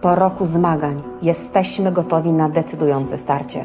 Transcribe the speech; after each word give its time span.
Po 0.00 0.14
roku 0.14 0.46
zmagań 0.46 1.02
jesteśmy 1.22 1.92
gotowi 1.92 2.32
na 2.32 2.48
decydujące 2.48 3.18
starcie. 3.18 3.64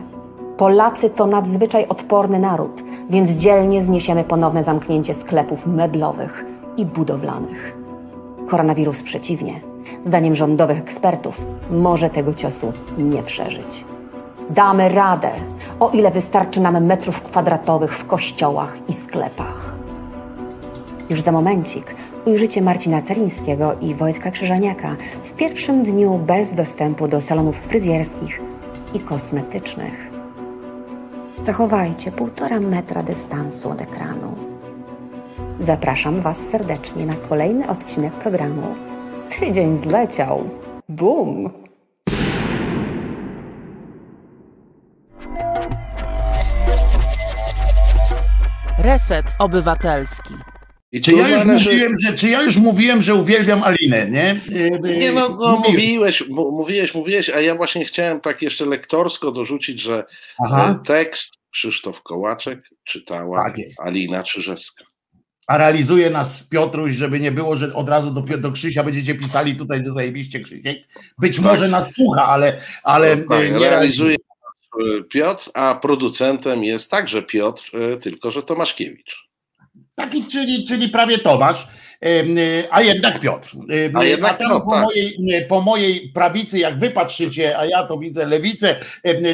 Polacy 0.57 1.09
to 1.09 1.27
nadzwyczaj 1.27 1.87
odporny 1.87 2.39
naród, 2.39 2.83
więc 3.09 3.29
dzielnie 3.29 3.81
zniesiemy 3.81 4.23
ponowne 4.23 4.63
zamknięcie 4.63 5.13
sklepów 5.13 5.67
meblowych 5.67 6.45
i 6.77 6.85
budowlanych. 6.85 7.77
Koronawirus 8.47 9.03
przeciwnie, 9.03 9.61
zdaniem 10.05 10.35
rządowych 10.35 10.77
ekspertów, 10.77 11.41
może 11.71 12.09
tego 12.09 12.33
ciosu 12.33 12.73
nie 12.97 13.23
przeżyć. 13.23 13.85
Damy 14.49 14.89
radę, 14.89 15.29
o 15.79 15.89
ile 15.89 16.11
wystarczy 16.11 16.61
nam 16.61 16.85
metrów 16.85 17.21
kwadratowych 17.21 17.93
w 17.93 18.07
kościołach 18.07 18.77
i 18.87 18.93
sklepach. 18.93 19.75
Już 21.09 21.21
za 21.21 21.31
momencik 21.31 21.95
ujrzycie 22.25 22.61
Marcina 22.61 23.01
Celińskiego 23.01 23.75
i 23.81 23.95
Wojtka 23.95 24.31
Krzyżaniaka 24.31 24.95
w 25.23 25.31
pierwszym 25.31 25.83
dniu 25.83 26.17
bez 26.17 26.53
dostępu 26.53 27.07
do 27.07 27.21
salonów 27.21 27.55
fryzjerskich 27.55 28.41
i 28.93 28.99
kosmetycznych. 28.99 30.11
Zachowajcie 31.45 32.11
półtora 32.11 32.59
metra 32.59 33.03
dystansu 33.03 33.69
od 33.69 33.81
ekranu. 33.81 34.35
Zapraszam 35.59 36.21
Was 36.21 36.37
serdecznie 36.37 37.05
na 37.05 37.15
kolejny 37.15 37.69
odcinek 37.69 38.13
programu. 38.13 38.75
Tydzień 39.39 39.77
zleciał. 39.77 40.43
Bum! 40.89 41.49
Reset 48.77 49.25
Obywatelski. 49.39 50.52
Czy 51.01 51.11
ja, 51.13 51.29
już 51.29 51.45
należy... 51.45 51.69
mówiłem, 51.69 51.99
że, 51.99 52.13
czy 52.13 52.29
ja 52.29 52.41
już 52.41 52.57
mówiłem, 52.57 53.01
że 53.01 53.15
uwielbiam 53.15 53.63
Alinę, 53.63 54.09
nie? 54.09 54.41
Nie 54.99 55.11
no, 55.11 55.37
no 55.41 55.57
mówiłeś, 55.57 56.23
mówiłeś, 56.29 56.93
mówiłeś, 56.93 57.29
a 57.29 57.41
ja 57.41 57.55
właśnie 57.55 57.85
chciałem 57.85 58.21
tak 58.21 58.41
jeszcze 58.41 58.65
lektorsko 58.65 59.31
dorzucić, 59.31 59.81
że 59.81 60.05
Aha. 60.45 60.79
tekst 60.85 61.33
Krzysztof 61.51 62.01
Kołaczek 62.01 62.69
czytała 62.83 63.45
tak 63.45 63.55
Alina 63.85 64.23
Czyżewska. 64.23 64.85
A 65.47 65.57
realizuje 65.57 66.09
nas 66.09 66.43
Piotruś, 66.43 66.93
żeby 66.93 67.19
nie 67.19 67.31
było, 67.31 67.55
że 67.55 67.73
od 67.73 67.89
razu 67.89 68.11
do, 68.11 68.37
do 68.37 68.51
Krzysia 68.51 68.83
będziecie 68.83 69.15
pisali 69.15 69.55
tutaj, 69.55 69.83
że 69.83 69.91
zajebiście 69.91 70.39
Krzysiek. 70.39 70.77
Być 71.17 71.35
tak. 71.35 71.45
może 71.45 71.67
nas 71.67 71.93
słucha, 71.93 72.25
ale, 72.25 72.61
ale 72.83 73.15
no, 73.15 73.27
tak, 73.29 73.51
nie 73.51 73.69
realizuje 73.69 74.15
Piotr, 75.09 75.51
a 75.53 75.75
producentem 75.75 76.63
jest 76.63 76.91
także 76.91 77.23
Piotr, 77.23 77.71
e, 77.73 77.97
tylko 77.97 78.31
że 78.31 78.43
Tomaszkiewicz. 78.43 79.22
Taki, 79.95 80.25
czyli, 80.25 80.67
czyli 80.67 80.89
prawie 80.89 81.17
Tomasz, 81.17 81.67
a 82.71 82.81
jednak 82.81 83.19
Piotr. 83.19 83.55
A, 83.93 84.03
jednak 84.03 84.31
a 84.31 84.35
tam 84.35 84.61
po, 84.61 84.71
tak. 84.71 84.83
mojej, 84.83 85.17
po 85.49 85.61
mojej 85.61 86.09
prawicy, 86.09 86.59
jak 86.59 86.79
wy 86.79 86.89
patrzycie, 86.89 87.57
a 87.57 87.65
ja 87.65 87.87
to 87.87 87.97
widzę 87.97 88.25
lewicę, 88.25 88.75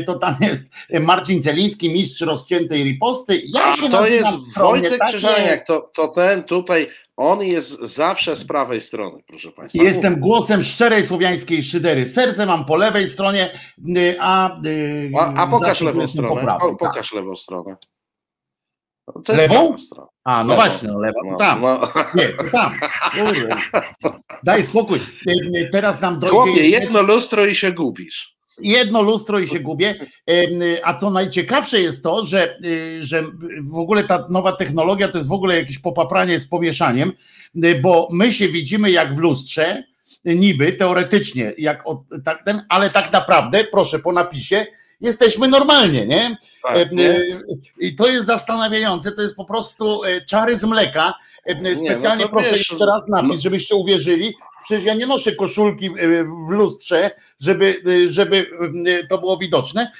to 0.05 0.19
tam 0.19 0.35
jest 0.41 0.71
Marcin 0.99 1.41
Celiński, 1.41 1.89
mistrz 1.89 2.21
rozciętej 2.21 2.83
riposty. 2.83 3.41
Ja 3.45 3.75
się 3.75 3.89
to 3.89 4.07
jest 4.07 4.53
Wojtek 4.57 4.99
tak 4.99 5.07
Krzyżaniak, 5.07 5.65
to, 5.67 5.91
to 5.93 6.07
ten 6.07 6.43
tutaj, 6.43 6.87
on 7.17 7.41
jest 7.43 7.80
zawsze 7.80 8.35
z 8.35 8.45
prawej 8.45 8.81
strony, 8.81 9.23
proszę 9.27 9.52
Państwa. 9.52 9.83
Jestem 9.83 10.19
głosem 10.19 10.63
szczerej 10.63 11.03
słowiańskiej 11.03 11.63
szydery. 11.63 12.05
Serce 12.05 12.45
mam 12.45 12.65
po 12.65 12.75
lewej 12.75 13.07
stronie, 13.07 13.49
a... 14.19 14.59
A, 15.19 15.33
a 15.33 15.47
pokaż 15.47 15.81
lewą 15.81 16.07
stronę, 16.07 16.57
po, 16.59 16.75
pokaż 16.75 17.09
tak. 17.09 17.15
lewą 17.15 17.35
stronę. 17.35 17.75
To 19.25 19.33
Lewą? 19.33 19.75
A, 20.30 20.44
no 20.44 20.55
właśnie, 20.55 20.88
no 20.88 20.99
lewa, 20.99 21.19
no, 21.31 21.38
tam. 21.38 21.61
No. 21.61 21.81
Nie, 22.16 22.27
tam. 22.52 22.73
Daj 24.44 24.63
spokój. 24.63 24.99
Teraz 25.71 26.02
nam 26.02 26.19
dojdzie. 26.19 26.36
Chłopie, 26.36 26.69
jedno 26.69 27.02
lustro 27.02 27.45
i 27.45 27.55
się 27.55 27.71
gubisz. 27.71 28.36
Jedno 28.61 29.02
lustro 29.02 29.39
i 29.39 29.47
się 29.47 29.59
gubię. 29.59 29.95
A 30.83 30.94
co 30.94 31.09
najciekawsze 31.09 31.81
jest 31.81 32.03
to, 32.03 32.25
że, 32.25 32.58
y, 32.66 33.03
że 33.03 33.23
w 33.71 33.80
ogóle 33.80 34.03
ta 34.03 34.27
nowa 34.30 34.52
technologia 34.52 35.08
to 35.08 35.17
jest 35.17 35.30
w 35.30 35.33
ogóle 35.33 35.55
jakieś 35.55 35.80
popapranie 35.80 36.39
z 36.39 36.48
pomieszaniem, 36.48 37.11
y, 37.65 37.80
bo 37.82 38.08
my 38.11 38.32
się 38.32 38.48
widzimy 38.48 38.92
jak 38.92 39.15
w 39.15 39.20
lustrze, 39.20 39.83
niby 40.26 40.73
teoretycznie, 40.73 41.53
jak 41.58 41.83
tak 42.26 42.45
ten, 42.45 42.65
ale 42.70 42.89
tak 42.89 43.14
naprawdę, 43.14 43.64
proszę 43.64 43.99
po 43.99 44.11
napisie, 44.11 44.65
jesteśmy 45.02 45.48
normalnie, 45.48 46.05
nie? 46.05 46.37
Tak, 46.64 46.77
e, 46.77 46.89
nie? 46.92 47.10
E, 47.10 47.42
I 47.80 47.95
to 47.95 48.08
jest 48.08 48.26
zastanawiające, 48.26 49.11
to 49.11 49.21
jest 49.21 49.36
po 49.36 49.45
prostu 49.45 50.04
e, 50.04 50.21
czary 50.21 50.58
z 50.58 50.64
mleka. 50.64 51.14
Specjalnie 51.86 52.23
nie, 52.23 52.26
no 52.26 52.32
proszę 52.32 52.49
wiesz, 52.49 52.70
jeszcze 52.70 52.86
raz 52.86 53.08
napis, 53.08 53.30
no- 53.30 53.42
żebyście 53.42 53.76
uwierzyli. 53.76 54.33
Przecież 54.64 54.83
ja 54.83 54.93
nie 54.93 55.05
noszę 55.05 55.32
koszulki 55.32 55.89
w 56.48 56.52
lustrze, 56.52 57.11
żeby, 57.39 57.82
żeby 58.08 58.45
to 59.09 59.17
było 59.17 59.38
widoczne, 59.38 59.92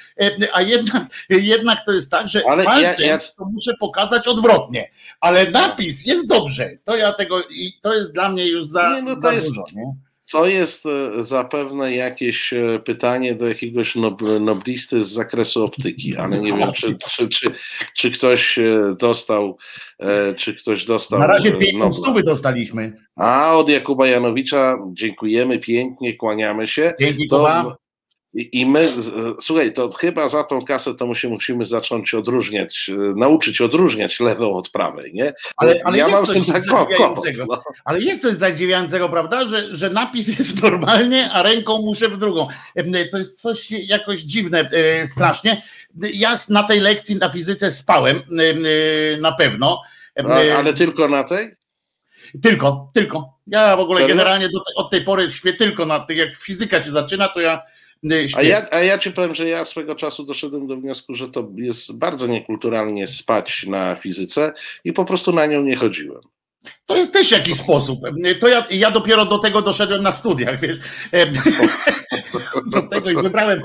a 0.54 0.62
jednak, 0.62 1.04
jednak 1.30 1.86
to 1.86 1.92
jest 1.92 2.12
tak, 2.12 2.28
że 2.28 2.44
ale 2.48 2.64
palcem 2.64 3.06
ja, 3.06 3.12
ja... 3.12 3.20
to 3.20 3.46
muszę 3.54 3.74
pokazać 3.80 4.28
odwrotnie, 4.28 4.90
ale 5.20 5.52
napis 5.52 6.06
jest 6.06 6.28
dobrze. 6.28 6.70
To 6.84 6.98
ja 6.98 7.14
tego, 7.14 7.42
to 7.82 7.94
jest 7.94 8.14
dla 8.14 8.30
mnie 8.30 8.48
już 8.48 8.66
za, 8.66 8.96
nie, 8.96 9.02
no 9.02 9.20
za 9.20 9.34
jest... 9.34 9.48
dużo. 9.48 9.66
Nie? 9.76 9.94
To 10.32 10.48
jest 10.48 10.86
e, 10.86 11.24
zapewne 11.24 11.96
jakieś 11.96 12.54
e, 12.54 12.80
pytanie 12.86 13.36
do 13.36 13.48
jakiegoś 13.48 13.96
noblisty 14.40 15.02
z 15.02 15.08
zakresu 15.08 15.64
optyki, 15.64 16.18
ale 16.18 16.40
nie 16.40 16.58
wiem, 16.58 16.72
czy, 16.72 16.98
czy, 17.12 17.28
czy, 17.28 17.52
czy 17.96 18.12
ktoś 18.12 18.60
e, 18.60 18.96
dostał, 19.00 19.58
czy 20.38 20.56
ktoś 20.56 20.86
dostał. 20.86 21.20
Na 21.20 21.28
razie 21.28 21.52
dwie 21.52 21.92
stówy 21.92 22.24
dostaliśmy. 22.24 22.94
A 23.16 23.56
od 23.56 23.70
Jakuba 23.70 24.08
Janowicza 24.08 24.78
dziękujemy 24.94 25.60
pięknie, 25.60 26.16
kłaniamy 26.16 26.68
się. 26.68 26.94
Dzięki 27.00 27.28
to, 27.28 27.78
i 28.34 28.66
my, 28.66 28.90
słuchaj, 29.40 29.74
to 29.74 29.92
chyba 29.92 30.30
za 30.30 30.44
tą 30.44 30.66
kasę 30.66 30.96
to 30.96 31.08
musimy, 31.08 31.34
musimy 31.34 31.66
zacząć 31.66 32.14
odróżniać, 32.14 32.92
e, 32.94 33.14
nauczyć 33.16 33.62
odróżniać 33.62 34.20
lewą 34.20 34.56
od 34.56 34.70
prawej, 34.70 35.14
nie? 35.14 35.34
Ale, 35.58 35.80
ale 35.84 35.98
ja 35.98 36.08
mam 36.08 36.26
z 36.26 36.34
tym 36.34 36.46
zadziwiającego. 36.46 37.46
No. 37.50 37.64
Ale 37.86 38.00
jest 38.00 38.22
coś 38.22 38.34
zadziwiającego, 38.34 39.10
prawda, 39.10 39.50
że, 39.50 39.76
że 39.76 39.90
napis 39.90 40.28
jest 40.40 40.64
normalnie, 40.64 41.32
a 41.32 41.44
ręką 41.44 41.82
muszę 41.82 42.10
w 42.10 42.18
drugą. 42.18 42.48
To 43.12 43.18
jest 43.18 43.42
coś 43.42 43.72
jakoś 43.72 44.22
dziwne 44.22 44.70
e, 44.72 45.08
strasznie. 45.08 45.62
Ja 46.14 46.38
na 46.50 46.64
tej 46.64 46.80
lekcji 46.80 47.16
na 47.16 47.30
fizyce 47.30 47.72
spałem 47.72 48.18
e, 48.18 49.22
na 49.22 49.32
pewno. 49.32 49.82
A, 50.30 50.58
ale 50.58 50.74
tylko 50.74 51.08
na 51.08 51.24
tej? 51.24 51.56
Tylko, 52.42 52.92
tylko. 52.94 53.40
Ja 53.48 53.78
w 53.78 53.80
ogóle 53.80 54.00
Serio? 54.00 54.16
generalnie 54.16 54.50
do, 54.50 54.60
od 54.76 54.90
tej 54.90 55.02
pory 55.02 55.32
śpię 55.32 55.54
tylko 55.54 55.86
na 55.86 56.00
tych, 56.00 56.18
jak 56.18 56.36
fizyka 56.36 56.84
się 56.84 56.92
zaczyna, 56.92 57.28
to 57.28 57.42
ja 57.42 57.64
a 58.38 58.42
ja, 58.42 58.68
a 58.72 58.80
ja 58.80 58.98
ci 58.98 59.12
powiem, 59.12 59.36
że 59.36 59.50
ja 59.50 59.66
swego 59.66 59.96
czasu 59.96 60.26
doszedłem 60.26 60.68
do 60.68 60.78
wniosku, 60.78 61.16
że 61.16 61.28
to 61.28 61.50
jest 61.56 61.98
bardzo 61.98 62.28
niekulturalnie 62.28 63.08
spać 63.08 63.66
na 63.68 63.96
fizyce 63.96 64.54
i 64.84 64.94
po 64.94 65.06
prostu 65.06 65.32
na 65.32 65.46
nią 65.46 65.64
nie 65.64 65.76
chodziłem. 65.76 66.22
To 66.86 66.96
jest 66.96 67.14
też 67.14 67.32
jakiś 67.32 67.56
sposób. 67.56 68.00
To 68.40 68.48
ja, 68.48 68.66
ja 68.72 68.92
dopiero 68.92 69.26
do 69.26 69.38
tego 69.38 69.62
doszedłem 69.62 70.04
na 70.04 70.12
studiach, 70.12 70.60
wiesz. 70.60 70.80
Do 72.74 72.82
tego 72.82 73.10
i 73.10 73.16
wybrałem 73.16 73.62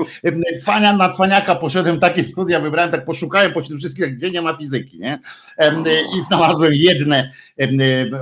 cwania 0.61 0.97
na 0.97 1.09
cwaniaka, 1.09 1.55
poszedłem 1.55 2.01
takie 2.01 2.25
studia, 2.25 2.61
wybrałem, 2.61 2.91
tak 2.91 3.05
poszukałem 3.05 3.53
pośród 3.53 3.79
wszystkich, 3.79 4.17
gdzie 4.17 4.31
nie 4.31 4.43
ma 4.43 4.55
fizyki, 4.55 4.99
nie? 5.01 5.19
I 6.19 6.21
znalazłem 6.21 6.73
jedne, 6.75 7.31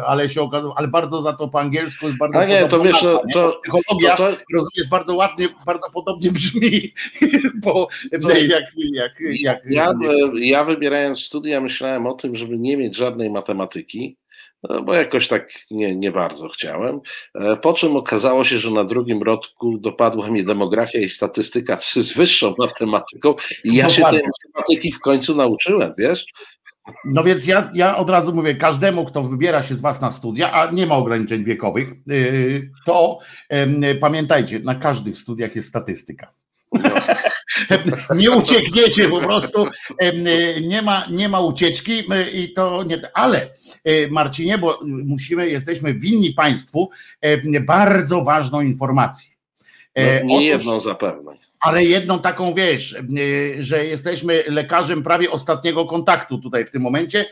ale 0.06 0.28
się 0.28 0.42
okazało, 0.42 0.78
ale 0.78 0.88
bardzo 0.88 1.22
za 1.22 1.32
to 1.32 1.48
po 1.48 1.60
angielsku 1.60 2.06
jest 2.06 2.18
bardzo 2.18 2.38
A 2.38 2.44
nie, 2.44 2.68
to 2.68 2.80
wiesz, 2.80 3.02
nazwa, 3.02 3.20
to, 3.32 3.60
Psychologia, 3.62 4.16
to, 4.16 4.32
to, 4.32 4.38
rozumiesz, 4.52 4.88
bardzo 4.90 5.14
ładnie, 5.14 5.48
bardzo 5.66 5.90
podobnie 5.90 6.32
brzmi, 6.32 6.94
bo 7.64 7.88
jak, 8.48 8.64
jak, 8.94 9.12
jak, 9.20 9.58
ja, 9.70 9.92
ja 10.34 10.64
wybierając 10.64 11.20
studia 11.20 11.60
myślałem 11.60 12.06
o 12.06 12.12
tym, 12.12 12.36
żeby 12.36 12.58
nie 12.58 12.76
mieć 12.76 12.96
żadnej 12.96 13.30
matematyki, 13.30 14.16
no, 14.16 14.21
bo 14.84 14.94
jakoś 14.94 15.28
tak 15.28 15.52
nie, 15.70 15.96
nie 15.96 16.12
bardzo 16.12 16.48
chciałem. 16.48 17.00
E, 17.34 17.56
po 17.56 17.72
czym 17.72 17.96
okazało 17.96 18.44
się, 18.44 18.58
że 18.58 18.70
na 18.70 18.84
drugim 18.84 19.22
roku 19.22 19.78
dopadła 19.78 20.28
mnie 20.28 20.44
demografia 20.44 20.98
i 20.98 21.08
statystyka 21.08 21.76
z 21.80 22.12
wyższą 22.12 22.54
matematyką 22.58 23.34
i 23.64 23.74
ja 23.74 23.90
się 23.90 24.02
tej 24.02 24.20
matematyki 24.22 24.92
w 24.92 25.00
końcu 25.00 25.34
nauczyłem, 25.34 25.92
wiesz? 25.98 26.26
No 27.04 27.24
więc 27.24 27.46
ja, 27.46 27.70
ja 27.74 27.96
od 27.96 28.10
razu 28.10 28.34
mówię, 28.34 28.54
każdemu, 28.54 29.04
kto 29.04 29.22
wybiera 29.22 29.62
się 29.62 29.74
z 29.74 29.80
Was 29.80 30.00
na 30.00 30.10
studia, 30.10 30.52
a 30.52 30.70
nie 30.70 30.86
ma 30.86 30.94
ograniczeń 30.94 31.44
wiekowych, 31.44 31.88
y, 32.10 32.70
to 32.86 33.18
pamiętajcie, 34.00 34.58
na 34.58 34.74
każdych 34.74 35.18
studiach 35.18 35.56
jest 35.56 35.68
statystyka. 35.68 36.32
nie 38.16 38.30
uciekniecie 38.30 39.08
po 39.08 39.20
prostu, 39.20 39.66
nie 40.62 40.82
ma, 40.82 41.06
nie 41.10 41.28
ma 41.28 41.40
ucieczki 41.40 42.04
i 42.32 42.52
to 42.52 42.82
nie, 42.82 43.00
ale 43.14 43.50
e, 43.84 44.08
Marcinie, 44.08 44.58
bo 44.58 44.80
musimy, 44.84 45.48
jesteśmy 45.48 45.94
winni 45.94 46.30
Państwu 46.30 46.90
bardzo 47.60 48.24
ważną 48.24 48.60
informację. 48.60 49.32
E, 49.94 50.20
no, 50.20 50.26
nie 50.26 50.46
jedną 50.46 50.80
zapewne. 50.80 51.32
Ale 51.60 51.84
jedną 51.84 52.18
taką 52.18 52.54
wiesz, 52.54 52.96
że 53.58 53.86
jesteśmy 53.86 54.44
lekarzem 54.46 55.02
prawie 55.02 55.30
ostatniego 55.30 55.84
kontaktu 55.84 56.38
tutaj 56.38 56.64
w 56.66 56.70
tym 56.70 56.82
momencie, 56.82 57.26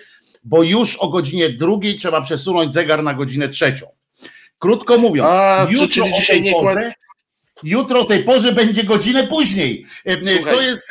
bo 0.44 0.62
już 0.62 0.96
o 0.96 1.08
godzinie 1.08 1.48
drugiej 1.48 1.96
trzeba 1.96 2.20
przesunąć 2.20 2.74
zegar 2.74 3.02
na 3.02 3.14
godzinę 3.14 3.48
trzecią. 3.48 3.86
Krótko 4.58 4.98
mówiąc, 4.98 5.28
A, 5.30 5.66
jutro 5.70 6.04
czyli 6.04 6.14
dzisiaj 6.14 6.42
nie, 6.42 6.52
porze, 6.52 6.92
Jutro 7.62 8.00
o 8.00 8.04
tej 8.04 8.24
porze 8.24 8.52
będzie 8.52 8.84
godzinę 8.84 9.26
później. 9.26 9.86
Słuchaj, 10.36 10.54
to 10.54 10.62
jest. 10.62 10.88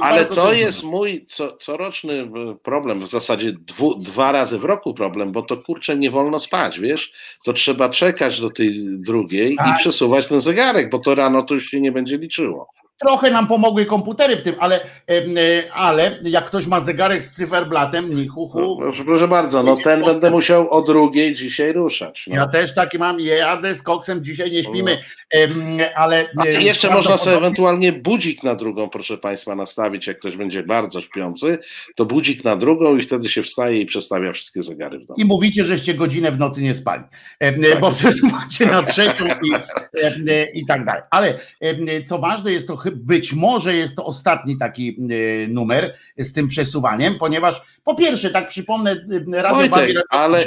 Ale 0.00 0.26
to 0.26 0.52
jest 0.52 0.84
mój 0.84 1.24
co, 1.26 1.56
coroczny 1.56 2.30
problem, 2.62 3.00
w 3.00 3.08
zasadzie 3.08 3.52
dwu, 3.52 3.94
dwa 3.94 4.32
razy 4.32 4.58
w 4.58 4.64
roku 4.64 4.94
problem, 4.94 5.32
bo 5.32 5.42
to 5.42 5.56
kurczę 5.56 5.96
nie 5.96 6.10
wolno 6.10 6.38
spać, 6.38 6.80
wiesz? 6.80 7.12
To 7.44 7.52
trzeba 7.52 7.88
czekać 7.88 8.40
do 8.40 8.50
tej 8.50 8.84
drugiej 8.88 9.56
tak. 9.56 9.68
i 9.68 9.78
przesuwać 9.78 10.28
ten 10.28 10.40
zegarek, 10.40 10.90
bo 10.90 10.98
to 10.98 11.14
rano 11.14 11.42
to 11.42 11.54
już 11.54 11.66
się 11.66 11.80
nie 11.80 11.92
będzie 11.92 12.18
liczyło. 12.18 12.77
Trochę 12.98 13.30
nam 13.30 13.46
pomogły 13.46 13.86
komputery 13.86 14.36
w 14.36 14.42
tym, 14.42 14.54
ale, 14.58 14.80
e, 15.10 15.72
ale 15.72 16.18
jak 16.22 16.44
ktoś 16.44 16.66
ma 16.66 16.80
zegarek 16.80 17.22
z 17.22 17.32
cyferblatem, 17.32 18.14
ni 18.14 18.28
hu. 18.28 18.50
No, 18.54 18.92
proszę 19.04 19.28
bardzo, 19.28 19.62
no 19.62 19.76
ten 19.76 20.04
będę 20.04 20.30
musiał 20.30 20.70
o 20.70 20.82
drugiej 20.82 21.34
dzisiaj 21.34 21.72
ruszać. 21.72 22.26
No. 22.26 22.36
Ja 22.36 22.46
też 22.46 22.74
taki 22.74 22.98
mam, 22.98 23.20
jadę 23.20 23.74
z 23.74 23.82
koksem, 23.82 24.24
dzisiaj 24.24 24.52
nie 24.52 24.62
śpimy, 24.62 24.98
no. 25.34 25.84
ale... 25.96 26.26
A 26.36 26.46
jeszcze 26.46 26.90
można 26.90 27.18
sobie 27.18 27.36
ewentualnie 27.36 27.92
budzik 27.92 28.42
na 28.42 28.54
drugą, 28.54 28.88
proszę 28.88 29.18
Państwa, 29.18 29.54
nastawić, 29.54 30.06
jak 30.06 30.18
ktoś 30.18 30.36
będzie 30.36 30.62
bardzo 30.62 31.00
śpiący, 31.00 31.58
to 31.96 32.04
budzik 32.04 32.44
na 32.44 32.56
drugą 32.56 32.96
i 32.96 33.02
wtedy 33.02 33.28
się 33.28 33.42
wstaje 33.42 33.80
i 33.80 33.86
przestawia 33.86 34.32
wszystkie 34.32 34.62
zegary 34.62 34.98
w 34.98 35.06
domu. 35.06 35.20
I 35.20 35.24
mówicie, 35.24 35.64
żeście 35.64 35.94
godzinę 35.94 36.32
w 36.32 36.38
nocy 36.38 36.62
nie 36.62 36.74
spali, 36.74 37.02
tak. 37.38 37.54
bo 37.80 37.92
przesuwacie 37.92 38.66
na 38.66 38.82
trzecią 38.82 39.24
i, 39.26 39.52
i 40.54 40.66
tak 40.66 40.84
dalej. 40.84 41.02
Ale 41.10 41.38
co 42.06 42.18
ważne 42.18 42.52
jest 42.52 42.68
to 42.68 42.76
być 42.90 43.32
może 43.32 43.74
jest 43.74 43.96
to 43.96 44.04
ostatni 44.04 44.58
taki 44.58 44.88
e, 44.88 45.48
numer 45.48 45.94
z 46.18 46.32
tym 46.32 46.48
przesuwaniem, 46.48 47.14
ponieważ 47.18 47.62
po 47.84 47.94
pierwsze, 47.94 48.30
tak 48.30 48.48
przypomnę, 48.48 48.90
e, 48.90 49.42
Radio 49.42 49.68
Wojtek, 49.68 49.96
ale, 50.10 50.44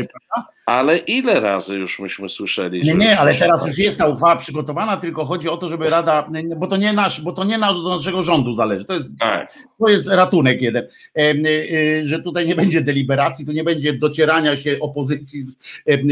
ale 0.71 0.97
ile 0.97 1.39
razy 1.39 1.75
już 1.75 1.99
myśmy 1.99 2.29
słyszeli? 2.29 2.83
Nie, 2.83 2.93
nie, 2.93 3.19
ale 3.19 3.35
teraz 3.35 3.67
już 3.67 3.77
jest 3.77 3.97
ta 3.97 4.07
uchwała 4.07 4.35
przygotowana, 4.35 4.97
tylko 4.97 5.25
chodzi 5.25 5.49
o 5.49 5.57
to, 5.57 5.69
żeby 5.69 5.89
Rada, 5.89 6.29
bo 6.57 6.67
to 6.67 6.77
nie 6.77 6.93
nasz, 6.93 7.21
bo 7.21 7.31
to 7.31 7.43
nie 7.43 7.57
nasz, 7.57 7.83
do 7.83 7.97
naszego 7.97 8.23
rządu 8.23 8.53
zależy. 8.53 8.85
To 8.85 8.93
jest, 8.93 9.07
tak. 9.19 9.53
to 9.79 9.89
jest 9.89 10.07
ratunek 10.07 10.61
jeden, 10.61 10.87
e, 11.15 12.03
że 12.03 12.19
tutaj 12.19 12.47
nie 12.47 12.55
będzie 12.55 12.81
deliberacji, 12.81 13.45
tu 13.45 13.51
nie 13.51 13.63
będzie 13.63 13.93
docierania 13.93 14.57
się 14.57 14.77
opozycji 14.79 15.41
z, 15.41 15.59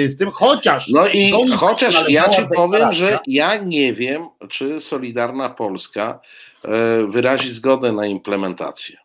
z 0.07 0.17
tym, 0.17 0.31
chociaż. 0.31 0.89
No 0.89 1.07
i 1.07 1.33
chociaż 1.57 2.05
ja 2.09 2.29
ci 2.29 2.41
powiem, 2.55 2.94
że 2.94 3.19
ja 3.27 3.57
nie 3.63 3.94
wiem, 3.94 4.27
czy 4.50 4.79
Solidarna 4.79 5.50
Polska 5.50 6.19
e, 6.65 7.07
wyrazi 7.07 7.51
zgodę 7.51 7.91
na 7.91 8.05
implementację. 8.05 8.97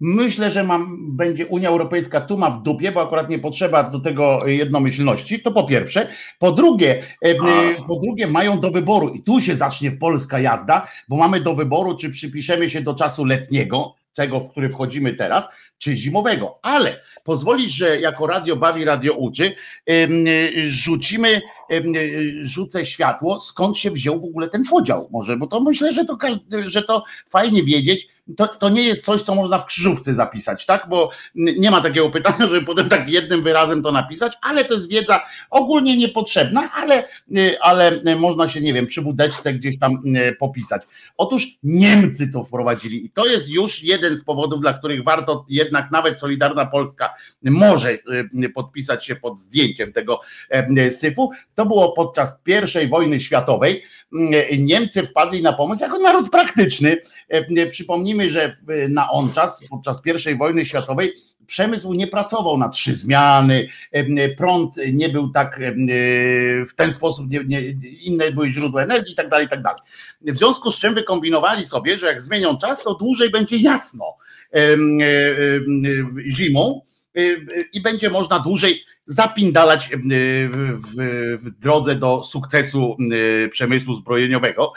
Myślę, 0.00 0.50
że 0.50 0.64
mam, 0.64 0.98
będzie 1.16 1.46
Unia 1.46 1.68
Europejska 1.68 2.20
tu 2.20 2.38
ma 2.38 2.50
w 2.50 2.62
dupie, 2.62 2.92
bo 2.92 3.02
akurat 3.02 3.30
nie 3.30 3.38
potrzeba 3.38 3.82
do 3.82 4.00
tego 4.00 4.46
jednomyślności. 4.46 5.40
To 5.40 5.52
po 5.52 5.64
pierwsze. 5.64 6.08
Po 6.38 6.52
drugie, 6.52 7.02
e, 7.22 7.34
po 7.86 8.00
drugie 8.00 8.26
mają 8.26 8.60
do 8.60 8.70
wyboru, 8.70 9.08
i 9.08 9.22
tu 9.22 9.40
się 9.40 9.56
zacznie 9.56 9.90
w 9.90 9.98
Polska 9.98 10.40
jazda, 10.40 10.86
bo 11.08 11.16
mamy 11.16 11.40
do 11.40 11.54
wyboru, 11.54 11.96
czy 11.96 12.10
przypiszemy 12.10 12.70
się 12.70 12.80
do 12.80 12.94
czasu 12.94 13.24
letniego, 13.24 13.94
tego, 14.14 14.40
w 14.40 14.50
który 14.50 14.68
wchodzimy 14.68 15.14
teraz, 15.14 15.48
czy 15.84 15.96
zimowego. 15.96 16.58
Ale 16.62 17.00
pozwolisz, 17.24 17.72
że 17.72 18.00
jako 18.00 18.26
radio 18.26 18.56
bawi, 18.56 18.84
radio 18.84 19.12
uczy, 19.12 19.54
rzucimy, 20.56 21.42
rzucę 22.40 22.86
światło, 22.86 23.40
skąd 23.40 23.78
się 23.78 23.90
wziął 23.90 24.20
w 24.20 24.24
ogóle 24.24 24.48
ten 24.48 24.64
podział 24.64 25.08
może, 25.12 25.36
bo 25.36 25.46
to 25.46 25.60
myślę, 25.60 25.92
że 25.92 26.04
to, 26.04 26.18
że 26.64 26.82
to 26.82 27.04
fajnie 27.28 27.62
wiedzieć, 27.62 28.08
to, 28.36 28.48
to 28.48 28.68
nie 28.68 28.82
jest 28.82 29.04
coś, 29.04 29.22
co 29.22 29.34
można 29.34 29.58
w 29.58 29.66
krzyżówce 29.66 30.14
zapisać, 30.14 30.66
tak? 30.66 30.86
Bo 30.88 31.10
nie 31.34 31.70
ma 31.70 31.80
takiego 31.80 32.10
pytania, 32.10 32.46
żeby 32.46 32.66
potem 32.66 32.88
tak 32.88 33.08
jednym 33.08 33.42
wyrazem 33.42 33.82
to 33.82 33.92
napisać, 33.92 34.32
ale 34.42 34.64
to 34.64 34.74
jest 34.74 34.88
wiedza 34.88 35.20
ogólnie 35.50 35.96
niepotrzebna, 35.96 36.70
ale, 36.72 37.08
ale 37.60 38.00
można 38.16 38.48
się, 38.48 38.60
nie 38.60 38.74
wiem, 38.74 38.86
przy 38.86 39.02
wódeczce 39.02 39.54
gdzieś 39.54 39.78
tam 39.78 40.02
popisać. 40.38 40.82
Otóż 41.16 41.46
Niemcy 41.62 42.30
to 42.32 42.44
wprowadzili 42.44 43.06
i 43.06 43.10
to 43.10 43.26
jest 43.26 43.48
już 43.48 43.82
jeden 43.82 44.16
z 44.16 44.24
powodów, 44.24 44.60
dla 44.60 44.72
których 44.72 45.04
warto 45.04 45.46
jednak 45.48 45.73
nawet 45.90 46.20
Solidarna 46.20 46.66
Polska 46.66 47.14
może 47.42 47.98
podpisać 48.54 49.06
się 49.06 49.16
pod 49.16 49.38
zdjęciem 49.38 49.92
tego 49.92 50.20
syfu. 50.90 51.30
To 51.54 51.66
było 51.66 51.92
podczas 51.92 52.42
I 52.84 52.88
wojny 52.88 53.20
światowej. 53.20 53.84
Niemcy 54.58 55.02
wpadli 55.02 55.42
na 55.42 55.52
pomysł 55.52 55.82
jako 55.82 55.98
naród 55.98 56.30
praktyczny. 56.30 56.96
Przypomnijmy, 57.70 58.30
że 58.30 58.52
na 58.88 59.10
on 59.10 59.32
czas, 59.32 59.68
podczas 59.70 60.02
I 60.32 60.36
wojny 60.36 60.64
światowej, 60.64 61.12
przemysł 61.46 61.92
nie 61.92 62.06
pracował 62.06 62.58
na 62.58 62.68
trzy 62.68 62.94
zmiany, 62.94 63.68
prąd 64.36 64.74
nie 64.92 65.08
był 65.08 65.30
tak 65.30 65.60
w 66.70 66.74
ten 66.76 66.92
sposób, 66.92 67.30
nie, 67.30 67.44
nie, 67.44 67.60
inne 68.02 68.32
były 68.32 68.48
źródła 68.48 68.82
energii 68.82 69.12
i 69.12 69.16
tak 69.16 69.28
dalej, 69.28 69.46
i 69.46 69.48
tak 69.48 69.62
dalej. 69.62 69.78
W 70.20 70.36
związku 70.36 70.70
z 70.70 70.78
czym 70.78 70.94
wykombinowali 70.94 71.64
sobie, 71.64 71.98
że 71.98 72.06
jak 72.06 72.20
zmienią 72.20 72.58
czas, 72.58 72.82
to 72.82 72.94
dłużej 72.94 73.30
będzie 73.30 73.56
jasno 73.56 74.16
zimą 76.28 76.80
i 77.72 77.80
będzie 77.82 78.10
można 78.10 78.38
dłużej 78.38 78.84
zapindalać 79.06 79.90
w, 80.50 81.50
drodze 81.60 81.94
do 81.94 82.22
sukcesu 82.22 82.96
przemysłu 83.50 83.94
zbrojeniowego. 83.94 84.72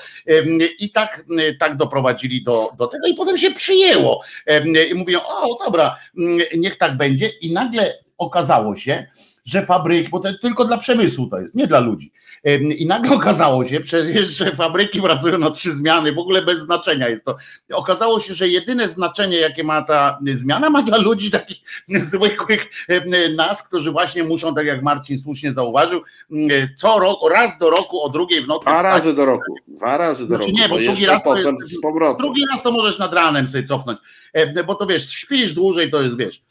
I 0.79 0.91
tak, 0.91 1.25
tak 1.59 1.77
doprowadzili 1.77 2.43
do, 2.43 2.69
do 2.77 2.87
tego 2.87 3.07
i 3.07 3.13
potem 3.13 3.37
się 3.37 3.51
przyjęło. 3.51 4.21
I 4.91 4.95
mówią, 4.95 5.19
o 5.25 5.65
dobra, 5.65 5.97
niech 6.57 6.77
tak 6.77 6.97
będzie. 6.97 7.27
I 7.27 7.53
nagle 7.53 7.93
okazało 8.17 8.75
się, 8.75 9.07
że 9.47 9.65
fabryki, 9.65 10.09
bo 10.09 10.19
to 10.19 10.29
tylko 10.41 10.65
dla 10.65 10.77
przemysłu 10.77 11.27
to 11.27 11.39
jest, 11.39 11.55
nie 11.55 11.67
dla 11.67 11.79
ludzi. 11.79 12.11
I 12.77 12.85
nagle 12.85 13.15
okazało 13.15 13.65
się 13.65 13.79
przecież, 13.79 14.25
że 14.25 14.51
fabryki 14.51 15.01
pracują 15.01 15.37
na 15.37 15.51
trzy 15.51 15.73
zmiany, 15.73 16.13
w 16.13 16.19
ogóle 16.19 16.41
bez 16.41 16.59
znaczenia 16.59 17.09
jest 17.09 17.25
to. 17.25 17.37
Okazało 17.73 18.19
się, 18.19 18.33
że 18.33 18.47
jedyne 18.47 18.89
znaczenie, 18.89 19.37
jakie 19.37 19.63
ma 19.63 19.81
ta 19.81 20.19
zmiana, 20.33 20.69
ma 20.69 20.83
dla 20.83 20.97
ludzi 20.97 21.31
takich 21.31 21.57
zwykłych 22.09 22.87
nas, 23.35 23.67
którzy 23.67 23.91
właśnie 23.91 24.23
muszą, 24.23 24.55
tak 24.55 24.65
jak 24.65 24.83
Marcin 24.83 25.19
słusznie 25.19 25.53
zauważył, 25.53 26.01
co 26.75 26.99
roku, 26.99 27.29
raz 27.29 27.57
do 27.57 27.69
roku 27.69 28.01
o 28.01 28.09
drugiej 28.09 28.41
w 28.43 28.47
nocy. 28.47 28.65
Dwa 28.65 28.81
razy 28.81 29.13
do 29.13 29.25
roku. 29.25 29.55
Dwa 29.67 29.97
razy 29.97 30.27
do 30.27 30.27
znaczy, 30.27 30.51
roku. 30.51 30.61
Nie, 30.61 30.69
bo 30.69 30.77
drugi 30.77 31.05
raz 31.05 31.23
to 31.23 31.37
jest, 31.37 31.49
drugi 32.19 32.41
raz 32.51 32.63
to 32.63 32.71
możesz 32.71 32.99
nad 32.99 33.13
ranem 33.13 33.47
sobie 33.47 33.63
cofnąć, 33.63 33.99
bo 34.65 34.75
to 34.75 34.85
wiesz, 34.85 35.09
śpisz 35.09 35.53
dłużej, 35.53 35.91
to 35.91 36.01
jest 36.01 36.17
wiesz. 36.17 36.41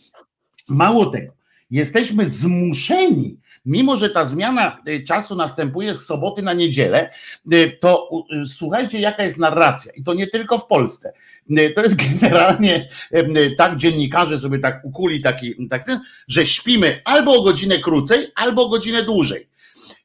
Mało 0.69 1.07
tego, 1.07 1.36
jesteśmy 1.71 2.27
zmuszeni, 2.27 3.41
mimo 3.67 3.97
że 3.97 4.11
ta 4.11 4.25
zmiana 4.25 4.79
y, 4.89 5.05
czasu 5.05 5.37
następuje 5.37 5.95
z 5.95 6.07
soboty 6.07 6.43
na 6.43 6.53
niedzielę, 6.53 7.11
y, 7.53 7.79
to 7.81 8.11
słuchajcie, 8.47 9.01
jaka 9.01 9.25
jest 9.25 9.39
narracja. 9.39 9.93
I 9.93 10.03
to 10.03 10.15
nie 10.15 10.27
tylko 10.27 10.59
w 10.59 10.67
Polsce. 10.67 11.13
To 11.75 11.83
jest 11.83 11.97
generalnie 12.11 12.89
tak, 13.59 13.77
dziennikarze 13.77 14.39
sobie 14.39 14.59
tak 14.59 14.81
ukuli 14.85 15.23
taki, 15.23 15.69
tak, 15.69 15.87
że 16.29 16.47
śpimy 16.47 17.01
albo 17.05 17.39
o 17.39 17.43
godzinę 17.43 17.79
krócej, 17.79 18.27
albo 18.35 18.67
o 18.67 18.69
godzinę 18.69 19.03
dłużej 19.03 19.49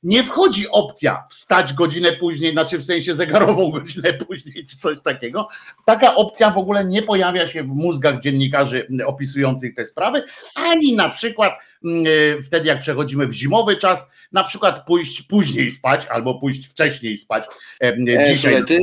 nie 0.03 0.23
wchodzi 0.23 0.69
opcja 0.69 1.23
wstać 1.29 1.73
godzinę 1.73 2.11
później, 2.11 2.51
znaczy 2.51 2.77
w 2.77 2.83
sensie 2.83 3.15
zegarową 3.15 3.71
godzinę 3.71 4.13
później, 4.27 4.65
czy 4.65 4.77
coś 4.77 5.01
takiego. 5.01 5.47
Taka 5.85 6.15
opcja 6.15 6.51
w 6.51 6.57
ogóle 6.57 6.85
nie 6.85 7.01
pojawia 7.01 7.47
się 7.47 7.63
w 7.63 7.67
mózgach 7.67 8.21
dziennikarzy 8.21 8.87
opisujących 9.05 9.75
te 9.75 9.85
sprawy, 9.85 10.23
ani 10.55 10.95
na 10.95 11.09
przykład 11.09 11.53
mm, 11.85 12.03
e, 12.37 12.41
wtedy, 12.41 12.67
jak 12.67 12.79
przechodzimy 12.79 13.27
w 13.27 13.33
zimowy 13.33 13.75
czas, 13.75 14.07
na 14.31 14.43
przykład 14.43 14.85
pójść 14.85 15.21
później 15.21 15.71
spać 15.71 16.05
albo 16.05 16.39
pójść 16.39 16.67
wcześniej 16.67 17.17
spać. 17.17 17.45
E, 17.83 17.87
e 17.87 18.33
dzisiaj. 18.33 18.65
Ty, 18.65 18.79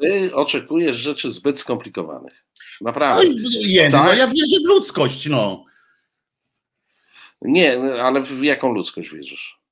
ty 0.00 0.34
oczekujesz 0.34 0.96
rzeczy 0.96 1.30
zbyt 1.32 1.60
skomplikowanych. 1.60 2.44
Naprawdę. 2.80 3.24
No, 3.28 3.50
nie, 3.66 3.90
no, 3.90 3.98
tak? 3.98 4.06
no 4.06 4.14
ja 4.14 4.26
wierzę 4.26 4.56
w 4.64 4.68
ludzkość, 4.68 5.26
no. 5.26 5.64
Nie, 7.42 7.78
ale 8.02 8.22
w 8.22 8.44
jaką 8.44 8.72
ludzkość 8.72 9.10
wierzysz? 9.10 9.63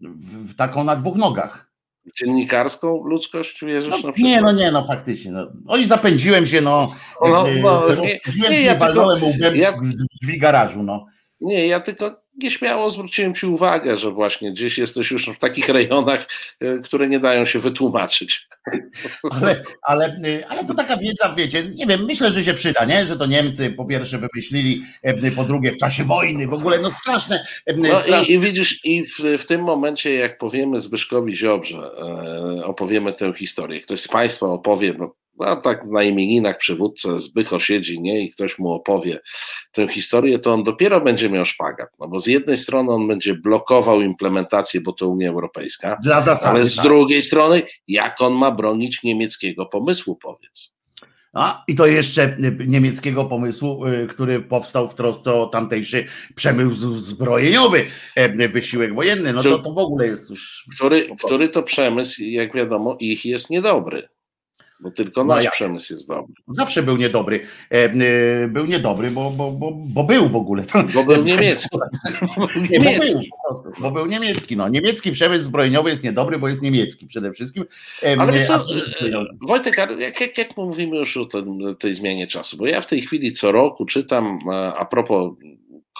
W, 0.00 0.54
taką 0.54 0.84
na 0.84 0.96
dwóch 0.96 1.16
nogach. 1.16 1.70
Dziennikarską 2.18 3.04
ludzkość 3.04 3.64
wierzysz 3.64 4.02
no, 4.02 4.08
na 4.08 4.14
Nie, 4.18 4.40
no 4.40 4.52
nie, 4.52 4.72
no 4.72 4.84
faktycznie. 4.84 5.30
No. 5.30 5.52
Oj, 5.66 5.84
zapędziłem 5.84 6.46
się, 6.46 6.60
no. 6.60 6.94
no, 7.22 7.44
no 7.62 7.94
nie, 7.94 8.20
nie, 8.50 8.62
ja 8.62 8.74
walnąłem 8.74 9.24
łbem 9.24 9.56
ja, 9.56 9.72
w 9.72 9.80
drzwi 10.22 10.38
garażu, 10.38 10.82
no. 10.82 11.06
Nie, 11.40 11.66
ja 11.66 11.80
tylko 11.80 12.22
nieśmiało 12.42 12.90
zwróciłem 12.90 13.34
Ci 13.34 13.46
uwagę, 13.46 13.96
że 13.96 14.10
właśnie 14.10 14.52
gdzieś 14.52 14.78
jesteś 14.78 15.10
już 15.10 15.28
w 15.28 15.38
takich 15.38 15.68
rejonach, 15.68 16.26
e, 16.60 16.78
które 16.78 17.08
nie 17.08 17.20
dają 17.20 17.44
się 17.44 17.58
wytłumaczyć. 17.58 18.48
Ale, 19.30 19.62
ale, 19.82 20.04
e, 20.06 20.48
ale 20.48 20.64
to 20.64 20.74
taka 20.74 20.96
wiedza, 20.96 21.34
wiecie, 21.36 21.64
nie 21.74 21.86
wiem, 21.86 22.04
myślę, 22.04 22.30
że 22.30 22.44
się 22.44 22.54
przyda, 22.54 22.84
nie? 22.84 23.06
Że 23.06 23.16
to 23.16 23.26
Niemcy 23.26 23.70
po 23.70 23.84
pierwsze 23.84 24.18
wymyślili, 24.18 24.82
e, 25.02 25.30
po 25.30 25.44
drugie 25.44 25.72
w 25.72 25.76
czasie 25.76 26.04
wojny, 26.04 26.46
w 26.46 26.54
ogóle 26.54 26.78
no 26.78 26.90
straszne. 26.90 27.46
No 27.76 27.98
straszne. 27.98 28.22
I, 28.22 28.32
I, 28.32 28.38
widzisz, 28.38 28.84
i 28.84 29.06
w, 29.06 29.18
w, 29.38 29.44
tym 29.44 29.62
momencie, 29.62 30.14
jak 30.14 30.38
powiemy 30.38 30.80
Zbyszkowi 30.80 31.36
Ziobrze, 31.36 31.90
opowiemy 32.64 33.12
tę 33.12 33.32
historię, 33.32 33.80
ktoś 33.80 34.00
z 34.00 34.08
Państwa 34.08 34.46
opowie, 34.46 34.94
bo 34.94 35.19
no 35.40 35.56
tak 35.56 35.84
na 35.84 36.02
imieninach 36.02 36.58
przywódcę 36.58 37.20
Zbycho 37.20 37.58
siedzi, 37.58 38.00
nie, 38.00 38.20
i 38.24 38.30
ktoś 38.30 38.58
mu 38.58 38.72
opowie 38.72 39.20
tę 39.72 39.88
historię, 39.88 40.38
to 40.38 40.52
on 40.52 40.64
dopiero 40.64 41.00
będzie 41.00 41.30
miał 41.30 41.44
szpagat, 41.44 41.88
no 41.98 42.08
bo 42.08 42.20
z 42.20 42.26
jednej 42.26 42.56
strony 42.56 42.90
on 42.90 43.08
będzie 43.08 43.34
blokował 43.34 44.00
implementację, 44.00 44.80
bo 44.80 44.92
to 44.92 45.08
Unia 45.08 45.28
Europejska, 45.28 45.96
Dla 46.02 46.20
zasady, 46.20 46.50
ale 46.50 46.64
z 46.64 46.76
tak. 46.76 46.84
drugiej 46.84 47.22
strony, 47.22 47.62
jak 47.88 48.20
on 48.20 48.34
ma 48.34 48.50
bronić 48.50 49.02
niemieckiego 49.02 49.66
pomysłu, 49.66 50.16
powiedz. 50.16 50.70
A, 51.32 51.64
I 51.68 51.74
to 51.74 51.86
jeszcze 51.86 52.24
y, 52.24 52.66
niemieckiego 52.66 53.24
pomysłu, 53.24 53.86
y, 53.86 54.06
który 54.06 54.40
powstał 54.40 54.88
w 54.88 54.94
trosce 54.94 55.34
o 55.34 55.46
tamtejszy 55.46 56.04
przemysł 56.34 56.98
zbrojeniowy, 56.98 57.86
e, 58.16 58.48
wysiłek 58.48 58.94
wojenny. 58.94 59.32
No 59.32 59.42
to, 59.42 59.58
to 59.58 59.72
w 59.72 59.78
ogóle 59.78 60.06
jest 60.06 60.30
już. 60.30 60.64
Który, 60.76 61.08
który 61.24 61.48
to 61.48 61.62
przemysł, 61.62 62.22
jak 62.22 62.54
wiadomo, 62.54 62.96
ich 63.00 63.24
jest 63.24 63.50
niedobry, 63.50 64.08
bo 64.80 64.90
tylko 64.90 65.24
No 65.24 65.34
nasz 65.34 65.44
jak? 65.44 65.52
przemysł 65.52 65.94
jest 65.94 66.08
dobry. 66.08 66.34
Zawsze 66.48 66.82
był 66.82 66.96
niedobry. 66.96 67.40
E, 67.70 67.94
y, 68.44 68.48
Był 68.48 68.66
niedobry, 68.66 69.10
bo, 69.10 69.30
bo, 69.30 69.50
bo, 69.50 69.70
bo 69.72 70.04
był 70.04 70.28
w 70.28 70.36
ogóle. 70.36 70.64
Bo 70.94 71.04
był 71.04 71.22
niemiecki. 71.30 71.78
Nie, 72.70 72.80
bo 72.98 73.04
był, 73.04 73.22
bo 73.80 73.90
był 73.90 74.06
niemiecki. 74.06 74.56
No. 74.56 74.68
Niemiecki 74.68 75.12
przemysł 75.12 75.44
zbrojeniowy 75.44 75.90
jest 75.90 76.04
niedobry, 76.04 76.38
bo 76.38 76.48
jest 76.48 76.62
niemiecki 76.62 77.06
przede 77.06 77.32
wszystkim. 77.32 77.64
E, 78.02 78.16
Ale 78.20 78.44
co, 78.44 78.66
Wojtek, 79.40 79.76
jak, 79.76 80.20
jak, 80.20 80.38
jak 80.38 80.56
mówimy 80.56 80.96
już 80.96 81.16
o 81.16 81.26
tej 81.78 81.94
zmianie 81.94 82.26
czasu, 82.26 82.56
bo 82.56 82.66
ja 82.66 82.80
w 82.80 82.86
tej 82.86 83.00
chwili 83.02 83.32
co 83.32 83.52
roku 83.52 83.86
czytam 83.86 84.38
e, 84.52 84.72
a 84.74 84.84
propos 84.84 85.32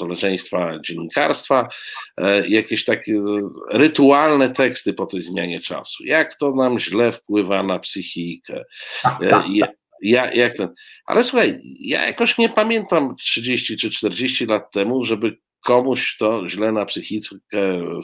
koleżeństwa 0.04 0.78
dziennikarstwa, 0.86 1.68
e, 2.16 2.48
jakieś 2.48 2.84
takie 2.84 3.12
e, 3.12 3.40
rytualne 3.78 4.50
teksty 4.50 4.92
po 4.92 5.06
tej 5.06 5.22
zmianie 5.22 5.60
czasu. 5.60 6.04
Jak 6.04 6.34
to 6.36 6.50
nam 6.54 6.78
źle 6.80 7.12
wpływa 7.12 7.62
na 7.62 7.78
psychikę. 7.78 8.64
Tak, 9.02 9.22
E, 9.22 9.28
tak. 9.28 9.44
Ja, 9.52 9.66
ja, 10.02 10.32
jak 10.32 10.56
ten. 10.56 10.68
Ale 11.06 11.24
słuchaj, 11.24 11.60
ja 11.80 12.06
jakoś 12.06 12.38
nie 12.38 12.48
pamiętam 12.48 13.16
30 13.16 13.76
czy 13.76 13.90
40 13.90 14.46
lat 14.46 14.72
temu, 14.72 15.04
żeby 15.04 15.36
komuś 15.64 16.16
to 16.16 16.48
źle 16.48 16.72
na 16.72 16.86
psychikę 16.86 17.38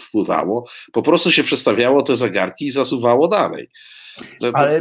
wpływało. 0.00 0.68
Po 0.92 1.02
prostu 1.02 1.32
się 1.32 1.44
przestawiało 1.44 2.02
te 2.02 2.16
zegarki 2.16 2.66
i 2.66 2.70
zasuwało 2.70 3.28
dalej. 3.28 3.68
Ale- 4.54 4.80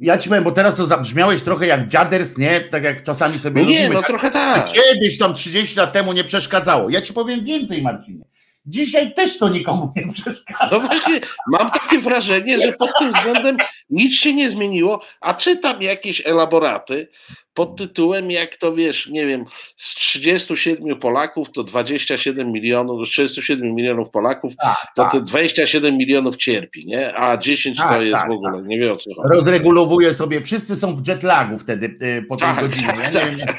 Ja 0.00 0.18
ci 0.18 0.28
powiem, 0.28 0.44
bo 0.44 0.52
teraz 0.52 0.74
to 0.74 0.86
zabrzmiałeś 0.86 1.42
trochę 1.42 1.66
jak 1.66 1.88
dziaders, 1.88 2.38
nie? 2.38 2.60
Tak 2.60 2.84
jak 2.84 3.02
czasami 3.02 3.38
sobie 3.38 3.62
No 3.62 3.68
nie, 3.68 3.76
lubimy. 3.76 3.94
no 3.94 4.00
tak? 4.00 4.08
trochę 4.08 4.30
tak. 4.30 4.68
Kiedyś 4.72 5.18
tam 5.18 5.34
30 5.34 5.76
lat 5.78 5.92
temu 5.92 6.12
nie 6.12 6.24
przeszkadzało. 6.24 6.90
Ja 6.90 7.00
ci 7.02 7.12
powiem 7.12 7.44
więcej, 7.44 7.82
Marcinie. 7.82 8.24
Dzisiaj 8.66 9.14
też 9.14 9.38
to 9.38 9.48
nikomu 9.48 9.92
nie 9.96 10.12
przeszkadza. 10.12 10.68
No 10.72 10.80
właśnie, 10.80 11.20
mam 11.46 11.70
takie 11.70 11.98
wrażenie, 11.98 12.60
że 12.60 12.72
pod 12.72 12.90
tym 12.98 13.12
względem 13.12 13.56
nic 13.90 14.14
się 14.14 14.34
nie 14.34 14.50
zmieniło, 14.50 15.00
a 15.20 15.34
czytam 15.34 15.82
jakieś 15.82 16.26
elaboraty 16.26 17.08
pod 17.54 17.76
tytułem, 17.78 18.30
jak 18.30 18.56
to 18.56 18.74
wiesz, 18.74 19.06
nie 19.06 19.26
wiem, 19.26 19.44
z 19.76 19.94
37 19.94 20.98
Polaków 20.98 21.52
to 21.52 21.64
27 21.64 22.52
milionów, 22.52 23.08
z 23.08 23.10
37 23.10 23.74
milionów 23.74 24.10
Polaków 24.10 24.52
Tak, 24.62 24.76
to 24.96 25.02
tak. 25.02 25.12
te 25.12 25.20
27 25.20 25.96
milionów 25.96 26.36
cierpi, 26.36 26.86
nie? 26.86 27.14
A 27.16 27.36
10 27.36 27.76
to 27.78 27.82
Tak, 27.84 28.00
jest 28.00 28.12
tak, 28.12 28.28
w 28.28 28.32
ogóle, 28.32 28.62
nie 28.62 28.78
wie 28.78 28.92
o 28.92 28.96
co 28.96 29.14
chodzi. 29.14 29.34
Rozregulowuje 29.34 30.14
sobie, 30.14 30.40
wszyscy 30.40 30.76
są 30.76 30.96
w 30.96 31.08
jetlagu 31.08 31.58
wtedy 31.58 31.86
y, 32.02 32.22
po 32.28 32.36
tej 32.36 32.48
Tak, 32.48 32.60
godzinie. 32.60 32.88
tak, 32.88 33.14
ja, 33.14 33.20
nie 33.24 33.36
wiem, 33.36 33.38
jak, 33.38 33.56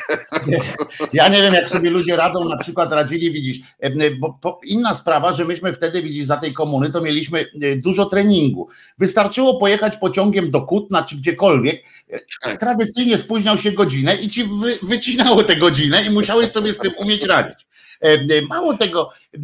ja 1.14 1.28
nie 1.28 1.42
wiem, 1.42 1.54
jak 1.54 1.70
sobie 1.70 1.90
ludzie 1.90 2.16
radzą, 2.16 2.50
na 2.50 2.58
przykład 2.58 2.92
radzili, 2.94 3.32
widzisz, 3.32 3.58
y, 3.86 4.16
bo, 4.20 4.40
bo 4.44 4.60
inna 4.66 4.96
sprawa, 4.96 5.34
że 5.34 5.46
myśmy 5.46 5.74
wtedy, 5.74 6.02
widzisz, 6.02 6.26
za 6.26 6.38
tej 6.38 6.54
komuny, 6.54 6.90
to 6.92 7.02
mieliśmy 7.02 7.46
y, 7.64 7.76
dużo 7.84 8.06
treningu. 8.06 8.68
Wystarczyło 8.98 9.58
pojechać 9.60 9.98
pociągiem 9.98 10.21
do 10.50 10.62
Kutna 10.62 11.04
czy 11.04 11.16
gdziekolwiek, 11.16 11.84
Tak. 12.42 12.60
tradycyjnie 12.60 13.18
spóźniał 13.18 13.58
się 13.58 13.72
godzinę 13.72 14.16
i 14.16 14.30
ci 14.30 14.44
wy, 14.44 14.78
wycinało 14.82 15.44
tę 15.44 15.56
godzinę 15.56 16.04
i 16.06 16.10
musiałeś 16.10 16.52
sobie 16.52 16.74
z 16.74 16.78
tym 16.78 16.92
umieć 16.98 17.26
radzić. 17.26 17.66
E, 18.02 18.08
e, 18.08 18.42
Mało 18.50 18.78
tego, 18.78 19.10
e, 19.34 19.40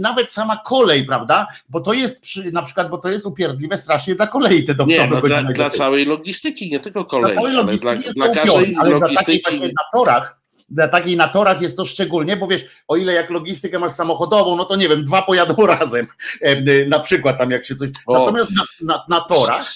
nawet 0.00 0.32
sama 0.32 0.62
kolej, 0.66 1.04
prawda? 1.04 1.46
Bo 1.68 1.80
to 1.80 1.92
jest 1.92 2.20
przy, 2.20 2.52
na 2.52 2.62
przykład, 2.62 2.90
bo 2.90 2.98
to 2.98 3.10
jest 3.10 3.26
upierdliwe 3.26 3.78
strasznie 3.78 4.14
dla 4.14 4.26
kolei 4.26 4.64
te 4.64 4.74
do 4.74 4.86
przodu 4.86 5.14
no 5.14 5.20
dla, 5.20 5.42
dla 5.42 5.70
całej 5.70 6.04
logistyki, 6.04 6.70
nie 6.70 6.80
tylko 6.80 7.00
Dla 7.00 7.10
kolei, 7.10 7.34
całej 7.34 7.52
ale 7.52 7.62
logistyki 7.62 7.82
dla, 7.82 8.04
jest 8.04 8.16
dla 8.16 8.26
to 8.26 8.42
upiorne, 8.42 8.74
ale 8.78 8.90
dla 8.90 9.00
takiej 9.00 9.14
logistyki. 9.14 9.42
właśnie 9.42 9.66
na 9.66 9.98
torach, 9.98 10.40
dla 10.68 10.88
takiej 10.88 11.16
na 11.16 11.28
torach 11.28 11.62
jest 11.62 11.76
to 11.76 11.84
szczególnie, 11.84 12.36
bo 12.36 12.46
wiesz, 12.46 12.66
o 12.88 12.96
ile 12.96 13.12
jak 13.12 13.30
logistykę 13.30 13.78
masz 13.78 13.92
samochodową, 13.92 14.56
no 14.56 14.64
to 14.64 14.76
nie 14.76 14.88
wiem, 14.88 15.04
dwa 15.04 15.22
pojadą 15.22 15.66
razem, 15.78 16.06
na 16.88 17.00
przykład 17.00 17.38
tam 17.38 17.50
jak 17.50 17.64
się 17.64 17.74
coś, 17.74 17.90
natomiast 18.08 18.50
na, 18.56 18.62
na, 18.82 19.04
na 19.08 19.20
torach, 19.20 19.72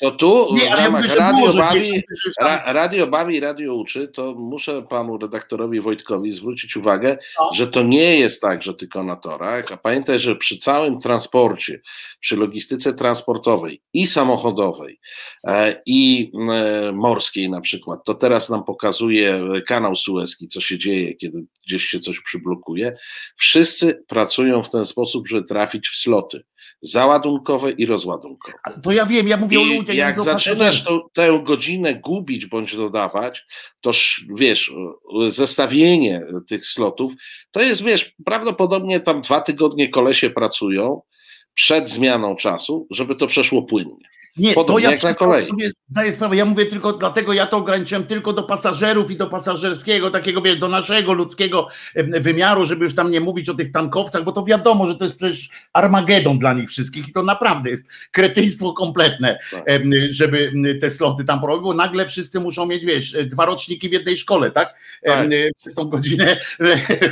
To 0.00 0.10
tu 0.10 0.48
nie, 0.54 0.60
w 0.60 0.64
ja 0.64 0.76
ramach 0.76 1.04
że 1.06 1.14
radio 1.14 1.52
bawi, 1.52 1.92
że 2.24 2.30
Ra, 2.40 2.72
radio 2.72 3.06
bawi, 3.06 3.40
radio 3.40 3.74
uczy, 3.74 4.08
to 4.08 4.34
muszę 4.34 4.82
panu 4.82 5.18
redaktorowi 5.18 5.80
Wojtkowi 5.80 6.32
zwrócić 6.32 6.76
uwagę, 6.76 7.18
No. 7.40 7.50
że 7.54 7.66
to 7.66 7.82
nie 7.82 8.18
jest 8.18 8.40
tak, 8.40 8.62
że 8.62 8.74
tylko 8.74 9.04
na 9.04 9.16
torach, 9.16 9.72
a 9.72 9.76
pamiętaj, 9.76 10.18
że 10.20 10.36
przy 10.36 10.58
całym 10.58 11.00
transporcie, 11.00 11.80
przy 12.20 12.36
logistyce 12.36 12.94
transportowej 12.94 13.82
i 13.92 14.06
samochodowej 14.06 15.00
e, 15.46 15.82
i 15.86 16.32
e, 16.50 16.92
morskiej 16.92 17.50
na 17.50 17.60
przykład, 17.60 18.00
to 18.04 18.14
teraz 18.14 18.50
nam 18.50 18.64
pokazuje 18.64 19.44
kanał 19.66 19.94
Suezki, 19.94 20.48
co 20.48 20.60
się 20.60 20.78
dzieje, 20.78 21.14
kiedy 21.14 21.46
gdzieś 21.66 21.84
się 21.84 22.00
coś 22.00 22.20
przyblokuje, 22.20 22.92
wszyscy 23.36 24.04
pracują 24.08 24.62
w 24.62 24.70
ten 24.70 24.84
sposób, 24.84 25.28
żeby 25.28 25.42
trafić 25.46 25.88
w 25.88 25.96
sloty 25.98 26.44
załadunkowe 26.82 27.70
i 27.70 27.86
rozładunkowe. 27.86 28.58
to 28.82 28.92
ja 28.92 29.06
wiem, 29.06 29.28
ja 29.28 29.36
mówię 29.36 29.58
o 29.60 29.62
I 29.62 29.76
ludziach. 29.76 29.96
ja 29.96 30.06
jak 30.06 30.20
o 30.20 30.22
zaczynasz 30.22 30.84
tą, 30.84 31.00
tę 31.12 31.40
godzinę 31.44 31.94
gubić 31.94 32.46
bądź 32.46 32.76
dodawać, 32.76 33.44
to 33.80 33.90
sz- 33.90 34.26
wiesz, 34.36 34.72
zestawienie 35.28 36.22
tych 36.48 36.66
slotów, 36.66 37.12
to 37.50 37.60
jest, 37.60 37.82
wiesz, 37.84 38.14
prawdopodobnie 38.24 39.00
tam 39.00 39.20
dwa 39.22 39.40
tygodnie 39.40 39.88
kolesie 39.88 40.30
pracują 40.30 41.02
przed 41.54 41.90
zmianą 41.90 42.36
czasu, 42.36 42.86
żeby 42.90 43.16
to 43.16 43.26
przeszło 43.26 43.62
płynnie. 43.62 44.08
Nie, 44.36 44.48
to 44.48 44.54
Podobnie 44.54 44.84
ja 44.84 44.90
jak 44.90 45.02
na 45.02 45.42
sobie 45.42 45.70
zdaję 45.88 46.12
sprawę. 46.12 46.36
Ja 46.36 46.44
mówię 46.44 46.66
tylko, 46.66 46.92
dlatego 46.92 47.32
ja 47.32 47.46
to 47.46 47.56
ograniczyłem 47.56 48.04
tylko 48.06 48.32
do 48.32 48.42
pasażerów 48.42 49.10
i 49.10 49.16
do 49.16 49.26
pasażerskiego, 49.26 50.10
takiego 50.10 50.42
wiesz, 50.42 50.58
do 50.58 50.68
naszego 50.68 51.12
ludzkiego 51.12 51.68
wymiaru, 51.94 52.66
żeby 52.66 52.84
już 52.84 52.94
tam 52.94 53.10
nie 53.10 53.20
mówić 53.20 53.48
o 53.48 53.54
tych 53.54 53.72
tankowcach, 53.72 54.24
bo 54.24 54.32
to 54.32 54.44
wiadomo, 54.44 54.86
że 54.86 54.96
to 54.96 55.04
jest 55.04 55.16
przecież 55.16 55.48
Armagedon 55.72 56.38
dla 56.38 56.52
nich 56.52 56.68
wszystkich 56.68 57.08
i 57.08 57.12
to 57.12 57.22
naprawdę 57.22 57.70
jest 57.70 57.84
kretyństwo 58.10 58.72
kompletne, 58.72 59.38
Tak. 59.50 59.64
żeby 60.10 60.52
te 60.80 60.90
sloty 60.90 61.24
tam 61.24 61.40
porobić, 61.40 61.62
bo 61.64 61.74
nagle 61.74 62.06
wszyscy 62.06 62.40
muszą 62.40 62.66
mieć, 62.66 62.84
wiesz, 62.84 63.16
dwa 63.26 63.46
roczniki 63.46 63.88
w 63.88 63.92
jednej 63.92 64.16
szkole, 64.16 64.50
tak? 64.50 64.74
Em, 65.02 65.30
Przez 65.56 65.74
tą 65.74 65.84
godzinę 65.84 66.36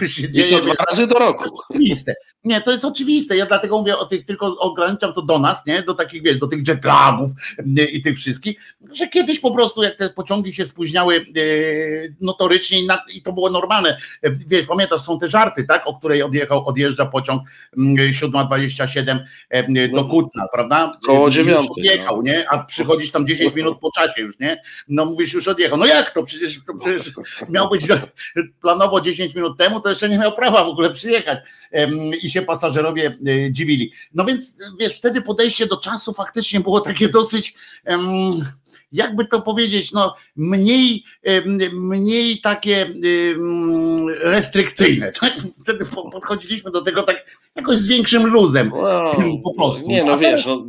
się 0.07 0.23
I 0.23 0.31
dzieje. 0.31 0.59
to 0.59 0.65
dwa 0.65 0.75
razy 0.91 1.07
do 1.07 1.19
roku. 1.19 1.45
oczywiste. 1.71 2.15
Nie, 2.45 2.61
to 2.61 2.73
jest 2.73 2.85
oczywiste. 2.85 3.37
Ja 3.37 3.47
dlatego 3.47 3.79
mówię 3.79 3.99
o 3.99 4.07
tych, 4.07 4.27
tylko 4.27 4.47
ograniczam 4.59 5.13
to 5.13 5.23
do 5.23 5.39
nas, 5.39 5.67
nie? 5.67 5.83
Do 5.83 5.95
takich, 5.95 6.23
wiesz, 6.23 6.39
do 6.39 6.47
tych 6.47 6.69
jetlagów 6.69 7.31
y, 7.79 7.85
i 7.85 8.03
tych 8.03 8.17
wszystkich, 8.17 8.57
że 8.93 9.09
kiedyś 9.09 9.41
po 9.41 9.51
prostu 9.51 9.83
jak 9.83 9.97
te 9.97 10.11
pociągi 10.11 10.53
się 10.53 10.67
spóźniały 10.67 11.25
y, 11.37 12.15
notorycznie 12.21 12.79
i, 13.15 13.23
to 13.23 13.33
było 13.33 13.51
normalne. 13.51 13.99
Y, 14.27 14.39
Wiesz, 14.47 14.67
pamiętasz, 14.67 15.01
są 15.01 15.19
te 15.19 15.29
żarty, 15.29 15.65
tak? 15.65 15.87
O 15.87 15.99
której 15.99 16.23
odjechał, 16.23 16.67
odjeżdża 16.69 17.07
pociąg 17.07 17.43
y, 17.73 17.81
7.27 18.13 19.19
y, 19.77 19.89
do 19.89 19.97
No, 19.97 20.05
Kutna, 20.05 20.47
prawda? 20.53 20.93
koło 21.07 21.19
Y, 21.21 21.25
już 21.25 21.35
dziewiątej, 21.35 21.71
Odjechał, 21.71 22.17
no. 22.17 22.23
nie? 22.23 22.49
A 22.51 22.65
przychodzisz 22.65 23.11
tam 23.11 23.27
10 23.27 23.55
minut 23.55 23.79
po 23.81 23.91
czasie 23.93 24.23
już, 24.23 24.39
nie? 24.39 24.63
No 24.89 25.05
mówisz, 25.05 25.33
już 25.33 25.49
odjechał. 25.49 25.79
No 25.79 25.87
jak 25.87 26.11
to? 26.11 26.23
Przecież, 26.23 26.61
to 26.67 26.75
przecież 26.75 27.13
miał 27.49 27.69
być 27.69 27.87
planowo 28.61 29.01
10 29.01 29.35
minut 29.35 29.59
temu, 29.59 29.81
to 29.81 29.89
jeszcze 29.89 30.09
nie 30.09 30.19
miał 30.19 30.33
prawa 30.33 30.65
w 30.65 30.69
ogóle 30.69 30.91
przyjechać 30.91 31.39
i 32.23 32.31
się 32.35 32.43
pasażerowie 32.43 33.19
e, 33.27 33.53
dziwili. 33.53 33.93
No 34.15 34.25
więc 34.25 34.59
wiesz, 34.81 34.97
wtedy 34.97 35.23
podejście 35.23 35.67
do 35.67 35.77
czasu 35.77 36.13
faktycznie 36.15 36.61
było 36.61 36.81
takie 36.81 37.09
dosyć, 37.09 37.55
jakby 38.93 39.25
to 39.25 39.43
powiedzieć, 39.43 39.93
no 39.93 40.15
mniej, 40.37 41.05
mniej 41.73 42.41
takie 42.41 42.95
restrykcyjne. 44.21 45.13
Tak? 45.21 45.33
Wtedy 45.63 45.87
po- 45.87 46.11
podchodziliśmy 46.11 46.71
do 46.71 46.83
tego 46.83 47.03
tak 47.03 47.17
jakoś 47.57 47.79
z 47.79 47.87
większym 47.87 48.27
luzem. 48.27 48.71
Po 49.45 49.55
prostu. 49.55 49.89
Nie, 49.89 50.05
no 50.05 50.19
wiesz, 50.19 50.47
no, 50.47 50.65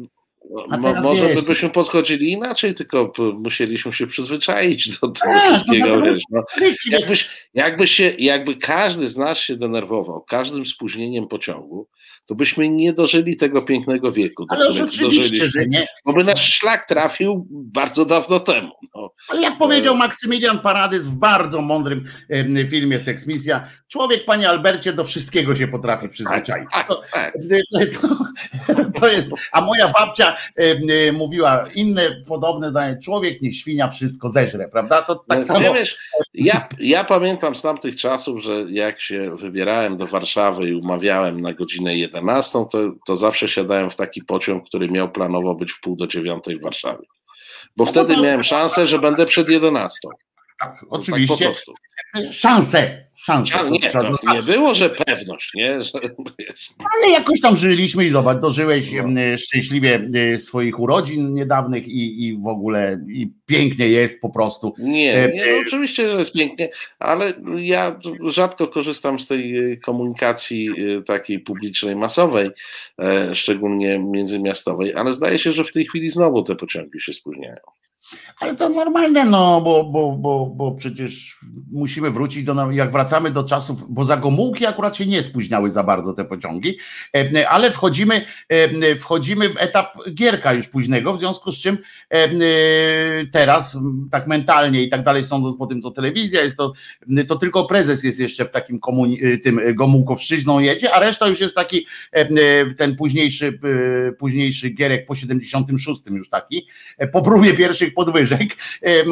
a 0.70 0.78
mo, 0.78 1.02
może 1.02 1.30
wiesz- 1.30 1.46
byśmy 1.46 1.70
podchodzili 1.70 2.32
inaczej, 2.32 2.74
tylko 2.74 3.14
musieliśmy 3.34 3.94
się 3.94 4.08
przyzwyczaić 4.08 5.00
do 5.00 5.08
tego 5.08 5.34
no 5.34 5.40
wszystkiego, 5.40 5.96
tak, 5.96 6.06
wiesz. 6.06 6.18
No. 6.32 6.44
Jakbyś, 6.92 7.30
jakby, 7.54 7.88
się, 7.88 8.16
jakby 8.18 8.56
każdy 8.56 9.08
z 9.08 9.18
nas 9.18 9.38
się 9.38 9.56
denerwował 9.56 10.22
każdym 10.22 10.66
spóźnieniem 10.66 11.28
pociągu, 11.28 11.88
to 12.26 12.36
byśmy 12.36 12.70
nie 12.70 12.94
dożyli 12.94 13.38
tego 13.38 13.62
pięknego 13.62 14.12
wieku, 14.12 14.46
Ale 14.50 14.68
oczywiście, 14.68 15.50
że 15.50 15.66
nie. 15.66 15.88
bo 16.06 16.14
by 16.14 16.24
nasz 16.24 16.54
szlak 16.54 16.86
trafił 16.88 17.48
bardzo 17.50 18.06
dawno 18.06 18.40
temu. 18.40 18.72
No. 18.96 19.12
Ale 19.30 19.42
jak 19.42 19.58
powiedział 19.58 19.96
Maksymilian 19.96 20.60
Paradys 20.60 21.06
w 21.08 21.16
bardzo 21.16 21.62
mądrym 21.62 22.06
filmie 22.70 23.00
Seks 23.00 23.28
Misja, 23.28 23.68
człowiek, 23.88 24.26
panie 24.26 24.50
Albercie, 24.50 24.94
do 24.94 25.04
wszystkiego 25.04 25.56
się 25.56 25.68
potrafi 25.68 26.10
przyzwyczaić. 26.10 26.70
Tak, 26.72 26.88
To, 26.88 27.02
tak. 27.14 27.34
to, 28.02 29.00
to 29.00 29.08
jest, 29.08 29.32
a 29.52 29.62
moja 29.62 29.94
babcia 30.00 30.36
mówiła 31.14 31.66
inne 31.76 32.02
podobne 32.28 32.70
zdanie, 32.72 32.98
człowiek 33.04 33.42
nie 33.42 33.54
świnia 33.54 33.88
wszystko 33.90 34.30
zeżre, 34.30 34.68
prawda? 34.70 35.02
To 35.02 35.16
tak 35.16 35.40
No, 35.40 35.46
samo. 35.46 35.74
wiesz, 35.74 35.98
ja, 36.34 36.68
ja 36.80 37.04
pamiętam 37.04 37.56
z 37.56 37.62
tamtych 37.62 37.96
czasów, 37.96 38.44
że 38.44 38.66
jak 38.70 39.02
się 39.02 39.36
wybierałem 39.36 39.98
do 39.98 40.08
Warszawy 40.08 40.70
i 40.70 40.74
umawiałem 40.74 41.42
na 41.42 41.54
godzinę 41.54 41.98
11, 41.98 42.15
to, 42.72 42.92
to 43.08 43.16
zawsze 43.16 43.48
siadałem 43.48 43.90
w 43.90 43.96
taki 43.96 44.22
pociąg, 44.24 44.66
który 44.68 44.90
miał 44.90 45.12
planowo 45.12 45.56
być 45.56 45.72
w 45.72 45.82
pół 45.82 45.96
do 45.96 46.08
dziewiątej 46.08 46.58
w 46.60 46.64
Warszawie. 46.64 47.06
Bo 47.78 47.86
wtedy 47.86 48.16
to- 48.16 48.22
miałem 48.22 48.44
szansę, 48.44 48.88
że 48.88 49.00
będę 49.00 49.26
przed 49.26 49.50
11. 49.50 50.00
tak, 50.60 50.80
Tak 50.80 50.86
oczywiście. 50.90 51.46
po 51.46 51.52
prostu. 51.52 51.74
szanse, 52.32 53.06
to 53.54 53.70
nie, 53.70 53.80
to 53.80 54.02
zaznaczyć. 54.02 54.48
nie 54.48 54.54
było, 54.54 54.76
że 54.76 54.90
pewność, 54.90 55.52
nie? 55.54 55.84
Że, 55.84 55.92
Ale 56.96 57.14
jakoś 57.14 57.42
tam 57.42 57.58
żyliśmy 57.58 58.06
i 58.06 58.10
zobacz, 58.10 58.42
dożyłeś 58.42 58.92
No. 59.06 59.38
szczęśliwie 59.38 60.08
e, 60.34 60.38
swoich 60.38 60.80
urodzin 60.80 61.34
niedawnych 61.34 61.88
i, 61.88 62.26
i 62.28 62.38
w 62.38 62.48
ogóle 62.48 63.00
i 63.08 63.28
pięknie 63.46 63.88
jest 63.88 64.22
po 64.22 64.30
prostu. 64.30 64.74
nie, 64.78 65.32
nie 65.34 65.54
no 65.54 65.62
oczywiście, 65.68 66.10
że 66.10 66.18
jest 66.18 66.34
pięknie, 66.34 66.70
ale 67.00 67.34
ja 67.58 68.00
rzadko 68.28 68.68
korzystam 68.68 69.20
z 69.20 69.28
tej 69.28 69.72
y, 69.74 69.78
komunikacji 69.78 70.70
y, 70.98 71.04
takiej 71.04 71.40
publicznej, 71.40 71.96
masowej, 71.96 72.50
e, 73.00 73.36
szczególnie 73.36 74.00
międzymiastowej, 74.00 74.94
ale 74.96 75.14
zdaje 75.14 75.40
się, 75.40 75.52
że 75.52 75.64
w 75.64 75.72
tej 75.72 75.86
chwili 75.86 76.10
znowu 76.10 76.44
te 76.44 76.56
pociągi 76.56 77.02
się 77.02 77.14
spóźniają. 77.14 77.58
Ale 78.40 78.56
to 78.56 78.70
normalne, 78.70 79.26
no, 79.26 79.62
bo, 79.62 79.84
bo, 79.84 80.12
bo, 80.12 80.46
bo 80.46 80.72
przecież 80.72 81.38
musimy 81.72 82.12
wrócić 82.12 82.44
do, 82.44 82.72
jak 82.72 82.92
wracamy 82.92 83.32
do 83.32 83.44
czasów, 83.44 83.94
bo 83.94 84.06
za 84.06 84.18
Gomułki 84.18 84.66
akurat 84.66 84.98
się 84.98 85.06
nie 85.06 85.24
spóźniały 85.24 85.72
za 85.72 85.84
bardzo 85.84 86.14
te 86.14 86.26
pociągi, 86.26 86.78
e, 87.16 87.50
ale 87.50 87.72
wchodzimy, 87.72 88.26
e, 88.50 88.96
wchodzimy 88.96 89.50
w 89.50 89.58
etap 89.58 89.94
Gierka 90.14 90.54
już 90.54 90.68
późnego, 90.68 91.14
w 91.14 91.20
związku 91.20 91.52
z 91.52 91.60
czym 91.60 91.78
e, 92.10 92.28
teraz 93.32 93.78
tak 94.12 94.28
mentalnie 94.28 94.84
i 94.84 94.90
tak 94.90 95.04
dalej, 95.04 95.24
sądząc 95.24 95.58
po 95.58 95.68
tym, 95.68 95.82
co 95.82 95.92
telewizja 95.92 96.42
jest, 96.42 96.58
to, 96.58 96.74
to 97.28 97.36
tylko 97.36 97.66
prezes 97.66 98.04
jest 98.04 98.20
jeszcze 98.20 98.46
w 98.46 98.52
takim 98.52 98.80
komuni- 98.80 99.42
tym 99.44 99.62
Gomułkowszczyzną 99.76 100.60
jedzie, 100.60 100.94
a 100.94 101.00
reszta 101.00 101.28
już 101.28 101.40
jest 101.40 101.56
taki 101.56 101.86
ten 102.78 102.96
późniejszy, 102.96 103.60
późniejszy 104.20 104.70
Gierek 104.70 105.06
po 105.06 105.16
76 105.16 106.02
już 106.08 106.30
taki, 106.30 106.68
po 107.12 107.22
próbie 107.22 107.54
pierwszych 107.54 107.94
podwyżek 107.96 108.56
e, 108.82 109.04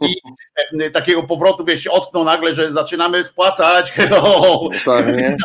i 0.00 0.14
e, 0.80 0.90
takiego 0.90 1.22
powrotu, 1.22 1.64
wiesz, 1.64 1.82
się 1.84 1.90
ocknął 1.90 2.24
nagle, 2.24 2.54
że 2.54 2.72
zaczynamy 2.72 3.24
spłacać, 3.24 3.92
hello, 3.96 4.60
Tak, 4.84 5.06
nie? 5.06 5.36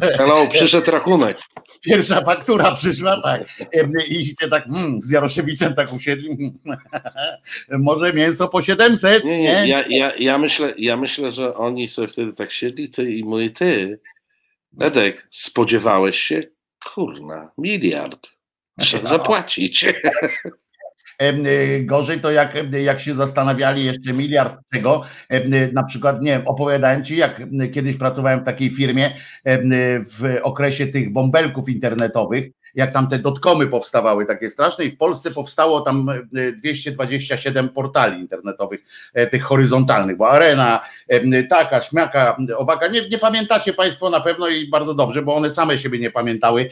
Hello, 0.00 0.46
przyszedł 0.50 0.90
rachunek. 0.90 1.38
pierwsza 1.80 2.24
faktura 2.24 2.72
przyszła, 2.72 3.22
tak, 3.22 3.42
i 4.08 4.24
się 4.24 4.48
tak 4.50 4.66
mm, 4.66 5.00
z 5.02 5.10
Jaroszewiczem 5.10 5.74
tak 5.74 5.92
usiedli, 5.92 6.52
może 7.78 8.12
mięso 8.12 8.48
po 8.48 8.62
700, 8.62 9.24
Nie, 9.24 9.38
nie? 9.38 9.42
nie, 9.42 9.68
ja, 9.68 9.84
ja, 9.88 10.12
ja, 10.16 10.38
myślę, 10.38 10.74
ja 10.78 10.96
myślę, 10.96 11.32
że 11.32 11.54
oni 11.54 11.88
sobie 11.88 12.08
wtedy 12.08 12.32
tak 12.32 12.52
siedli, 12.52 12.90
ty 12.90 13.12
i 13.12 13.24
mój 13.24 13.52
ty. 13.52 14.00
Edek, 14.80 15.26
spodziewałeś 15.30 16.20
się? 16.20 16.40
Kurna, 16.94 17.50
miliard. 17.58 18.28
Trzeba 18.80 19.08
zapłacić. 19.08 19.84
E, 21.20 21.80
Gorzej 21.80 22.20
to 22.20 22.30
jak, 22.30 22.54
jak 22.72 23.00
się 23.00 23.14
zastanawiali 23.14 23.84
jeszcze 23.84 24.12
miliard 24.12 24.54
tego, 24.72 25.02
e, 25.28 25.72
na 25.72 25.82
przykład, 25.82 26.22
nie 26.22 26.30
wiem, 26.30 26.42
opowiadałem 26.46 27.04
ci, 27.04 27.16
jak 27.16 27.40
m, 27.40 27.72
kiedyś 27.72 27.96
pracowałem 27.96 28.40
w 28.40 28.44
takiej 28.44 28.70
firmie 28.70 29.10
w 30.00 30.38
okresie 30.42 30.86
tych 30.86 31.12
bąbelków 31.12 31.68
internetowych, 31.68 32.50
jak 32.74 32.90
tam 32.92 33.08
te 33.08 33.18
dotkomy 33.18 33.66
powstawały 33.66 34.26
takie 34.26 34.50
straszne 34.50 34.84
i 34.84 34.90
w 34.90 34.96
Polsce 34.96 35.30
powstało 35.30 35.80
tam 35.80 36.08
e, 36.34 36.52
227 36.52 37.68
portali 37.68 38.20
internetowych, 38.20 38.80
e, 39.14 39.26
tych 39.26 39.42
horyzontalnych, 39.42 40.16
bo 40.16 40.30
Arena, 40.30 40.80
em, 41.08 41.48
taka, 41.48 41.80
śmiaka, 41.80 42.36
owaka, 42.56 42.88
nie, 42.88 43.08
nie 43.08 43.18
pamiętacie 43.18 43.72
Państwo 43.72 44.10
na 44.10 44.20
pewno 44.20 44.48
i 44.48 44.68
bardzo 44.68 44.94
dobrze, 44.94 45.22
bo 45.22 45.34
one 45.34 45.50
same 45.50 45.78
siebie 45.78 45.98
nie 45.98 46.10
pamiętały, 46.10 46.70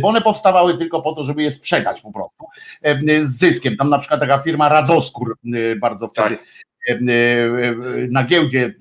bo 0.00 0.08
one 0.08 0.20
powstawały 0.20 0.78
tylko 0.78 1.02
po 1.02 1.12
to, 1.12 1.22
żeby 1.22 1.42
je 1.42 1.50
sprzedać 1.50 2.00
po 2.00 2.12
prostu 2.12 2.44
e, 2.82 3.24
z 3.24 3.38
zyskiem. 3.38 3.76
Tam 3.76 3.90
na 3.90 3.98
przykład 3.98 4.20
taka 4.20 4.38
firma 4.38 4.68
Radoskór 4.68 5.36
e, 5.54 5.76
bardzo 5.76 6.08
wtedy 6.08 6.36
Tak. 6.36 6.46
E, 6.88 6.94
e, 6.94 7.74
na 8.10 8.24
giełdzie 8.24 8.74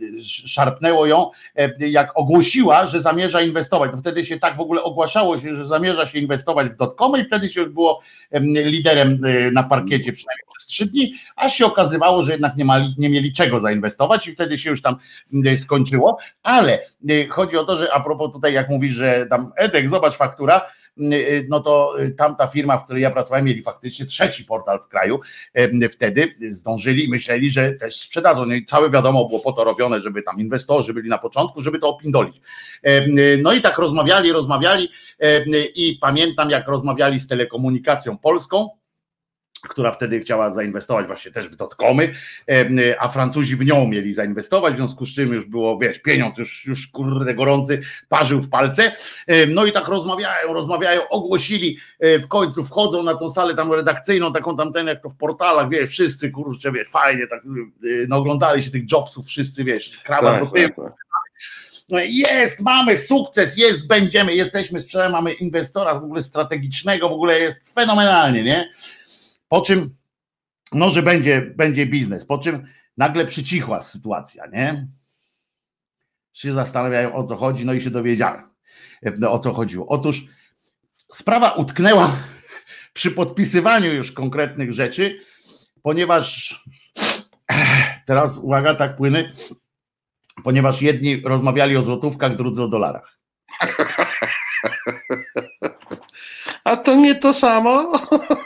szarpnęło 0.46 1.06
ją, 1.06 1.32
jak 1.80 2.12
ogłosiła, 2.18 2.88
że 2.88 3.02
zamierza 3.02 3.42
inwestować. 3.42 3.92
To 3.92 3.98
wtedy 3.98 4.26
się 4.26 4.40
tak 4.40 4.58
w 4.58 4.60
ogóle 4.60 4.84
ogłaszało 4.84 5.40
się, 5.40 5.56
że 5.56 5.66
zamierza 5.66 6.06
się 6.06 6.20
inwestować 6.20 6.70
w 6.70 6.76
dotcomy 6.76 7.20
i 7.20 7.24
wtedy 7.24 7.50
się 7.50 7.62
już 7.62 7.70
było 7.70 8.02
em, 8.32 8.44
liderem 8.46 9.20
e, 9.26 9.52
na 9.52 9.64
parkiecie 9.64 10.14
przynajmniej 10.14 10.46
przez 10.58 10.68
trzy 10.68 10.86
dni, 10.86 11.14
aż 11.36 11.54
się 11.54 11.66
okazywało, 11.66 12.24
że 12.24 12.32
jednak 12.32 12.56
nie, 12.56 12.66
mali, 12.66 12.96
nie 12.98 13.10
mieli 13.10 13.34
czego 13.34 13.60
zainwestować 13.60 14.28
i 14.28 14.32
wtedy 14.32 14.58
się 14.58 14.70
już 14.70 14.82
tam 14.82 14.96
skończyło. 15.58 16.18
Ale 16.44 16.80
chodzi 17.30 17.58
o 17.58 17.64
to, 17.64 17.78
że 17.78 17.94
a 17.94 18.00
propos 18.00 18.34
tutaj, 18.34 18.54
jak 18.54 18.70
mówisz, 18.70 18.94
że 18.94 19.28
tam 19.30 19.52
Edek, 19.56 19.90
zobacz 19.90 20.16
faktura, 20.16 20.62
no 21.50 21.60
to 21.60 21.96
tamta 22.18 22.48
firma, 22.48 22.78
w 22.78 22.84
której 22.84 23.04
ja 23.04 23.12
pracowałem, 23.12 23.46
mieli 23.46 23.64
faktycznie 23.64 24.06
trzeci 24.06 24.46
portal 24.46 24.80
w 24.80 24.88
kraju. 24.88 25.20
Wtedy 25.92 26.36
zdążyli 26.50 27.10
myśleli, 27.10 27.50
że 27.50 27.72
też 27.72 28.02
sprzedadzą. 28.02 28.46
No 28.46 28.54
i 28.54 28.66
całe 28.66 28.90
wiadomo 28.90 29.26
było 29.26 29.40
po 29.40 29.52
to 29.52 29.64
robione, 29.64 30.02
żeby 30.02 30.22
tam 30.22 30.40
inwestorzy 30.40 30.94
byli 30.94 31.10
na 31.10 31.18
początku, 31.18 31.62
żeby 31.62 31.80
to 31.80 31.90
opindolić. 31.90 32.42
No 33.42 33.54
i 33.54 33.62
tak 33.62 33.78
rozmawiali, 33.78 34.32
rozmawiali 34.32 34.90
i 35.76 35.98
pamiętam, 36.02 36.50
jak 36.50 36.68
rozmawiali 36.68 37.20
z 37.20 37.28
telekomunikacją 37.28 38.18
polską, 38.18 38.70
która 39.62 39.92
wtedy 39.92 40.20
chciała 40.20 40.50
zainwestować 40.50 41.08
właśnie 41.08 41.32
też 41.32 41.50
w 41.50 41.56
dotkomy, 41.56 42.14
a 43.00 43.08
Francuzi 43.08 43.56
w 43.56 43.66
nią 43.66 43.88
mieli 43.88 44.14
zainwestować, 44.14 44.74
w 44.74 44.78
związku 44.78 45.06
z 45.06 45.16
czym 45.16 45.34
już 45.34 45.46
było, 45.46 45.78
wiesz, 45.78 46.00
pieniądz 46.00 46.38
już, 46.38 46.66
już 46.66 46.88
kurde 46.88 47.34
gorący, 47.34 47.82
parzył 48.10 48.42
w 48.42 48.50
palce. 48.50 48.92
No 49.48 49.66
i 49.66 49.72
tak 49.72 49.88
rozmawiają, 49.88 50.54
rozmawiają, 50.54 51.08
ogłosili, 51.10 51.78
e, 52.00 52.20
w 52.20 52.28
końcu 52.28 52.64
wchodzą 52.64 53.04
na 53.04 53.16
tą 53.16 53.30
salę 53.30 53.56
tam 53.56 53.74
redakcyjną, 53.74 54.34
taką 54.34 54.58
tamten, 54.58 54.88
jak 54.88 55.02
to 55.02 55.10
w 55.10 55.16
portalach, 55.16 55.70
wiesz, 55.70 55.90
wszyscy 55.90 56.32
kurczę, 56.32 56.72
wiesz, 56.72 56.90
fajnie, 56.90 57.28
tak, 57.28 57.40
e, 57.40 57.88
no 58.08 58.18
oglądali 58.18 58.64
się 58.64 58.72
tych 58.72 58.92
jobsów, 58.92 59.26
wszyscy, 59.26 59.64
wiesz, 59.64 59.98
krawat 60.04 60.40
do 60.40 60.46
Tak, 60.46 60.54
tak, 60.54 60.76
tak. 60.76 60.94
no 61.90 62.00
jest, 62.00 62.62
mamy 62.62 62.98
sukces, 62.98 63.58
jest, 63.58 63.88
będziemy, 63.88 64.36
jesteśmy, 64.36 64.82
sprzedajemy, 64.82 65.14
mamy 65.14 65.34
inwestora 65.34 65.94
w 65.94 66.04
ogóle 66.04 66.22
strategicznego, 66.22 67.10
w 67.10 67.14
ogóle 67.14 67.40
jest 67.40 67.74
fenomenalnie, 67.74 68.44
nie? 68.44 68.70
Po 69.50 69.62
czym, 69.62 69.96
no, 70.72 70.90
że 70.90 71.02
będzie, 71.02 71.42
będzie 71.42 71.86
biznes, 71.86 72.26
po 72.26 72.38
czym 72.38 72.68
nagle 72.98 73.26
przycichła 73.26 73.82
sytuacja, 73.82 74.46
nie? 74.46 74.88
Się 76.34 76.54
zastanawiają 76.54 77.16
o 77.16 77.24
co 77.24 77.36
chodzi, 77.36 77.66
no 77.66 77.74
i 77.74 77.82
się 77.82 77.92
dowiedziałem, 77.92 78.50
no, 79.18 79.32
o 79.32 79.40
co 79.40 79.54
chodziło. 79.54 79.88
Otóż 79.88 80.26
sprawa 81.14 81.52
utknęła 81.52 82.16
przy 82.94 83.12
podpisywaniu 83.12 83.94
już 83.94 84.12
konkretnych 84.12 84.74
rzeczy, 84.74 85.20
ponieważ 85.82 86.56
teraz 88.06 88.40
uwaga, 88.40 88.76
tak 88.76 88.96
płyny, 88.96 89.32
ponieważ 90.44 90.82
jedni 90.82 91.22
rozmawiali 91.22 91.78
o 91.78 91.82
złotówkach, 91.82 92.36
drudzy 92.36 92.64
o 92.64 92.68
dolarach. 92.68 93.20
A 96.68 96.78
to 96.78 96.96
nie 96.96 97.16
to 97.16 97.34
samo? 97.34 97.92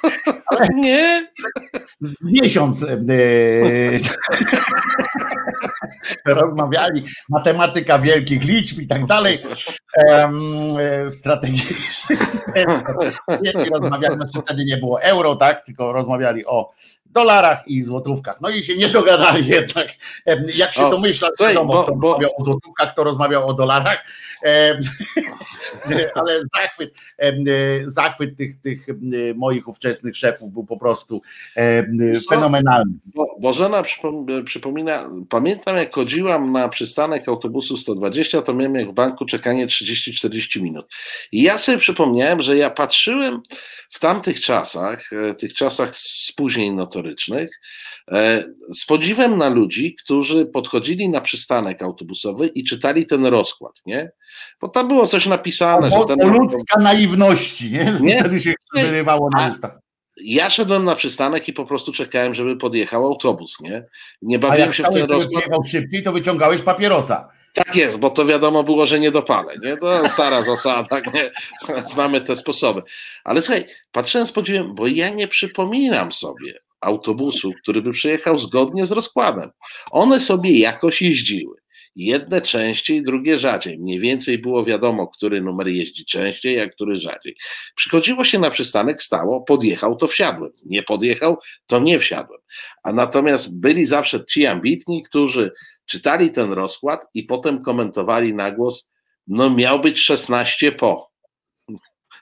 nie? 0.75 1.27
Z 2.01 2.23
miesiąc 2.23 2.83
e, 2.83 2.97
rozmawiali, 6.33 7.05
matematyka 7.29 7.99
wielkich 7.99 8.43
liczb 8.43 8.79
i 8.79 8.87
tak 8.87 9.05
dalej, 9.05 9.39
em, 10.07 10.33
e, 10.79 11.09
strategicznych. 11.09 12.19
Rozmawiali, 13.71 14.15
znaczy 14.15 14.41
wtedy 14.45 14.65
nie 14.65 14.77
było 14.77 15.01
euro, 15.01 15.35
tak, 15.35 15.65
tylko 15.65 15.93
rozmawiali 15.93 16.45
o 16.45 16.71
dolarach 17.11 17.67
i 17.67 17.83
złotówkach. 17.83 18.41
No 18.41 18.49
i 18.49 18.63
się 18.63 18.75
nie 18.75 18.87
dogadali 18.89 19.47
jednak. 19.47 19.87
Jak 20.55 20.73
się 20.73 20.85
O, 20.85 20.89
słuchaj, 21.37 21.53
wiadomo, 21.53 21.73
bo- 21.73 21.83
kto 21.83 21.95
bo- 21.95 22.07
rozmawiał 22.13 22.31
o 22.37 22.45
złotówkach, 22.45 22.93
kto 22.93 23.03
rozmawiał 23.03 23.47
o 23.47 23.53
dolarach. 23.53 24.05
Ale 26.15 26.41
zachwyt, 26.55 26.93
e, 27.17 27.33
zachwyt 27.85 28.37
tych, 28.37 28.61
tych 28.61 28.85
moich 29.35 29.67
ówczesnych 29.67 30.15
szefów 30.17 30.51
był 30.53 30.65
po 30.65 30.77
prostu 30.77 31.21
fenomenalny. 32.29 32.93
Bo, 33.15 33.25
Bożena 33.39 33.83
przypom- 33.83 34.43
przypomina, 34.43 35.09
pamiętam 35.29 35.77
jak 35.77 35.95
chodziłam 35.95 36.51
na 36.51 36.69
przystanek 36.69 37.27
autobusu 37.27 37.77
120, 37.77 38.41
to 38.41 38.53
miałem 38.53 38.75
jak 38.75 38.89
w 38.89 38.93
banku 38.93 39.25
czekanie 39.25 39.67
30-40 39.67 40.61
minut. 40.61 40.87
I 41.31 41.41
ja 41.43 41.57
sobie 41.57 41.77
przypomniałem, 41.77 42.41
że 42.41 42.57
ja 42.57 42.69
patrzyłem 42.69 43.41
w 43.89 43.99
tamtych 43.99 44.41
czasach, 44.41 45.13
e, 45.13 45.33
tych 45.33 45.53
czasach 45.53 45.95
spóźnień, 45.95 46.73
no 46.75 46.87
e, 48.11 48.43
z 48.73 48.85
podziwem 48.85 49.37
na 49.37 49.49
ludzi, 49.49 49.95
którzy 50.03 50.45
podchodzili 50.45 51.09
na 51.09 51.21
przystanek 51.21 51.81
autobusowy 51.81 52.47
i 52.47 52.63
czytali 52.63 53.05
ten 53.05 53.25
rozkład, 53.25 53.81
nie? 53.85 54.11
Bo 54.61 54.69
tam 54.69 54.87
było 54.87 55.07
coś 55.07 55.25
napisane, 55.25 55.87
o, 55.87 55.99
że 55.99 56.15
ten... 56.15 56.21
O 56.21 56.27
ludzka 56.27 56.79
naiwności, 56.79 57.71
nie? 57.71 57.97
nie? 58.01 58.19
Wtedy 58.19 58.39
się 58.39 58.53
wyrywało 58.75 59.29
na 59.37 59.47
usta. 59.47 59.81
Ja 60.23 60.49
szedłem 60.49 60.83
na 60.83 60.95
przystanek 60.95 61.47
i 61.47 61.53
po 61.53 61.65
prostu 61.65 61.93
czekałem, 61.93 62.33
żeby 62.33 62.57
podjechał 62.57 63.05
autobus, 63.05 63.59
nie? 63.61 63.85
Nie 64.21 64.39
bawiłem 64.39 64.73
się 64.73 64.83
w 64.83 64.89
ten 64.89 65.03
rozkład. 65.03 65.45
jechał 65.45 65.63
szybciej, 65.63 66.03
to 66.03 66.11
wyciągałeś 66.11 66.61
papierosa. 66.61 67.29
Tak 67.53 67.75
jest, 67.75 67.97
bo 67.97 68.09
to 68.09 68.25
wiadomo 68.25 68.63
było, 68.63 68.85
że 68.85 68.99
nie 68.99 69.11
dopalę, 69.11 69.55
nie? 69.63 69.77
To 69.77 70.09
stara 70.09 70.41
zasada, 70.51 70.99
nie? 71.13 71.31
Znamy 71.85 72.21
te 72.21 72.35
sposoby. 72.35 72.81
Ale 73.23 73.41
słuchaj, 73.41 73.67
patrzyłem 73.91 74.27
z 74.27 74.31
podziwem, 74.31 74.75
bo 74.75 74.87
ja 74.87 75.09
nie 75.09 75.27
przypominam 75.27 76.11
sobie 76.11 76.59
autobusu, 76.81 77.51
który 77.61 77.81
by 77.81 77.91
przyjechał 77.91 78.39
zgodnie 78.39 78.85
z 78.85 78.91
rozkładem. 78.91 79.51
One 79.91 80.19
sobie 80.19 80.59
jakoś 80.59 81.01
jeździły. 81.01 81.61
Jedne 81.95 82.41
częściej, 82.41 83.03
drugie 83.03 83.39
rzadziej. 83.39 83.79
Mniej 83.79 83.99
więcej 83.99 84.37
było 84.37 84.65
wiadomo, 84.65 85.07
który 85.07 85.41
numer 85.41 85.67
jeździ 85.67 86.05
częściej, 86.05 86.59
a 86.59 86.69
który 86.69 86.97
rzadziej. 86.97 87.35
Przychodziło 87.75 88.25
się 88.25 88.39
na 88.39 88.49
przystanek, 88.49 89.01
stało, 89.01 89.41
podjechał, 89.41 89.95
to 89.95 90.07
wsiadłem. 90.07 90.51
Nie 90.65 90.83
podjechał, 90.83 91.37
to 91.65 91.79
nie 91.79 91.99
wsiadłem. 91.99 92.39
A 92.83 92.93
natomiast 92.93 93.59
byli 93.59 93.85
zawsze 93.85 94.25
ci 94.25 94.45
ambitni, 94.45 95.03
którzy 95.03 95.51
czytali 95.85 96.31
ten 96.31 96.53
rozkład 96.53 97.05
i 97.13 97.23
potem 97.23 97.63
komentowali 97.63 98.33
na 98.33 98.51
głos, 98.51 98.91
no 99.27 99.49
miał 99.49 99.79
być 99.79 99.99
16 99.99 100.71
po. 100.71 101.11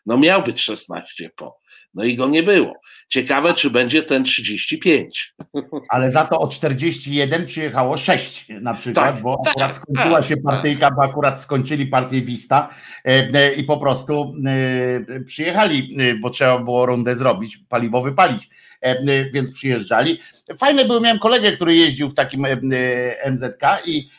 No 0.05 0.17
miał 0.17 0.43
być 0.43 0.61
16 0.61 1.29
po. 1.35 1.59
No 1.93 2.03
i 2.03 2.15
go 2.15 2.27
nie 2.27 2.43
było. 2.43 2.73
Ciekawe, 3.09 3.53
czy 3.53 3.69
będzie 3.69 4.03
ten 4.03 4.23
35. 4.23 5.35
Ale 5.89 6.11
za 6.11 6.25
to 6.25 6.39
o 6.39 6.47
41 6.47 7.45
przyjechało 7.45 7.97
6 7.97 8.47
na 8.61 8.73
przykład, 8.73 9.13
tak, 9.13 9.23
bo 9.23 9.41
tak, 9.45 9.51
akurat 9.51 9.75
skończyła 9.75 10.19
tak, 10.19 10.25
się 10.25 10.37
partyjka, 10.37 10.91
bo 10.91 11.03
akurat 11.03 11.41
skończyli 11.41 11.87
partię 11.87 12.21
Wista 12.21 12.69
e, 13.05 13.09
e, 13.33 13.53
i 13.53 13.63
po 13.63 13.77
prostu 13.77 14.35
e, 14.45 15.19
przyjechali, 15.19 15.97
bo 16.21 16.29
trzeba 16.29 16.59
było 16.59 16.85
rundę 16.85 17.15
zrobić, 17.15 17.57
paliwowy 17.57 18.09
wypalić, 18.09 18.49
więc 19.33 19.51
przyjeżdżali. 19.51 20.19
Fajne 20.57 20.85
było, 20.85 20.99
miałem 20.99 21.19
kolegę, 21.19 21.51
który 21.51 21.75
jeździł 21.75 22.09
w 22.09 22.13
takim 22.13 22.45
MZK 23.25 23.61
i 23.85 24.09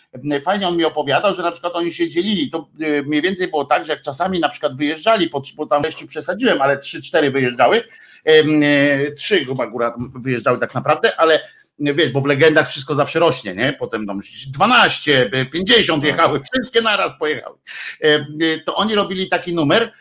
fajnie 0.45 0.69
on 0.69 0.77
mi 0.77 0.85
opowiadał, 0.85 1.35
że 1.35 1.43
na 1.43 1.53
przykład 1.53 1.77
oni 1.77 1.95
się 1.95 2.09
dzielili. 2.09 2.51
To 2.51 2.69
mniej 3.07 3.23
więcej 3.23 3.49
było 3.49 3.65
tak, 3.65 3.87
że 3.87 3.93
jak 3.93 4.03
czasami 4.03 4.41
na 4.41 4.49
przykład 4.49 4.77
wyjeżdżali, 4.77 5.31
bo 5.57 5.67
tam 5.67 5.83
wreszcie 5.83 6.07
przesadziłem, 6.07 6.63
ale 6.63 6.77
3-4 6.77 7.33
wyjeżdżały, 7.33 7.83
E, 8.25 9.13
trzy 9.13 9.45
chyba 9.45 9.67
góra 9.67 9.95
wyjeżdżały 10.15 10.59
tak 10.59 10.75
naprawdę, 10.75 11.21
ale 11.21 11.41
wiesz, 11.79 12.11
bo 12.11 12.21
w 12.21 12.27
legendach 12.27 12.69
wszystko 12.69 12.95
zawsze 12.95 13.19
rośnie, 13.19 13.55
nie? 13.55 13.73
Potem 13.73 14.07
tam 14.07 14.21
12, 14.49 15.31
50 15.53 16.05
jechały, 16.05 16.41
wszystkie 16.53 16.83
naraz 16.83 17.19
pojechały. 17.19 17.59
E, 18.01 18.19
to 18.67 18.75
oni 18.75 18.95
robili 18.95 19.29
taki 19.29 19.55
numer, 19.55 19.93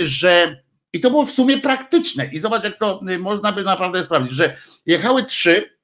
że 0.00 0.62
i 0.92 1.00
to 1.00 1.10
było 1.10 1.24
w 1.24 1.30
sumie 1.30 1.58
praktyczne. 1.58 2.30
I 2.32 2.38
zobacz, 2.38 2.64
jak 2.64 2.78
to 2.78 3.00
można 3.18 3.52
by 3.52 3.62
naprawdę 3.62 4.02
sprawdzić, 4.02 4.32
że 4.32 4.56
jechały 4.86 5.24
trzy, 5.24 5.78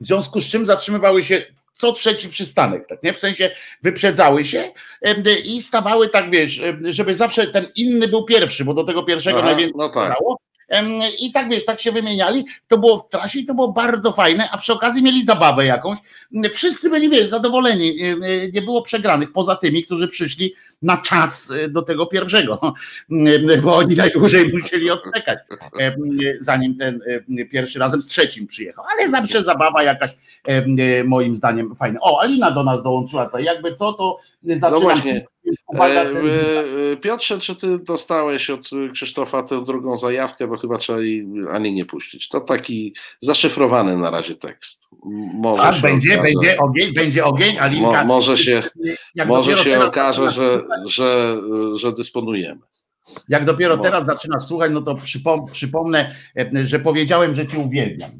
w 0.00 0.06
związku 0.06 0.40
z 0.40 0.44
czym 0.44 0.66
zatrzymywały 0.66 1.22
się 1.22 1.42
co 1.74 1.92
trzeci 1.92 2.28
przystanek, 2.28 2.86
tak 2.88 3.02
nie? 3.02 3.12
W 3.12 3.18
sensie 3.18 3.50
wyprzedzały 3.82 4.44
się 4.44 4.64
i 5.44 5.62
stawały 5.62 6.08
tak, 6.08 6.30
wiesz, 6.30 6.60
żeby 6.84 7.14
zawsze 7.14 7.46
ten 7.46 7.66
inny 7.76 8.08
był 8.08 8.24
pierwszy, 8.24 8.64
bo 8.64 8.74
do 8.74 8.84
tego 8.84 9.02
pierwszego 9.02 9.38
Aha, 9.38 9.46
najwięcej 9.46 9.74
no 9.76 9.88
tak. 9.88 10.14
I 11.18 11.32
tak 11.32 11.48
wiesz, 11.48 11.64
tak 11.64 11.80
się 11.80 11.92
wymieniali. 11.92 12.44
To 12.68 12.78
było 12.78 12.98
w 12.98 13.08
trasie 13.08 13.38
i 13.38 13.46
to 13.46 13.54
było 13.54 13.72
bardzo 13.72 14.12
fajne, 14.12 14.50
a 14.50 14.58
przy 14.58 14.72
okazji 14.72 15.02
mieli 15.02 15.24
zabawę 15.24 15.66
jakąś. 15.66 15.98
Wszyscy 16.52 16.90
byli, 16.90 17.08
wiesz, 17.08 17.28
zadowoleni. 17.28 17.96
Nie 18.52 18.62
było 18.62 18.82
przegranych 18.82 19.32
poza 19.32 19.56
tymi, 19.56 19.82
którzy 19.82 20.08
przyszli 20.08 20.54
na 20.82 20.96
czas 20.96 21.50
e, 21.50 21.68
do 21.68 21.82
tego 21.82 22.06
pierwszego, 22.06 22.74
bo 23.62 23.76
oni 23.76 23.96
najdłużej 23.96 24.52
musieli 24.52 24.90
odczekać, 24.90 25.38
zanim 26.38 26.76
ten 26.76 27.00
pierwszy 27.52 27.78
razem 27.78 28.02
z 28.02 28.06
trzecim 28.06 28.46
przyjechał. 28.46 28.84
Ale 28.92 29.08
zawsze 29.08 29.44
zabawa 29.44 29.82
jakaś, 29.82 30.10
moim 31.04 31.36
zdaniem, 31.36 31.74
fajna. 31.74 32.00
O, 32.02 32.20
Alina 32.20 32.50
do 32.50 32.64
nas 32.64 32.82
dołączyła 32.82 33.26
to 33.26 33.38
jakby 33.38 33.74
co, 33.74 33.92
to 33.92 34.18
zaczynam. 34.42 34.72
No 34.72 34.80
właśnie. 34.80 35.26
Uwaga, 35.66 36.06
Piotrze, 37.00 37.38
czy 37.38 37.56
ty 37.56 37.78
dostałeś 37.78 38.50
od 38.50 38.70
Krzysztofa 38.92 39.42
tę 39.42 39.64
drugą 39.64 39.96
zajawkę, 39.96 40.48
bo 40.48 40.56
chyba 40.56 40.78
trzeba 40.78 41.00
jej 41.00 41.26
ani 41.50 41.72
nie 41.72 41.84
puścić. 41.84 42.28
To 42.28 42.40
taki 42.40 42.94
zaszyfrowany 43.20 43.96
na 43.96 44.10
razie 44.10 44.34
tekst. 44.34 44.88
Może 45.34 45.62
tak, 45.62 45.80
będzie, 45.80 46.20
okaże, 46.20 46.22
będzie 46.22 46.58
ogień, 46.58 46.94
będzie 46.94 47.24
ogień, 47.24 47.58
Alinka. 47.58 48.04
Mo, 48.04 48.04
może 48.04 48.38
się, 48.38 48.62
może 49.26 49.56
się 49.56 49.84
okaże, 49.84 50.30
że, 50.30 50.62
że, 50.86 51.40
że 51.74 51.92
dysponujemy. 51.92 52.60
Jak 53.28 53.44
dopiero 53.44 53.78
teraz 53.78 54.06
zaczynasz 54.06 54.44
słuchać, 54.44 54.72
no 54.72 54.82
to 54.82 54.94
przypom 54.94 55.46
przypomnę, 55.52 56.14
e, 56.38 56.66
że 56.66 56.78
powiedziałem, 56.78 57.34
że 57.34 57.46
cię 57.46 57.58
uwielbiam. 57.58 58.10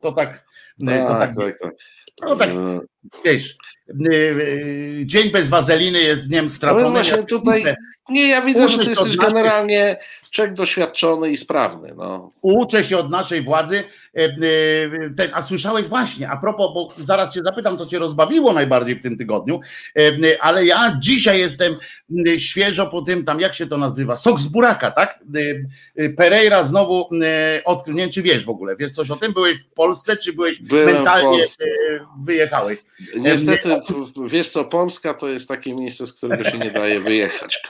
To 0.00 0.12
tak. 0.12 0.44
E, 0.86 1.06
to 1.06 1.08
tak, 1.08 1.18
tak, 1.18 1.36
tak, 1.36 1.58
tak. 1.60 1.74
No 2.22 2.36
tak, 2.36 2.50
e, 2.50 2.80
wiesz, 3.24 3.56
dzień 5.04 5.30
bez 5.30 5.48
wazeliny 5.48 5.98
jest 5.98 6.26
dniem 6.26 6.48
straconym. 6.48 6.86
No 6.86 6.92
właśnie 6.92 7.22
tutaj, 7.22 7.64
nie, 8.08 8.28
ja 8.28 8.42
widzę, 8.42 8.68
że 8.68 8.78
ty 8.78 8.90
jesteś 8.90 9.16
generalnie 9.16 9.98
człowiek 10.30 10.54
doświadczony 10.54 11.30
i 11.30 11.36
sprawny. 11.36 11.94
No. 11.96 12.30
Uczę 12.42 12.84
się 12.84 12.98
od 12.98 13.10
naszej 13.10 13.42
władzy. 13.42 13.84
E, 14.16 14.24
e, 14.24 14.30
ten, 15.16 15.30
a 15.32 15.42
słyszałeś 15.42 15.86
właśnie, 15.86 16.30
a 16.30 16.36
propos, 16.36 16.74
bo 16.74 16.88
zaraz 16.98 17.34
cię 17.34 17.40
zapytam, 17.44 17.78
co 17.78 17.86
cię 17.86 17.98
rozbawiło 17.98 18.52
najbardziej 18.52 18.96
w 18.96 19.02
tym 19.02 19.18
tygodniu, 19.18 19.60
e, 19.98 20.42
ale 20.42 20.66
ja 20.66 20.96
dzisiaj 21.00 21.38
jestem 21.38 21.76
świeżo 22.36 22.86
po 22.86 23.02
tym, 23.02 23.24
tam 23.24 23.40
jak 23.40 23.54
się 23.54 23.66
to 23.66 23.78
nazywa, 23.78 24.16
sok 24.16 24.40
z 24.40 24.46
buraka, 24.46 24.90
tak? 24.90 25.18
Pereira 26.16 26.64
znowu 26.64 27.08
odkrył, 27.64 27.96
nie 27.96 28.02
wiem, 28.02 28.12
czy 28.12 28.22
wiesz 28.22 28.44
w 28.44 28.50
ogóle, 28.50 28.76
wiesz 28.76 28.92
coś 28.92 29.10
o 29.10 29.16
tym? 29.16 29.32
Byłeś 29.32 29.58
w 29.58 29.68
Polsce, 29.68 30.16
czy 30.16 30.32
byłeś 30.32 30.60
Byłem 30.60 30.94
mentalnie 30.94 31.44
wyjechałeś? 32.24 32.78
Niestety, 33.16 33.80
wiesz 34.26 34.48
co, 34.48 34.64
Polska 34.64 35.14
to 35.14 35.28
jest 35.28 35.48
takie 35.48 35.74
miejsce, 35.74 36.06
z 36.06 36.12
którego 36.12 36.44
się 36.44 36.58
nie 36.58 36.70
daje 36.70 37.00
wyjechać. 37.00 37.62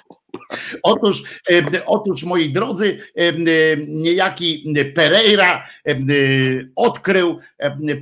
Otóż, 0.83 1.23
otóż 1.87 2.25
moi 2.25 2.51
drodzy, 2.53 2.99
niejaki 3.89 4.75
Pereira 4.95 5.65
odkrył 6.77 7.39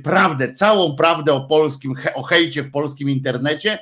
prawdę, 0.03 0.53
całą 0.53 0.95
prawdę 0.95 1.33
o 1.33 1.41
polskim, 1.41 1.93
o 2.15 2.23
hejcie 2.23 2.63
w 2.63 2.71
polskim 2.71 3.09
internecie. 3.09 3.79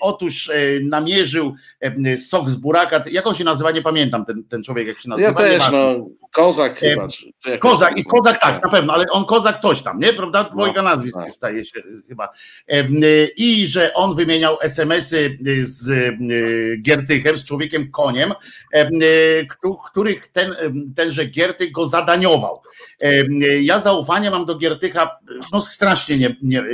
Otóż 0.00 0.50
namierzył 0.82 1.54
sok 2.18 2.50
z 2.50 2.56
buraka. 2.56 3.04
Jak 3.10 3.26
on 3.26 3.34
się 3.34 3.44
nazywa? 3.44 3.70
Nie 3.70 3.82
pamiętam 3.82 4.24
ten, 4.24 4.44
ten 4.44 4.62
człowiek, 4.62 4.86
jak 4.86 4.98
się 4.98 5.08
nazywa. 5.08 5.28
Ja 5.28 5.34
też, 5.34 5.62
no, 5.72 6.08
Kozak 6.32 6.78
chyba. 6.78 7.08
Kozak 7.60 7.98
i 7.98 8.04
Kozak 8.04 8.40
tak, 8.40 8.64
na 8.64 8.70
pewno, 8.70 8.92
ale 8.92 9.04
on 9.10 9.24
Kozak 9.24 9.60
coś 9.60 9.82
tam, 9.82 10.00
nie? 10.00 10.12
Prawda? 10.12 10.44
Dwojga 10.44 10.82
no, 10.82 10.88
nazwisk 10.88 11.16
tak. 11.16 11.32
staje 11.32 11.64
się 11.64 11.80
chyba. 12.08 12.28
I 13.36 13.66
że 13.66 13.94
on 13.94 14.16
wymieniał 14.16 14.58
SMS-y 14.60 15.38
z 15.62 16.14
Giertychem, 16.82 17.38
z 17.38 17.44
człowiekiem 17.44 17.90
koniem, 17.90 18.32
których 19.84 20.26
ten, 20.26 20.54
tenże 20.96 21.24
Giertych 21.24 21.72
go 21.72 21.86
zadaniował. 21.86 22.62
Ja 23.60 23.80
zaufanie 23.80 24.30
mam 24.30 24.44
do 24.44 24.54
Giertycha 24.54 25.18
no 25.52 25.62
strasznie 25.62 26.18
nie, 26.18 26.36
nie, 26.42 26.64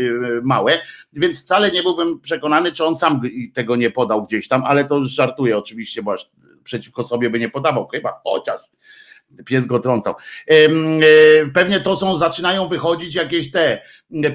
małe, 0.42 0.78
więc 1.12 1.42
wcale 1.42 1.70
nie 1.70 1.82
byłbym 1.82 2.20
przekonany, 2.20 2.72
czy 2.72 2.84
on 2.84 2.96
sam 2.96 3.20
tego 3.54 3.76
nie 3.76 3.90
podał 3.90 4.22
gdzieś 4.22 4.48
tam, 4.48 4.64
ale 4.64 4.84
to 4.84 4.96
już 4.96 5.10
żartuję 5.10 5.58
oczywiście, 5.58 6.02
bo 6.02 6.12
aż 6.12 6.30
przeciwko 6.64 7.04
sobie 7.04 7.30
by 7.30 7.38
nie 7.38 7.48
podawał, 7.48 7.88
chyba 7.88 8.20
chociaż 8.24 8.62
pies 9.44 9.66
go 9.66 9.78
trącał. 9.78 10.14
E, 10.46 10.56
pewnie 11.54 11.80
to 11.80 11.96
są, 11.96 12.16
zaczynają 12.16 12.68
wychodzić 12.68 13.14
jakieś 13.14 13.50
te 13.50 13.80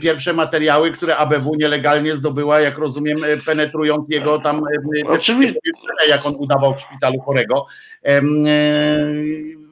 pierwsze 0.02 0.34
materiały, 0.34 0.92
które 0.92 1.18
ABW 1.18 1.56
nielegalnie 1.56 2.16
zdobyła, 2.16 2.62
jak 2.62 2.78
rozumiem, 2.78 3.20
penetrując 3.46 4.10
jego 4.10 4.40
tam, 4.40 4.62
Oczywiście. 5.08 5.60
jak 6.10 6.26
on 6.26 6.36
udawał 6.38 6.76
w 6.76 6.82
szpitalu 6.82 7.20
chorego 7.20 7.66
e, 8.06 8.22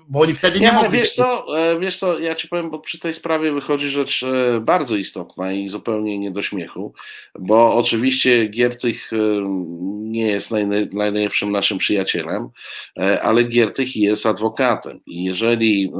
bo 0.10 0.20
oni 0.20 0.34
wtedy 0.34 0.60
nie, 0.60 0.67
nie 0.67 0.74
mogli. 0.74 1.00
Wiesz 1.00 1.13
co, 1.13 1.60
e, 1.60 1.80
wiesz 1.80 2.00
co, 2.00 2.20
ja 2.20 2.36
ci 2.36 2.48
powiem, 2.48 2.70
bo 2.70 2.80
przy 2.80 3.00
tej 3.00 3.13
sprawie 3.13 3.52
wychodzi 3.52 3.89
rzecz 3.89 4.24
e, 4.24 4.60
bardzo 4.60 4.96
istotna 4.96 5.52
i 5.52 5.67
zupełnie 5.67 6.20
nie 6.20 6.32
do 6.32 6.41
śmiechu, 6.41 6.93
bo 7.39 7.76
oczywiście 7.76 8.48
Giertych 8.48 9.13
e, 9.13 9.17
nie 9.88 10.28
jest 10.28 10.52
najlepszym 10.93 11.52
naszym 11.52 11.78
przyjacielem, 11.78 12.50
ale 13.22 13.43
Giertych 13.43 13.96
jest 13.96 14.26
adwokatem 14.26 15.00
i 15.06 15.24
jeżeli, 15.24 15.91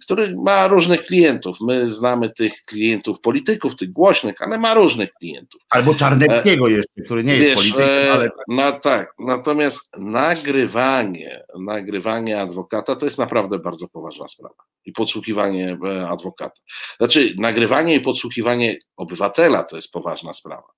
który 0.00 0.34
ma 0.36 0.68
różnych 0.68 1.06
klientów, 1.06 1.56
my 1.60 1.88
znamy 1.88 2.30
tych 2.30 2.52
klientów 2.62 3.20
polityków, 3.20 3.76
tych 3.76 3.92
głośnych, 3.92 4.42
ale 4.42 4.58
ma 4.58 4.74
różnych 4.74 5.12
klientów. 5.12 5.60
Albo 5.70 5.94
Czarneckiego 5.94 6.68
jeszcze, 6.68 7.02
który 7.04 7.24
nie 7.24 7.36
jest 7.36 7.48
wiesz, 7.48 7.56
politykiem, 7.56 8.12
ale... 8.12 8.30
No 8.48 8.72
tak, 8.72 9.14
natomiast 9.18 9.96
nagrywanie, 9.98 11.44
nagrywanie 11.58 12.40
adwokata 12.40 12.96
to 12.96 13.04
jest 13.04 13.18
na 13.18 13.26
naprawdę 13.28 13.58
bardzo 13.58 13.88
poważna 13.88 14.28
sprawa. 14.28 14.54
I 14.84 14.92
podsłuchiwanie 14.92 15.78
e, 15.86 16.08
adwokata. 16.08 16.60
Znaczy, 16.98 17.34
nagrywanie 17.38 17.94
i 17.94 18.00
podsłuchiwanie 18.00 18.78
obywatela 18.96 19.64
to 19.64 19.76
jest 19.76 19.92
poważna 19.92 20.32
sprawa. 20.32 20.68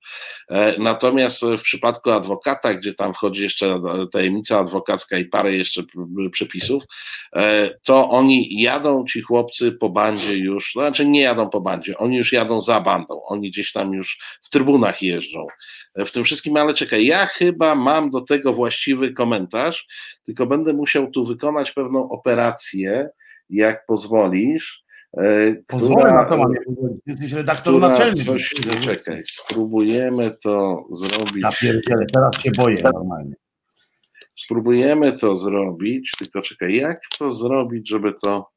E, 0.49 0.79
natomiast 0.79 1.43
w 1.59 1.63
przypadku 1.63 2.11
adwokata, 2.11 2.75
gdzie 2.75 2.95
tam 2.95 3.15
wchodzi 3.15 3.43
jeszcze 3.43 3.81
tajemnica 4.13 4.59
adwokacka 4.59 5.19
i 5.19 5.25
parę 5.25 5.53
jeszcze 5.53 5.83
przepisów, 6.33 6.83
e, 7.37 7.71
to 7.85 8.09
oni 8.09 8.61
jadą, 8.61 9.05
ci 9.05 9.23
chłopcy 9.23 9.73
po 9.73 9.89
bandzie 9.89 10.39
już, 10.39 10.73
znaczy 10.73 11.07
nie 11.07 11.21
jadą 11.21 11.49
po 11.49 11.61
bandzie, 11.61 11.99
oni 11.99 12.17
już 12.17 12.33
jadą 12.33 12.61
za 12.61 12.81
bandą, 12.81 13.23
oni 13.23 13.51
gdzieś 13.51 13.73
tam 13.73 13.93
już 13.93 14.19
w 14.43 14.51
trybunach 14.51 15.03
jeżdżą. 15.03 15.47
W 15.97 16.11
tym 16.11 16.25
wszystkim, 16.25 16.57
ale 16.57 16.75
czekaj, 16.75 17.07
ja 17.07 17.27
chyba 17.27 17.75
mam 17.75 18.11
do 18.11 18.21
tego 18.21 18.53
właściwy 18.53 19.13
komentarz, 19.13 19.87
tylko 20.25 20.47
będę 20.47 20.73
musiał 20.73 21.11
tu 21.11 21.25
wykonać 21.25 21.73
pewną 21.73 22.09
operację, 22.09 22.40
jak 23.51 23.87
pozwolisz. 23.87 24.85
E, 25.17 25.55
Pozwolę 25.67 26.13
na 26.13 26.25
to, 26.25 26.49
jesteś 27.07 27.33
redaktor 27.33 27.81
naczelny. 27.81 28.25
Coś, 28.25 28.55
czekaj, 28.85 29.23
spróbujemy 29.25 30.37
to 30.43 30.85
zrobić. 30.93 31.43
Ja 31.43 31.53
pierdzielę, 31.61 32.07
teraz 32.13 32.41
się 32.41 32.51
boję 32.57 32.83
normalnie. 32.83 33.35
Spróbujemy 34.35 35.19
to 35.19 35.35
zrobić, 35.35 36.13
tylko 36.19 36.43
czekaj, 36.43 36.77
jak 36.77 36.97
to 37.19 37.31
zrobić, 37.31 37.89
żeby 37.89 38.15
to 38.23 38.51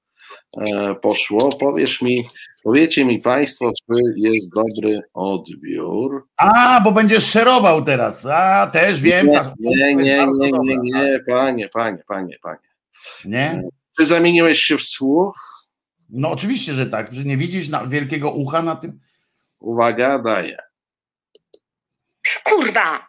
e, 0.57 0.95
poszło? 0.95 1.49
Powiesz 1.49 2.01
mi, 2.01 2.25
powiecie 2.63 3.05
mi 3.05 3.21
Państwo, 3.21 3.71
czy 3.71 3.95
jest 4.15 4.51
dobry 4.55 5.01
odbiór. 5.13 6.27
A, 6.37 6.81
bo 6.83 6.91
będziesz 6.91 7.25
szerował 7.25 7.83
teraz. 7.83 8.25
A, 8.25 8.67
też 8.67 9.01
wiem. 9.01 9.27
Nie, 9.59 9.95
nie, 9.95 9.95
nie, 9.95 10.27
nie, 10.27 10.51
nie, 10.61 10.77
nie, 10.77 11.19
panie, 11.27 11.69
panie, 11.73 12.03
panie, 12.07 12.37
panie. 12.41 12.72
Nie? 13.25 13.61
Czy 13.97 14.05
zamieniłeś 14.05 14.59
się 14.59 14.77
w 14.77 14.83
słuch? 14.83 15.65
No 16.09 16.31
oczywiście, 16.31 16.73
że 16.73 16.85
tak, 16.85 17.13
że 17.13 17.23
nie 17.23 17.37
widzisz 17.37 17.69
na, 17.69 17.85
wielkiego 17.85 18.31
ucha 18.31 18.61
na 18.61 18.75
tym. 18.75 18.99
Uwaga, 19.59 20.19
daję. 20.19 20.57
Kurwa! 22.43 23.07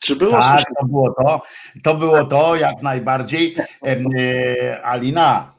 Czy 0.00 0.16
było 0.16 0.32
tak, 0.32 0.64
to 0.80 0.86
było 0.86 1.14
to. 1.14 1.42
To 1.84 1.94
było 1.94 2.24
to 2.24 2.56
jak 2.56 2.82
najbardziej. 2.82 3.56
E, 3.86 4.82
Alina. 4.84 5.52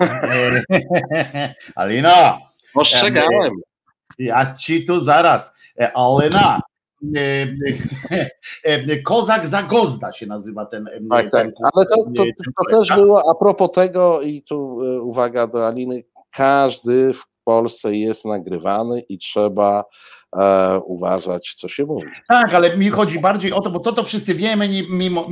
E, 0.00 1.54
Alina. 1.80 2.38
Ostrzegałem. 2.74 3.52
ja 4.18 4.54
ci 4.54 4.84
tu 4.84 5.00
zaraz. 5.00 5.54
E, 5.80 5.92
Alina. 5.96 6.60
Kozak 9.04 9.46
Zagozda 9.46 10.12
się 10.12 10.26
nazywa 10.26 10.66
ten. 10.66 10.88
Tak, 11.10 11.30
tak. 11.30 11.48
Ale 11.74 11.86
to, 11.86 11.96
to, 12.16 12.24
to 12.70 12.78
też 12.78 12.88
było 12.88 13.30
a 13.30 13.34
propos 13.34 13.72
tego, 13.72 14.22
i 14.22 14.42
tu 14.42 14.76
uwaga 15.02 15.46
do 15.46 15.66
Aliny, 15.66 16.04
każdy 16.30 17.12
w 17.12 17.24
Polsce 17.44 17.96
jest 17.96 18.24
nagrywany 18.24 19.00
i 19.00 19.18
trzeba 19.18 19.84
e, 20.34 20.78
uważać, 20.78 21.54
co 21.54 21.68
się 21.68 21.84
mówi. 21.84 22.06
Tak, 22.28 22.54
ale 22.54 22.76
mi 22.76 22.90
chodzi 22.90 23.20
bardziej 23.20 23.52
o 23.52 23.60
to, 23.60 23.70
bo 23.70 23.80
to 23.80 23.92
to 23.92 24.02
wszyscy 24.02 24.34
wiemy, 24.34 24.68
mimo, 24.90 25.26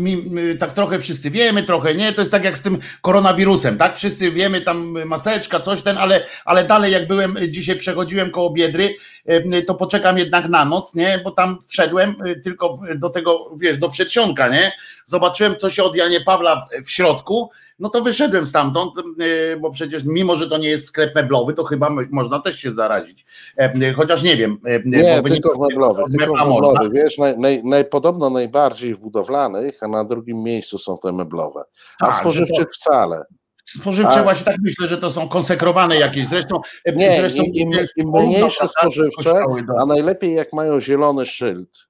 tak 0.58 0.72
trochę 0.72 0.98
wszyscy 0.98 1.30
wiemy, 1.30 1.62
trochę 1.62 1.94
nie, 1.94 2.12
to 2.12 2.22
jest 2.22 2.32
tak 2.32 2.44
jak 2.44 2.58
z 2.58 2.62
tym 2.62 2.78
koronawirusem, 3.02 3.78
tak? 3.78 3.96
Wszyscy 3.96 4.30
wiemy, 4.30 4.60
tam 4.60 5.04
maseczka, 5.06 5.60
coś 5.60 5.82
ten, 5.82 5.98
ale, 5.98 6.26
ale 6.44 6.64
dalej 6.64 6.92
jak 6.92 7.06
byłem, 7.06 7.36
dzisiaj 7.48 7.76
przechodziłem 7.76 8.30
koło 8.30 8.50
Biedry, 8.50 8.94
e, 9.26 9.62
to 9.62 9.74
poczekam 9.74 10.18
jednak 10.18 10.48
na 10.48 10.64
noc, 10.64 10.94
nie? 10.94 11.20
Bo 11.24 11.30
tam 11.30 11.58
wszedłem 11.68 12.14
e, 12.26 12.34
tylko 12.34 12.80
do 12.96 13.10
tego, 13.10 13.50
wiesz, 13.56 13.78
do 13.78 13.88
przedsionka, 13.88 14.48
nie? 14.48 14.72
Zobaczyłem, 15.06 15.56
co 15.56 15.70
się 15.70 15.82
od 15.82 15.96
Janie 15.96 16.20
Pawla 16.20 16.56
w, 16.56 16.86
w 16.86 16.90
środku, 16.90 17.50
no 17.82 17.88
to 17.88 18.02
wyszedłem 18.02 18.46
stamtąd, 18.46 18.92
e, 18.98 19.56
bo 19.56 19.70
przecież 19.70 20.04
mimo, 20.04 20.36
że 20.36 20.48
to 20.48 20.58
nie 20.58 20.68
jest 20.68 20.86
sklep 20.86 21.14
meblowy, 21.14 21.54
to 21.54 21.64
chyba 21.64 21.90
można 22.10 22.40
też 22.40 22.58
się 22.58 22.74
zarazić. 22.74 23.26
E, 23.56 23.92
chociaż 23.92 24.22
nie 24.22 24.36
wiem. 24.36 24.58
E, 24.64 24.82
nie, 24.84 25.22
tylko 25.22 25.58
meblowy, 25.68 26.02
tylko 26.18 26.34
meblowy. 26.34 26.90
Wiesz, 26.90 27.18
naj, 27.18 27.38
naj, 27.38 27.64
naj, 27.64 27.84
podobno 27.84 28.30
najbardziej 28.30 28.94
w 28.94 28.98
budowlanych, 28.98 29.82
a 29.82 29.88
na 29.88 30.04
drugim 30.04 30.42
miejscu 30.42 30.78
są 30.78 30.98
te 30.98 31.12
meblowe. 31.12 31.64
A 32.00 32.06
tak, 32.06 32.16
spożywczych 32.16 32.66
to... 32.66 32.72
wcale. 32.74 33.24
Spożywcze 33.64 34.20
a... 34.20 34.22
właśnie 34.22 34.44
tak 34.44 34.56
myślę, 34.62 34.88
że 34.88 34.98
to 34.98 35.10
są 35.10 35.28
konsekrowane 35.28 35.96
jakieś. 35.96 36.26
Zresztą, 36.26 36.60
nie, 36.96 37.16
zresztą 37.16 37.42
im, 37.42 37.72
im, 37.72 37.86
im 37.96 38.08
mniejsze 38.08 38.68
spożywcze, 38.68 39.44
a 39.80 39.86
najlepiej 39.86 40.34
jak 40.34 40.52
mają 40.52 40.80
zielony 40.80 41.26
szyld. 41.26 41.88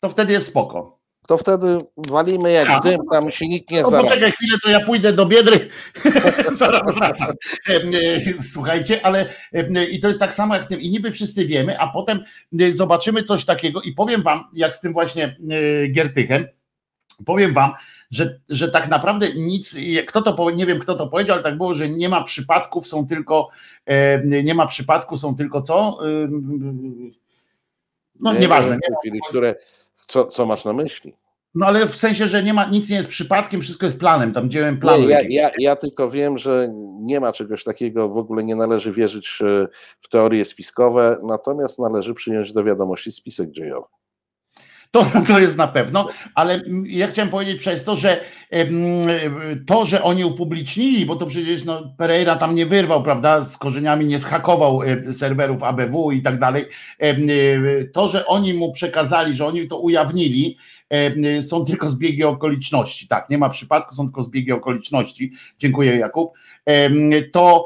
To 0.00 0.08
wtedy 0.08 0.32
jest 0.32 0.46
spoko 0.46 0.99
to 1.30 1.38
wtedy 1.38 1.78
walimy 1.96 2.52
jak 2.52 2.70
A. 2.70 2.80
dym, 2.80 3.00
tam 3.10 3.30
się 3.30 3.48
nikt 3.48 3.70
nie 3.70 3.82
no, 3.82 3.90
zarazi. 3.90 4.08
Poczekaj 4.08 4.32
chwilę, 4.32 4.58
to 4.62 4.70
ja 4.70 4.80
pójdę 4.80 5.12
do 5.12 5.26
Biedry, 5.26 5.68
zaraz 6.52 6.94
wracam. 6.94 7.32
Słuchajcie, 8.40 9.06
ale 9.06 9.26
i 9.90 10.00
to 10.00 10.08
jest 10.08 10.20
tak 10.20 10.34
samo 10.34 10.54
jak 10.54 10.64
w 10.64 10.66
tym, 10.66 10.80
i 10.80 10.90
niby 10.90 11.10
wszyscy 11.10 11.46
wiemy, 11.46 11.78
a 11.80 11.88
potem 11.88 12.20
zobaczymy 12.70 13.22
coś 13.22 13.44
takiego 13.44 13.82
i 13.82 13.92
powiem 13.92 14.22
wam, 14.22 14.44
jak 14.52 14.76
z 14.76 14.80
tym 14.80 14.92
właśnie 14.92 15.36
Giertychem, 15.92 16.46
powiem 17.26 17.52
wam, 17.52 17.72
że, 18.10 18.40
że 18.48 18.68
tak 18.68 18.88
naprawdę 18.88 19.26
nic, 19.36 19.76
kto 20.06 20.22
to 20.22 20.50
nie 20.50 20.66
wiem 20.66 20.78
kto 20.78 20.94
to 20.94 21.06
powiedział, 21.06 21.34
ale 21.34 21.42
tak 21.42 21.56
było, 21.56 21.74
że 21.74 21.88
nie 21.88 22.08
ma 22.08 22.24
przypadków, 22.24 22.88
są 22.88 23.06
tylko 23.06 23.48
nie 24.24 24.54
ma 24.54 24.66
przypadku, 24.66 25.16
są 25.16 25.34
tylko 25.34 25.62
co? 25.62 25.98
No 28.20 28.32
nie, 28.32 28.38
nieważne. 28.38 28.78
Nie, 29.04 29.20
które 29.28 29.54
co, 30.10 30.24
co 30.26 30.46
masz 30.46 30.64
na 30.64 30.72
myśli? 30.72 31.16
No 31.54 31.66
ale 31.66 31.86
w 31.86 31.96
sensie, 31.96 32.28
że 32.28 32.42
nie 32.42 32.54
ma, 32.54 32.64
nic 32.64 32.90
nie 32.90 32.96
jest 32.96 33.08
przypadkiem, 33.08 33.60
wszystko 33.60 33.86
jest 33.86 33.98
planem, 33.98 34.32
tam 34.32 34.50
dziełem 34.50 34.80
planu. 34.80 35.08
Ja, 35.08 35.20
ja, 35.28 35.50
ja, 35.58 35.76
tylko 35.76 36.10
wiem, 36.10 36.38
że 36.38 36.68
nie 37.00 37.20
ma 37.20 37.32
czegoś 37.32 37.64
takiego, 37.64 38.08
w 38.08 38.16
ogóle 38.16 38.44
nie 38.44 38.56
należy 38.56 38.92
wierzyć 38.92 39.38
w 40.00 40.08
teorie 40.08 40.44
spiskowe, 40.44 41.18
natomiast 41.22 41.78
należy 41.78 42.14
przyjąć 42.14 42.52
do 42.52 42.64
wiadomości 42.64 43.12
spisek 43.12 43.50
dziejowy. 43.50 43.86
To, 44.90 45.06
to 45.26 45.38
jest 45.38 45.56
na 45.56 45.68
pewno, 45.68 46.08
ale 46.34 46.62
ja 46.84 47.08
chciałem 47.08 47.28
powiedzieć 47.28 47.58
przez 47.58 47.84
to, 47.84 47.96
że 47.96 48.20
to, 49.66 49.84
że 49.84 50.02
oni 50.02 50.24
upublicznili, 50.24 51.06
bo 51.06 51.16
to 51.16 51.26
przecież 51.26 51.64
no, 51.64 51.94
Pereira 51.96 52.36
tam 52.36 52.54
nie 52.54 52.66
wyrwał, 52.66 53.02
prawda, 53.02 53.40
z 53.40 53.58
korzeniami 53.58 54.04
nie 54.04 54.18
schakował 54.18 54.80
serwerów 55.12 55.62
ABW 55.62 56.12
i 56.12 56.22
tak 56.22 56.38
dalej, 56.38 56.64
to, 57.92 58.08
że 58.08 58.26
oni 58.26 58.54
mu 58.54 58.72
przekazali, 58.72 59.36
że 59.36 59.46
oni 59.46 59.68
to 59.68 59.78
ujawnili, 59.78 60.56
są 61.42 61.64
tylko 61.64 61.88
zbiegi 61.88 62.24
okoliczności. 62.24 63.08
Tak, 63.08 63.30
nie 63.30 63.38
ma 63.38 63.48
przypadku, 63.48 63.94
są 63.94 64.04
tylko 64.04 64.22
zbiegi 64.22 64.52
okoliczności. 64.52 65.32
Dziękuję, 65.58 65.96
Jakub. 65.96 66.32
To, 67.32 67.64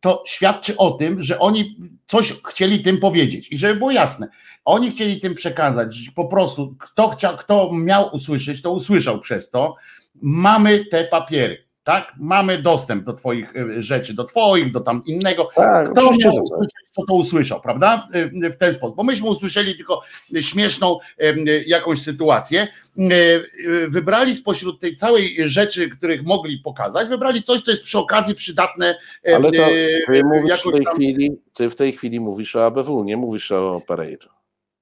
to 0.00 0.22
świadczy 0.26 0.76
o 0.76 0.90
tym, 0.90 1.22
że 1.22 1.38
oni 1.38 1.76
coś 2.06 2.32
chcieli 2.48 2.82
tym 2.82 2.98
powiedzieć. 2.98 3.52
I 3.52 3.58
żeby 3.58 3.74
było 3.74 3.90
jasne, 3.90 4.28
oni 4.70 4.90
chcieli 4.90 5.20
tym 5.20 5.34
przekazać, 5.34 6.10
po 6.14 6.24
prostu 6.24 6.76
kto, 6.78 7.08
chciał, 7.08 7.36
kto 7.36 7.70
miał 7.72 8.14
usłyszeć, 8.14 8.62
to 8.62 8.72
usłyszał 8.72 9.20
przez 9.20 9.50
to. 9.50 9.76
Mamy 10.22 10.84
te 10.84 11.04
papiery 11.04 11.70
tak? 11.84 12.14
Mamy 12.18 12.62
dostęp 12.62 13.04
do 13.04 13.12
Twoich 13.12 13.56
e, 13.56 13.82
rzeczy, 13.82 14.14
do 14.14 14.24
Twoich, 14.24 14.72
do 14.72 14.80
tam 14.80 15.02
innego. 15.06 15.48
Tak, 15.54 15.90
Kto 15.90 16.02
miał 16.02 16.32
tak. 16.32 16.42
usłyszeć, 16.42 16.70
to 16.96 17.04
to 17.08 17.14
usłyszał, 17.14 17.60
prawda? 17.60 18.08
W 18.52 18.56
ten 18.56 18.74
sposób. 18.74 18.96
Bo 18.96 19.02
myśmy 19.02 19.28
usłyszeli 19.28 19.76
tylko 19.76 20.02
śmieszną 20.40 20.98
jakąś 21.66 22.02
sytuację. 22.02 22.68
Wybrali 23.88 24.34
spośród 24.34 24.80
tej 24.80 24.96
całej 24.96 25.36
rzeczy, 25.48 25.88
których 25.88 26.22
mogli 26.22 26.58
pokazać, 26.58 27.08
wybrali 27.08 27.42
coś, 27.42 27.60
co 27.60 27.70
jest 27.70 27.82
przy 27.82 27.98
okazji 27.98 28.34
przydatne. 28.34 28.98
Ale 29.34 29.52
to 29.52 29.66
ty, 29.66 30.22
mówisz 30.24 30.60
w 30.60 30.72
tej 30.72 30.84
tam... 30.84 30.94
chwili, 30.94 31.30
ty 31.54 31.70
w 31.70 31.76
tej 31.76 31.92
chwili 31.92 32.20
mówisz 32.20 32.56
o 32.56 32.66
ABW, 32.66 33.04
nie 33.04 33.16
mówisz 33.16 33.52
o 33.52 33.82
Pereira. 33.86 34.39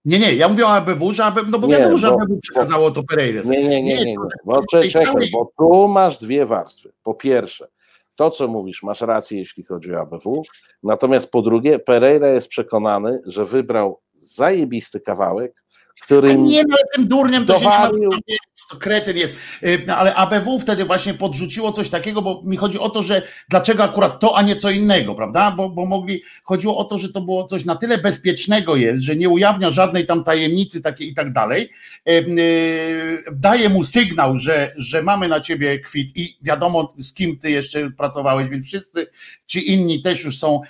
Nie, 0.09 0.19
nie, 0.19 0.35
ja 0.35 0.49
mówię 0.49 0.67
o 0.67 0.69
ABW, 0.69 1.13
że 1.13 1.25
ABW, 1.25 1.51
no 1.51 1.59
bo 1.59 1.67
nie, 1.67 1.77
wiadomo, 1.77 1.99
że 1.99 2.09
ABW 2.09 2.39
przekazało 2.43 2.91
to 2.91 3.03
Pereira. 3.03 3.43
Nie, 3.43 3.69
nie, 3.69 3.83
nie, 3.83 3.95
nie, 3.95 4.05
nie. 4.05 4.17
Bo, 4.45 4.63
czekaj, 4.71 5.31
bo 5.33 5.53
tu 5.59 5.89
masz 5.89 6.19
dwie 6.19 6.47
warstwy. 6.47 6.93
Po 7.03 7.15
pierwsze, 7.15 7.69
to 8.17 8.31
co 8.31 8.49
mówisz, 8.49 8.83
masz 8.83 9.01
rację, 9.01 9.39
jeśli 9.39 9.65
chodzi 9.65 9.95
o 9.95 10.01
ABW, 10.01 10.43
natomiast 10.83 11.31
po 11.31 11.43
drugie, 11.43 11.79
Pereira 11.79 12.29
jest 12.29 12.49
przekonany, 12.49 13.21
że 13.27 13.45
wybrał 13.45 14.01
zajebisty 14.15 15.01
kawałek, 15.01 15.65
który. 16.03 16.35
nie, 16.35 16.63
no 16.69 16.77
tym 16.95 17.09
durniem 17.09 17.47
to 17.47 17.53
dowalił, 17.53 18.13
się 18.13 18.19
nie 18.29 18.37
ma 18.37 18.58
to 18.69 18.77
kretyn 18.77 19.17
jest. 19.17 19.33
Y, 19.63 19.85
no, 19.87 19.97
ale 19.97 20.15
ABW 20.15 20.59
wtedy 20.59 20.85
właśnie 20.85 21.15
podrzuciło 21.15 21.73
coś 21.73 21.91
takiego, 21.91 22.23
bo 22.23 22.43
mi 22.45 22.57
chodzi 22.57 22.79
o 22.79 22.91
to, 22.91 23.03
że 23.03 23.23
dlaczego 23.49 23.85
akurat 23.85 24.21
to, 24.21 24.37
a 24.37 24.43
nie 24.43 24.57
co 24.57 24.71
innego, 24.71 25.15
prawda? 25.15 25.51
Bo, 25.51 25.69
bo 25.69 25.87
mogli, 25.87 26.23
chodziło 26.45 26.77
o 26.79 26.85
to, 26.85 26.99
że 26.99 27.09
to 27.09 27.21
było 27.21 27.45
coś 27.45 27.65
na 27.65 27.77
tyle 27.77 27.99
bezpiecznego 27.99 28.77
jest, 28.77 29.03
że 29.03 29.17
nie 29.17 29.29
ujawnia 29.29 29.71
żadnej 29.71 30.07
tam 30.07 30.25
tajemnicy 30.25 30.83
takiej 30.83 31.09
i 31.09 31.15
tak 31.15 31.33
dalej. 31.33 31.71
Y, 32.09 32.13
y, 32.13 33.25
daje 33.33 33.69
mu 33.69 33.85
sygnał, 33.85 34.37
że, 34.37 34.73
że 34.77 35.03
mamy 35.03 35.29
na 35.29 35.41
ciebie 35.41 35.79
kwit 35.79 36.17
i 36.17 36.37
wiadomo 36.43 36.95
z 36.99 37.15
kim 37.15 37.39
ty 37.39 37.51
jeszcze 37.51 37.91
pracowałeś, 37.91 38.49
więc 38.49 38.67
wszyscy 38.67 39.07
ci 39.49 39.73
inni 39.73 40.03
też 40.03 40.25
już 40.25 40.39
są, 40.39 40.61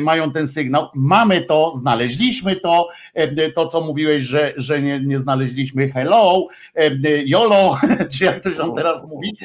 mają 0.00 0.32
ten 0.32 0.48
sygnał. 0.48 0.88
Mamy 0.94 1.40
to, 1.40 1.72
znaleźliśmy 1.76 2.56
to, 2.56 2.88
to 3.54 3.66
co 3.66 3.80
mówiłeś, 3.80 4.22
że, 4.22 4.52
że 4.56 4.82
nie, 4.82 5.00
nie 5.00 5.18
znaleźliśmy 5.18 5.88
hello, 5.88 6.46
YOLO, 7.26 7.78
czy 8.12 8.24
jak 8.24 8.40
ktoś 8.40 8.56
tam 8.56 8.74
teraz 8.74 9.08
mówi, 9.08 9.36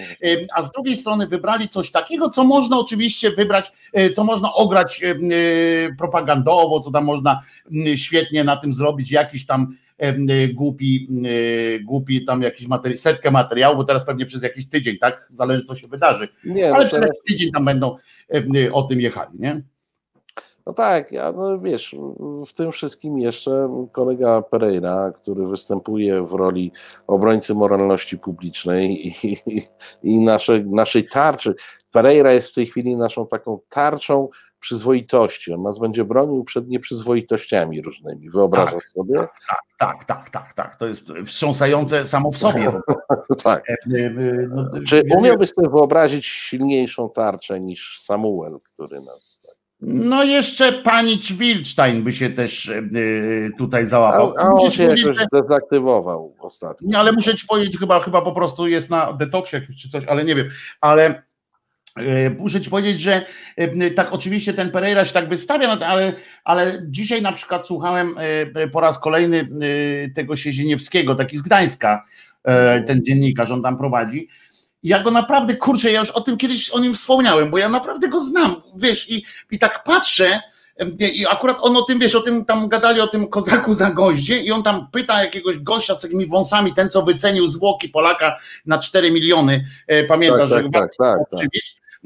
a 0.55 0.61
z 0.61 0.71
drugiej 0.71 0.95
strony 0.97 1.27
wybrali 1.27 1.69
coś 1.69 1.91
takiego, 1.91 2.29
co 2.29 2.43
można 2.43 2.79
oczywiście 2.79 3.31
wybrać, 3.31 3.71
e, 3.93 4.09
co 4.09 4.23
można 4.23 4.53
ograć 4.53 5.03
e, 5.03 5.15
propagandowo, 5.97 6.79
co 6.79 6.91
tam 6.91 7.05
można 7.05 7.41
świetnie 7.95 8.43
na 8.43 8.57
tym 8.57 8.73
zrobić, 8.73 9.11
jakiś 9.11 9.45
tam 9.45 9.75
głupi, 10.53 11.07
głupi 11.83 12.25
tam 12.25 12.41
jakiś 12.41 12.67
materiał, 12.67 12.97
setkę 12.97 13.31
materiału, 13.31 13.77
bo 13.77 13.83
teraz 13.83 14.05
pewnie 14.05 14.25
przez 14.25 14.43
jakiś 14.43 14.69
tydzień, 14.69 14.97
tak? 14.97 15.25
Zależy 15.29 15.65
co 15.65 15.75
się 15.75 15.87
wydarzy. 15.87 16.27
Nie, 16.43 16.73
Ale 16.73 16.83
no 16.83 16.89
przez 16.89 17.23
tydzień 17.27 17.51
tam 17.51 17.65
będą 17.65 17.97
o 18.73 18.83
tym 18.83 19.01
jechali, 19.01 19.39
nie? 19.39 19.61
No 20.67 20.73
tak, 20.73 21.11
ja, 21.11 21.31
no 21.31 21.59
wiesz, 21.59 21.95
w 22.47 22.53
tym 22.53 22.71
wszystkim 22.71 23.19
jeszcze 23.19 23.69
kolega 23.91 24.41
Pereira, 24.41 25.11
który 25.15 25.47
występuje 25.47 26.23
w 26.23 26.31
roli 26.31 26.71
obrońcy 27.07 27.53
moralności 27.53 28.17
publicznej 28.17 29.07
i, 29.07 29.33
i, 29.45 29.61
i 30.03 30.19
naszej, 30.19 30.65
naszej 30.65 31.07
tarczy. 31.07 31.55
Pereira 31.91 32.33
jest 32.33 32.51
w 32.51 32.53
tej 32.53 32.65
chwili 32.65 32.95
naszą 32.95 33.27
taką 33.27 33.59
tarczą 33.69 34.29
przyzwoitości. 34.59 35.53
On 35.53 35.61
nas 35.61 35.79
będzie 35.79 36.05
bronił 36.05 36.43
przed 36.43 36.67
nieprzyzwoitościami 36.67 37.81
różnymi. 37.81 38.29
Wyobrażasz 38.29 38.73
tak, 38.73 38.89
sobie? 38.89 39.19
Tak, 39.19 39.61
tak, 39.77 40.05
tak, 40.05 40.29
tak, 40.29 40.53
tak. 40.53 40.75
To 40.75 40.87
jest 40.87 41.11
wstrząsające 41.25 42.05
samo 42.05 42.31
w 42.31 42.37
sobie. 42.37 42.71
tak. 43.43 43.69
E, 43.69 43.75
e, 43.95 44.11
no, 44.49 44.71
Czy 44.87 45.03
umiałbyś 45.17 45.49
sobie 45.49 45.69
wyobrazić 45.69 46.25
silniejszą 46.25 47.09
tarczę 47.09 47.59
niż 47.59 47.99
Samuel, 48.01 48.59
który 48.63 49.01
nas. 49.01 49.39
Tak... 49.45 49.55
No 49.81 50.23
jeszcze 50.23 50.73
pani 50.73 51.19
Wilstein 51.37 52.03
by 52.03 52.13
się 52.13 52.29
też 52.29 52.69
e, 52.69 52.81
tutaj 53.57 53.85
załapał. 53.85 54.33
A, 54.37 54.41
a 54.41 54.47
on 54.47 54.71
się 54.71 54.83
jakoś 54.83 55.17
dezaktywował 55.33 56.35
ostatnio. 56.39 56.87
Nie, 56.89 56.97
ale 56.97 57.11
muszę 57.11 57.35
ci 57.35 57.47
powiedzieć, 57.47 57.77
chyba, 57.77 57.99
chyba 57.99 58.21
po 58.21 58.31
prostu 58.31 58.67
jest 58.67 58.89
na 58.89 59.13
detoksie 59.13 59.57
czy 59.81 59.89
coś, 59.89 60.05
ale 60.05 60.23
nie 60.23 60.35
wiem. 60.35 60.49
Ale 60.81 61.05
E, 61.09 61.26
muszę 62.37 62.61
ci 62.61 62.69
powiedzieć, 62.69 62.99
że 62.99 63.25
e, 63.55 63.91
tak 63.91 64.13
oczywiście 64.13 64.53
ten 64.53 64.71
Pereira 64.71 65.05
się 65.05 65.13
tak 65.13 65.29
wystawia, 65.29 65.75
no, 65.75 65.85
ale, 65.85 66.13
ale 66.43 66.81
dzisiaj 66.85 67.21
na 67.21 67.31
przykład 67.31 67.65
słuchałem 67.65 68.15
e, 68.55 68.67
po 68.67 68.81
raz 68.81 68.99
kolejny 68.99 69.49
tego 70.15 70.35
Siezieniewskiego, 70.35 71.15
taki 71.15 71.37
z 71.37 71.41
Gdańska, 71.41 72.05
ten 72.87 73.03
dziennikarz, 73.03 73.51
on 73.51 73.63
tam 73.63 73.77
prowadzi. 73.77 74.27
Ja 74.83 75.03
go 75.03 75.11
naprawdę, 75.11 75.55
kurczę, 75.55 75.91
ja 75.91 75.99
już 75.99 76.11
o 76.11 76.21
tym 76.21 76.37
kiedyś 76.37 76.69
o 76.69 76.79
nim 76.79 76.93
wspomniałem, 76.93 77.49
bo 77.49 77.57
ja 77.57 77.69
naprawdę 77.69 78.07
go 78.07 78.23
znam, 78.23 78.55
wiesz, 78.75 79.09
i, 79.09 79.25
i 79.51 79.59
tak 79.59 79.83
patrzę, 79.83 80.41
i 80.99 81.25
akurat 81.27 81.57
on 81.61 81.77
o 81.77 81.81
tym, 81.81 81.99
wiesz, 81.99 82.15
o 82.15 82.21
tym 82.21 82.45
tam 82.45 82.67
gadali 82.67 83.01
o 83.01 83.07
tym 83.07 83.27
kozaku 83.27 83.73
za 83.73 83.91
goździe 83.91 84.41
i 84.41 84.51
on 84.51 84.63
tam 84.63 84.87
pyta 84.91 85.23
jakiegoś 85.23 85.59
gościa 85.59 85.95
z 85.95 86.01
takimi 86.01 86.27
wąsami, 86.27 86.73
ten 86.73 86.89
co 86.89 87.03
wycenił 87.03 87.47
zwłoki 87.47 87.89
Polaka 87.89 88.37
na 88.65 88.79
4 88.79 89.11
miliony, 89.11 89.67
pamiętasz, 90.07 90.49
tak, 90.49 90.63
że 90.63 90.69
tak, 90.69 90.73
tak, 90.73 90.91
tak, 90.97 91.39
tak. 91.39 91.49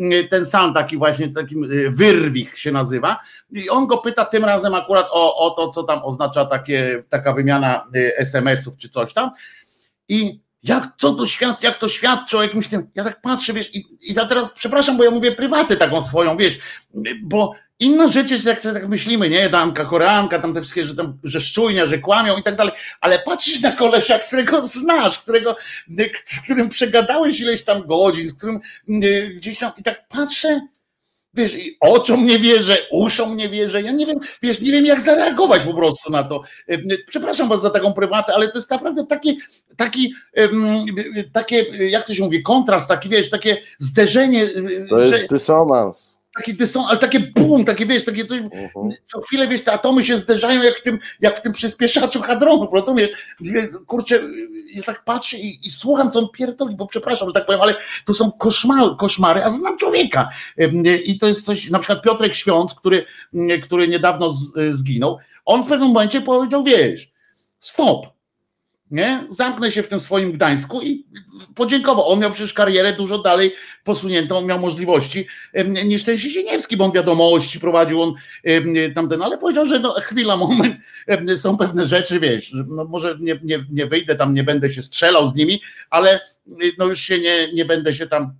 Y, 0.02 0.28
ten 0.30 0.46
sam 0.46 0.74
taki 0.74 0.98
właśnie, 0.98 1.30
takim 1.30 1.64
y, 1.64 1.92
wyrwich 1.92 2.60
się 2.60 2.72
nazywa. 2.72 3.20
I 3.52 3.70
on 3.70 3.88
go 3.88 3.98
pyta 3.98 4.26
tym 4.26 4.46
razem 4.46 4.76
akurat 4.76 5.08
o, 5.12 5.38
o 5.38 5.50
to, 5.50 5.70
co 5.70 5.84
tam 5.84 6.00
oznacza 6.04 6.46
takie, 6.46 7.04
taka 7.10 7.34
wymiana 7.34 7.88
y, 7.96 8.18
SMS-ów 8.18 8.78
czy 8.78 8.90
coś 8.90 9.14
tam. 9.14 9.32
I 10.08 10.40
jak, 10.64 10.94
co 10.98 11.14
to 11.14 11.26
świadczy, 11.26 11.66
jak 11.66 11.78
to 11.78 11.88
świadczy 11.88 12.38
o 12.38 12.44
jakimś 12.44 12.68
tym, 12.68 12.88
ja 12.96 13.04
tak 13.04 13.22
patrzę, 13.22 13.54
wiesz, 13.54 13.76
i, 13.76 13.86
i 14.02 14.14
ja 14.14 14.26
teraz, 14.26 14.52
przepraszam, 14.52 14.98
bo 14.98 15.04
ja 15.04 15.12
mówię 15.12 15.32
prywatę 15.32 15.78
taką 15.78 16.02
swoją, 16.02 16.38
wiesz, 16.38 16.60
bo 17.24 17.54
inna 17.82 18.12
rzecz 18.12 18.32
jest, 18.32 18.46
jak 18.46 18.62
tak 18.62 18.90
myślimy, 18.90 19.30
nie, 19.30 19.50
damka, 19.50 19.86
koreanka, 19.86 20.40
tam 20.40 20.54
te 20.54 20.62
wszystkie, 20.62 20.88
że 20.88 20.96
tam, 20.96 21.18
że 21.24 21.42
szczujnia, 21.42 21.86
że 21.86 22.00
kłamią 22.00 22.38
i 22.38 22.44
tak 22.44 22.56
dalej, 22.56 22.74
ale 23.02 23.20
patrzysz 23.20 23.62
na 23.62 23.72
kolesia, 23.72 24.20
którego 24.20 24.62
znasz, 24.62 25.20
którego, 25.20 25.56
z 26.26 26.42
którym 26.42 26.70
przegadałeś 26.70 27.40
ileś 27.40 27.64
tam 27.64 27.88
godzin, 27.88 28.30
z 28.30 28.34
którym 28.34 28.60
gdzieś 29.36 29.60
tam, 29.60 29.72
i 29.78 29.84
tak 29.84 30.08
patrzę, 30.08 30.62
wiesz, 31.34 31.56
i 31.56 31.78
oczom 31.80 32.26
nie 32.26 32.40
wierzę, 32.40 32.78
uszom 32.92 33.38
nie 33.38 33.50
wierzę, 33.50 33.82
ja 33.82 33.92
nie 33.92 34.06
wiem, 34.06 34.18
wiesz, 34.42 34.62
nie 34.62 34.72
wiem 34.72 34.86
jak 34.86 35.02
zareagować 35.02 35.64
po 35.64 35.74
prostu 35.74 36.12
na 36.12 36.24
to. 36.24 36.44
Przepraszam 37.08 37.50
was 37.50 37.62
za 37.62 37.70
taką 37.70 37.94
prywatę, 37.94 38.34
ale 38.36 38.48
to 38.48 38.58
jest 38.58 38.72
naprawdę 38.72 39.06
taki, 39.06 39.40
taki, 39.78 40.14
takie, 41.34 41.62
jak 41.90 42.08
to 42.08 42.16
się 42.16 42.24
mówi, 42.24 42.44
kontrast, 42.44 42.88
taki, 42.88 43.10
wiesz, 43.10 43.30
takie 43.30 43.58
zderzenie. 43.78 44.48
To 44.90 45.00
jest 45.00 45.22
że, 45.22 45.28
dysonans 45.28 46.21
taki 46.36 46.54
dysonans, 46.54 46.92
ale 46.92 47.00
takie 47.00 47.20
bum, 47.20 47.66
takie 47.66 47.86
wiesz, 47.86 48.06
takie 48.06 48.26
coś, 48.26 48.40
uh-huh. 48.40 48.92
co 49.06 49.22
chwilę 49.22 49.48
wiesz, 49.48 49.64
te 49.64 49.72
atomy 49.72 50.04
się 50.04 50.18
zderzają 50.18 50.64
jak 50.64 50.78
w 50.78 50.84
tym, 50.84 51.00
jak 51.20 51.38
w 51.38 51.42
tym 51.42 51.54
przyspieszaczu 51.54 52.22
hadronów, 52.22 52.74
rozumiesz? 52.74 53.10
Kurczę, 53.88 54.20
ja 54.74 54.84
tak 54.84 55.04
patrzę 55.04 55.38
i, 55.38 55.68
i 55.68 55.72
słucham, 55.72 56.12
co 56.12 56.20
on 56.20 56.28
pierdoli, 56.34 56.76
bo 56.76 56.88
przepraszam, 56.88 57.30
że 57.30 57.34
tak 57.34 57.46
powiem, 57.46 57.62
ale 57.62 57.76
to 58.06 58.14
są 58.14 58.32
koszmary, 58.32 58.96
koszmary, 59.00 59.44
a 59.44 59.50
znam 59.50 59.78
człowieka. 59.78 60.30
I 61.06 61.18
to 61.18 61.28
jest 61.28 61.46
coś, 61.46 61.70
na 61.70 61.80
przykład 61.80 62.04
Piotrek 62.04 62.36
Świąc, 62.36 62.76
który, 62.76 63.06
który 63.64 63.88
niedawno 63.88 64.34
zginął, 64.70 65.18
on 65.46 65.64
w 65.64 65.68
pewnym 65.68 65.88
momencie 65.88 66.22
powiedział, 66.22 66.64
wiesz, 66.64 67.12
stop, 67.60 68.08
nie? 68.92 69.24
Zamknę 69.30 69.72
się 69.72 69.84
w 69.84 69.88
tym 69.88 70.00
swoim 70.00 70.32
Gdańsku 70.32 70.82
i 70.82 71.06
podziękował. 71.56 72.08
On 72.08 72.20
miał 72.20 72.32
przecież 72.32 72.54
karierę 72.54 72.94
dużo 72.94 73.18
dalej 73.18 73.56
posuniętą, 73.84 74.38
on 74.38 74.46
miał 74.46 74.60
możliwości 74.60 75.28
niż 75.86 76.04
ten 76.04 76.18
Sisieniewski, 76.18 76.78
bo 76.78 76.86
on 76.86 76.92
wiadomości 76.92 77.60
prowadził, 77.60 78.02
on 78.02 78.14
tamten, 78.96 79.22
ale 79.22 79.38
powiedział, 79.38 79.66
że 79.68 79.80
no 79.80 79.94
chwila, 79.94 80.38
moment, 80.38 80.76
są 81.36 81.58
pewne 81.58 81.86
rzeczy, 81.86 82.20
wiesz, 82.20 82.56
no 82.68 82.86
może 82.86 83.18
nie, 83.20 83.40
nie, 83.44 83.66
nie 83.72 83.86
wyjdę 83.86 84.16
tam, 84.16 84.34
nie 84.34 84.44
będę 84.44 84.74
się 84.74 84.84
strzelał 84.84 85.28
z 85.28 85.36
nimi, 85.36 85.62
ale 85.90 86.20
no 86.78 86.86
już 86.86 87.00
się 87.00 87.20
nie, 87.20 87.54
nie 87.54 87.66
będę 87.66 87.94
się 87.94 88.08
tam 88.08 88.34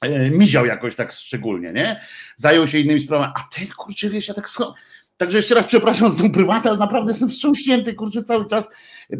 e, 0.00 0.30
miział 0.30 0.66
jakoś 0.66 0.94
tak 0.94 1.12
szczególnie, 1.12 1.72
nie? 1.72 2.00
Zajął 2.36 2.66
się 2.66 2.78
innymi 2.78 3.00
sprawami, 3.00 3.32
a 3.36 3.56
ten 3.56 3.66
kurczę, 3.76 4.08
wiesz, 4.08 4.28
ja 4.28 4.34
tak 4.34 4.48
Także 5.16 5.36
jeszcze 5.36 5.54
raz 5.54 5.66
przepraszam 5.66 6.10
z 6.10 6.16
tą 6.16 6.32
prywatę, 6.32 6.68
ale 6.68 6.78
naprawdę 6.78 7.10
jestem 7.10 7.28
wstrząśnięty, 7.28 7.94
kurczę, 7.94 8.22
cały 8.22 8.48
czas 8.48 8.70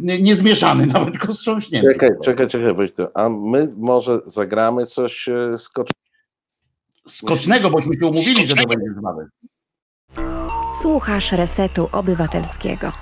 niezmieszany, 0.01 0.87
nawet 0.95 1.13
tylko 1.13 1.33
wstrząśnięty. 1.33 1.89
Czekaj, 1.93 2.11
czekaj, 2.23 2.49
czekaj, 2.49 2.75
Wojtek, 2.75 3.09
a 3.15 3.29
my 3.29 3.75
może 3.77 4.21
zagramy 4.27 4.87
coś 4.87 5.29
e, 5.29 5.59
skocznego? 5.59 6.05
Skocznego, 7.09 7.71
bośmy 7.71 7.95
się 8.01 8.07
umówili, 8.07 8.47
że 8.47 8.55
to 8.55 8.67
będzie 8.67 8.95
zabawy. 8.95 9.27
Słuchasz 10.83 11.33
Resetu 11.33 11.89
Obywatelskiego. 11.93 12.93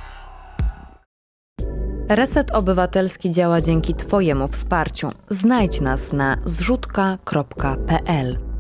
Reset 2.09 2.51
Obywatelski 2.51 3.31
działa 3.31 3.61
dzięki 3.61 3.95
Twojemu 3.95 4.49
wsparciu. 4.49 5.09
Znajdź 5.31 5.81
nas 5.81 6.13
na 6.13 6.37
zrzutka.pl. 6.45 8.52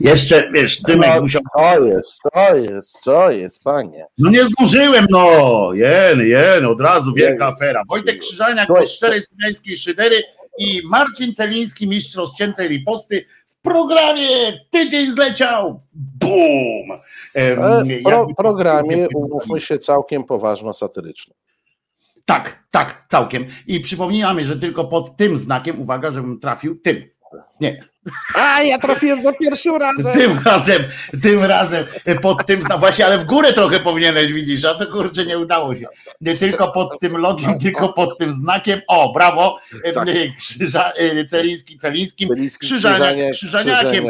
Jeszcze, 0.00 0.50
wiesz, 0.52 0.82
Dymek 0.82 1.10
no, 1.14 1.22
musiał... 1.22 1.42
Co 1.56 1.84
jest, 1.84 2.22
co 2.22 2.54
jest, 2.54 3.02
co 3.02 3.30
jest, 3.30 3.64
panie? 3.64 4.06
No 4.18 4.30
nie 4.30 4.44
zdążyłem, 4.44 5.06
no! 5.10 5.70
Jen, 5.74 6.20
jen, 6.20 6.66
od 6.66 6.80
razu 6.80 7.14
wielka 7.14 7.44
jen. 7.44 7.54
afera. 7.54 7.82
Wojtek 7.88 8.18
Krzyżaniak 8.18 8.68
z 8.86 8.90
szczerej 8.90 9.22
słowiańskiej 9.22 9.76
szydery 9.76 10.22
i 10.58 10.82
Marcin 10.84 11.34
Celiński, 11.34 11.88
mistrz 11.88 12.16
rozciętej 12.16 12.68
riposty 12.68 13.24
w 13.48 13.62
programie 13.62 14.60
Tydzień 14.70 15.12
zleciał! 15.12 15.82
Bum! 15.92 17.00
W 17.34 18.02
pro, 18.04 18.26
programie, 18.36 19.08
umówmy 19.14 19.60
się, 19.60 19.78
całkiem 19.78 20.24
poważno 20.24 20.74
satyryczny. 20.74 21.34
Tak, 22.24 22.64
tak, 22.70 23.04
całkiem. 23.08 23.46
I 23.66 23.80
przypomniałem, 23.80 24.44
że 24.44 24.56
tylko 24.56 24.84
pod 24.84 25.16
tym 25.16 25.36
znakiem, 25.36 25.80
uwaga, 25.80 26.10
żebym 26.10 26.40
trafił 26.40 26.80
tym. 26.80 27.10
Nie, 27.60 27.84
A, 28.34 28.62
ja 28.62 28.78
trafiłem 28.78 29.22
za 29.22 29.32
pierwszym 29.32 29.76
razem. 29.76 30.12
Tym 30.12 30.38
razem, 30.44 30.82
tym 31.22 31.44
razem, 31.44 31.84
pod 32.22 32.46
tym, 32.46 32.60
no 32.68 32.78
właśnie, 32.78 33.06
ale 33.06 33.18
w 33.18 33.24
górę 33.24 33.52
trochę 33.52 33.80
powinieneś, 33.80 34.32
widzisz, 34.32 34.64
a 34.64 34.74
to 34.74 34.86
kurczę 34.86 35.26
nie 35.26 35.38
udało 35.38 35.74
się. 35.74 35.84
Nie 36.20 36.36
tylko 36.36 36.72
pod 36.72 37.00
tym 37.00 37.16
logiem, 37.16 37.58
tylko 37.58 37.92
pod 37.92 38.18
tym 38.18 38.32
znakiem, 38.32 38.80
o, 38.88 39.12
brawo, 39.12 39.58
tak. 39.94 40.08
Krzyża, 40.38 40.92
Celiński, 41.28 41.76
Celińskim, 41.78 42.28
Krzyżaniak, 42.60 43.16
Krzyżaniakiem, 43.32 44.04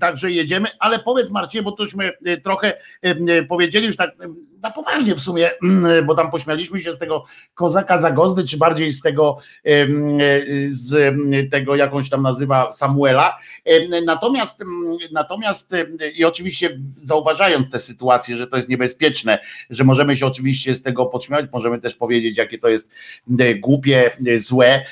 także 0.00 0.30
jedziemy, 0.30 0.68
ale 0.78 0.98
powiedz 0.98 1.30
Marcie, 1.30 1.62
bo 1.62 1.72
tośmy 1.72 2.12
trochę 2.42 2.72
powiedzieli 3.48 3.86
już 3.86 3.96
tak 3.96 4.10
na 4.62 4.70
poważnie 4.70 5.14
w 5.14 5.20
sumie, 5.20 5.50
bo 6.06 6.14
tam 6.14 6.30
pośmialiśmy 6.30 6.80
się 6.80 6.92
z 6.92 6.98
tego 6.98 7.24
kozaka 7.54 7.98
Zagozdy, 7.98 8.48
czy 8.48 8.56
bardziej 8.56 8.92
z 8.92 9.00
tego, 9.00 9.38
z 10.66 11.14
tego 11.50 11.76
jakąś 11.76 12.10
tam 12.10 12.21
nazywa 12.22 12.72
Samuela. 12.72 13.38
Natomiast, 14.06 14.64
natomiast 15.12 15.74
i 16.14 16.24
oczywiście 16.24 16.78
zauważając 17.02 17.70
tę 17.70 17.80
sytuację, 17.80 18.36
że 18.36 18.46
to 18.46 18.56
jest 18.56 18.68
niebezpieczne, 18.68 19.38
że 19.70 19.84
możemy 19.84 20.16
się 20.16 20.26
oczywiście 20.26 20.74
z 20.74 20.82
tego 20.82 21.06
podśmiewać, 21.06 21.46
możemy 21.52 21.80
też 21.80 21.94
powiedzieć, 21.94 22.36
jakie 22.36 22.58
to 22.58 22.68
jest 22.68 22.90
głupie, 23.60 24.10
złe, 24.38 24.84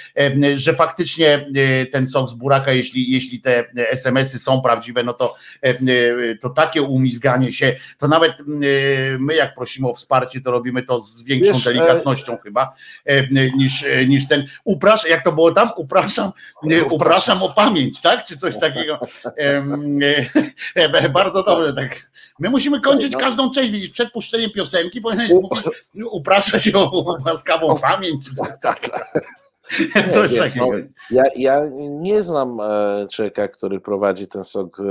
że 0.55 0.75
faktycznie 0.75 1.47
ten 1.93 2.09
sok 2.09 2.29
z 2.29 2.35
buraka, 2.35 2.73
jeśli, 2.73 3.11
jeśli 3.13 3.41
te 3.41 3.65
SMS-y 3.77 4.39
są 4.39 4.63
prawdziwe, 4.63 5.03
no 5.03 5.13
to, 5.13 5.35
to 6.41 6.51
takie 6.51 6.83
umizganie 6.83 7.53
się, 7.53 7.77
to 7.99 8.09
nawet 8.09 8.33
my 9.19 9.35
jak 9.35 9.55
prosimy 9.55 9.89
o 9.89 9.95
wsparcie, 9.95 10.41
to 10.41 10.51
robimy 10.51 10.83
to 10.83 11.01
z 11.01 11.23
większą 11.23 11.53
Wiesz, 11.53 11.65
delikatnością 11.65 12.33
e... 12.33 12.39
chyba 12.43 12.75
niż, 13.57 13.85
niż 14.09 14.29
ten 14.29 14.47
uprasz, 14.65 15.09
jak 15.09 15.25
to 15.25 15.33
było 15.33 15.53
tam? 15.53 15.69
Upraszam, 15.77 16.33
upraszam 16.91 17.20
o 17.29 17.51
pamięć, 17.51 18.01
tak? 18.01 18.25
Czy 18.25 18.37
coś 18.37 18.59
takiego. 18.67 18.99
E, 19.37 21.09
bardzo 21.13 21.43
dobrze, 21.43 21.75
tak. 21.75 22.11
My 22.39 22.51
musimy 22.51 22.81
kończyć 22.81 23.13
no. 23.13 23.19
każdą 23.19 23.51
część, 23.51 23.71
widzisz, 23.71 23.91
przed 23.91 24.13
puszczeniem 24.13 24.51
piosenki 24.51 25.01
powinieneś 25.01 25.33
mówić, 25.33 25.65
upraszać 26.11 26.71
o 26.75 27.15
łaskawą 27.27 27.79
pamięć, 27.79 28.25
czy 28.25 28.35
coś 28.35 28.49
takiego. 28.63 28.99
Coś 30.11 30.33
wiesz, 30.33 30.55
no, 30.55 30.67
ja, 31.11 31.23
ja 31.37 31.63
nie 31.91 32.23
znam 32.23 32.61
e, 32.61 33.07
człowieka, 33.13 33.49
który 33.49 33.81
prowadzi 33.81 34.29
ten 34.29 34.45
sok 34.45 34.81
e, 34.81 34.83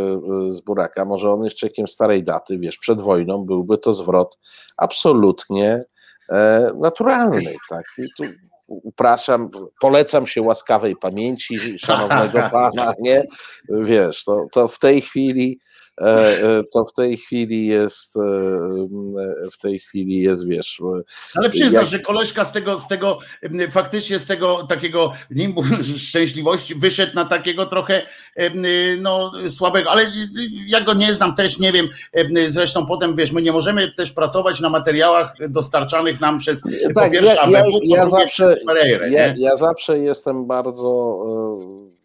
z 0.52 0.62
buraka. 0.62 1.06
Może 1.06 1.32
on 1.32 1.44
jest 1.44 1.58
człowiekiem 1.58 1.88
starej 1.88 2.24
daty, 2.24 2.60
wiesz, 2.60 2.78
przed 2.78 3.02
wojną 3.02 3.46
byłby 3.46 3.78
to 3.78 3.94
zwrot 3.94 4.38
absolutnie 4.78 5.84
naturalny. 6.76 7.56
Tak? 7.70 7.86
I 7.98 8.08
tu 8.18 8.24
upraszam, 8.70 9.50
polecam 9.82 10.28
się 10.28 10.42
łaskawej 10.42 10.96
pamięci 10.96 11.60
szanownego 11.80 12.50
pana, 12.52 12.94
nie? 13.00 13.24
Wiesz, 13.70 14.24
to, 14.24 14.48
to 14.52 14.68
w 14.68 14.80
tej 14.80 15.02
chwili 15.02 15.60
to 16.72 16.86
w 16.86 16.94
tej 16.94 17.18
chwili 17.18 17.68
jest, 17.68 18.16
e, 18.16 18.20
w 19.52 19.58
tej 19.62 19.80
chwili 19.80 20.22
jest, 20.22 20.48
wiesz. 20.48 20.82
Ale 21.36 21.50
przyznasz, 21.50 21.74
jak... 21.74 21.92
że 21.92 22.00
koleżka 22.00 22.46
z 22.46 22.52
tego, 22.52 22.78
z 22.78 22.88
tego, 22.88 23.18
faktycznie 23.70 24.20
z 24.20 24.26
tego 24.26 24.68
takiego 24.70 25.14
nimbu 25.32 25.64
szczęśliwości 26.08 26.76
wyszedł 26.76 27.16
na 27.16 27.26
takiego 27.26 27.66
trochę 27.66 28.02
no, 28.98 29.32
słabego, 29.50 29.92
ale 29.92 30.12
ja 30.68 30.82
go 30.82 30.94
nie 30.94 31.14
znam, 31.14 31.36
też 31.36 31.60
nie 31.60 31.72
wiem. 31.72 31.90
Zresztą 32.48 32.86
potem, 32.86 33.16
wiesz, 33.16 33.32
my 33.32 33.42
nie 33.42 33.52
możemy 33.52 33.92
też 33.92 34.12
pracować 34.12 34.60
na 34.60 34.70
materiałach 34.70 35.34
dostarczanych 35.50 36.20
nam 36.20 36.38
przez 36.38 36.62
tak, 36.62 36.94
po 36.94 37.12
pierwsze 37.12 37.36
ja, 37.36 37.50
ja, 37.50 37.66
ja, 37.84 38.08
zawsze, 38.08 38.58
ja, 39.10 39.34
ja 39.38 39.58
zawsze 39.58 40.00
jestem 40.00 40.48
bardzo 40.48 40.90
E, 40.90 41.99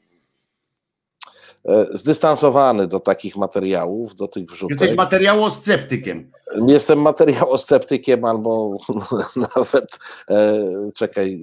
zdystansowany 1.91 2.87
do 2.87 3.01
takich 3.01 3.37
materiałów, 3.37 4.15
do 4.15 4.29
tych 4.29 4.51
wrzutek. 4.51 4.81
Jesteś 4.81 4.97
materiałosceptykiem. 4.97 6.31
Jestem 6.69 6.99
materiałosceptykiem 6.99 8.25
albo 8.25 8.77
nawet, 9.57 9.99
e, 10.31 10.59
czekaj, 10.95 11.41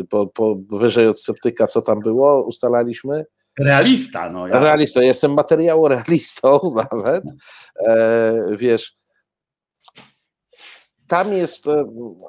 e, 0.00 0.04
po, 0.04 0.26
po, 0.26 0.56
wyżej 0.70 1.06
od 1.06 1.20
sceptyka, 1.20 1.66
co 1.66 1.82
tam 1.82 2.00
było, 2.00 2.44
ustalaliśmy? 2.44 3.24
Realista, 3.58 4.30
no. 4.30 4.46
Ja. 4.46 4.60
Realista, 4.60 5.02
jestem 5.02 5.34
materiałorealistą 5.34 6.60
nawet. 6.92 7.24
E, 7.86 8.32
wiesz, 8.56 8.96
tam 11.08 11.32
jest 11.32 11.66
e, 11.66 11.84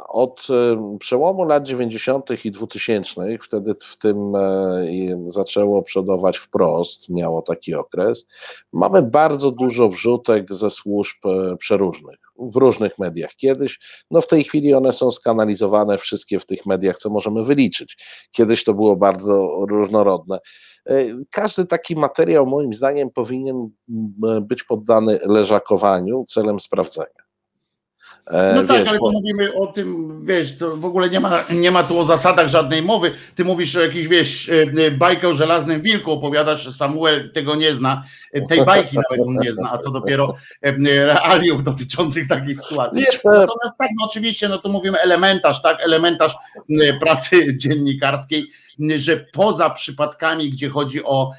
od 0.07 0.47
e, 0.49 0.97
przełomu 0.99 1.43
lat 1.43 1.63
90. 1.63 2.45
i 2.45 2.51
2000, 2.51 3.37
wtedy 3.43 3.75
w 3.79 3.97
tym 3.97 4.35
e, 4.35 4.87
zaczęło 5.25 5.83
przodować 5.83 6.37
wprost, 6.37 7.09
miało 7.09 7.41
taki 7.41 7.73
okres. 7.73 8.27
Mamy 8.73 9.01
bardzo 9.01 9.51
dużo 9.51 9.89
wrzutek 9.89 10.53
ze 10.53 10.69
służb 10.69 11.17
przeróżnych 11.59 12.19
w 12.39 12.55
różnych 12.55 12.99
mediach. 12.99 13.35
Kiedyś, 13.35 13.79
no 14.11 14.21
w 14.21 14.27
tej 14.27 14.43
chwili 14.43 14.73
one 14.73 14.93
są 14.93 15.11
skanalizowane 15.11 15.97
wszystkie 15.97 16.39
w 16.39 16.45
tych 16.45 16.65
mediach, 16.65 16.97
co 16.97 17.09
możemy 17.09 17.43
wyliczyć. 17.43 17.97
Kiedyś 18.31 18.63
to 18.63 18.73
było 18.73 18.95
bardzo 18.95 19.65
różnorodne. 19.69 20.39
Każdy 21.31 21.65
taki 21.65 21.95
materiał, 21.95 22.47
moim 22.47 22.73
zdaniem, 22.73 23.09
powinien 23.09 23.69
być 24.41 24.63
poddany 24.63 25.19
leżakowaniu 25.25 26.23
celem 26.23 26.59
sprawdzenia. 26.59 27.28
E, 28.27 28.55
no 28.55 28.63
tak, 28.63 28.77
wiesz, 28.77 28.77
tak, 28.77 28.87
ale 28.87 28.99
bo... 28.99 29.11
mówimy 29.11 29.53
o 29.53 29.67
tym, 29.67 30.19
wiesz, 30.25 30.57
to 30.57 30.77
w 30.77 30.85
ogóle 30.85 31.09
nie 31.09 31.19
ma, 31.19 31.43
nie 31.51 31.71
ma 31.71 31.83
tu 31.83 31.99
o 31.99 32.05
zasadach 32.05 32.47
żadnej 32.47 32.81
mowy. 32.81 33.11
Ty 33.35 33.45
mówisz 33.45 33.75
o 33.75 33.81
jakiejś, 33.81 34.07
wiesz, 34.07 34.49
e, 34.77 34.91
bajkę 34.91 35.27
o 35.27 35.33
żelaznym 35.33 35.81
wilku, 35.81 36.11
opowiadasz, 36.11 36.75
Samuel 36.75 37.31
tego 37.31 37.55
nie 37.55 37.73
zna, 37.73 38.03
e, 38.33 38.41
tej 38.41 38.65
bajki 38.65 38.95
nawet 38.95 39.27
on 39.27 39.35
nie 39.35 39.53
zna, 39.53 39.71
a 39.71 39.77
co 39.77 39.91
dopiero 39.91 40.33
realiów 40.61 41.63
dotyczących 41.63 42.27
takiej 42.27 42.55
sytuacji. 42.55 43.03
Natomiast 43.25 43.77
tak, 43.77 43.89
no 43.99 44.05
oczywiście, 44.05 44.49
no 44.49 44.57
to 44.57 44.69
mówimy 44.69 44.99
elementarz, 44.99 45.61
tak, 45.61 45.77
elementarz 45.81 46.35
pracy 47.01 47.47
dziennikarskiej, 47.57 48.51
że 48.97 49.17
poza 49.17 49.69
przypadkami, 49.69 50.49
gdzie 50.49 50.69
chodzi 50.69 51.03
o 51.03 51.31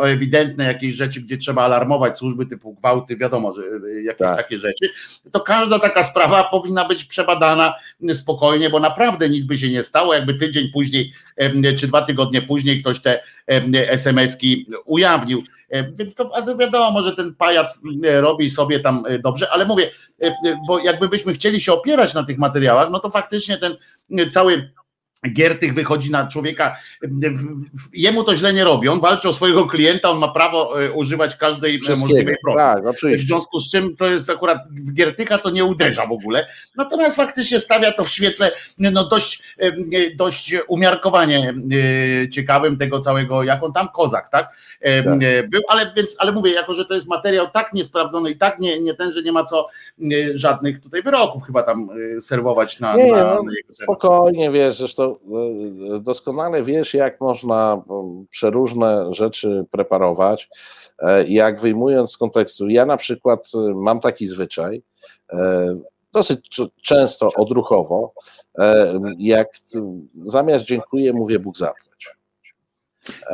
o 0.00 0.08
ewidentne 0.08 0.64
jakieś 0.64 0.94
rzeczy, 0.94 1.20
gdzie 1.20 1.38
trzeba 1.38 1.62
alarmować 1.62 2.18
służby 2.18 2.46
typu 2.46 2.74
gwałty, 2.74 3.16
wiadomo, 3.16 3.54
że 3.54 3.62
e, 3.62 4.02
jakieś 4.02 4.28
tak. 4.28 4.36
takie 4.36 4.58
rzeczy, 4.58 4.88
to 5.32 5.40
każda 5.40 5.78
taka 5.78 6.02
sprawa 6.02 6.44
powinna 6.44 6.84
być 6.84 7.04
przebadana 7.04 7.74
spokojnie, 8.14 8.70
bo 8.70 8.80
naprawdę 8.80 9.28
nic 9.28 9.44
by 9.44 9.58
się 9.58 9.70
nie 9.70 9.82
stało, 9.82 10.14
jakby 10.14 10.34
tydzień 10.34 10.68
później 10.72 11.12
czy 11.78 11.86
dwa 11.86 12.02
tygodnie 12.02 12.42
później 12.42 12.80
ktoś 12.80 13.00
te 13.00 13.22
SMS-ki 13.88 14.66
ujawnił. 14.84 15.42
Więc 15.92 16.14
to 16.14 16.30
wiadomo, 16.58 17.02
że 17.02 17.16
ten 17.16 17.34
pajac 17.34 17.82
robi 18.02 18.50
sobie 18.50 18.80
tam 18.80 19.02
dobrze, 19.20 19.50
ale 19.50 19.64
mówię, 19.64 19.90
bo 20.68 20.78
jakby 20.78 21.08
byśmy 21.08 21.32
chcieli 21.32 21.60
się 21.60 21.72
opierać 21.72 22.14
na 22.14 22.22
tych 22.22 22.38
materiałach, 22.38 22.90
no 22.90 22.98
to 22.98 23.10
faktycznie 23.10 23.58
ten 23.58 23.76
cały 24.30 24.70
Giertych 25.32 25.74
wychodzi 25.74 26.10
na 26.10 26.26
człowieka, 26.26 26.76
jemu 27.92 28.24
to 28.24 28.36
źle 28.36 28.52
nie 28.52 28.64
robi, 28.64 28.88
on 28.88 29.00
walczy 29.00 29.28
o 29.28 29.32
swojego 29.32 29.66
klienta, 29.66 30.10
on 30.10 30.18
ma 30.18 30.28
prawo 30.28 30.82
e, 30.82 30.92
używać 30.92 31.36
każdej 31.36 31.80
możliwej 32.00 32.36
broni. 32.44 32.58
Tak, 32.58 32.82
w 33.02 33.20
związku 33.20 33.58
z 33.58 33.70
czym 33.70 33.96
to 33.96 34.06
jest 34.06 34.30
akurat 34.30 34.58
w 34.70 34.92
Giertycha 34.92 35.38
to 35.38 35.50
nie 35.50 35.64
uderza 35.64 36.06
w 36.06 36.12
ogóle, 36.12 36.46
natomiast 36.76 37.16
faktycznie 37.16 37.60
stawia 37.60 37.92
to 37.92 38.04
w 38.04 38.10
świetle 38.10 38.50
no 38.78 39.08
dość, 39.08 39.42
e, 39.58 39.72
dość 40.16 40.54
umiarkowanie 40.68 41.54
e, 42.24 42.28
ciekawym 42.28 42.76
tego 42.76 43.00
całego, 43.00 43.42
jak 43.42 43.62
on 43.62 43.72
tam 43.72 43.88
kozak, 43.88 44.28
tak? 44.28 44.56
tak. 45.04 45.18
Był, 45.48 45.60
ale 45.68 45.92
więc, 45.96 46.16
ale 46.18 46.32
mówię, 46.32 46.52
jako 46.52 46.74
że 46.74 46.84
to 46.84 46.94
jest 46.94 47.08
materiał 47.08 47.50
tak 47.50 47.72
niesprawdzony 47.72 48.30
i 48.30 48.36
tak 48.36 48.58
nie, 48.58 48.80
nie 48.80 48.94
ten, 48.94 49.12
że 49.12 49.22
nie 49.22 49.32
ma 49.32 49.44
co 49.44 49.68
żadnych 50.34 50.80
tutaj 50.80 51.02
wyroków 51.02 51.42
chyba 51.42 51.62
tam 51.62 51.88
serwować 52.20 52.80
na, 52.80 52.96
nie, 52.96 53.12
na, 53.12 53.34
no, 53.34 53.42
na 53.42 53.52
jego 53.56 53.72
Spokojnie, 53.72 54.50
wiesz, 54.50 54.78
zresztą 54.78 55.07
E, 55.96 56.00
doskonale 56.00 56.64
wiesz, 56.64 56.94
jak 56.94 57.20
można 57.20 57.82
przeróżne 58.30 59.14
rzeczy 59.14 59.64
preparować, 59.70 60.48
e, 60.98 61.24
jak 61.24 61.60
wyjmując 61.60 62.12
z 62.12 62.16
kontekstu. 62.16 62.68
Ja 62.68 62.86
na 62.86 62.96
przykład 62.96 63.48
e, 63.54 63.74
mam 63.74 64.00
taki 64.00 64.26
zwyczaj, 64.26 64.82
dosyć 66.12 66.60
często 66.82 67.30
odruchowo, 67.36 68.12
jak 69.18 69.48
zamiast 70.24 70.64
dziękuję, 70.64 71.12
mówię 71.12 71.38
Bóg 71.38 71.56
zapłać. 71.56 71.87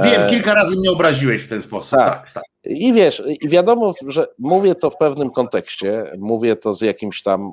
Wiem, 0.02 0.30
kilka 0.30 0.54
razy 0.54 0.76
mnie 0.76 0.90
obraziłeś 0.90 1.42
w 1.42 1.48
ten 1.48 1.62
sposób. 1.62 1.98
Tak, 1.98 2.24
tak. 2.24 2.32
tak. 2.32 2.44
I 2.64 2.92
wiesz, 2.92 3.22
wiadomo, 3.42 3.92
że 4.06 4.26
mówię 4.38 4.74
to 4.74 4.90
w 4.90 4.96
pewnym 4.96 5.30
kontekście, 5.30 6.04
mówię 6.18 6.56
to 6.56 6.74
z 6.74 6.80
jakimś 6.80 7.22
tam, 7.22 7.52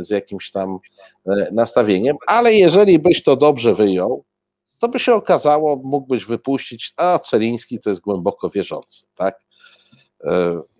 z 0.00 0.10
jakimś 0.10 0.50
tam 0.50 0.78
E, 1.26 1.48
nastawieniem, 1.52 2.16
ale 2.26 2.54
jeżeli 2.54 2.98
byś 2.98 3.22
to 3.22 3.36
dobrze 3.36 3.74
wyjął, 3.74 4.24
to 4.80 4.88
by 4.88 4.98
się 4.98 5.14
okazało, 5.14 5.80
mógłbyś 5.84 6.24
wypuścić, 6.24 6.92
a 6.96 7.18
Celiński 7.18 7.78
to 7.80 7.90
jest 7.90 8.02
głęboko 8.02 8.50
wierzący, 8.50 9.06
tak? 9.14 9.40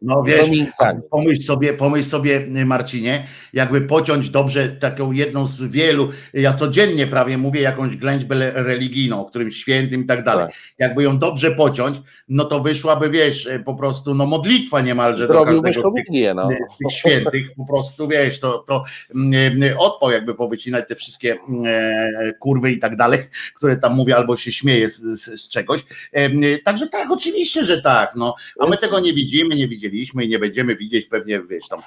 No 0.05 0.23
wiesz, 0.23 0.49
pomyśl 1.11 1.43
sobie, 1.43 1.75
pomyśl 1.75 2.09
sobie, 2.09 2.47
Marcinie, 2.67 3.27
jakby 3.53 3.81
pociąć 3.81 4.31
dobrze 4.31 4.69
taką 4.69 5.13
jedną 5.13 5.47
z 5.47 5.63
wielu, 5.65 6.09
ja 6.35 6.53
codziennie 6.53 7.07
prawie 7.07 7.39
mówię 7.39 7.61
jakąś 7.61 7.97
ględźbę 7.97 8.51
religijną, 8.55 9.21
o 9.21 9.25
którymś 9.25 9.57
świętym 9.57 10.01
i 10.01 10.07
tak 10.07 10.25
dalej. 10.25 10.47
Tak. 10.47 10.55
Jakby 10.79 11.03
ją 11.03 11.19
dobrze 11.19 11.51
pociąć, 11.51 11.97
no 12.29 12.45
to 12.45 12.61
wyszłaby, 12.61 13.11
wiesz, 13.11 13.49
po 13.65 13.75
prostu 13.75 14.15
no 14.15 14.27
modlitwa 14.27 14.81
niemalże 14.81 15.29
do 15.29 15.45
każdego 15.45 15.91
tych, 15.91 16.07
no. 16.35 16.49
tych 16.49 16.93
świętych, 16.93 17.47
po 17.57 17.67
prostu 17.67 18.09
wiesz, 18.09 18.41
to, 18.41 18.59
to 18.59 18.85
mm, 19.15 19.79
odpał 19.79 20.11
jakby 20.11 20.35
powycinać 20.35 20.89
te 20.89 20.95
wszystkie 20.95 21.37
mm, 21.49 21.65
e, 21.67 22.33
kurwy 22.33 22.73
i 22.73 22.79
tak 22.79 22.97
dalej, 22.97 23.21
które 23.57 23.77
tam 23.77 23.95
mówię, 23.95 24.17
albo 24.17 24.37
się 24.37 24.53
śmieje 24.53 24.89
z, 24.89 25.01
z, 25.01 25.41
z 25.41 25.49
czegoś. 25.49 25.85
Także 26.65 26.87
tak, 26.87 27.11
oczywiście, 27.11 27.65
że 27.65 27.83
tak, 27.83 28.13
no, 28.17 28.35
a 28.61 28.67
my 28.67 28.77
tego 28.77 29.01
nie 29.01 29.13
widzimy, 29.13 29.34
nie 29.43 29.69
widzieliśmy 29.69 30.25
i 30.25 30.29
nie 30.29 30.39
będziemy 30.39 30.77
widzieć 30.77 31.07
pewnie, 31.07 31.43
wiesz, 31.43 31.69
tam 31.69 31.83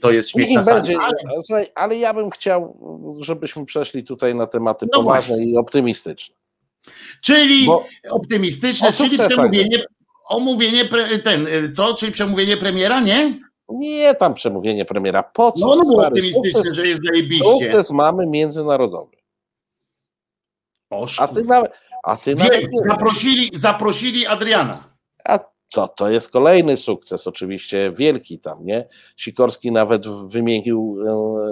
to 0.00 0.12
jest 0.12 0.30
śmieszna 0.30 0.74
będzie, 0.74 0.96
ale... 1.00 1.42
Słuchaj, 1.42 1.66
ale 1.74 1.96
ja 1.96 2.14
bym 2.14 2.30
chciał, 2.30 2.78
żebyśmy 3.20 3.64
przeszli 3.64 4.04
tutaj 4.04 4.34
na 4.34 4.46
tematy 4.46 4.86
no 4.92 4.98
poważne 4.98 5.36
właśnie. 5.36 5.52
i 5.52 5.56
optymistyczne. 5.56 6.34
Czyli 7.22 7.66
Bo 7.66 7.86
optymistyczne, 8.10 8.92
czyli 8.92 9.18
przemówienie, 9.18 9.84
omówienie, 10.28 10.84
ten, 11.24 11.46
co, 11.74 11.94
czyli 11.94 12.12
przemówienie 12.12 12.56
premiera, 12.56 13.00
nie? 13.00 13.38
Nie, 13.68 14.14
tam 14.14 14.34
przemówienie 14.34 14.84
premiera. 14.84 15.22
Po 15.22 15.52
co? 15.52 15.66
No, 15.66 15.76
no 15.76 15.82
było 15.82 16.06
optymistyczne, 16.06 16.50
sukces, 16.50 16.72
że 16.74 16.86
jest 16.86 17.02
zajebiście. 17.02 17.44
Sukces 17.44 17.90
mamy 17.90 18.26
międzynarodowy. 18.26 19.16
A 21.18 21.28
ty 21.28 21.44
nawet, 21.44 21.72
a 22.04 22.16
ty 22.16 22.34
nawet 22.34 22.68
zaprosili, 22.88 23.50
zaprosili 23.54 24.26
Adriana. 24.26 24.96
A 25.24 25.38
to, 25.74 25.88
to 25.88 26.10
jest 26.10 26.30
kolejny 26.30 26.76
sukces, 26.76 27.26
oczywiście 27.26 27.90
wielki 27.90 28.38
tam, 28.38 28.66
nie? 28.66 28.88
Sikorski 29.16 29.72
nawet 29.72 30.06
wymienił, 30.08 30.98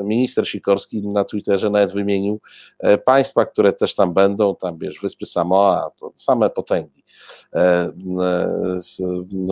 e, 0.01 0.05
minister 0.05 0.49
Sikorski 0.49 1.09
na 1.09 1.25
Twitterze 1.25 1.71
nawet 1.71 1.93
wymienił 1.93 2.41
e, 2.79 2.99
państwa, 2.99 3.47
które 3.47 3.73
też 3.73 3.95
tam 3.95 4.15
będą, 4.15 4.57
tam 4.57 4.79
wiesz, 4.79 5.01
Wyspy 5.01 5.27
Samoa, 5.27 5.91
to 6.01 6.13
same 6.15 6.51
potęgi, 6.51 7.05
e, 7.55 7.93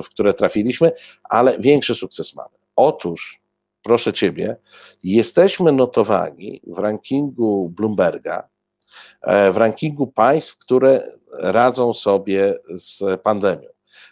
w 0.04 0.08
które 0.10 0.34
trafiliśmy, 0.34 0.92
ale 1.24 1.58
większy 1.58 1.94
sukces 1.94 2.34
mamy. 2.34 2.56
Otóż, 2.76 3.40
proszę 3.82 4.12
Ciebie, 4.12 4.56
jesteśmy 5.04 5.72
notowani 5.72 6.60
w 6.66 6.78
rankingu 6.78 7.68
Bloomberga, 7.68 8.48
w 9.52 9.56
rankingu 9.56 10.06
państw, 10.06 10.58
które 10.58 11.12
radzą 11.32 11.94
sobie 11.94 12.54
z 12.68 13.20
pandemią. 13.22 13.68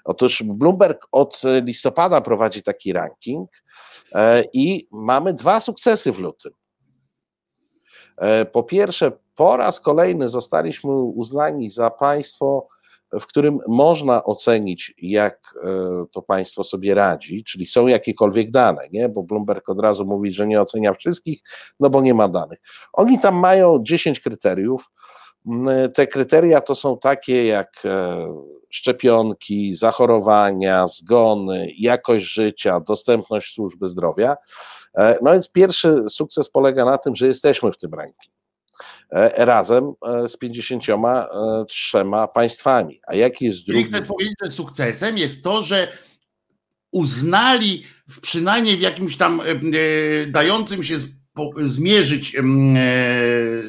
Otóż 0.08 0.42
Bloomberg 0.42 1.06
od 1.12 1.42
listopada 1.62 2.20
prowadzi 2.20 2.62
taki 2.62 2.92
ranking 2.92 3.50
e, 4.14 4.44
i 4.52 4.88
mamy 4.92 5.34
dwa 5.34 5.60
sukcesy 5.60 6.12
w 6.12 6.18
lutym. 6.18 6.52
E, 8.18 8.44
po 8.44 8.62
pierwsze, 8.62 9.12
po 9.34 9.56
raz 9.56 9.80
kolejny 9.80 10.28
zostaliśmy 10.28 10.92
uznani 10.92 11.70
za 11.70 11.90
państwo, 11.90 12.68
w 13.12 13.26
którym 13.26 13.58
można 13.68 14.24
ocenić, 14.24 14.94
jak 14.98 15.40
e, 15.64 15.68
to 16.12 16.22
państwo 16.22 16.64
sobie 16.64 16.94
radzi, 16.94 17.44
czyli 17.44 17.66
są 17.66 17.86
jakiekolwiek 17.86 18.50
dane, 18.50 18.88
nie? 18.92 19.08
bo 19.08 19.22
Bloomberg 19.22 19.68
od 19.68 19.80
razu 19.80 20.04
mówi, 20.04 20.32
że 20.32 20.46
nie 20.46 20.60
ocenia 20.60 20.94
wszystkich, 20.94 21.40
no 21.80 21.90
bo 21.90 22.02
nie 22.02 22.14
ma 22.14 22.28
danych. 22.28 22.58
Oni 22.92 23.18
tam 23.18 23.34
mają 23.34 23.78
10 23.82 24.20
kryteriów. 24.20 24.90
Mm, 25.46 25.92
te 25.92 26.06
kryteria 26.06 26.60
to 26.60 26.74
są 26.74 26.98
takie 26.98 27.46
jak 27.46 27.82
szczepionki, 28.70 29.74
zachorowania, 29.74 30.86
zgony, 30.86 31.72
jakość 31.78 32.26
życia, 32.26 32.80
dostępność 32.80 33.54
służby 33.54 33.86
zdrowia. 33.86 34.36
E, 34.94 35.18
no 35.22 35.32
więc 35.32 35.52
pierwszy 35.52 36.04
sukces 36.10 36.50
polega 36.50 36.84
na 36.84 36.98
tym, 36.98 37.16
że 37.16 37.26
jesteśmy 37.26 37.72
w 37.72 37.76
tym 37.76 37.94
rankingu 37.94 38.36
e, 39.10 39.44
razem 39.44 39.92
e, 40.06 40.28
z 40.28 40.36
53 40.36 42.04
państwami. 42.34 43.00
A 43.06 43.14
jaki 43.14 43.44
jest 43.44 43.66
drugi? 43.66 43.84
Chcę 43.84 44.02
powiedzieć, 44.02 44.34
że 44.44 44.50
sukcesem 44.50 45.18
jest 45.18 45.44
to, 45.44 45.62
że 45.62 45.92
uznali 46.90 47.84
w 48.08 48.20
przynajmniej 48.20 48.76
w 48.76 48.80
jakimś 48.80 49.16
tam 49.16 49.42
dającym 50.28 50.82
się 50.82 50.96
zmierzyć 51.66 52.36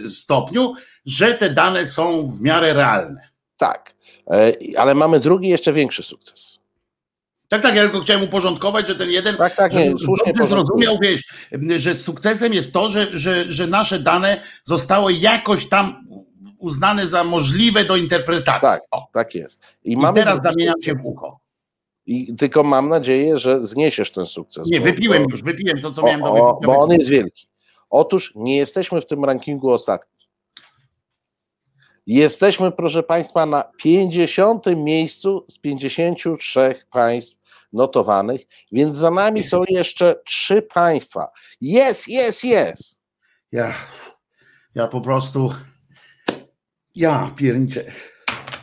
stopniu, 0.10 0.74
że 1.10 1.34
te 1.34 1.50
dane 1.50 1.88
są 1.88 2.28
w 2.28 2.42
miarę 2.42 2.74
realne. 2.74 3.30
Tak. 3.58 3.94
E, 4.32 4.54
ale 4.78 4.96
mamy 4.96 5.20
drugi, 5.20 5.48
jeszcze 5.48 5.74
większy 5.74 6.04
sukces. 6.04 6.60
Tak, 7.48 7.62
tak, 7.62 7.76
ja 7.76 7.84
tylko 7.84 8.00
chciałem 8.00 8.24
uporządkować, 8.24 8.88
że 8.88 8.96
ten 8.96 9.10
jeden 9.10 9.38
tak, 9.38 9.56
tak, 9.56 9.74
nie, 9.74 9.98
słusznie 9.98 10.34
zrozumiał, 10.48 10.98
wiesz, 11.02 11.24
że 11.78 11.96
sukcesem 11.96 12.54
jest 12.54 12.74
to, 12.74 12.90
że, 12.90 13.08
że, 13.14 13.52
że 13.52 13.68
nasze 13.68 14.00
dane 14.00 14.42
zostały 14.64 15.14
jakoś 15.14 15.70
tam 15.70 16.08
uznane 16.58 17.08
za 17.08 17.24
możliwe 17.24 17.84
do 17.84 17.96
interpretacji. 17.96 18.62
Tak, 18.62 18.82
o. 18.92 19.08
tak 19.14 19.36
jest. 19.36 19.60
I, 19.84 19.94
I 19.94 19.98
teraz 20.16 20.40
zamieniam 20.44 20.82
się 20.82 20.94
w 20.94 21.00
ucho. 21.04 21.40
I 22.06 22.36
tylko 22.36 22.64
mam 22.64 22.90
nadzieję, 22.90 23.40
że 23.40 23.60
zniesiesz 23.60 24.12
ten 24.12 24.26
sukces. 24.26 24.68
Nie, 24.70 24.82
wypiłem 24.82 25.26
już, 25.32 25.44
wypiłem 25.44 25.82
to, 25.82 25.92
co 25.92 26.02
o, 26.02 26.06
miałem 26.06 26.22
do 26.22 26.34
wypicia. 26.34 26.66
Bo 26.66 26.78
on 26.78 26.92
jest 26.92 27.10
wielki. 27.10 27.48
Otóż 27.90 28.34
nie 28.36 28.58
jesteśmy 28.58 29.02
w 29.02 29.06
tym 29.06 29.26
rankingu 29.26 29.70
ostatni. 29.70 30.19
Jesteśmy, 32.10 32.72
proszę 32.72 33.04
Państwa, 33.04 33.46
na 33.46 33.64
50. 33.78 34.66
miejscu 34.76 35.46
z 35.48 35.60
53 35.60 36.76
państw 36.92 37.38
notowanych, 37.74 38.42
więc 38.72 38.98
za 38.98 39.12
nami 39.12 39.44
są 39.44 39.62
jeszcze 39.70 40.16
trzy 40.26 40.62
państwa. 40.62 41.28
Jest, 41.62 42.08
jest, 42.08 42.44
jest. 42.44 43.02
Ja, 43.52 43.74
ja 44.76 44.88
po 44.88 45.02
prostu, 45.02 45.50
ja 46.96 47.32
pierniczę. 47.36 47.84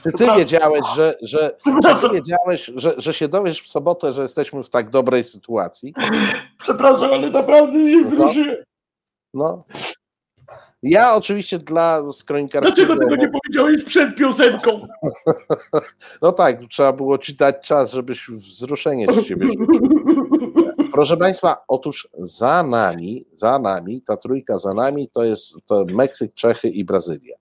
Czy 0.03 0.13
ty 0.13 0.27
wiedziałeś, 0.37 0.87
że, 0.97 1.19
że, 1.23 1.57
że 1.85 1.95
ty 2.01 2.15
wiedziałeś, 2.15 2.71
że, 2.77 2.95
że 2.99 3.15
się 3.15 3.29
dowiesz 3.29 3.63
w 3.63 3.69
sobotę, 3.69 4.13
że 4.13 4.23
jesteśmy 4.23 4.65
w 4.65 4.71
tak 4.71 4.91
dobrej 4.91 5.25
sytuacji? 5.25 5.95
Przepraszam, 6.63 7.13
ale 7.13 7.31
naprawdę 7.31 7.91
się 7.91 8.03
wzruszyłem. 8.03 8.57
No. 9.35 9.65
Ja 10.89 11.15
oczywiście 11.15 11.59
dla 11.59 12.13
skronikarskiego... 12.13 12.75
Dlaczego 12.77 12.97
tego 12.97 13.17
nie 13.17 13.29
powiedziałeś 13.29 13.85
przed 13.85 14.17
piosenką? 14.17 14.71
No 16.23 16.33
tak, 16.33 16.61
trzeba 16.71 16.93
było 16.93 17.19
ci 17.19 17.35
dać 17.35 17.67
czas, 17.67 17.93
żebyś 17.93 18.29
wzruszenie 18.29 19.07
z 19.13 19.27
ciebie 19.27 19.47
Proszę 20.93 21.17
Państwa, 21.17 21.65
otóż 21.69 22.09
za 22.19 22.63
nami, 22.63 23.25
za 23.33 23.59
nami, 23.59 24.03
ta 24.03 24.17
trójka 24.17 24.59
za 24.59 24.75
nami 24.75 25.09
to 25.09 25.25
jest 25.25 25.67
to 25.67 25.85
Meksyk, 25.85 26.35
Czechy 26.35 26.69
i 26.69 26.85
Brazylia. 26.85 27.37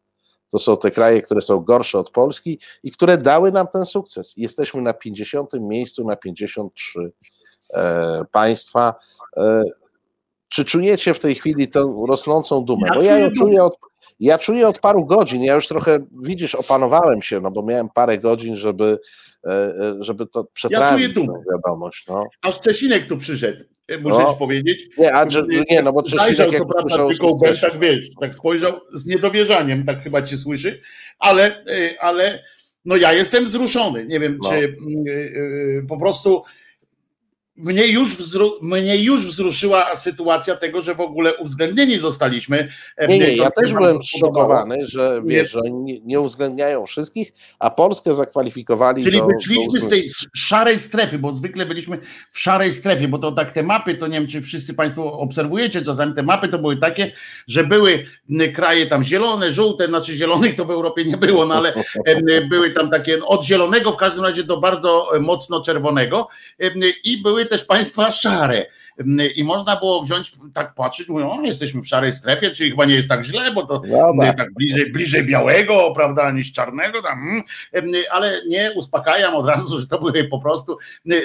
To 0.51 0.59
są 0.59 0.77
te 0.77 0.91
kraje, 0.91 1.21
które 1.21 1.41
są 1.41 1.59
gorsze 1.59 1.99
od 1.99 2.11
Polski 2.11 2.59
i 2.83 2.91
które 2.91 3.17
dały 3.17 3.51
nam 3.51 3.67
ten 3.67 3.85
sukces. 3.85 4.33
Jesteśmy 4.37 4.81
na 4.81 4.93
50. 4.93 5.49
miejscu 5.59 6.07
na 6.07 6.15
53 6.15 7.11
e, 7.73 8.25
państwa. 8.31 8.95
E, 9.37 9.63
czy 10.55 10.65
czujecie 10.65 11.13
w 11.13 11.19
tej 11.19 11.35
chwili 11.35 11.67
tę 11.67 11.95
rosnącą 12.07 12.65
dumę? 12.65 12.87
Bo 12.95 13.03
ja 13.03 13.17
ją 13.19 13.31
czuję 13.31 13.63
od, 13.63 13.77
ja 14.19 14.37
czuję 14.37 14.67
od 14.67 14.79
paru 14.79 15.05
godzin, 15.05 15.43
ja 15.43 15.55
już 15.55 15.67
trochę, 15.67 15.99
widzisz, 16.21 16.55
opanowałem 16.55 17.21
się, 17.21 17.41
no 17.41 17.51
bo 17.51 17.63
miałem 17.63 17.89
parę 17.89 18.17
godzin, 18.17 18.55
żeby, 18.55 18.97
e, 19.43 19.49
e, 19.49 19.95
żeby 19.99 20.27
to 20.27 20.47
przetrawić, 20.53 21.07
ja 21.07 21.25
tą 21.25 21.43
wiadomość. 21.53 22.05
No. 22.07 22.25
Aż 22.41 22.59
Czesinek 22.59 23.05
tu 23.05 23.17
przyszedł, 23.17 23.63
e, 23.87 23.97
muszę 23.97 24.23
no. 24.23 24.35
powiedzieć. 24.35 24.87
Nie, 24.97 25.13
Andrzej, 25.13 25.43
nie, 25.69 25.81
no 25.81 25.93
bo 25.93 26.03
Czesinek 26.03 26.51
jak 26.51 26.61
to 26.61 26.67
prawda, 26.67 27.07
tylko 27.07 27.37
tak 27.61 27.79
wiesz, 27.79 28.09
tak 28.21 28.33
spojrzał 28.33 28.79
z 28.93 29.05
niedowierzaniem, 29.05 29.85
tak 29.85 30.03
chyba 30.03 30.21
cię 30.21 30.37
słyszy, 30.37 30.81
ale, 31.19 31.63
ale 31.99 32.43
no 32.85 32.95
ja 32.95 33.13
jestem 33.13 33.45
wzruszony, 33.45 34.05
nie 34.05 34.19
wiem, 34.19 34.39
no. 34.43 34.49
czy 34.49 34.55
mm, 34.55 35.87
po 35.87 35.99
prostu 35.99 36.43
mnie 37.57 37.87
już, 37.87 38.17
wzru, 38.17 38.59
mnie 38.61 38.97
już 38.97 39.27
wzruszyła 39.27 39.95
sytuacja 39.95 40.55
tego, 40.55 40.81
że 40.81 40.95
w 40.95 41.01
ogóle 41.01 41.37
uwzględnieni 41.37 41.97
zostaliśmy. 41.97 42.69
Nie, 43.09 43.19
nie, 43.19 43.35
ja 43.35 43.51
też 43.51 43.73
byłem 43.73 43.97
szokowany, 44.19 44.85
że 44.85 45.21
wiesz, 45.25 45.51
że 45.51 45.59
oni 45.59 46.01
nie 46.05 46.19
uwzględniają 46.19 46.85
wszystkich, 46.85 47.33
a 47.59 47.71
Polskę 47.71 48.13
zakwalifikowali. 48.13 49.03
Czyli 49.03 49.17
do, 49.17 49.27
wyszliśmy 49.27 49.79
do 49.79 49.85
z 49.85 49.89
tej 49.89 50.03
szarej 50.35 50.79
strefy, 50.79 51.19
bo 51.19 51.31
zwykle 51.31 51.65
byliśmy 51.65 51.97
w 52.29 52.39
szarej 52.39 52.73
strefie, 52.73 53.07
bo 53.07 53.17
to 53.17 53.31
tak 53.31 53.51
te 53.51 53.63
mapy, 53.63 53.95
to 53.95 54.07
nie 54.07 54.19
wiem, 54.19 54.27
czy 54.27 54.41
wszyscy 54.41 54.73
Państwo 54.73 55.13
obserwujecie, 55.13 55.81
czasami 55.81 56.13
te 56.13 56.23
mapy 56.23 56.47
to 56.47 56.59
były 56.59 56.77
takie, 56.77 57.11
że 57.47 57.63
były 57.63 58.05
kraje 58.55 58.87
tam 58.87 59.03
zielone, 59.03 59.51
żółte, 59.51 59.87
znaczy 59.87 60.15
zielonych 60.15 60.55
to 60.55 60.65
w 60.65 60.71
Europie 60.71 61.05
nie 61.05 61.17
było, 61.17 61.45
no 61.45 61.55
ale 61.55 61.73
były 62.49 62.71
tam 62.71 62.89
takie 62.89 63.25
od 63.25 63.43
zielonego 63.43 63.91
w 63.91 63.97
każdym 63.97 64.23
razie 64.23 64.43
do 64.43 64.57
bardzo 64.57 65.11
mocno 65.19 65.61
czerwonego 65.61 66.27
i 67.03 67.21
były 67.21 67.44
były 67.45 67.49
też 67.49 67.63
państwa 67.63 68.11
szare. 68.11 68.65
I 69.35 69.43
można 69.43 69.75
było 69.75 70.03
wziąć, 70.03 70.33
tak 70.53 70.75
patrzeć, 70.75 71.09
mówią, 71.09 71.31
o, 71.31 71.41
jesteśmy 71.41 71.81
w 71.81 71.87
szarej 71.87 72.13
strefie, 72.13 72.51
czyli 72.51 72.69
chyba 72.69 72.85
nie 72.85 72.95
jest 72.95 73.09
tak 73.09 73.23
źle, 73.23 73.51
bo 73.51 73.65
to 73.65 73.81
no 73.87 74.25
tak. 74.25 74.37
tak 74.37 74.53
bliżej, 74.53 74.91
bliżej 74.91 75.23
białego, 75.23 75.91
prawda, 75.95 76.31
niż 76.31 76.51
czarnego, 76.51 77.01
tam, 77.01 77.43
ale 78.11 78.41
nie 78.47 78.71
uspokajam 78.75 79.35
od 79.35 79.47
razu, 79.47 79.79
że 79.79 79.87
to 79.87 79.99
były 79.99 80.23
po 80.23 80.39
prostu 80.39 80.77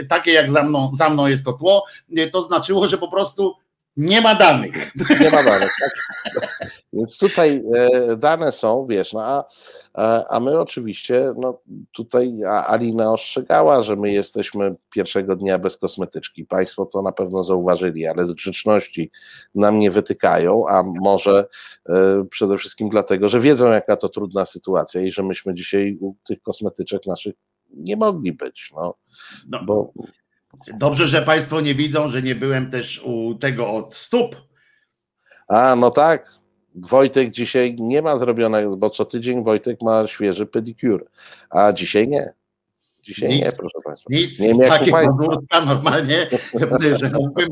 takie 0.09 0.33
jak 0.33 0.51
za 0.51 0.62
mną, 0.62 0.91
za 0.95 1.09
mną 1.09 1.27
jest 1.27 1.45
to 1.45 1.53
tło, 1.53 1.85
to 2.33 2.43
znaczyło, 2.43 2.89
że 2.89 2.99
po 2.99 3.09
prostu 3.09 3.57
nie 4.01 4.20
ma 4.20 4.34
danych. 4.34 4.92
Nie 5.20 5.30
ma 5.30 5.42
danych. 5.42 5.70
Tak? 5.80 6.70
Więc 6.92 7.18
tutaj 7.18 7.62
e, 7.76 8.16
dane 8.16 8.53
są, 8.53 8.86
wiesz, 8.90 9.12
no 9.12 9.20
a, 9.22 9.44
a 10.28 10.40
my 10.40 10.61
oczywiście, 10.61 11.32
no 11.38 11.61
tutaj 11.92 12.34
Alina 12.46 13.12
ostrzegała, 13.12 13.82
że 13.82 13.96
my 13.96 14.12
jesteśmy 14.12 14.74
pierwszego 14.90 15.36
dnia 15.36 15.59
bez 15.59 15.76
kosmetyczki. 15.76 16.44
Państwo 16.44 16.86
to 16.86 17.03
na 17.03 17.12
pewno 17.12 17.42
zauważyli, 17.42 18.07
ale 18.07 18.24
z 18.24 18.32
grzeczności 18.32 19.11
nam 19.55 19.78
nie 19.78 19.90
wytykają, 19.90 20.68
a 20.68 20.82
może 20.82 21.46
e, 21.88 22.24
przede 22.30 22.59
wszystkim 22.59 22.88
dlatego, 22.88 23.28
że 23.28 23.40
wiedzą, 23.40 23.70
jaka 23.70 23.96
to 23.96 24.09
trudna 24.09 24.44
sytuacja 24.44 25.01
i 25.01 25.12
że 25.12 25.22
myśmy 25.22 25.55
dzisiaj 25.55 25.98
u 26.01 26.14
tych 26.24 26.42
kosmetyczek 26.42 27.07
naszych 27.07 27.34
nie 27.70 27.96
mogli 27.96 28.32
być. 28.32 28.70
No, 28.76 28.94
no. 29.48 29.64
Bo 29.64 29.92
Dobrze, 30.78 31.07
że 31.07 31.22
Państwo 31.22 31.61
nie 31.61 31.74
widzą, 31.74 32.09
że 32.09 32.22
nie 32.22 32.34
byłem 32.34 32.70
też 32.70 33.03
u 33.05 33.34
tego 33.34 33.70
od 33.70 33.94
stóp. 33.94 34.36
A, 35.48 35.76
no 35.76 35.90
tak. 35.90 36.40
Wojtek 36.74 37.30
dzisiaj 37.30 37.76
nie 37.78 38.03
ma 38.03 38.18
zrobionego, 38.18 38.76
bo 38.76 38.90
co 38.90 39.05
tydzień 39.05 39.44
Wojtek 39.44 39.82
ma 39.82 40.07
świeży 40.07 40.46
pedicure, 40.46 41.05
a 41.51 41.72
dzisiaj 41.72 42.09
nie. 42.09 42.32
Dzisiaj 43.14 43.28
nic, 43.28 43.44
nie, 43.44 43.52
proszę 43.52 43.78
Państwa. 43.84 44.06
Nic 44.11 44.40
nie 44.40 44.68
takie 44.68 44.90
mazurka 44.90 45.61
normalnie, 45.61 46.26
że 47.00 47.11
mógłbym, 47.11 47.48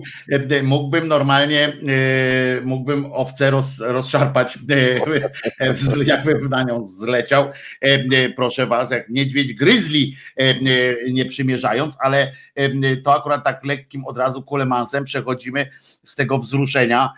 mógłbym 0.62 1.08
normalnie 1.08 1.66
e, 1.66 2.60
mógłbym 2.64 3.12
owce 3.12 3.50
roz, 3.50 3.80
rozszarpać, 3.80 4.58
e, 5.60 6.04
jakby 6.04 6.48
na 6.48 6.62
nią 6.62 6.84
zleciał. 6.84 7.50
E, 7.80 8.28
proszę 8.28 8.66
Was, 8.66 8.90
jak 8.90 9.08
niedźwiedź 9.08 9.54
gryzli, 9.54 10.16
nie 11.10 11.24
przymierzając, 11.24 11.96
ale 12.00 12.32
to 13.04 13.14
akurat 13.14 13.44
tak 13.44 13.64
lekkim 13.64 14.04
od 14.04 14.18
razu 14.18 14.42
kulemansem 14.42 15.04
przechodzimy 15.04 15.70
z 16.04 16.16
tego 16.16 16.38
wzruszenia 16.38 17.12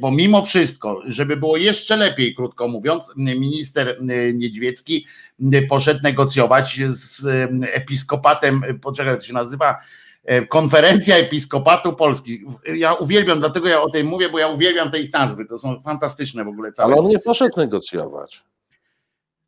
bo 0.00 0.10
mimo 0.10 0.42
wszystko, 0.42 1.00
żeby 1.06 1.36
było 1.36 1.56
jeszcze 1.56 1.96
lepiej, 1.96 2.34
krótko 2.34 2.68
mówiąc, 2.68 3.12
minister 3.16 3.98
Niedźwiecki 4.34 5.06
poszedł 5.68 6.00
negocjować 6.02 6.80
z 6.88 7.26
episkopatem, 7.62 8.62
poczekaj, 8.82 9.12
jak 9.12 9.20
to 9.20 9.26
się 9.26 9.34
nazywa, 9.34 9.76
Konferencja 10.48 11.16
Episkopatu 11.16 11.92
Polski. 11.92 12.44
Ja 12.74 12.92
uwielbiam, 12.92 13.40
dlatego 13.40 13.68
ja 13.68 13.82
o 13.82 13.90
tej 13.90 14.04
mówię, 14.04 14.28
bo 14.28 14.38
ja 14.38 14.48
uwielbiam 14.48 14.90
te 14.90 14.98
ich 14.98 15.12
nazwy. 15.12 15.46
To 15.46 15.58
są 15.58 15.80
fantastyczne 15.80 16.44
w 16.44 16.48
ogóle 16.48 16.72
całe. 16.72 16.92
Ale 16.92 17.02
on 17.02 17.08
nie 17.08 17.18
poszedł 17.18 17.60
negocjować. 17.60 18.42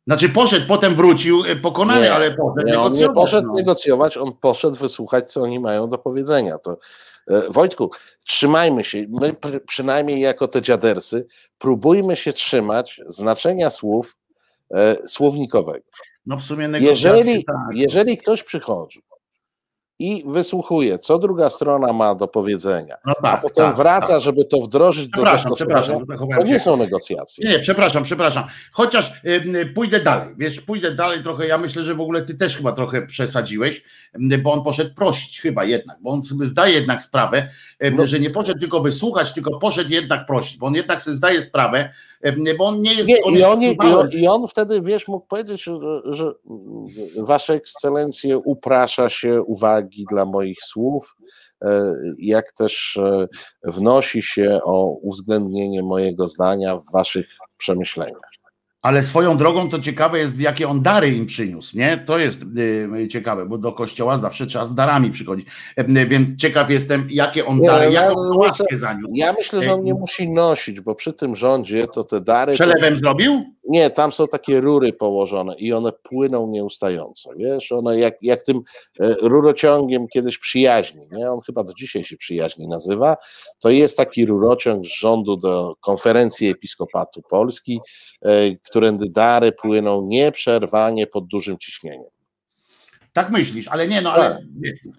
Znaczy 0.07 0.29
poszedł, 0.29 0.67
potem 0.67 0.95
wrócił 0.95 1.43
pokonany, 1.61 2.01
nie, 2.01 2.13
ale 2.13 2.31
poszedł 2.31 2.67
nie, 2.67 2.79
on 2.79 2.93
nie 2.93 3.09
poszedł 3.09 3.47
no. 3.47 3.53
negocjować, 3.53 4.17
on 4.17 4.33
poszedł 4.41 4.75
wysłuchać, 4.75 5.31
co 5.31 5.41
oni 5.41 5.59
mają 5.59 5.89
do 5.89 5.97
powiedzenia. 5.97 6.57
To 6.57 6.71
E, 6.71 6.79
Wojtku, 7.49 7.91
trzymajmy 8.25 8.83
się, 8.83 9.05
my 9.09 9.35
przynajmniej 9.67 10.19
jako 10.19 10.47
te 10.47 10.61
dziadersy, 10.61 11.27
próbujmy 11.57 12.15
się 12.15 12.33
trzymać 12.33 13.01
znaczenia 13.05 13.69
słów 13.69 14.17
e, 14.73 15.07
słownikowego. 15.07 15.85
No 16.25 16.37
w 16.37 16.43
sumie 16.43 16.69
jeżeli, 16.79 17.45
tak. 17.45 17.55
jeżeli 17.73 18.17
ktoś 18.17 18.43
przychodzi 18.43 19.03
i 19.99 20.23
wysłuchuje, 20.27 20.99
co 20.99 21.19
druga 21.19 21.49
strona 21.49 21.93
ma 21.93 22.15
do 22.15 22.27
powiedzenia, 22.27 22.97
no 23.05 23.13
tak, 23.13 23.33
a 23.33 23.37
potem 23.37 23.65
tak, 23.65 23.75
wraca, 23.75 24.07
tak. 24.07 24.21
żeby 24.21 24.45
to 24.45 24.61
wdrożyć 24.61 25.07
do 25.07 25.23
zastosowania, 25.23 25.99
to 26.39 26.43
nie 26.45 26.59
są 26.59 26.77
negocjacje. 26.77 27.49
Nie, 27.49 27.59
przepraszam, 27.59 28.03
przepraszam. 28.03 28.43
Chociaż 28.71 29.13
y, 29.25 29.65
pójdę 29.75 29.99
dalej, 29.99 30.35
wiesz, 30.37 30.61
pójdę 30.61 30.95
dalej 30.95 31.23
trochę, 31.23 31.47
ja 31.47 31.57
myślę, 31.57 31.83
że 31.83 31.95
w 31.95 32.01
ogóle 32.01 32.21
ty 32.21 32.35
też 32.35 32.57
chyba 32.57 32.71
trochę 32.71 33.07
przesadziłeś, 33.07 33.83
bo 34.43 34.51
on 34.51 34.63
poszedł 34.63 34.95
prosić 34.95 35.41
chyba 35.41 35.63
jednak, 35.63 35.97
bo 36.01 36.09
on 36.09 36.23
sobie 36.23 36.45
zdaje 36.45 36.73
jednak 36.73 37.03
sprawę, 37.03 37.49
no. 37.91 38.05
że 38.05 38.19
nie 38.19 38.29
poszedł 38.29 38.59
tylko 38.59 38.79
wysłuchać, 38.79 39.33
tylko 39.33 39.59
poszedł 39.59 39.91
jednak 39.91 40.25
prosić, 40.25 40.57
bo 40.57 40.65
on 40.65 40.75
jednak 40.75 41.01
sobie 41.01 41.15
zdaje 41.15 41.41
sprawę, 41.41 41.89
bo 42.57 42.65
on 42.65 42.81
nie 42.81 42.93
jest... 42.93 43.07
Nie, 43.09 43.23
on 43.23 43.35
i, 43.35 43.43
on, 43.43 43.63
i, 43.63 43.77
on, 43.79 44.09
I 44.11 44.27
on 44.27 44.47
wtedy, 44.47 44.81
wiesz, 44.81 45.07
mógł 45.07 45.27
powiedzieć, 45.27 45.63
że, 45.63 45.77
że 46.05 46.33
Wasze 47.17 47.53
Ekscelencje 47.53 48.37
uprasza 48.37 49.09
się 49.09 49.41
uwagi 49.41 50.05
dla 50.09 50.25
moich 50.25 50.57
słów, 50.63 51.15
e, 51.63 51.93
jak 52.19 52.51
też 52.51 52.97
e, 52.97 53.27
wnosi 53.63 54.21
się 54.21 54.59
o 54.63 54.85
uwzględnienie 55.01 55.83
mojego 55.83 56.27
zdania 56.27 56.77
w 56.77 56.91
Waszych 56.93 57.27
przemyśleniach. 57.57 58.36
Ale 58.87 59.03
swoją 59.03 59.37
drogą 59.37 59.69
to 59.69 59.79
ciekawe 59.79 60.19
jest, 60.19 60.39
jakie 60.39 60.69
on 60.69 60.81
dary 60.81 61.11
im 61.11 61.25
przyniósł, 61.25 61.77
nie? 61.77 61.97
To 61.97 62.17
jest 62.17 62.41
y, 63.03 63.07
ciekawe, 63.07 63.45
bo 63.45 63.57
do 63.57 63.71
kościoła 63.71 64.17
zawsze 64.17 64.47
trzeba 64.47 64.65
z 64.65 64.75
darami 64.75 65.11
przychodzić. 65.11 65.47
E, 65.75 66.05
więc 66.05 66.39
ciekaw 66.39 66.69
jestem, 66.69 67.07
jakie 67.09 67.45
on 67.45 67.59
nie, 67.59 67.67
dary, 67.67 67.85
no, 67.85 67.91
jaką 67.91 68.15
płaszkę 68.33 68.77
zaniósł. 68.77 69.13
Ja 69.13 69.33
myślę, 69.33 69.63
że 69.63 69.73
on 69.73 69.83
nie 69.83 69.93
musi 69.93 70.29
nosić, 70.29 70.81
bo 70.81 70.95
przy 70.95 71.13
tym 71.13 71.35
rządzie 71.35 71.87
to 71.87 72.03
te 72.03 72.21
dary... 72.21 72.53
Przelewem 72.53 72.93
to... 72.93 72.99
zrobił? 72.99 73.43
Nie, 73.67 73.89
tam 73.89 74.11
są 74.11 74.27
takie 74.27 74.61
rury 74.61 74.93
położone 74.93 75.55
i 75.57 75.73
one 75.73 75.91
płyną 75.91 76.47
nieustająco, 76.47 77.29
wiesz, 77.37 77.71
one 77.71 77.99
jak, 77.99 78.23
jak 78.23 78.41
tym 78.41 78.61
e, 78.99 79.15
rurociągiem 79.21 80.07
kiedyś 80.07 80.37
przyjaźni, 80.37 81.01
nie? 81.11 81.31
On 81.31 81.39
chyba 81.45 81.63
do 81.63 81.73
dzisiaj 81.73 82.03
się 82.03 82.17
przyjaźni 82.17 82.67
nazywa, 82.67 83.17
to 83.59 83.69
jest 83.69 83.97
taki 83.97 84.25
rurociąg 84.25 84.85
z 84.85 84.99
rządu 84.99 85.37
do 85.37 85.75
konferencji 85.81 86.49
Episkopatu 86.49 87.21
Polski, 87.29 87.79
e, 88.21 88.55
którędy 88.55 89.09
dary 89.09 89.51
płyną 89.51 90.01
nieprzerwanie 90.01 91.07
pod 91.07 91.27
dużym 91.27 91.57
ciśnieniem. 91.57 92.16
Tak 93.17 93.29
myślisz, 93.29 93.67
ale 93.67 93.87
nie, 93.87 94.01
no 94.01 94.13
ale, 94.13 94.29
tak. 94.29 94.43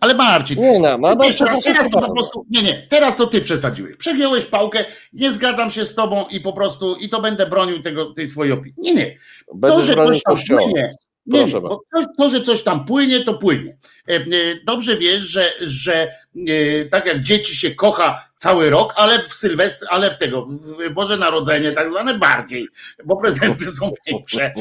ale 0.00 0.14
Marcin, 0.14 0.60
nie, 0.60 0.78
no, 0.78 0.98
no, 0.98 1.16
wiesz, 1.16 1.38
teraz 1.64 1.90
to 1.90 2.00
po 2.00 2.14
prostu, 2.14 2.46
nie, 2.50 2.62
nie, 2.62 2.86
teraz 2.88 3.16
to 3.16 3.26
ty 3.26 3.40
przesadziłeś. 3.40 3.96
Przegiąłeś 3.96 4.44
pałkę, 4.44 4.84
nie 5.12 5.32
zgadzam 5.32 5.70
się 5.70 5.84
z 5.84 5.94
tobą 5.94 6.24
i 6.30 6.40
po 6.40 6.52
prostu, 6.52 6.96
i 6.96 7.08
to 7.08 7.20
będę 7.20 7.46
bronił 7.46 7.82
tego, 7.82 8.14
tej 8.14 8.26
swojej 8.26 8.52
opinii. 8.52 8.74
Nie, 8.78 8.94
nie. 8.94 9.18
To, 9.62 9.82
że 9.82 9.94
coś 9.94 10.22
tam 10.22 10.36
płynie, 10.48 10.94
nie, 11.26 11.44
nie, 11.44 11.52
to, 11.52 11.80
to, 12.18 12.30
że 12.30 12.40
coś 12.40 12.62
tam 12.62 12.84
płynie, 12.84 13.20
to 13.20 13.34
płynie. 13.34 13.76
E, 14.08 14.14
e, 14.14 14.20
dobrze 14.66 14.96
wiesz, 14.96 15.22
że, 15.22 15.52
że 15.60 16.12
e, 16.48 16.84
tak 16.84 17.06
jak 17.06 17.22
dzieci 17.22 17.56
się 17.56 17.74
kocha 17.74 18.27
cały 18.38 18.70
rok, 18.70 18.92
ale 18.96 19.22
w 19.22 19.32
Sylwestr, 19.32 19.86
ale 19.90 20.10
w 20.10 20.18
tego, 20.18 20.46
w 20.46 20.90
Boże 20.92 21.16
Narodzenie 21.16 21.72
tak 21.72 21.90
zwane 21.90 22.18
bardziej, 22.18 22.68
bo 23.04 23.16
prezenty 23.16 23.70
są 23.70 23.92
większe 24.06 24.52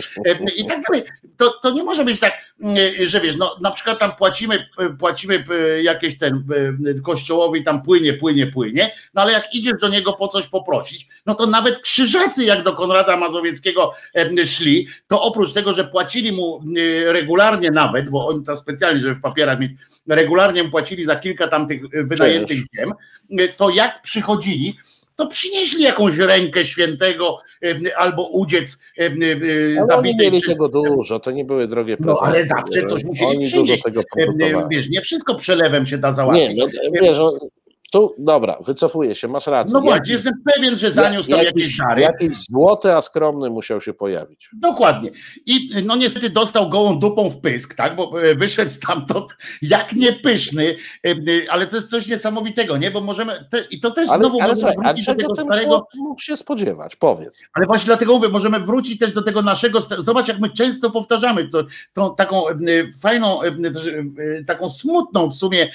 i 0.56 0.66
tak 0.66 0.82
dalej. 0.90 1.04
To, 1.38 1.50
to 1.50 1.72
nie 1.72 1.84
może 1.84 2.06
być 2.06 2.20
tak, 2.20 2.34
że 3.06 3.22
wiesz, 3.22 3.38
no 3.38 3.56
na 3.62 3.72
przykład 3.72 4.00
tam 4.00 4.16
płacimy, 4.16 4.68
płacimy 5.00 5.44
jakieś 5.82 6.18
ten 6.18 6.44
kościołowi 7.04 7.64
tam 7.64 7.84
płynie, 7.84 8.14
płynie, 8.14 8.48
płynie, 8.48 8.92
no 9.14 9.22
ale 9.22 9.32
jak 9.32 9.54
idziesz 9.54 9.74
do 9.82 9.88
niego 9.88 10.14
po 10.14 10.28
coś 10.28 10.48
poprosić, 10.48 11.08
no 11.26 11.36
to 11.36 11.46
nawet 11.46 11.80
krzyżacy 11.80 12.46
jak 12.46 12.64
do 12.64 12.74
Konrada 12.74 13.18
Mazowieckiego 13.18 13.94
szli, 14.46 14.88
to 15.08 15.22
oprócz 15.22 15.54
tego, 15.54 15.74
że 15.74 15.84
płacili 15.84 16.32
mu 16.32 16.62
regularnie 17.06 17.72
nawet, 17.72 18.10
bo 18.10 18.28
oni 18.28 18.44
to 18.44 18.58
specjalnie, 18.58 19.02
żeby 19.02 19.16
w 19.16 19.22
papierach 19.22 19.60
mieć, 19.60 19.72
regularnie 20.08 20.64
mu 20.64 20.70
płacili 20.70 21.04
za 21.04 21.16
kilka 21.16 21.48
tam 21.48 21.68
tych 21.68 21.82
wynajętych 21.90 22.58
ziem, 22.58 22.92
to 23.58 23.67
jak 23.70 24.02
przychodzili, 24.02 24.78
to 25.16 25.28
przynieśli 25.28 25.84
jakąś 25.84 26.18
rękę 26.18 26.66
świętego 26.66 27.40
albo 27.98 28.30
udziec 28.30 28.78
zabitej. 29.88 30.28
Oni 30.28 30.32
mieli 30.32 30.42
tego 30.42 30.70
dużo, 30.70 31.20
to 31.20 31.32
nie 31.32 31.46
były 31.46 31.68
drogie 31.68 31.98
prezenty. 31.98 32.22
No 32.22 32.28
ale 32.28 32.46
zawsze 32.46 32.86
coś 32.86 33.04
musieli 33.04 33.30
oni 33.30 33.48
przynieść. 33.48 33.84
Wiesz, 34.70 34.90
nie 34.90 35.02
wszystko 35.02 35.36
przelewem 35.36 35.86
się 35.86 35.98
da 35.98 36.12
załatwić. 36.12 36.50
Nie, 36.50 36.56
no, 36.56 36.68
wiesz, 37.02 37.18
tu, 37.92 38.16
dobra, 38.18 38.58
wycofuję 38.66 39.16
się, 39.16 39.28
masz 39.28 39.48
rację. 39.48 39.74
No 39.74 39.82
właśnie, 39.82 40.14
jestem 40.14 40.34
pewien, 40.56 40.78
że 40.78 40.92
zaniósł 40.92 41.30
tam 41.30 41.44
jakieś 41.44 41.78
dary. 41.78 42.02
Jakiś 42.02 42.38
złoty, 42.38 42.96
a 42.96 43.02
skromny 43.02 43.50
musiał 43.50 43.82
się 43.82 43.94
pojawić. 43.94 44.50
Dokładnie. 44.54 45.12
I 45.46 45.70
no 45.86 45.96
niestety 45.96 46.30
dostał 46.30 46.70
gołą 46.70 47.00
dupą 47.00 47.30
w 47.30 47.42
pysk, 47.42 47.76
tak, 47.76 47.96
bo 47.96 48.22
e, 48.24 48.36
wyszedł 48.36 48.72
stamtąd 48.72 49.38
jak 49.62 49.94
niepyszny, 49.94 50.76
e, 51.06 51.10
e, 51.10 51.16
ale 51.50 51.68
to 51.68 51.76
jest 51.76 51.90
coś 51.90 52.08
niesamowitego, 52.08 52.78
nie, 52.78 52.92
bo 52.92 53.02
możemy, 53.02 53.34
te, 53.50 53.58
i 53.72 53.80
to 53.80 53.92
też 53.92 54.10
ale, 54.10 54.20
znowu 54.20 54.42
ale, 54.42 54.54
możemy 54.54 54.74
wrócić 54.84 55.06
do 55.06 55.16
tego 55.16 55.36
starego... 55.36 55.88
mógł 55.96 56.22
się 56.22 56.38
spodziewać, 56.38 56.96
powiedz. 56.96 57.42
Ale 57.54 57.66
właśnie 57.66 57.86
dlatego 57.86 58.14
mówię, 58.14 58.30
możemy 58.30 58.60
wrócić 58.60 59.00
też 59.00 59.14
do 59.14 59.22
tego 59.22 59.42
naszego, 59.42 59.80
zobacz 59.98 60.28
jak 60.28 60.40
my 60.40 60.50
często 60.50 60.92
powtarzamy 60.92 61.48
tą 61.94 62.16
taką 62.16 62.44
fajną, 63.02 63.40
taką 64.48 64.70
smutną 64.70 65.30
w 65.30 65.34
sumie 65.34 65.72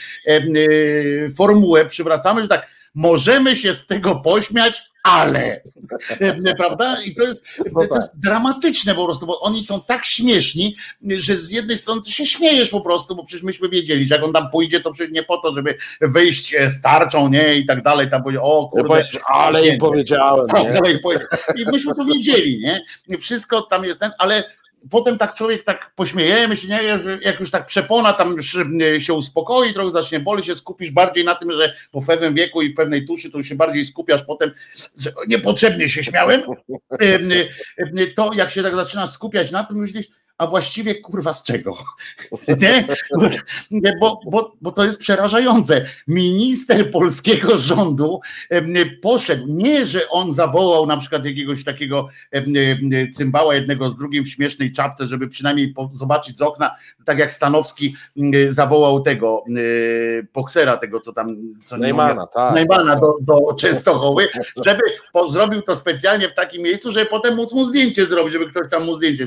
formułę 1.36 1.86
przy 1.86 2.01
przywracamy, 2.02 2.42
że 2.42 2.48
tak, 2.48 2.66
możemy 2.94 3.56
się 3.56 3.74
z 3.74 3.86
tego 3.86 4.16
pośmiać, 4.16 4.82
ale, 5.02 5.62
prawda? 6.58 6.96
I 7.06 7.14
to 7.14 7.22
jest, 7.22 7.46
no 7.58 7.86
to 7.86 7.94
jest 7.96 8.10
tak. 8.10 8.20
dramatyczne 8.20 8.94
po 8.94 9.04
prostu, 9.04 9.26
bo 9.26 9.40
oni 9.40 9.66
są 9.66 9.80
tak 9.80 10.04
śmieszni, 10.04 10.76
że 11.08 11.36
z 11.36 11.50
jednej 11.50 11.78
strony 11.78 12.02
ty 12.02 12.12
się 12.12 12.26
śmiejesz 12.26 12.68
po 12.68 12.80
prostu, 12.80 13.16
bo 13.16 13.24
przecież 13.24 13.44
myśmy 13.44 13.68
wiedzieli, 13.68 14.08
że 14.08 14.14
jak 14.14 14.24
on 14.24 14.32
tam 14.32 14.50
pójdzie, 14.50 14.80
to 14.80 14.92
przecież 14.92 15.12
nie 15.12 15.22
po 15.22 15.38
to, 15.38 15.54
żeby 15.54 15.78
wyjść 16.00 16.54
z 16.68 16.80
tarczą, 16.80 17.28
nie, 17.28 17.54
i 17.54 17.66
tak 17.66 17.82
dalej, 17.82 18.10
tam 18.10 18.22
powiedział, 18.22 18.44
o 18.44 18.68
kurde. 18.68 19.04
Ja 19.14 19.20
ale 19.26 19.66
im 19.66 19.78
powiedziałem, 19.78 20.46
nie? 20.54 20.90
I 21.62 21.66
myśmy 21.66 21.94
powiedzieli, 21.94 22.60
nie? 22.60 23.18
Wszystko 23.18 23.62
tam 23.62 23.84
jest 23.84 24.00
ten, 24.00 24.10
ale 24.18 24.44
potem 24.90 25.18
tak 25.18 25.34
człowiek 25.34 25.64
tak 25.64 25.92
pośmiejemy 25.94 26.56
się, 26.56 26.68
nie, 26.68 26.98
że 26.98 27.18
jak 27.22 27.40
już 27.40 27.50
tak 27.50 27.66
przepona 27.66 28.12
tam 28.12 28.36
się 28.98 29.14
uspokoi, 29.14 29.74
trochę 29.74 29.90
zacznie 29.90 30.20
boli, 30.20 30.44
się 30.44 30.56
skupisz 30.56 30.90
bardziej 30.90 31.24
na 31.24 31.34
tym, 31.34 31.52
że 31.52 31.74
po 31.90 32.02
pewnym 32.02 32.34
wieku 32.34 32.62
i 32.62 32.72
w 32.72 32.76
pewnej 32.76 33.06
tuszy 33.06 33.30
to 33.30 33.38
już 33.38 33.48
się 33.48 33.54
bardziej 33.54 33.84
skupiasz 33.84 34.22
potem, 34.22 34.50
że 34.96 35.12
niepotrzebnie 35.28 35.88
się 35.88 36.04
śmiałem, 36.04 36.42
to 38.16 38.30
jak 38.34 38.50
się 38.50 38.62
tak 38.62 38.76
zaczyna 38.76 39.06
skupiać 39.06 39.50
na 39.50 39.64
tym, 39.64 39.76
myślisz, 39.76 40.06
a 40.42 40.46
właściwie 40.46 40.94
kurwa 40.94 41.32
z 41.32 41.42
czego? 41.42 41.76
Nie? 43.70 43.96
Bo, 44.00 44.20
bo, 44.26 44.56
bo 44.60 44.72
to 44.72 44.84
jest 44.84 44.98
przerażające. 44.98 45.86
Minister 46.08 46.90
polskiego 46.90 47.58
rządu 47.58 48.20
poszedł, 49.02 49.44
nie, 49.48 49.86
że 49.86 50.08
on 50.08 50.32
zawołał 50.32 50.86
na 50.86 50.96
przykład 50.96 51.24
jakiegoś 51.24 51.64
takiego 51.64 52.08
cymbała 53.12 53.54
jednego 53.54 53.90
z 53.90 53.96
drugim 53.96 54.24
w 54.24 54.28
śmiesznej 54.28 54.72
czapce, 54.72 55.06
żeby 55.06 55.28
przynajmniej 55.28 55.74
zobaczyć 55.92 56.38
z 56.38 56.42
okna, 56.42 56.74
tak 57.04 57.18
jak 57.18 57.32
Stanowski 57.32 57.96
zawołał 58.48 59.00
tego 59.00 59.44
boksera, 60.34 60.76
tego 60.76 61.00
co 61.00 61.12
tam 61.12 61.36
co 61.64 61.76
Neymana, 61.76 62.26
tak. 62.26 62.54
Neymana 62.54 62.96
do, 62.96 63.16
do 63.20 63.54
Częstochowy, 63.54 64.28
żeby 64.64 64.82
zrobił 65.30 65.62
to 65.62 65.76
specjalnie 65.76 66.28
w 66.28 66.34
takim 66.34 66.62
miejscu, 66.62 66.92
żeby 66.92 67.06
potem 67.06 67.36
móc 67.36 67.52
mu 67.52 67.64
zdjęcie 67.64 68.06
zrobić, 68.06 68.32
żeby 68.32 68.46
ktoś 68.46 68.70
tam 68.70 68.84
mu 68.84 68.94
zdjęcie. 68.94 69.26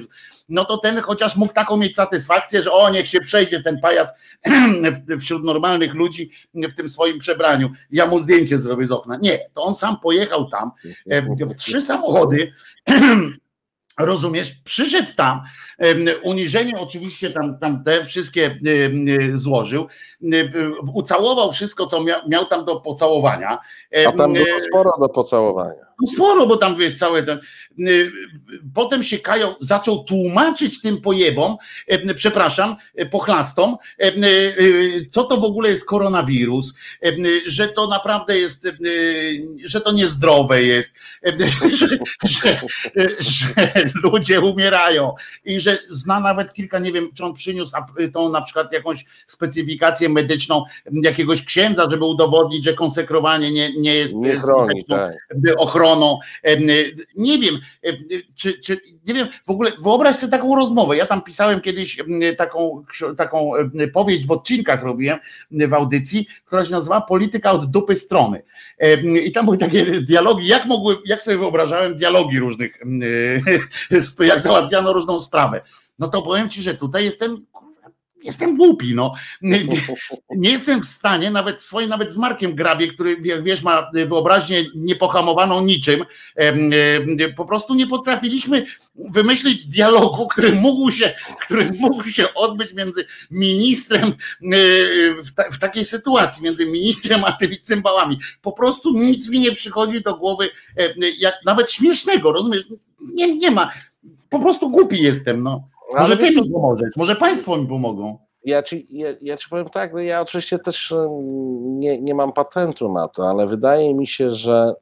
No 0.50 0.66
to 0.66 0.78
ten 0.78 1.02
chociaż 1.02 1.36
mógł 1.36 1.54
taką 1.54 1.78
mieć 1.78 1.96
satysfakcję, 1.96 2.62
że 2.62 2.72
o, 2.72 2.90
niech 2.90 3.08
się 3.08 3.22
przejdzie 3.22 3.64
ten 3.64 3.80
pajac 3.80 4.14
wśród 5.22 5.44
normalnych 5.44 5.94
ludzi 5.94 6.32
w 6.54 6.74
tym 6.74 6.90
swoim 6.90 7.20
przebraniu. 7.20 7.70
Ja 7.92 8.06
mu 8.06 8.20
zdjęcie 8.20 8.58
zrobię 8.58 8.88
z 8.88 8.92
okna. 8.92 9.18
Nie, 9.22 9.40
to 9.54 9.64
on 9.64 9.76
sam 9.76 10.00
pojechał 10.00 10.50
tam 10.50 10.72
w 11.40 11.56
trzy 11.56 11.82
samochody 11.82 12.54
Rozumiesz? 14.00 14.52
Przyszedł 14.64 15.10
tam, 15.16 15.42
uniżenie 16.24 16.80
oczywiście 16.80 17.32
tam, 17.32 17.58
tam 17.60 17.84
te 17.84 18.06
wszystkie 18.06 18.60
złożył, 19.34 19.88
ucałował 20.94 21.52
wszystko, 21.52 21.86
co 21.86 22.04
miał, 22.04 22.22
miał 22.30 22.46
tam 22.46 22.66
do 22.66 22.76
pocałowania. 22.76 23.58
A 24.08 24.12
tam 24.12 24.34
było 24.34 24.60
sporo 24.60 24.92
do 25.00 25.10
pocałowania. 25.10 25.86
No 26.02 26.08
sporo, 26.08 26.48
bo 26.48 26.58
tam 26.58 26.76
wiesz, 26.76 26.98
całe 26.98 27.24
ten. 27.24 27.40
Potem 28.74 29.04
się 29.04 29.20
Kajo 29.20 29.58
zaczął 29.60 30.04
tłumaczyć 30.04 30.82
tym 30.82 31.02
pojebom, 31.02 31.58
przepraszam, 32.16 32.76
pochlastom, 33.12 33.78
co 35.12 35.24
to 35.24 35.38
w 35.38 35.44
ogóle 35.44 35.70
jest 35.70 35.86
koronawirus, 35.86 36.74
że 37.46 37.68
to 37.68 37.88
naprawdę 37.88 38.40
jest, 38.40 38.68
że 39.64 39.82
to 39.82 39.92
niezdrowe 39.92 40.64
jest, 40.64 40.94
że, 41.80 41.88
że, 42.24 42.58
że 43.20 43.74
ludzie 44.04 44.40
umierają 44.40 45.16
i 45.46 45.60
że 45.66 45.78
zna 45.90 46.20
nawet 46.20 46.54
kilka, 46.54 46.80
nie 46.80 46.92
wiem, 46.92 47.10
czy 47.14 47.26
on 47.26 47.34
przyniósł 47.34 47.72
tą 48.14 48.30
na 48.30 48.42
przykład 48.42 48.74
jakąś 48.74 49.06
specyfikację 49.28 50.10
medyczną 50.10 50.64
jakiegoś 50.92 51.46
księdza, 51.46 51.88
żeby 51.92 52.06
udowodnić, 52.06 52.64
że 52.64 52.74
konsekrowanie 52.74 53.52
nie, 53.52 53.74
nie 53.78 53.96
jest 53.96 54.16
nie 54.16 54.36
chroni, 54.36 54.84
tak. 54.86 55.14
ochroną. 55.58 56.20
Nie 57.16 57.40
wiem, 57.40 57.60
czy, 58.36 58.60
czy 58.60 58.80
nie 59.08 59.14
wiem, 59.14 59.28
w 59.46 59.50
ogóle 59.50 59.72
wyobraź 59.82 60.16
sobie 60.16 60.32
taką 60.32 60.56
rozmowę. 60.56 60.98
Ja 60.98 61.06
tam 61.06 61.22
pisałem 61.22 61.62
kiedyś 61.62 61.98
taką, 62.38 62.84
taką 63.18 63.52
powieść 63.94 64.26
w 64.26 64.32
odcinkach 64.32 64.84
robiłem 64.84 65.20
w 65.52 65.74
audycji, 65.74 66.28
która 66.46 66.66
się 66.66 66.72
nazywa 66.72 67.02
Polityka 67.02 67.52
od 67.52 67.72
dupy 67.72 67.96
strony. 67.96 68.44
I 69.26 69.32
tam 69.32 69.46
były 69.46 69.58
takie 69.58 69.86
dialogi, 69.86 70.48
jak 70.48 70.66
mogły, 70.66 70.98
jak 71.06 71.22
sobie 71.22 71.38
wyobrażałem 71.38 71.96
dialogi 71.96 72.40
różnych, 72.40 72.80
jak 74.20 74.40
załatwiano 74.40 74.94
różną 74.94 75.20
sprawę. 75.20 75.55
No 76.00 76.08
to 76.08 76.22
powiem 76.22 76.50
ci, 76.50 76.64
że 76.64 76.74
tutaj 76.74 77.06
jestem 77.06 77.46
jestem 78.26 78.58
głupi, 78.58 78.96
no. 78.96 79.14
Nie, 79.42 79.64
nie, 80.36 80.50
jestem 80.50 80.82
w 80.82 80.86
stanie, 80.86 81.32
nawet 81.32 81.62
swoim, 81.62 81.90
nawet 81.90 82.14
z 82.14 82.18
Markiem 82.18 82.56
Grabie, 82.56 82.88
który, 82.88 83.18
jak 83.24 83.44
wiesz, 83.44 83.62
ma 83.62 83.92
wyobraźnię 83.94 84.64
niepohamowaną 84.76 85.62
niczym, 85.62 86.06
po 87.36 87.46
prostu 87.46 87.76
nie 87.76 87.88
potrafiliśmy 87.88 88.66
wymyślić 88.96 89.66
dialogu, 89.66 90.28
który 90.28 90.52
mógł 90.52 90.92
się, 90.92 91.14
który 91.42 91.70
mógł 91.80 92.04
się 92.04 92.34
odbyć 92.34 92.74
między 92.74 93.06
ministrem 93.32 94.14
w, 95.24 95.34
ta, 95.36 95.44
w 95.52 95.60
takiej 95.60 95.86
sytuacji, 95.86 96.44
między 96.44 96.66
ministrem 96.66 97.24
a 97.26 97.32
tymi 97.32 97.62
cymbałami. 97.62 98.20
Po 98.42 98.52
prostu 98.52 98.92
nic 98.94 99.30
mi 99.30 99.40
nie 99.40 99.52
przychodzi 99.52 100.02
do 100.02 100.16
głowy, 100.18 100.50
jak 101.20 101.36
nawet 101.46 101.72
śmiesznego, 101.72 102.32
rozumiesz? 102.32 102.64
Nie, 103.14 103.38
nie 103.38 103.52
ma. 103.52 103.72
Po 104.30 104.40
prostu 104.40 104.70
głupi 104.70 105.02
jestem, 105.02 105.44
no. 105.44 105.75
Może 106.00 106.18
ty 106.18 106.32
mi 106.32 106.50
pomożesz, 106.50 106.96
może 106.98 107.16
państwo 107.16 107.58
mi 107.58 107.68
pomogą. 107.68 108.18
Ja 108.46 108.64
ci, 108.64 108.88
ja, 108.90 109.08
ja 109.22 109.38
ci 109.38 109.50
powiem 109.50 109.70
tak, 109.70 109.94
no 109.94 110.00
ja 110.00 110.22
oczywiście 110.22 110.60
też 110.60 110.94
nie, 111.62 112.02
nie 112.02 112.16
mam 112.16 112.34
patentu 112.34 112.94
na 112.94 113.08
to, 113.08 113.30
ale 113.30 113.48
wydaje 113.48 113.94
mi 113.94 114.08
się, 114.08 114.32
że 114.32 114.74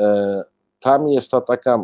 e, 0.00 0.42
tam 0.80 1.08
jest 1.08 1.30
ta 1.30 1.40
taka 1.40 1.78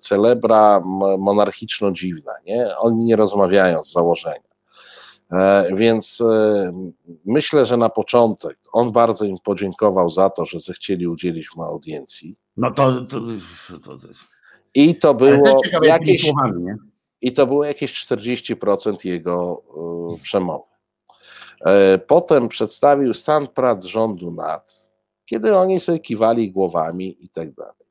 celebra 0.00 0.82
monarchiczno-dziwna, 1.18 2.32
nie? 2.46 2.76
Oni 2.78 3.04
nie 3.04 3.16
rozmawiają 3.16 3.82
z 3.82 3.92
założenia. 3.92 4.54
E, 5.32 5.68
więc 5.74 6.20
e, 6.20 6.72
myślę, 7.24 7.66
że 7.66 7.76
na 7.76 7.88
początek 7.88 8.58
on 8.72 8.92
bardzo 8.92 9.24
im 9.24 9.36
podziękował 9.44 10.10
za 10.10 10.30
to, 10.30 10.44
że 10.44 10.60
zechcieli 10.60 11.06
udzielić 11.06 11.48
mu 11.56 11.62
audiencji. 11.62 12.36
No 12.56 12.70
to, 12.70 12.92
to, 13.00 13.20
to, 13.84 13.98
to 13.98 14.08
jest... 14.08 14.20
I 14.74 14.96
to 14.96 15.14
było 15.14 15.60
jakieś, 15.82 16.22
słowami, 16.22 16.62
nie? 16.64 16.76
I 17.24 17.32
to 17.32 17.46
było 17.46 17.64
jakieś 17.64 18.06
40% 18.06 19.06
jego 19.06 19.62
y, 20.16 20.22
przemowy. 20.22 20.64
E, 21.60 21.98
potem 21.98 22.48
przedstawił 22.48 23.14
stan 23.14 23.48
prac 23.48 23.84
rządu 23.84 24.30
nad, 24.30 24.90
kiedy 25.24 25.56
oni 25.56 25.80
sobie 25.80 25.98
kiwali 25.98 26.52
głowami 26.52 27.24
i 27.24 27.28
tak 27.28 27.54
dalej. 27.54 27.86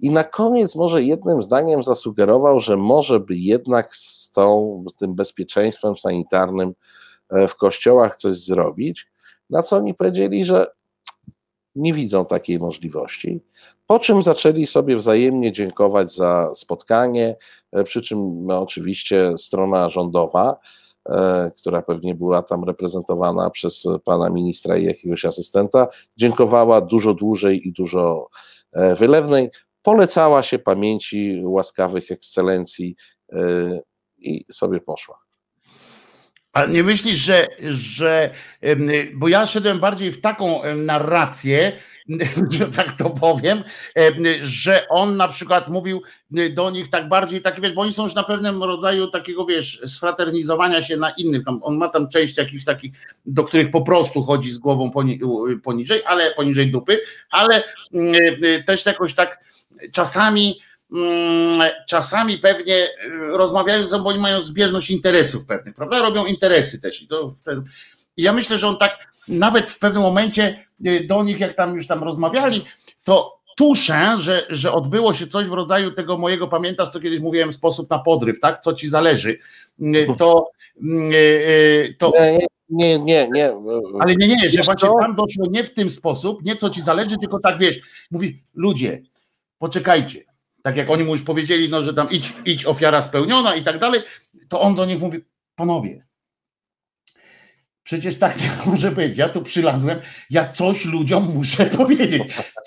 I 0.00 0.10
na 0.10 0.24
koniec 0.24 0.76
może 0.76 1.02
jednym 1.02 1.42
zdaniem 1.42 1.84
zasugerował, 1.84 2.60
że 2.60 2.76
może 2.76 3.20
by 3.20 3.36
jednak 3.36 3.96
z, 3.96 4.30
tą, 4.30 4.84
z 4.90 4.94
tym 4.94 5.14
bezpieczeństwem 5.14 5.96
sanitarnym 5.96 6.74
e, 7.30 7.48
w 7.48 7.56
kościołach 7.56 8.16
coś 8.16 8.34
zrobić, 8.34 9.06
na 9.50 9.62
co 9.62 9.76
oni 9.76 9.94
powiedzieli, 9.94 10.44
że 10.44 10.66
nie 11.74 11.94
widzą 11.94 12.24
takiej 12.24 12.58
możliwości. 12.58 13.40
Po 13.86 13.98
czym 13.98 14.22
zaczęli 14.22 14.66
sobie 14.66 14.96
wzajemnie 14.96 15.52
dziękować 15.52 16.14
za 16.14 16.50
spotkanie, 16.54 17.36
przy 17.84 18.02
czym 18.02 18.46
no, 18.46 18.60
oczywiście 18.60 19.38
strona 19.38 19.88
rządowa, 19.88 20.56
e, 21.08 21.50
która 21.60 21.82
pewnie 21.82 22.14
była 22.14 22.42
tam 22.42 22.64
reprezentowana 22.64 23.50
przez 23.50 23.84
pana 24.04 24.30
ministra 24.30 24.76
i 24.76 24.84
jakiegoś 24.84 25.24
asystenta, 25.24 25.88
dziękowała 26.16 26.80
dużo 26.80 27.14
dłużej 27.14 27.68
i 27.68 27.72
dużo 27.72 28.28
e, 28.72 28.94
wylewnej. 28.94 29.50
Polecała 29.82 30.42
się 30.42 30.58
pamięci 30.58 31.42
łaskawych 31.44 32.10
ekscelencji 32.10 32.96
i 34.18 34.44
sobie 34.52 34.80
poszła. 34.80 35.23
Ale 36.54 36.68
nie 36.68 36.82
myślisz, 36.82 37.18
że, 37.18 37.48
że 37.76 38.30
bo 39.14 39.28
ja 39.28 39.46
szedłem 39.46 39.78
bardziej 39.78 40.12
w 40.12 40.20
taką 40.20 40.60
narrację, 40.76 41.72
że 42.50 42.66
tak 42.66 42.96
to 42.96 43.10
powiem, 43.10 43.64
że 44.42 44.88
on 44.88 45.16
na 45.16 45.28
przykład 45.28 45.68
mówił 45.68 46.02
do 46.50 46.70
nich 46.70 46.90
tak 46.90 47.08
bardziej, 47.08 47.40
tak 47.40 47.74
bo 47.74 47.82
oni 47.82 47.92
są 47.92 48.04
już 48.04 48.14
na 48.14 48.22
pewnym 48.22 48.62
rodzaju 48.62 49.06
takiego, 49.06 49.46
wiesz, 49.46 49.80
sfraternizowania 49.86 50.82
się 50.82 50.96
na 50.96 51.10
innym, 51.10 51.44
tam, 51.44 51.60
on 51.62 51.76
ma 51.76 51.88
tam 51.88 52.08
część 52.08 52.36
jakichś 52.36 52.64
takich, 52.64 52.92
do 53.26 53.44
których 53.44 53.70
po 53.70 53.82
prostu 53.82 54.22
chodzi 54.22 54.50
z 54.50 54.58
głową 54.58 54.90
poniżej, 55.62 56.02
ale 56.06 56.34
poniżej 56.34 56.70
dupy, 56.70 57.00
ale 57.30 57.62
też 58.66 58.86
jakoś 58.86 59.14
tak 59.14 59.44
czasami 59.92 60.60
czasami 61.86 62.38
pewnie 62.38 62.74
y, 62.74 62.88
rozmawiają 63.30 63.82
ze 63.82 63.88
sobą, 63.88 64.04
bo 64.04 64.10
oni 64.10 64.20
mają 64.20 64.42
zbieżność 64.42 64.90
interesów 64.90 65.46
pewnych, 65.46 65.74
prawda? 65.74 66.02
Robią 66.02 66.24
interesy 66.24 66.80
też. 66.80 67.02
I 67.02 67.08
to 67.08 67.34
wtedy... 67.36 67.62
I 68.16 68.22
ja 68.22 68.32
myślę, 68.32 68.58
że 68.58 68.68
on 68.68 68.76
tak 68.76 69.14
nawet 69.28 69.70
w 69.70 69.78
pewnym 69.78 70.02
momencie 70.02 70.64
y, 70.86 71.06
do 71.06 71.22
nich, 71.22 71.40
jak 71.40 71.54
tam 71.54 71.74
już 71.74 71.86
tam 71.86 72.04
rozmawiali, 72.04 72.64
to 73.04 73.40
tuszę, 73.56 74.16
że, 74.20 74.46
że 74.50 74.72
odbyło 74.72 75.14
się 75.14 75.26
coś 75.26 75.46
w 75.46 75.52
rodzaju 75.52 75.90
tego 75.90 76.18
mojego, 76.18 76.48
pamiętasz, 76.48 76.88
co 76.88 77.00
kiedyś 77.00 77.20
mówiłem, 77.20 77.52
sposób 77.52 77.90
na 77.90 77.98
podryw, 77.98 78.40
tak? 78.40 78.60
Co 78.60 78.72
ci 78.72 78.88
zależy. 78.88 79.38
Y, 79.80 80.06
to. 80.18 80.48
to 81.98 82.12
nie, 82.20 82.46
nie, 82.68 82.98
nie, 82.98 83.28
nie. 83.32 83.52
Ale 84.00 84.16
nie, 84.16 84.28
nie, 84.28 84.50
że 84.50 84.62
właśnie 84.62 84.88
tam 85.00 85.16
doszło 85.16 85.46
nie 85.50 85.64
w 85.64 85.74
tym 85.74 85.90
sposób, 85.90 86.44
nie 86.44 86.56
co 86.56 86.70
ci 86.70 86.82
zależy, 86.82 87.18
tylko 87.18 87.38
tak 87.40 87.58
wiesz, 87.58 87.80
mówi, 88.10 88.42
ludzie, 88.54 89.02
poczekajcie. 89.58 90.33
Tak 90.64 90.76
jak 90.76 90.90
oni 90.90 91.04
mu 91.04 91.12
już 91.12 91.22
powiedzieli, 91.22 91.68
no, 91.68 91.82
że 91.82 91.94
tam 91.94 92.10
idź, 92.10 92.32
idź 92.44 92.66
ofiara 92.66 93.02
spełniona 93.02 93.54
i 93.54 93.62
tak 93.62 93.78
dalej, 93.78 94.00
to 94.48 94.60
on 94.60 94.74
do 94.74 94.84
nich 94.84 95.00
mówi, 95.00 95.18
panowie, 95.54 96.04
Przecież 97.84 98.18
tak 98.18 98.40
nie 98.40 98.50
może 98.70 98.90
być. 98.90 99.18
Ja 99.18 99.28
tu 99.28 99.42
przylazłem, 99.42 100.00
ja 100.30 100.52
coś 100.52 100.84
ludziom 100.84 101.34
muszę 101.34 101.66
powiedzieć. 101.76 102.22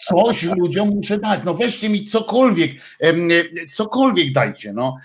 Coś 0.07 0.43
ludziom 0.43 0.89
muszę 0.89 1.17
dać. 1.17 1.39
No 1.45 1.53
weźcie 1.53 1.89
mi 1.89 2.05
cokolwiek, 2.05 2.71
cokolwiek 3.73 4.33
dajcie, 4.33 4.73
no. 4.73 4.97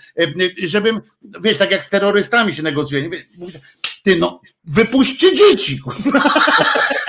Żebym, 0.63 1.01
wiesz, 1.41 1.57
tak 1.57 1.71
jak 1.71 1.83
z 1.83 1.89
terrorystami 1.89 2.53
się 2.53 2.63
negocjuje. 2.63 3.09
Ty 4.03 4.15
no, 4.15 4.41
wypuśćcie 4.63 5.35
dzieci. 5.35 5.79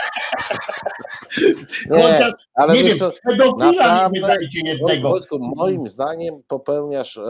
Nie, 1.91 2.33
ale 2.55 2.75
nie 2.75 2.85
wiem, 2.85 2.99
co, 2.99 3.13
pedofila 3.25 4.11
nie 4.13 4.21
dajcie 4.21 4.61
jednego. 4.65 5.09
Wojtku, 5.09 5.39
moim 5.57 5.89
zdaniem 5.89 6.43
popełniasz 6.49 7.17
e, 7.17 7.23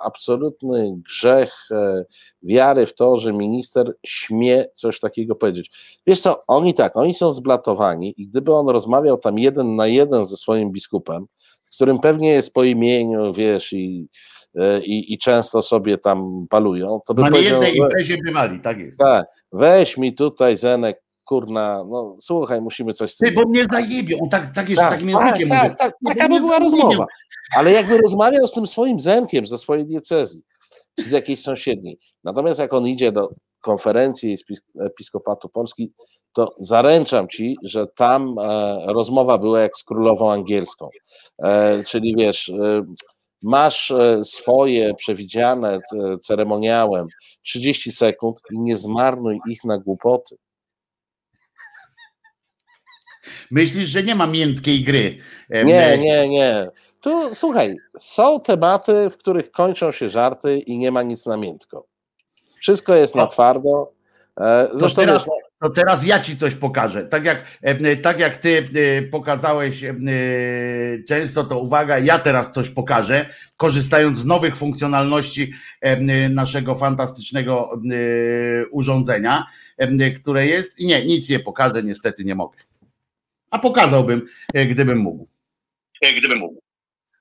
absolutny 0.00 0.94
grzech 0.96 1.54
e, 1.70 2.04
wiary 2.42 2.86
w 2.86 2.94
to, 2.94 3.16
że 3.16 3.32
minister 3.32 3.94
śmie 4.06 4.64
coś 4.74 5.00
takiego 5.00 5.34
powiedzieć. 5.34 5.98
Wiesz 6.06 6.20
co, 6.20 6.44
oni 6.46 6.74
tak, 6.74 6.96
oni 6.96 7.14
są 7.14 7.32
zblatowani 7.32 8.14
i 8.16 8.26
gdyby 8.26 8.54
on 8.54 8.68
rozmawiał 8.68 9.18
tam 9.18 9.38
jeden 9.38 9.76
na 9.76 9.86
jeden 9.86 10.26
ze 10.26 10.36
swoim 10.36 10.72
biskupem, 10.72 11.26
z 11.70 11.76
którym 11.76 11.98
pewnie 11.98 12.28
jest 12.28 12.52
po 12.52 12.64
imieniu, 12.64 13.32
wiesz, 13.32 13.72
i 13.72 14.08
e, 14.54 14.80
i, 14.80 15.12
i, 15.12 15.18
często 15.18 15.62
sobie 15.62 15.98
tam 15.98 16.46
palują, 16.50 17.00
to 17.06 17.14
by 17.14 17.22
Na 17.22 17.38
jednej 17.38 17.76
imprezie 17.76 18.16
bywali, 18.24 18.60
tak 18.60 18.78
jest. 18.78 18.98
Tak, 18.98 19.26
weź 19.52 19.96
mi 19.96 20.14
tutaj 20.14 20.56
Zenek 20.56 21.05
kurna, 21.26 21.84
no 21.88 22.16
słuchaj, 22.20 22.60
musimy 22.60 22.92
coś 22.92 23.10
z 23.12 23.16
tym. 23.16 23.28
Ty, 23.28 23.34
bo 23.34 23.42
mnie 23.44 23.64
zajebią, 23.72 24.18
tak, 24.30 24.54
tak 24.54 24.68
jest 24.68 24.82
tak, 24.82 24.92
takim 24.92 25.08
językiem 25.08 25.48
tak, 25.48 25.78
tak, 25.78 25.78
tak, 25.78 25.94
taka 26.14 26.28
by 26.28 26.40
była 26.40 26.58
rozmowa. 26.58 27.06
Ale 27.56 27.72
jakby 27.72 27.98
rozmawiał 27.98 28.46
z 28.46 28.52
tym 28.52 28.66
swoim 28.66 29.00
zenkiem 29.00 29.46
ze 29.46 29.58
swojej 29.58 29.84
diecezji, 29.84 30.42
z 30.98 31.10
jakiejś 31.10 31.42
sąsiedniej. 31.42 31.98
Natomiast 32.24 32.60
jak 32.60 32.72
on 32.72 32.86
idzie 32.86 33.12
do 33.12 33.28
konferencji 33.60 34.36
Episkopatu 34.80 35.48
Polski, 35.48 35.92
to 36.32 36.54
zaręczam 36.58 37.28
ci, 37.28 37.56
że 37.62 37.86
tam 37.86 38.34
e, 38.38 38.78
rozmowa 38.86 39.38
była 39.38 39.60
jak 39.60 39.76
z 39.76 39.84
królową 39.84 40.32
angielską. 40.32 40.88
E, 41.42 41.82
czyli 41.84 42.14
wiesz, 42.16 42.48
e, 42.48 42.82
masz 43.42 43.90
e, 43.90 44.24
swoje 44.24 44.94
przewidziane 44.94 45.80
ceremoniałem 46.22 47.06
30 47.42 47.92
sekund 47.92 48.40
i 48.52 48.58
nie 48.58 48.76
zmarnuj 48.76 49.38
ich 49.50 49.64
na 49.64 49.78
głupoty. 49.78 50.36
Myślisz, 53.50 53.88
że 53.88 54.02
nie 54.02 54.14
ma 54.14 54.26
miętkiej 54.26 54.84
gry? 54.84 55.18
Nie, 55.50 55.98
nie, 55.98 56.28
nie. 56.28 56.70
Tu 57.00 57.34
słuchaj, 57.34 57.76
są 57.98 58.40
tematy, 58.40 59.10
w 59.10 59.16
których 59.16 59.50
kończą 59.50 59.92
się 59.92 60.08
żarty 60.08 60.58
i 60.58 60.78
nie 60.78 60.90
ma 60.92 61.02
nic 61.02 61.26
na 61.26 61.36
miętko. 61.36 61.86
Wszystko 62.60 62.94
jest 62.94 63.14
na 63.14 63.26
twardo. 63.26 63.92
E, 64.40 64.68
zresztą 64.74 65.02
to 65.02 65.06
teraz, 65.06 65.24
to 65.60 65.70
teraz 65.70 66.06
ja 66.06 66.20
ci 66.20 66.36
coś 66.36 66.54
pokażę. 66.54 67.04
Tak 67.04 67.24
jak, 67.24 67.44
tak 68.02 68.20
jak 68.20 68.36
ty 68.36 68.68
e, 68.74 69.02
pokazałeś 69.02 69.84
e, 69.84 69.94
często, 71.08 71.44
to 71.44 71.58
uwaga, 71.58 71.98
ja 71.98 72.18
teraz 72.18 72.52
coś 72.52 72.70
pokażę, 72.70 73.26
korzystając 73.56 74.18
z 74.18 74.24
nowych 74.24 74.56
funkcjonalności 74.56 75.52
naszego 76.30 76.74
fantastycznego 76.74 77.80
urządzenia, 78.70 79.46
które 80.16 80.46
jest. 80.46 80.80
Nie, 80.80 81.04
nic 81.04 81.28
nie 81.28 81.40
pokażę, 81.40 81.82
niestety 81.82 82.24
nie 82.24 82.34
mogę. 82.34 82.58
A 83.56 83.58
pokazałbym, 83.58 84.26
e, 84.54 84.66
gdybym 84.66 84.98
mógł. 84.98 85.28
E, 86.02 86.12
gdybym 86.12 86.38
mógł. 86.38 86.60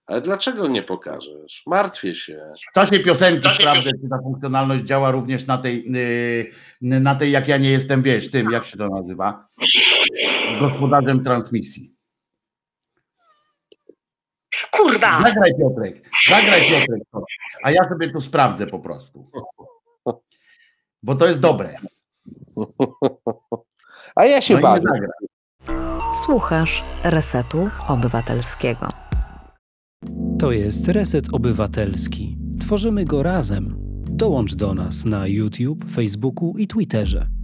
Ale 0.05 0.21
dlaczego 0.21 0.67
nie 0.67 0.83
pokażesz? 0.83 1.63
Martwię 1.67 2.15
się. 2.15 2.51
W 2.71 2.73
czasie 2.73 2.99
piosenki 2.99 3.49
sprawdzę, 3.49 3.91
czy 4.01 4.09
ta 4.09 4.17
funkcjonalność 4.17 4.83
działa 4.83 5.11
również 5.11 5.47
na 5.47 5.57
tej, 5.57 5.86
y, 5.95 6.51
na 6.81 7.15
tej, 7.15 7.31
jak 7.31 7.47
ja 7.47 7.57
nie 7.57 7.69
jestem, 7.69 8.01
wiesz, 8.01 8.31
tym, 8.31 8.51
jak 8.51 8.65
się 8.65 8.77
to 8.77 8.89
nazywa? 8.89 9.47
Gospodarzem 10.59 11.23
transmisji. 11.23 11.95
Kurwa! 14.71 15.21
Zagraj 15.21 15.51
Piotrek, 15.59 16.09
zagraj 16.29 16.61
Piotrek. 16.69 17.01
A 17.63 17.71
ja 17.71 17.83
sobie 17.83 18.09
tu 18.09 18.21
sprawdzę 18.21 18.67
po 18.67 18.79
prostu. 18.79 19.31
Bo 21.03 21.15
to 21.15 21.27
jest 21.27 21.39
dobre. 21.39 21.77
A 24.15 24.25
ja 24.25 24.41
się 24.41 24.53
no 24.53 24.61
bawię. 24.61 25.07
Słuchasz 26.26 26.84
Resetu 27.03 27.70
Obywatelskiego. 27.88 28.89
To 30.39 30.51
jest 30.51 30.88
Reset 30.88 31.34
Obywatelski. 31.34 32.38
Tworzymy 32.59 33.05
go 33.05 33.24
razem. 33.24 33.76
Dołącz 34.11 34.55
do 34.55 34.74
nas 34.74 35.05
na 35.05 35.28
YouTube, 35.28 35.86
Facebooku 35.91 36.57
i 36.57 36.68
Twitterze. 36.68 37.34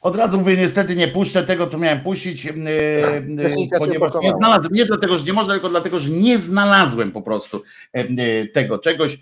Od 0.00 0.16
razu 0.16 0.38
mówię, 0.38 0.56
niestety 0.56 0.96
nie 0.96 1.08
puszczę 1.08 1.42
tego, 1.42 1.66
co 1.66 1.78
miałem 1.78 2.00
puścić, 2.00 2.44
yy, 2.44 2.52
yy, 2.56 3.78
ponieważ 3.78 4.12
nie 4.22 4.32
znalazłem, 4.32 4.72
nie 4.72 4.84
dlatego, 4.84 5.18
że 5.18 5.24
nie 5.24 5.32
można, 5.32 5.54
tylko 5.54 5.68
dlatego, 5.68 5.98
że 5.98 6.10
nie 6.10 6.38
znalazłem 6.38 7.12
po 7.12 7.22
prostu 7.22 7.62
yy, 7.94 8.48
tego 8.54 8.78
czegoś, 8.78 9.18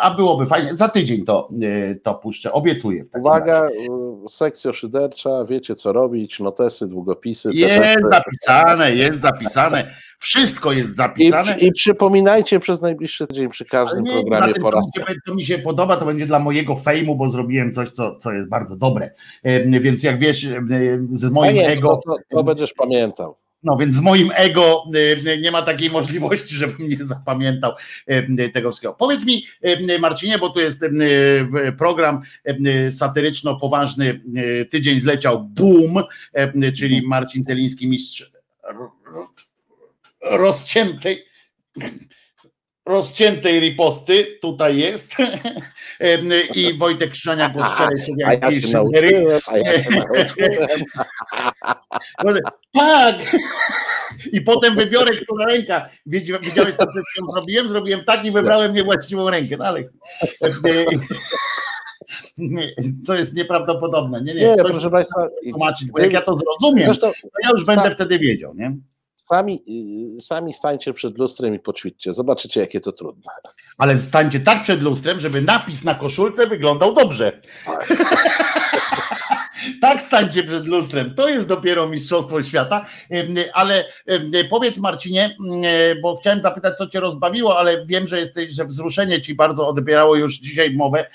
a 0.00 0.14
byłoby 0.14 0.46
fajnie. 0.46 0.74
Za 0.74 0.88
tydzień 0.88 1.24
to, 1.24 1.48
to 2.02 2.14
puszczę, 2.14 2.52
obiecuję. 2.52 3.02
Uwaga, 3.18 3.60
razie. 3.60 3.76
sekcja 4.28 4.72
szydercza, 4.72 5.44
wiecie 5.44 5.74
co 5.74 5.92
robić, 5.92 6.40
notesy, 6.40 6.88
długopisy. 6.88 7.50
Jest 7.52 8.00
zapisane, 8.10 8.94
jest 8.94 9.20
zapisane. 9.20 9.90
Wszystko 10.20 10.72
jest 10.72 10.96
zapisane. 10.96 11.58
I, 11.58 11.66
I, 11.66 11.72
przypominajcie 11.72 12.60
przez 12.60 12.82
najbliższy 12.82 13.26
tydzień 13.26 13.48
przy 13.48 13.64
każdym 13.64 14.04
nie, 14.04 14.12
programie 14.12 14.54
pora. 14.54 14.80
To 15.26 15.34
mi 15.34 15.44
się 15.44 15.58
podoba, 15.58 15.96
to 15.96 16.06
będzie 16.06 16.26
dla 16.26 16.38
mojego 16.38 16.76
fejmu, 16.76 17.16
bo 17.16 17.28
zrobiłem 17.28 17.72
coś, 17.72 17.88
co, 17.88 18.16
co 18.16 18.32
jest 18.32 18.48
bardzo 18.48 18.76
dobre. 18.76 19.10
E, 19.42 19.80
więc 19.80 20.02
jak 20.02 20.18
wiesz, 20.18 20.44
e, 20.44 20.62
z 21.12 21.24
moim 21.30 21.54
nie, 21.54 21.68
ego. 21.68 21.88
To, 21.88 22.00
to, 22.12 22.36
to 22.36 22.44
będziesz 22.44 22.72
pamiętał. 22.72 23.36
No 23.62 23.76
więc 23.76 23.94
z 23.94 24.00
moim 24.00 24.30
ego 24.34 24.82
nie 25.42 25.50
ma 25.50 25.62
takiej 25.62 25.90
możliwości, 25.90 26.56
żebym 26.62 26.88
nie 26.88 27.04
zapamiętał 27.04 27.72
tego 28.54 28.70
wszystkiego. 28.70 28.94
Powiedz 28.94 29.26
mi, 29.26 29.44
Marcinie, 30.00 30.38
bo 30.38 30.48
tu 30.48 30.60
jest 30.60 30.84
program 31.78 32.20
satyryczno-poważny, 32.90 34.20
tydzień 34.70 35.00
zleciał 35.00 35.44
Boom, 35.44 36.02
czyli 36.76 37.06
Marcin 37.06 37.44
Celiński, 37.44 37.88
mistrz 37.88 38.32
rozciętej 40.22 41.26
rozciętej 42.86 43.60
riposty, 43.60 44.38
tutaj 44.42 44.76
jest 44.76 45.16
i 46.54 46.74
Wojtek 46.74 47.10
Krzyżania 47.10 47.48
głos 47.48 47.66
szczerej 47.74 48.00
sobie 48.00 48.26
a 48.26 48.34
ja 48.34 48.60
się 48.60 48.68
nauczyłem, 48.72 49.40
a 49.46 49.58
ja 49.58 49.84
się 49.84 49.90
Tak! 52.72 53.16
I 54.32 54.40
potem 54.40 54.74
wybiorę, 54.74 55.16
która 55.16 55.46
ręka. 55.46 55.86
Widziałeś, 56.06 56.74
co 56.78 56.86
zrobiłem? 57.32 57.68
Zrobiłem 57.68 58.04
tak 58.04 58.24
i 58.24 58.30
wybrałem 58.30 58.74
niewłaściwą 58.74 59.30
rękę. 59.30 59.56
No 59.56 59.64
ale... 59.64 59.84
To 63.06 63.14
jest 63.14 63.36
nieprawdopodobne. 63.36 64.22
Nie, 64.22 64.34
nie, 64.34 64.56
nie 64.56 64.64
proszę 64.64 64.90
Państwa. 64.90 65.28
Tłumaczyć, 65.50 65.88
jak 65.98 66.12
ja 66.12 66.22
to 66.22 66.38
zrozumiem, 66.38 66.94
to 66.94 67.12
ja 67.42 67.50
już 67.50 67.64
będę 67.64 67.90
wtedy 67.90 68.18
wiedział. 68.18 68.54
Nie? 68.54 68.76
Sami, 69.30 69.62
y, 70.16 70.20
sami 70.20 70.52
stańcie 70.52 70.92
przed 70.92 71.18
lustrem 71.18 71.54
i 71.54 71.58
poćwiczcie. 71.58 72.12
Zobaczycie, 72.12 72.60
jakie 72.60 72.80
to 72.80 72.92
trudne. 72.92 73.32
Ale 73.78 73.98
stańcie 73.98 74.40
tak 74.40 74.62
przed 74.62 74.82
lustrem, 74.82 75.20
żeby 75.20 75.42
napis 75.42 75.84
na 75.84 75.94
koszulce 75.94 76.46
wyglądał 76.46 76.94
dobrze. 76.94 77.40
Tak, 77.66 77.92
tak 79.82 80.02
stańcie 80.02 80.44
przed 80.44 80.66
lustrem. 80.66 81.14
To 81.14 81.28
jest 81.28 81.46
dopiero 81.46 81.88
Mistrzostwo 81.88 82.42
Świata. 82.42 82.86
Ale 83.52 83.84
powiedz 84.50 84.78
Marcinie, 84.78 85.36
bo 86.02 86.16
chciałem 86.16 86.40
zapytać, 86.40 86.78
co 86.78 86.86
cię 86.86 87.00
rozbawiło, 87.00 87.58
ale 87.58 87.86
wiem, 87.86 88.08
że 88.08 88.20
jesteś, 88.20 88.54
że 88.54 88.64
wzruszenie 88.64 89.22
ci 89.22 89.34
bardzo 89.34 89.68
odbierało 89.68 90.16
już 90.16 90.34
dzisiaj 90.38 90.74
mowę 90.76 91.06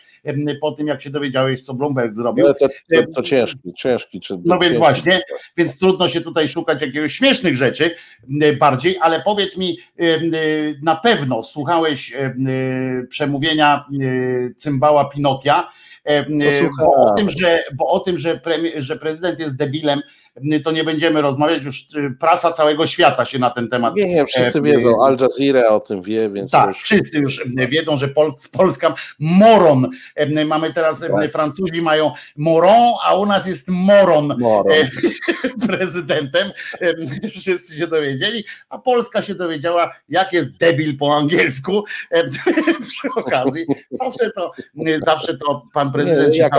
po 0.62 0.72
tym, 0.72 0.88
jak 0.88 1.02
się 1.02 1.10
dowiedziałeś, 1.10 1.62
co 1.62 1.74
Bloomberg 1.74 2.16
zrobił. 2.16 2.46
To, 2.46 2.54
to, 2.54 2.68
to 3.16 3.24
ciężki, 3.24 3.74
ciężki. 3.78 4.20
Czy 4.20 4.38
no 4.46 4.60
więc 4.60 4.78
właśnie, 4.78 5.22
więc 5.58 5.80
trudno 5.80 6.10
się 6.10 6.22
tutaj 6.22 6.48
szukać 6.48 6.82
jakiegoś 6.82 7.14
śmiesznych 7.14 7.58
rzeczy 7.58 7.96
bardziej, 8.60 8.98
ale 9.02 9.22
powiedz 9.22 9.58
mi, 9.58 9.78
na 10.84 10.96
pewno 10.96 11.44
słuchałeś 11.44 12.14
przemówienia 13.10 13.86
cymbała 14.58 15.10
Pinokia, 15.10 15.68
bo 16.78 16.92
o 16.92 17.16
tym, 17.16 17.30
że, 17.30 17.64
bo 17.76 17.88
o 17.88 18.00
tym, 18.00 18.18
że, 18.18 18.40
że 18.78 18.96
prezydent 18.96 19.40
jest 19.40 19.58
debilem, 19.58 20.02
to 20.64 20.72
nie 20.72 20.84
będziemy 20.84 21.22
rozmawiać, 21.22 21.64
już 21.64 21.82
y, 21.96 22.16
prasa 22.20 22.52
całego 22.52 22.88
świata 22.88 23.26
się 23.26 23.40
na 23.40 23.50
ten 23.50 23.70
temat. 23.70 23.96
Nie, 23.96 24.10
nie, 24.14 24.26
wszyscy 24.26 24.60
e, 24.60 24.62
wiedzą, 24.62 25.04
Al 25.04 25.18
Jazeera 25.22 25.68
o 25.68 25.80
tym 25.80 26.02
wie, 26.02 26.30
więc. 26.30 26.52
Tak, 26.52 26.68
już... 26.68 26.78
wszyscy 26.78 27.20
już 27.20 27.44
wiedzą, 27.70 27.98
że 27.98 28.08
Pol 28.08 28.34
Polska 28.52 28.94
moron. 29.20 29.90
Mamy 30.46 30.74
teraz, 30.74 31.00
tak. 31.00 31.32
Francuzi 31.32 31.82
mają 31.82 32.12
moron, 32.38 32.94
a 33.06 33.16
u 33.16 33.26
nas 33.26 33.48
jest 33.48 33.70
moron, 33.70 34.36
moron. 34.40 34.74
prezydentem. 35.68 36.52
Wszyscy 37.36 37.78
się 37.78 37.88
dowiedzieli, 37.88 38.44
a 38.70 38.78
Polska 38.78 39.22
się 39.22 39.36
dowiedziała, 39.36 39.96
jak 40.10 40.34
jest 40.34 40.58
debil 40.58 40.98
po 40.98 41.18
angielsku 41.18 41.84
przy 42.88 43.08
okazji. 43.16 43.66
Zawsze 43.92 44.32
to, 44.32 44.52
zawsze 45.06 45.38
to 45.38 45.68
pan 45.74 45.92
prezydent 45.92 46.34
nie, 46.34 46.38
się 46.38 46.50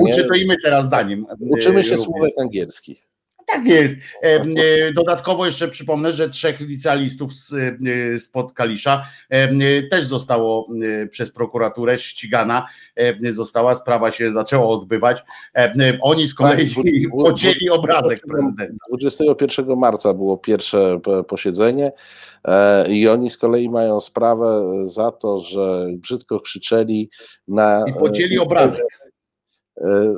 uczy, 0.00 0.24
to 0.24 0.34
i 0.34 0.46
my 0.46 0.56
teraz 0.62 0.88
za 0.88 1.02
nim. 1.02 1.26
Uczymy 1.40 1.84
się 1.84 1.98
słówek 1.98 2.32
angielskich. 2.40 3.13
Tak 3.46 3.66
jest. 3.66 3.94
E, 4.22 4.92
dodatkowo 4.92 5.46
jeszcze 5.46 5.68
przypomnę, 5.68 6.12
że 6.12 6.28
trzech 6.28 6.60
licealistów 6.60 7.30
e, 8.14 8.18
spod 8.18 8.52
Kalisza 8.52 9.06
też 9.90 10.06
zostało 10.06 10.68
przez 11.10 11.32
prokuraturę 11.32 11.98
ścigana, 11.98 12.66
została, 13.30 13.74
sprawa 13.74 14.10
się 14.10 14.32
zaczęła 14.32 14.66
odbywać. 14.66 15.24
Oni 16.00 16.26
z 16.26 16.34
kolei 16.34 16.74
tak, 16.74 17.10
podzieli 17.10 17.70
obrazek 17.70 18.20
prezydenta. 18.30 18.84
21 18.88 19.76
marca 19.76 20.14
było 20.14 20.38
pierwsze 20.38 21.00
posiedzenie 21.28 21.92
e, 22.44 22.88
i 22.88 23.08
oni 23.08 23.30
z 23.30 23.38
kolei 23.38 23.68
mają 23.68 24.00
sprawę 24.00 24.64
za 24.84 25.12
to, 25.12 25.40
że 25.40 25.86
brzydko 25.92 26.40
krzyczeli 26.40 27.10
na... 27.48 27.84
I 27.88 27.92
podzieli 27.92 28.38
obrazek. 28.38 28.84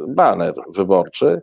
Baner 0.09 0.55
wyborczy 0.75 1.43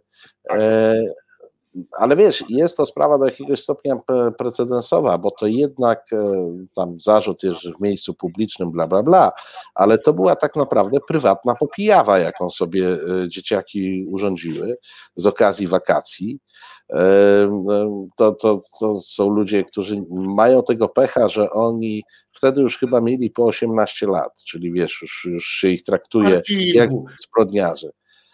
ale 1.92 2.16
wiesz, 2.16 2.44
jest 2.50 2.78
to 2.78 2.86
sprawa 2.86 3.18
do 3.18 3.26
jakiegoś 3.26 3.62
stopnia 3.62 3.96
precedensowa, 4.38 5.18
bo 5.18 5.32
to 5.32 5.48
jednak 5.48 6.06
e, 6.14 6.18
tam 6.76 7.00
zarzut 7.00 7.44
jest 7.44 7.62
w 7.62 7.82
miejscu 7.82 8.14
publicznym, 8.14 8.72
bla, 8.72 8.88
bla, 8.88 9.04
bla, 9.04 9.32
ale 9.76 9.98
to 9.98 10.14
była 10.14 10.36
tak 10.36 10.56
naprawdę 10.56 10.98
prywatna 11.08 11.56
popijawa, 11.56 12.20
jaką 12.20 12.50
sobie 12.50 12.88
e, 12.88 13.30
dzieciaki 13.30 14.06
urządziły 14.10 14.78
z 15.16 15.28
okazji 15.28 15.68
wakacji. 15.68 16.40
E, 16.94 17.00
to, 18.18 18.32
to, 18.32 18.62
to 18.80 19.00
są 19.00 19.30
ludzie, 19.30 19.64
którzy 19.64 20.04
mają 20.12 20.64
tego 20.64 20.90
pecha, 20.90 21.30
że 21.30 21.52
oni 21.52 22.04
wtedy 22.32 22.62
już 22.62 22.78
chyba 22.78 23.02
mieli 23.02 23.30
po 23.30 23.46
18 23.46 24.08
lat, 24.08 24.44
czyli 24.48 24.72
wiesz, 24.72 25.02
już, 25.02 25.28
już 25.32 25.46
się 25.46 25.68
ich 25.68 25.84
traktuje 25.84 26.42
jak 26.74 26.90
zbrodniarzy. 27.20 27.92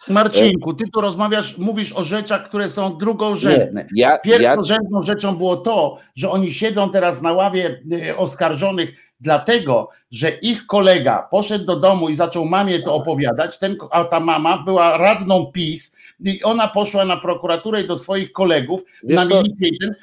Marcinku, 0.08 0.74
ty 0.74 0.84
tu 0.92 1.00
rozmawiasz, 1.00 1.58
mówisz 1.58 1.92
o 1.92 2.04
rzeczach, 2.04 2.44
które 2.44 2.70
są 2.70 2.98
drugorzędne. 2.98 3.86
Nie, 3.92 4.02
ja, 4.02 4.18
Pierwszorzędną 4.18 5.00
ja... 5.00 5.06
rzeczą 5.06 5.36
było 5.36 5.56
to, 5.56 5.98
że 6.14 6.30
oni 6.30 6.52
siedzą 6.52 6.90
teraz 6.90 7.22
na 7.22 7.32
ławie 7.32 7.80
y, 7.92 8.16
oskarżonych, 8.16 8.94
dlatego, 9.20 9.88
że 10.10 10.30
ich 10.30 10.66
kolega 10.66 11.28
poszedł 11.30 11.64
do 11.64 11.76
domu 11.76 12.08
i 12.08 12.14
zaczął 12.14 12.44
mamie 12.44 12.78
to 12.78 12.94
opowiadać, 12.94 13.58
ten, 13.58 13.76
a 13.90 14.04
ta 14.04 14.20
mama 14.20 14.58
była 14.58 14.96
radną 14.96 15.46
PiS 15.46 15.96
i 16.24 16.42
ona 16.42 16.68
poszła 16.68 17.04
na 17.04 17.16
prokuraturę 17.16 17.82
i 17.82 17.86
do 17.86 17.98
swoich 17.98 18.32
kolegów, 18.32 18.80
Wiesz 19.04 19.16
na 19.16 19.24
milicję 19.24 19.68
i 19.68 19.78
ten, 19.78 19.94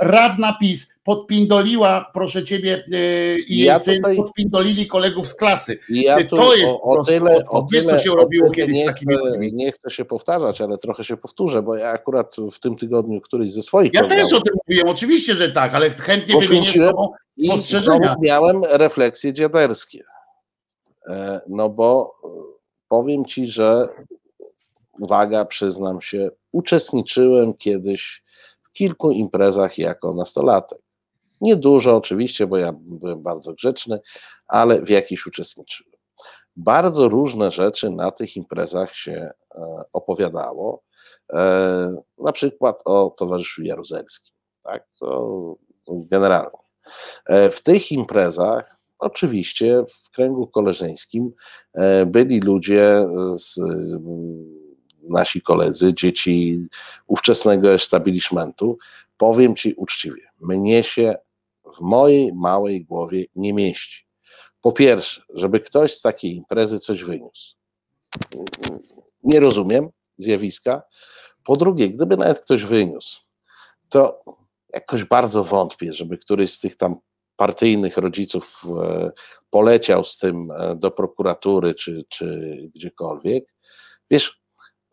radna 0.00 0.56
PiS 0.60 0.91
podpindoliła, 1.04 2.10
proszę 2.14 2.44
ciebie, 2.44 2.84
yy, 2.88 3.38
i 3.38 3.58
ja 3.58 3.78
syn 3.78 3.96
tutaj, 3.96 4.16
podpindolili 4.16 4.86
kolegów 4.86 5.28
z 5.28 5.34
klasy. 5.34 5.78
Ja 5.88 6.24
to 6.24 6.54
jest 6.54 6.72
o, 6.72 6.82
o 6.82 7.04
tyle, 7.04 7.44
o 7.48 7.62
tyle, 7.62 7.90
co 7.90 7.98
się 7.98 8.10
robiło 8.10 8.50
kiedyś 8.50 8.76
nie 8.76 8.82
z 8.82 8.86
takimi 8.86 9.14
chcę, 9.14 9.24
ludźmi. 9.24 9.54
Nie 9.54 9.72
chcę 9.72 9.90
się 9.90 10.04
powtarzać, 10.04 10.60
ale 10.60 10.78
trochę 10.78 11.04
się 11.04 11.16
powtórzę, 11.16 11.62
bo 11.62 11.76
ja 11.76 11.88
akurat 11.88 12.36
w 12.52 12.60
tym 12.60 12.76
tygodniu 12.76 13.20
któryś 13.20 13.52
ze 13.52 13.62
swoich 13.62 13.90
Ja 13.94 14.08
też 14.08 14.32
o 14.32 14.40
tym 14.40 14.54
mówiłem, 14.68 14.88
oczywiście, 14.88 15.34
że 15.34 15.52
tak, 15.52 15.74
ale 15.74 15.90
chętnie 15.90 16.40
wymienię 16.40 16.70
z 16.70 16.74
tobą 16.74 17.12
spostrzeżenia. 17.44 18.16
I 18.18 18.22
miałem 18.22 18.64
refleksje 18.64 19.32
dziaderskie. 19.32 20.04
E, 21.06 21.40
no 21.48 21.68
bo 21.68 22.14
e, 22.24 22.28
powiem 22.88 23.24
ci, 23.24 23.46
że 23.46 23.88
uwaga, 25.00 25.44
przyznam 25.44 26.00
się, 26.00 26.30
uczestniczyłem 26.52 27.54
kiedyś 27.54 28.22
w 28.62 28.72
kilku 28.72 29.10
imprezach 29.10 29.78
jako 29.78 30.14
nastolatek. 30.14 30.81
Niedużo 31.42 31.96
oczywiście, 31.96 32.46
bo 32.46 32.56
ja 32.56 32.72
byłem 32.76 33.22
bardzo 33.22 33.52
grzeczny, 33.52 34.00
ale 34.48 34.82
w 34.82 34.88
jakiś 34.88 35.26
uczestniczyłem. 35.26 35.92
Bardzo 36.56 37.08
różne 37.08 37.50
rzeczy 37.50 37.90
na 37.90 38.10
tych 38.10 38.36
imprezach 38.36 38.94
się 38.94 39.30
e, 39.54 39.82
opowiadało. 39.92 40.82
E, 41.32 41.96
na 42.18 42.32
przykład 42.32 42.82
o 42.84 43.14
towarzyszu 43.18 43.62
Jaruzelskim. 43.62 44.34
Tak, 44.62 44.86
to 45.00 45.56
generalnie. 45.86 46.58
E, 47.26 47.50
w 47.50 47.62
tych 47.62 47.92
imprezach, 47.92 48.76
oczywiście 48.98 49.84
w 50.04 50.10
kręgu 50.10 50.46
koleżeńskim, 50.46 51.32
byli 52.06 52.40
ludzie 52.40 53.06
z 53.34 53.60
nasi 55.02 55.42
koledzy, 55.42 55.94
dzieci 55.94 56.66
ówczesnego 57.06 57.74
establishmentu, 57.74 58.78
powiem 59.16 59.56
Ci 59.56 59.74
uczciwie, 59.74 60.22
mnie 60.40 60.84
się 60.84 61.14
w 61.76 61.80
mojej 61.80 62.32
małej 62.32 62.84
głowie 62.84 63.24
nie 63.36 63.52
mieści. 63.52 64.06
Po 64.60 64.72
pierwsze, 64.72 65.22
żeby 65.34 65.60
ktoś 65.60 65.94
z 65.94 66.00
takiej 66.00 66.36
imprezy 66.36 66.78
coś 66.78 67.04
wyniósł. 67.04 67.56
Nie 69.24 69.40
rozumiem 69.40 69.88
zjawiska. 70.16 70.82
Po 71.44 71.56
drugie, 71.56 71.90
gdyby 71.90 72.16
nawet 72.16 72.40
ktoś 72.40 72.64
wyniósł, 72.64 73.20
to 73.88 74.24
jakoś 74.72 75.04
bardzo 75.04 75.44
wątpię, 75.44 75.92
żeby 75.92 76.18
któryś 76.18 76.52
z 76.52 76.58
tych 76.58 76.76
tam 76.76 76.96
partyjnych 77.36 77.96
rodziców 77.96 78.64
e, 78.82 79.10
poleciał 79.50 80.04
z 80.04 80.16
tym 80.16 80.50
e, 80.50 80.76
do 80.76 80.90
prokuratury 80.90 81.74
czy, 81.74 82.04
czy 82.08 82.56
gdziekolwiek. 82.74 83.44
Wiesz, 84.10 84.42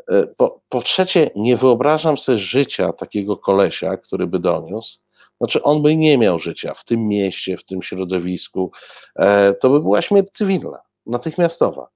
E, 0.09 0.27
po, 0.27 0.61
po 0.69 0.81
trzecie, 0.81 1.31
nie 1.35 1.57
wyobrażam 1.57 2.17
sobie 2.17 2.37
życia 2.37 2.93
takiego 2.93 3.37
kolesia, 3.37 3.97
który 3.97 4.27
by 4.27 4.39
doniósł. 4.39 4.99
Znaczy, 5.41 5.63
on 5.63 5.81
by 5.81 5.95
nie 5.95 6.17
miał 6.17 6.39
życia 6.39 6.73
w 6.73 6.85
tym 6.85 7.07
mieście, 7.07 7.57
w 7.57 7.63
tym 7.63 7.81
środowisku. 7.81 8.71
E, 9.15 9.53
to 9.53 9.69
by 9.69 9.79
była 9.79 10.01
śmierć 10.01 10.27
cywilna, 10.33 10.77
natychmiastowa. 11.05 11.87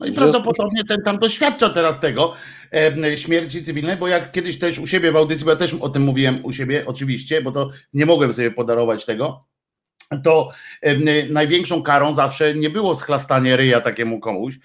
No 0.00 0.06
i 0.06 0.12
prawdopodobnie 0.12 0.84
ten 0.84 1.02
tam 1.04 1.18
doświadcza 1.18 1.68
teraz 1.68 2.00
tego 2.00 2.34
e, 2.72 3.16
śmierci 3.16 3.64
cywilnej, 3.64 3.96
bo 3.96 4.08
jak 4.08 4.32
kiedyś 4.32 4.58
też 4.58 4.78
u 4.78 4.86
siebie 4.86 5.12
w 5.12 5.16
audycji, 5.16 5.44
bo 5.44 5.50
ja 5.50 5.56
też 5.56 5.74
o 5.74 5.88
tym 5.88 6.02
mówiłem 6.02 6.44
u 6.44 6.52
siebie, 6.52 6.84
oczywiście, 6.86 7.42
bo 7.42 7.52
to 7.52 7.70
nie 7.92 8.06
mogłem 8.06 8.32
sobie 8.32 8.50
podarować 8.50 9.04
tego 9.04 9.44
to 10.24 10.50
największą 11.30 11.82
karą 11.82 12.14
zawsze 12.14 12.54
nie 12.54 12.70
było 12.70 12.94
schlastanie 12.94 13.56
ryja 13.56 13.80
takiemu 13.80 14.20
komuś, 14.20 14.58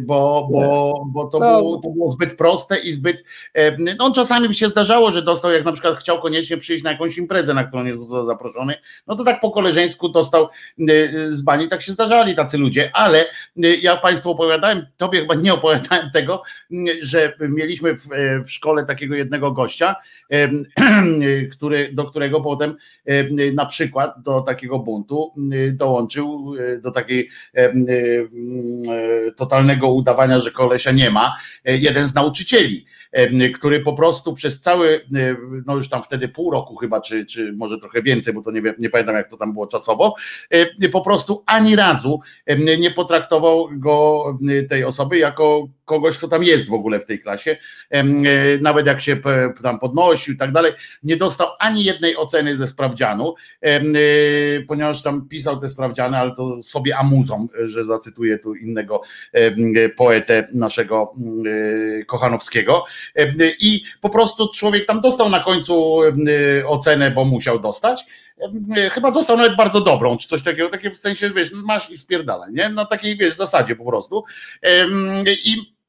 bo, 0.00 0.48
bo, 0.52 1.04
bo 1.06 1.26
to, 1.26 1.38
no. 1.38 1.58
było, 1.58 1.80
to 1.80 1.90
było 1.90 2.10
zbyt 2.10 2.36
proste 2.36 2.78
i 2.78 2.92
zbyt. 2.92 3.24
No, 3.98 4.12
czasami 4.12 4.48
by 4.48 4.54
się 4.54 4.68
zdarzało, 4.68 5.10
że 5.10 5.22
dostał, 5.22 5.52
jak 5.52 5.64
na 5.64 5.72
przykład 5.72 5.98
chciał 5.98 6.20
koniecznie 6.20 6.56
przyjść 6.56 6.84
na 6.84 6.92
jakąś 6.92 7.18
imprezę, 7.18 7.54
na 7.54 7.64
którą 7.64 7.84
nie 7.84 7.96
został 7.96 8.26
zaproszony, 8.26 8.74
no 9.06 9.16
to 9.16 9.24
tak 9.24 9.40
po 9.40 9.50
koleżeńsku 9.50 10.08
dostał 10.08 10.48
z 11.28 11.42
bani, 11.42 11.68
tak 11.68 11.82
się 11.82 11.92
zdarzali 11.92 12.34
tacy 12.34 12.58
ludzie, 12.58 12.90
ale 12.94 13.24
ja 13.56 13.96
Państwu 13.96 14.30
opowiadałem, 14.30 14.86
Tobie 14.96 15.20
chyba 15.20 15.34
nie 15.34 15.54
opowiadałem 15.54 16.10
tego, 16.10 16.42
że 17.02 17.32
mieliśmy 17.40 17.94
w, 17.94 18.06
w 18.44 18.50
szkole 18.50 18.84
takiego 18.84 19.14
jednego 19.14 19.52
gościa, 19.52 19.96
który, 21.52 21.90
do 21.92 22.04
którego 22.04 22.40
potem 22.40 22.76
na 23.54 23.66
przykład 23.66 24.14
do 24.22 24.40
takiego 24.54 24.78
buntu 24.78 25.32
y, 25.52 25.72
dołączył 25.72 26.54
y, 26.54 26.80
do 26.80 26.90
takiej 26.90 27.28
y, 27.58 29.32
totalnego 29.36 29.88
udawania, 29.88 30.38
że 30.38 30.50
kolesia 30.50 30.90
nie 30.92 31.10
ma, 31.10 31.36
jeden 31.64 32.08
z 32.08 32.14
nauczycieli, 32.14 32.86
który 33.54 33.80
po 33.80 33.92
prostu 33.92 34.34
przez 34.34 34.60
cały, 34.60 35.00
no 35.66 35.76
już 35.76 35.88
tam 35.88 36.02
wtedy 36.02 36.28
pół 36.28 36.50
roku 36.50 36.76
chyba, 36.76 37.00
czy, 37.00 37.26
czy 37.26 37.52
może 37.52 37.78
trochę 37.78 38.02
więcej, 38.02 38.34
bo 38.34 38.42
to 38.42 38.50
nie, 38.50 38.62
nie 38.78 38.90
pamiętam 38.90 39.14
jak 39.14 39.28
to 39.28 39.36
tam 39.36 39.52
było 39.52 39.66
czasowo, 39.66 40.14
po 40.92 41.00
prostu 41.00 41.42
ani 41.46 41.76
razu 41.76 42.20
nie 42.78 42.90
potraktował 42.90 43.68
go 43.72 44.24
tej 44.68 44.84
osoby 44.84 45.18
jako 45.18 45.68
kogoś, 45.84 46.18
kto 46.18 46.28
tam 46.28 46.42
jest 46.42 46.66
w 46.66 46.74
ogóle 46.74 47.00
w 47.00 47.04
tej 47.04 47.20
klasie, 47.20 47.56
nawet 48.60 48.86
jak 48.86 49.00
się 49.00 49.16
tam 49.62 49.78
podnosił 49.78 50.34
i 50.34 50.36
tak 50.36 50.52
dalej, 50.52 50.72
nie 51.02 51.16
dostał 51.16 51.48
ani 51.58 51.84
jednej 51.84 52.16
oceny 52.16 52.56
ze 52.56 52.66
sprawdzianu, 52.66 53.34
ponieważ 54.68 55.02
tam 55.02 55.28
pisał 55.28 55.60
te 55.60 55.68
sprawdziany, 55.68 56.16
ale 56.16 56.34
to 56.36 56.62
sobie 56.62 56.96
amuzą, 56.96 57.46
że 57.64 57.84
zacytuję 57.84 58.38
tu 58.38 58.54
innego 58.54 59.02
poetę 59.96 60.48
naszego 60.54 61.12
Kochanowskiego 62.06 62.84
i 63.60 63.82
po 64.00 64.10
prostu 64.10 64.48
człowiek 64.54 64.86
tam 64.86 65.00
dostał 65.00 65.28
na 65.28 65.40
końcu 65.40 66.00
ocenę, 66.66 67.10
bo 67.10 67.24
musiał 67.24 67.60
dostać, 67.60 68.06
chyba 68.92 69.10
dostał 69.10 69.36
nawet 69.36 69.56
bardzo 69.56 69.80
dobrą, 69.80 70.16
czy 70.16 70.28
coś 70.28 70.42
takiego, 70.42 70.68
takie 70.68 70.90
w 70.90 70.98
sensie, 70.98 71.30
wiesz, 71.30 71.50
masz 71.52 71.90
i 71.90 71.98
spierdalaj, 71.98 72.52
nie? 72.52 72.68
Na 72.68 72.84
takiej, 72.84 73.16
wiesz, 73.16 73.36
zasadzie 73.36 73.76
po 73.76 73.84
prostu. 73.84 74.24
I 75.44 75.80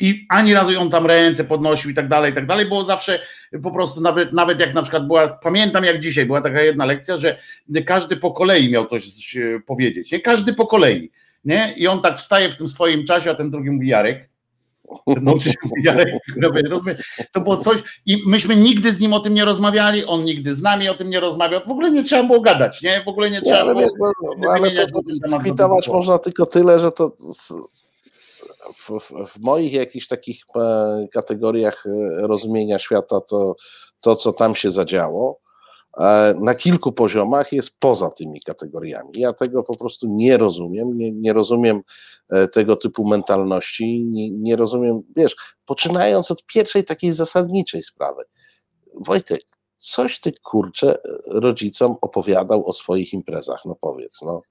i 0.00 0.26
ani 0.28 0.54
razu 0.54 0.72
ją 0.72 0.90
tam 0.90 1.06
ręce 1.06 1.44
podnosił 1.44 1.90
i 1.90 1.94
tak 1.94 2.08
dalej, 2.08 2.32
i 2.32 2.34
tak 2.34 2.46
dalej, 2.46 2.66
było 2.66 2.84
zawsze 2.84 3.18
po 3.62 3.70
prostu 3.70 4.00
nawet, 4.00 4.32
nawet 4.32 4.60
jak 4.60 4.74
na 4.74 4.82
przykład 4.82 5.06
była, 5.06 5.28
pamiętam 5.28 5.84
jak 5.84 6.00
dzisiaj, 6.00 6.26
była 6.26 6.40
taka 6.40 6.62
jedna 6.62 6.84
lekcja, 6.84 7.16
że 7.16 7.38
każdy 7.86 8.16
po 8.16 8.30
kolei 8.30 8.70
miał 8.70 8.86
coś 8.86 9.36
powiedzieć, 9.66 10.12
nie? 10.12 10.20
Każdy 10.20 10.52
po 10.54 10.66
kolei, 10.66 11.10
nie? 11.44 11.74
I 11.76 11.86
on 11.86 12.02
tak 12.02 12.18
wstaje 12.18 12.48
w 12.48 12.56
tym 12.56 12.68
swoim 12.68 13.06
czasie, 13.06 13.30
a 13.30 13.34
ten 13.34 13.50
drugi 13.50 13.70
mówi 13.70 13.88
Jarek, 13.88 14.28
no, 15.06 15.34
Jarek, 15.84 16.08
to 17.32 17.40
było 17.40 17.56
coś 17.56 17.82
i 18.06 18.16
myśmy 18.26 18.56
nigdy 18.56 18.92
z 18.92 19.00
nim 19.00 19.12
o 19.12 19.20
tym 19.20 19.34
nie 19.34 19.44
rozmawiali, 19.44 20.04
on 20.04 20.24
nigdy 20.24 20.54
z 20.54 20.62
nami 20.62 20.88
o 20.88 20.94
tym 20.94 21.10
nie 21.10 21.20
rozmawiał, 21.20 21.60
w 21.66 21.70
ogóle 21.70 21.90
nie 21.90 22.04
trzeba 22.04 22.22
było 22.22 22.40
gadać, 22.40 22.82
nie? 22.82 23.02
W 23.04 23.08
ogóle 23.08 23.30
nie 23.30 23.42
trzeba 23.42 23.72
nie, 23.72 23.86
było... 23.86 24.12
No, 24.38 24.50
ale 24.50 24.70
to, 25.56 25.92
można 25.92 26.18
tylko 26.18 26.46
tyle, 26.46 26.80
że 26.80 26.92
to 26.92 27.16
w, 28.76 28.90
w, 29.26 29.38
moich 29.38 29.72
jakichś 29.72 30.06
takich 30.06 30.42
e, 30.56 31.06
kategoriach 31.12 31.84
e, 31.86 31.90
rozumienia 32.26 32.78
świata 32.78 33.20
to, 33.20 33.56
to, 34.00 34.16
co 34.16 34.32
tam 34.32 34.54
się 34.54 34.70
zadziało, 34.70 35.40
na 36.40 36.54
kilku 36.54 36.92
poziomach 36.92 37.52
jest 37.52 37.78
poza 37.78 38.10
tymi 38.10 38.40
kategoriami. 38.40 39.10
Ja 39.14 39.32
tego 39.32 39.62
po 39.62 39.76
prostu 39.76 40.06
nie 40.08 40.38
rozumiem, 40.38 40.96
nie, 40.96 41.12
nie 41.12 41.32
rozumiem 41.32 41.80
tego 42.52 42.76
typu 42.76 43.08
mentalności, 43.08 44.04
nie, 44.04 44.30
nie 44.30 44.56
rozumiem, 44.56 45.02
wiesz, 45.16 45.36
poczynając 45.66 46.30
od 46.30 46.46
pierwszej 46.46 46.84
takiej 46.84 47.12
zasadniczej 47.12 47.82
sprawy. 47.82 48.22
Wojtek, 48.94 49.42
coś 49.76 50.20
ty 50.20 50.32
kurczę 50.42 50.98
rodzicom 51.26 51.96
opowiadał 52.00 52.66
o 52.66 52.72
swoich 52.72 53.12
imprezach, 53.12 53.60
no 53.64 53.76
powiedz, 53.80 54.22
no. 54.22 54.42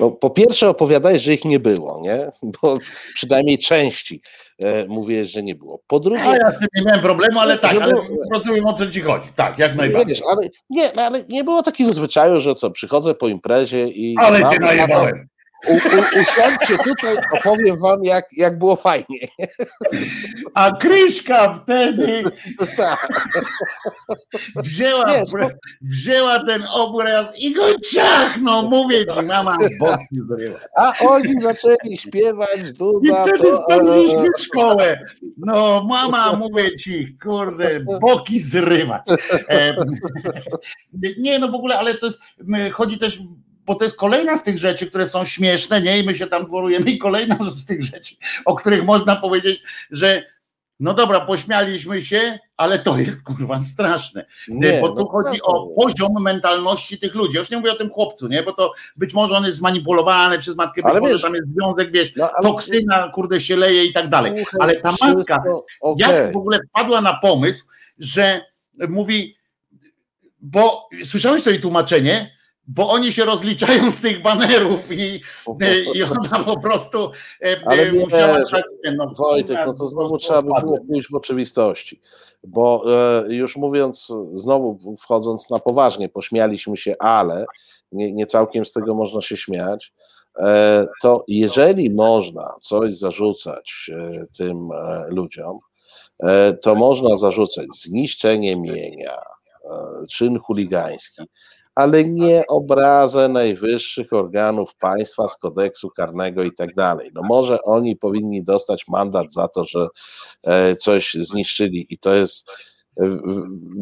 No, 0.00 0.10
po 0.10 0.30
pierwsze 0.30 0.68
opowiadaj, 0.68 1.20
że 1.20 1.34
ich 1.34 1.44
nie 1.44 1.60
było, 1.60 2.00
nie? 2.02 2.30
Bo 2.42 2.78
przynajmniej 3.14 3.58
części 3.58 4.22
e, 4.58 4.86
mówię, 4.86 5.26
że 5.26 5.42
nie 5.42 5.54
było. 5.54 5.82
Po 5.86 6.00
drugie... 6.00 6.22
A 6.22 6.36
ja 6.36 6.50
z 6.50 6.58
tym 6.58 6.68
nie 6.76 6.82
miałem 6.82 7.00
problemu, 7.00 7.40
ale 7.40 7.58
tak, 7.58 7.76
ale 7.82 7.94
rozumiem 8.34 8.66
o 8.66 8.72
co 8.72 8.86
ci 8.86 9.00
chodzi. 9.00 9.28
Tak, 9.36 9.58
jak 9.58 9.76
najbardziej. 9.76 10.14
Wiesz, 10.14 10.24
ale, 10.30 10.48
nie, 10.70 10.98
ale 11.00 11.24
nie 11.28 11.44
było 11.44 11.62
takiego 11.62 11.92
zwyczaju, 11.92 12.40
że 12.40 12.54
co, 12.54 12.70
przychodzę 12.70 13.14
po 13.14 13.28
imprezie 13.28 13.88
i... 13.88 14.16
Ale 14.18 14.40
cię 14.50 14.58
najebałem. 14.60 15.28
U, 15.68 15.72
u, 15.72 16.20
usiądźcie 16.20 16.78
tutaj, 16.84 17.16
opowiem 17.32 17.78
wam, 17.78 18.04
jak, 18.04 18.26
jak 18.32 18.58
było 18.58 18.76
fajnie. 18.76 19.18
A 20.54 20.76
Kryśka 20.76 21.54
wtedy 21.54 22.24
wzięła, 24.56 25.06
Wiesz, 25.06 25.28
wzięła 25.80 26.44
ten 26.44 26.62
obraz 26.74 27.38
i 27.38 27.54
go 27.54 27.78
ciachnął, 27.92 28.68
mówię 28.70 29.06
ci, 29.06 29.22
mama 29.22 29.56
boki 29.80 30.20
zrywa. 30.28 30.58
A 30.76 30.94
oni 30.98 31.40
zaczęli 31.40 31.96
śpiewać, 31.96 32.72
Duda. 32.72 33.08
I 33.08 33.22
wtedy 33.22 33.50
to, 33.50 33.62
spaliliśmy 33.64 34.28
szkołę. 34.38 35.00
No 35.36 35.84
mama, 35.88 36.32
mówię 36.32 36.74
ci, 36.74 37.16
kurde, 37.22 37.80
boki 38.00 38.38
zrywać. 38.38 39.02
E, 39.48 39.74
nie, 41.18 41.38
no 41.38 41.48
w 41.48 41.54
ogóle, 41.54 41.78
ale 41.78 41.94
to 41.94 42.06
jest, 42.06 42.20
chodzi 42.72 42.98
też 42.98 43.18
bo 43.70 43.74
to 43.74 43.84
jest 43.84 43.96
kolejna 43.96 44.36
z 44.36 44.42
tych 44.42 44.58
rzeczy, 44.58 44.86
które 44.86 45.08
są 45.08 45.24
śmieszne, 45.24 45.80
nie? 45.80 45.98
I 45.98 46.06
my 46.06 46.14
się 46.14 46.26
tam 46.26 46.46
dworujemy 46.46 46.90
i 46.90 46.98
kolejna 46.98 47.36
z 47.50 47.66
tych 47.66 47.82
rzeczy, 47.82 48.14
o 48.44 48.54
których 48.54 48.84
można 48.84 49.16
powiedzieć, 49.16 49.62
że 49.90 50.22
no 50.80 50.94
dobra, 50.94 51.20
pośmialiśmy 51.20 52.02
się, 52.02 52.38
ale 52.56 52.78
to 52.78 52.98
jest 52.98 53.22
kurwa 53.22 53.60
straszne. 53.60 54.26
Nie, 54.48 54.80
bo 54.80 54.88
tu 54.88 54.94
no 54.94 55.10
chodzi 55.10 55.42
o 55.42 55.66
poziom 55.66 56.22
mentalności 56.22 56.98
tych 56.98 57.14
ludzi. 57.14 57.36
Już 57.36 57.50
nie 57.50 57.56
mówię 57.56 57.72
o 57.72 57.76
tym 57.76 57.90
chłopcu, 57.90 58.28
nie? 58.28 58.42
Bo 58.42 58.52
to 58.52 58.72
być 58.96 59.14
może 59.14 59.36
on 59.36 59.44
jest 59.44 59.58
zmanipulowany 59.58 60.38
przez 60.38 60.56
matkę, 60.56 60.82
ale 60.84 61.00
może 61.00 61.12
wiesz, 61.12 61.22
tam 61.22 61.34
jest 61.34 61.48
związek, 61.48 61.92
wiesz, 61.92 62.16
no, 62.16 62.30
toksyna, 62.42 63.10
kurde 63.14 63.40
się 63.40 63.56
leje 63.56 63.84
i 63.84 63.92
tak 63.92 64.08
dalej. 64.08 64.44
Ale 64.60 64.76
ta 64.76 64.94
matka, 65.00 65.42
okay. 65.80 66.12
jak 66.12 66.32
w 66.32 66.36
ogóle 66.36 66.58
wpadła 66.68 67.00
na 67.00 67.14
pomysł, 67.14 67.66
że 67.98 68.40
mówi, 68.88 69.36
bo 70.40 70.88
słyszałeś 71.04 71.42
to 71.42 71.50
jej 71.50 71.60
tłumaczenie, 71.60 72.39
bo 72.66 72.90
oni 72.90 73.12
się 73.12 73.24
rozliczają 73.24 73.90
z 73.90 74.00
tych 74.00 74.22
banerów 74.22 74.92
i, 74.92 75.20
i 75.94 76.02
ona 76.02 76.44
po 76.44 76.60
prostu 76.60 77.10
e, 77.44 77.56
Ale 77.66 77.92
musiała 77.92 78.44
tak, 78.50 78.64
no, 78.96 79.14
Wojtek, 79.18 79.58
no 79.66 79.74
to 79.74 79.88
znowu 79.88 80.18
trzeba 80.18 80.42
by 80.42 80.52
było 80.60 80.78
pójść 80.88 81.10
w 81.10 81.14
oczywistości, 81.14 82.00
bo 82.44 82.84
e, 83.26 83.34
już 83.34 83.56
mówiąc, 83.56 84.12
znowu 84.32 84.96
wchodząc 84.96 85.50
na 85.50 85.58
poważnie, 85.58 86.08
pośmialiśmy 86.08 86.76
się, 86.76 86.94
ale 86.98 87.44
nie, 87.92 88.12
nie 88.12 88.26
całkiem 88.26 88.66
z 88.66 88.72
tego 88.72 88.94
można 88.94 89.22
się 89.22 89.36
śmiać, 89.36 89.92
e, 90.38 90.86
to 91.02 91.24
jeżeli 91.28 91.90
można 91.90 92.54
coś 92.60 92.96
zarzucać 92.96 93.90
e, 93.94 94.26
tym 94.38 94.68
e, 94.72 95.04
ludziom, 95.08 95.58
e, 96.22 96.52
to 96.52 96.74
można 96.74 97.16
zarzucać 97.16 97.66
zniszczenie 97.74 98.56
mienia, 98.56 99.16
czyn 100.10 100.38
chuligański, 100.38 101.22
ale 101.80 102.04
nie 102.04 102.46
obrazę 102.48 103.28
najwyższych 103.28 104.12
organów 104.12 104.74
państwa 104.74 105.28
z 105.28 105.36
kodeksu 105.36 105.90
karnego 105.90 106.42
i 106.42 106.52
tak 106.52 106.74
dalej. 106.74 107.10
No 107.14 107.22
może 107.22 107.62
oni 107.62 107.96
powinni 107.96 108.44
dostać 108.44 108.88
mandat 108.88 109.32
za 109.32 109.48
to, 109.48 109.64
że 109.64 109.88
e, 110.44 110.76
coś 110.76 111.14
zniszczyli 111.14 111.86
i 111.90 111.98
to 111.98 112.14
jest 112.14 112.50
e, 113.00 113.18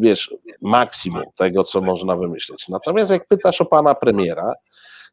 wiesz, 0.00 0.34
maksimum 0.62 1.22
tego, 1.36 1.64
co 1.64 1.80
można 1.80 2.16
wymyślić. 2.16 2.68
Natomiast 2.68 3.10
jak 3.10 3.28
pytasz 3.28 3.60
o 3.60 3.64
pana 3.64 3.94
premiera, 3.94 4.52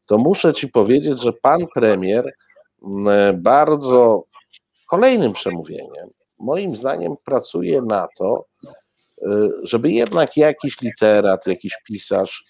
to 0.06 0.18
muszę 0.18 0.52
ci 0.52 0.68
powiedzieć, 0.68 1.22
że 1.22 1.32
pan 1.32 1.66
premier 1.74 2.32
e, 3.08 3.32
bardzo 3.32 4.24
kolejnym 4.90 5.32
przemówieniem, 5.32 6.10
moim 6.38 6.76
zdaniem, 6.76 7.14
pracuje 7.24 7.82
na 7.82 8.08
to, 8.18 8.44
żeby 9.62 9.90
jednak 9.90 10.36
jakiś 10.36 10.80
literat, 10.80 11.46
jakiś 11.46 11.76
pisarz 11.84 12.44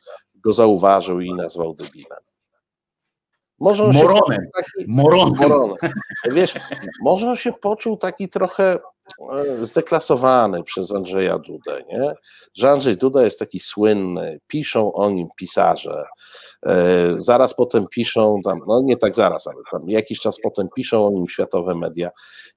go 0.46 0.52
zauważył 0.52 1.20
i 1.20 1.34
nazwał 1.34 1.74
debilem. 1.74 2.18
Może 3.60 3.84
on 3.84 3.92
moronem. 3.94 4.40
Się 4.44 4.50
taki, 4.54 4.90
moronem. 4.90 5.48
moronem. 5.48 5.92
Wiesz, 6.32 6.54
może 7.00 7.30
on 7.30 7.36
się 7.36 7.52
poczuł 7.52 7.96
taki 7.96 8.28
trochę 8.28 8.78
zdeklasowany 9.60 10.62
przez 10.62 10.94
Andrzeja 10.94 11.38
Dudę, 11.38 11.82
nie? 11.88 12.12
że 12.54 12.70
Andrzej 12.70 12.96
Duda 12.96 13.22
jest 13.22 13.38
taki 13.38 13.60
słynny, 13.60 14.40
piszą 14.46 14.92
o 14.92 15.10
nim 15.10 15.28
pisarze, 15.36 16.04
e, 16.66 17.14
zaraz 17.18 17.54
potem 17.54 17.86
piszą, 17.90 18.40
tam, 18.44 18.60
no 18.66 18.82
nie 18.84 18.96
tak 18.96 19.14
zaraz, 19.14 19.46
ale 19.46 19.56
tam 19.70 19.88
jakiś 19.88 20.20
czas 20.20 20.36
potem 20.42 20.68
piszą 20.76 21.06
o 21.06 21.10
nim 21.10 21.28
światowe 21.28 21.74
media. 21.74 22.10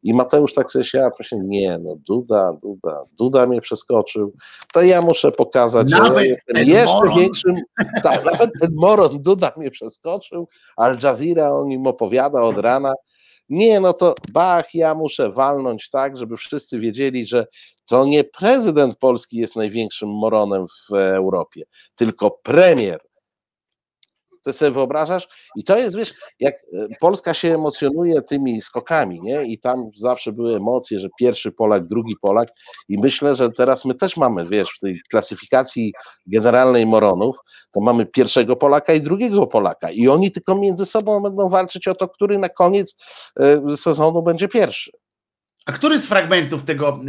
I 0.03 0.13
Mateusz 0.13 0.53
tak 0.53 0.71
sobie 0.71 0.85
się, 0.85 1.09
proszę, 1.15 1.37
nie, 1.39 1.77
no 1.77 1.95
Duda, 2.07 2.53
Duda, 2.61 3.03
Duda 3.17 3.45
mnie 3.45 3.61
przeskoczył, 3.61 4.33
to 4.73 4.81
ja 4.81 5.01
muszę 5.01 5.31
pokazać, 5.31 5.89
nawet 5.89 6.07
że 6.07 6.13
ja 6.13 6.29
jestem 6.29 6.57
jeszcze 6.57 6.95
moron. 6.95 7.15
większym, 7.19 7.55
tak, 8.03 8.25
nawet 8.31 8.49
ten 8.61 8.69
moron 8.75 9.21
Duda 9.21 9.51
mnie 9.57 9.71
przeskoczył, 9.71 10.47
Al 10.77 10.95
Jazeera 11.03 11.53
o 11.53 11.65
nim 11.65 11.87
opowiada 11.87 12.41
od 12.41 12.57
rana, 12.57 12.93
nie, 13.49 13.79
no 13.79 13.93
to 13.93 14.15
bach, 14.33 14.75
ja 14.75 14.95
muszę 14.95 15.31
walnąć 15.31 15.89
tak, 15.89 16.17
żeby 16.17 16.37
wszyscy 16.37 16.79
wiedzieli, 16.79 17.25
że 17.25 17.47
to 17.85 18.05
nie 18.05 18.23
prezydent 18.23 18.97
Polski 18.97 19.37
jest 19.37 19.55
największym 19.55 20.09
moronem 20.09 20.65
w 20.67 20.93
Europie, 20.93 21.63
tylko 21.95 22.31
premier 22.31 22.99
ty 24.43 24.53
sobie 24.53 24.71
wyobrażasz? 24.71 25.27
I 25.55 25.63
to 25.63 25.77
jest, 25.77 25.97
wiesz, 25.97 26.13
jak 26.39 26.55
e, 26.55 26.87
Polska 27.01 27.33
się 27.33 27.55
emocjonuje 27.55 28.21
tymi 28.21 28.61
skokami, 28.61 29.21
nie? 29.21 29.45
I 29.45 29.59
tam 29.59 29.89
zawsze 29.95 30.31
były 30.31 30.55
emocje, 30.55 30.99
że 30.99 31.07
pierwszy 31.19 31.51
Polak, 31.51 31.87
drugi 31.87 32.13
Polak 32.21 32.49
i 32.89 32.97
myślę, 32.97 33.35
że 33.35 33.51
teraz 33.51 33.85
my 33.85 33.95
też 33.95 34.17
mamy, 34.17 34.45
wiesz, 34.45 34.69
w 34.77 34.79
tej 34.79 35.01
klasyfikacji 35.09 35.93
generalnej 36.27 36.85
Moronów, 36.85 37.37
to 37.71 37.81
mamy 37.81 38.05
pierwszego 38.05 38.55
Polaka 38.55 38.93
i 38.93 39.01
drugiego 39.01 39.47
Polaka 39.47 39.91
i 39.91 40.07
oni 40.07 40.31
tylko 40.31 40.55
między 40.55 40.85
sobą 40.85 41.21
będą 41.21 41.49
walczyć 41.49 41.87
o 41.87 41.95
to, 41.95 42.07
który 42.07 42.37
na 42.37 42.49
koniec 42.49 42.95
e, 43.39 43.77
sezonu 43.77 44.23
będzie 44.23 44.47
pierwszy. 44.47 44.91
A 45.69 45.71
który 45.71 45.99
z 45.99 46.05
fragmentów 46.05 46.63
tego 46.63 47.01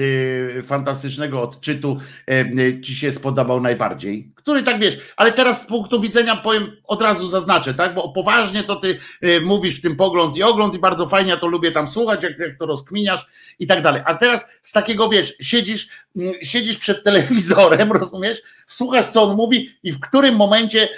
y, 0.58 0.62
fantastycznego 0.62 1.42
odczytu 1.42 2.00
y, 2.30 2.34
y, 2.60 2.80
ci 2.80 2.94
się 2.94 3.12
spodobał 3.12 3.60
najbardziej? 3.60 4.32
Który 4.34 4.62
tak 4.62 4.78
wiesz, 4.78 4.98
ale 5.16 5.32
teraz 5.32 5.62
z 5.62 5.66
punktu 5.66 6.00
widzenia 6.00 6.36
powiem, 6.36 6.76
od 6.84 7.02
razu 7.02 7.28
zaznaczę, 7.28 7.74
tak? 7.74 7.94
Bo 7.94 8.12
poważnie 8.12 8.62
to 8.62 8.76
ty 8.76 8.98
y, 9.24 9.40
mówisz 9.40 9.78
w 9.78 9.82
tym 9.82 9.96
pogląd 9.96 10.36
i 10.36 10.42
ogląd 10.42 10.74
i 10.74 10.78
bardzo 10.78 11.06
fajnie, 11.06 11.36
to 11.36 11.46
lubię 11.46 11.72
tam 11.72 11.88
słuchać, 11.88 12.22
jak, 12.22 12.38
jak 12.38 12.58
to 12.58 12.66
rozkminiasz 12.66 13.26
i 13.58 13.66
tak 13.66 13.82
dalej. 13.82 14.02
A 14.04 14.14
teraz 14.14 14.46
z 14.62 14.72
takiego 14.72 15.08
wiesz, 15.08 15.34
siedzisz, 15.40 15.88
mm, 16.16 16.34
siedzisz 16.42 16.76
przed 16.76 17.04
telewizorem, 17.04 17.92
rozumiesz? 18.02 18.42
Słuchasz, 18.66 19.06
co 19.06 19.22
on 19.22 19.36
mówi 19.36 19.70
i 19.82 19.92
w 19.92 20.00
którym 20.00 20.36
momencie, 20.36 20.88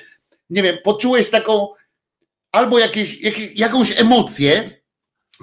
nie 0.51 0.63
wiem, 0.63 0.77
poczułeś 0.85 1.31
taką 1.31 1.69
albo 2.53 2.79
jakieś, 2.79 3.21
jakieś 3.21 3.53
jakąś 3.55 4.01
emocję, 4.01 4.82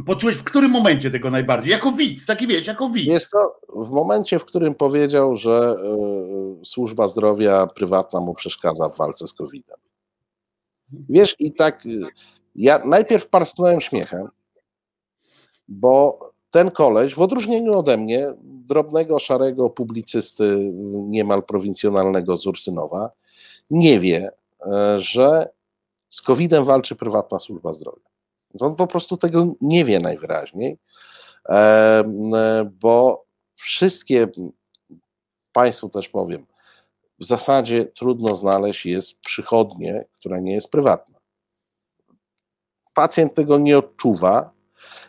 poczułeś 0.06 0.36
w 0.36 0.44
którym 0.44 0.72
momencie 0.72 1.12
tego 1.12 1.32
najbardziej? 1.32 1.72
Jako 1.72 1.92
widz, 1.92 2.26
taki 2.26 2.48
wiesz, 2.48 2.68
jako 2.68 2.90
widz. 2.90 3.08
Jest 3.08 3.32
to 3.32 3.60
w 3.86 3.90
momencie, 3.90 4.40
w 4.40 4.46
którym 4.46 4.76
powiedział, 4.76 5.36
że 5.36 5.76
y, 6.62 6.66
służba 6.66 7.08
zdrowia 7.08 7.68
prywatna 7.68 8.20
mu 8.20 8.34
przeszkadza 8.34 8.90
w 8.90 8.98
walce 8.98 9.28
z 9.28 9.34
COVID-em. 9.34 9.78
Wiesz, 11.10 11.36
i 11.40 11.54
tak 11.54 11.86
y, 11.86 12.02
ja 12.56 12.86
najpierw 12.86 13.28
parsknąłem 13.28 13.82
śmiechem, 13.82 14.28
bo 15.68 16.20
ten 16.52 16.72
koleś, 16.72 17.16
w 17.16 17.22
odróżnieniu 17.22 17.72
ode 17.72 17.98
mnie, 17.98 18.34
drobnego, 18.42 19.20
szarego 19.20 19.70
publicysty 19.70 20.72
niemal 20.94 21.44
prowincjonalnego 21.44 22.38
z 22.38 22.48
Ursynowa, 22.48 23.12
nie 23.70 24.00
wie, 24.00 24.32
że 24.98 25.50
z 26.10 26.22
COVID-em 26.22 26.66
walczy 26.66 26.96
prywatna 26.96 27.40
służba 27.40 27.74
zdrowia. 27.74 28.09
On 28.60 28.76
po 28.76 28.88
prostu 28.88 29.18
tego 29.18 29.48
nie 29.62 29.86
wie 29.86 30.00
najwyraźniej, 30.00 30.78
bo 32.82 33.26
wszystkie, 33.56 34.28
Państwu 35.54 35.90
też 35.90 36.10
powiem, 36.10 36.46
w 37.20 37.26
zasadzie 37.26 37.86
trudno 37.86 38.36
znaleźć 38.36 38.86
jest 38.86 39.20
przychodnie, 39.20 40.06
która 40.16 40.40
nie 40.40 40.54
jest 40.54 40.72
prywatna. 40.72 41.20
Pacjent 42.94 43.34
tego 43.34 43.58
nie 43.58 43.78
odczuwa, 43.78 44.52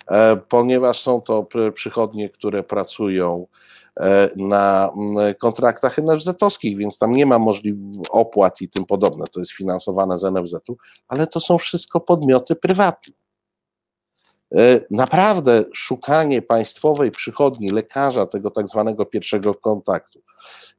e, 0.09 0.37
ponieważ 0.37 1.01
są 1.01 1.21
to 1.21 1.47
przychodnie, 1.75 2.29
które 2.29 2.63
pracują 2.63 3.47
e, 4.01 4.31
na 4.37 4.93
kontraktach 5.39 5.99
NFZ-owskich, 5.99 6.77
więc 6.77 6.99
tam 6.99 7.13
nie 7.13 7.27
ma 7.27 7.39
możliwości 7.39 8.01
opłat 8.11 8.61
i 8.61 8.69
tym 8.69 8.85
podobne. 8.85 9.25
To 9.33 9.41
jest 9.41 9.53
finansowane 9.53 10.19
z 10.19 10.23
NFZ-u, 10.23 10.77
ale 11.09 11.27
to 11.27 11.41
są 11.41 11.59
wszystko 11.59 12.01
podmioty 12.01 12.57
prywatne. 12.57 13.20
E, 14.57 14.81
naprawdę 14.91 15.65
szukanie 15.75 16.43
państwowej 16.43 17.11
przychodni 17.11 17.69
lekarza, 17.69 18.27
tego 18.27 18.51
tak 18.51 18.69
zwanego 18.69 19.07
pierwszego 19.07 19.55
kontaktu 19.55 20.23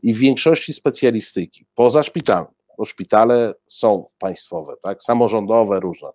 i 0.03 0.14
w 0.14 0.18
większości 0.18 0.73
specjalistyki 0.73 1.65
poza 1.76 2.03
szpitalem, 2.03 2.45
bo 2.77 2.85
szpitale 2.85 3.53
są 3.68 4.06
państwowe, 4.19 4.73
tak, 4.84 5.03
samorządowe, 5.03 5.80
różne. 5.80 6.10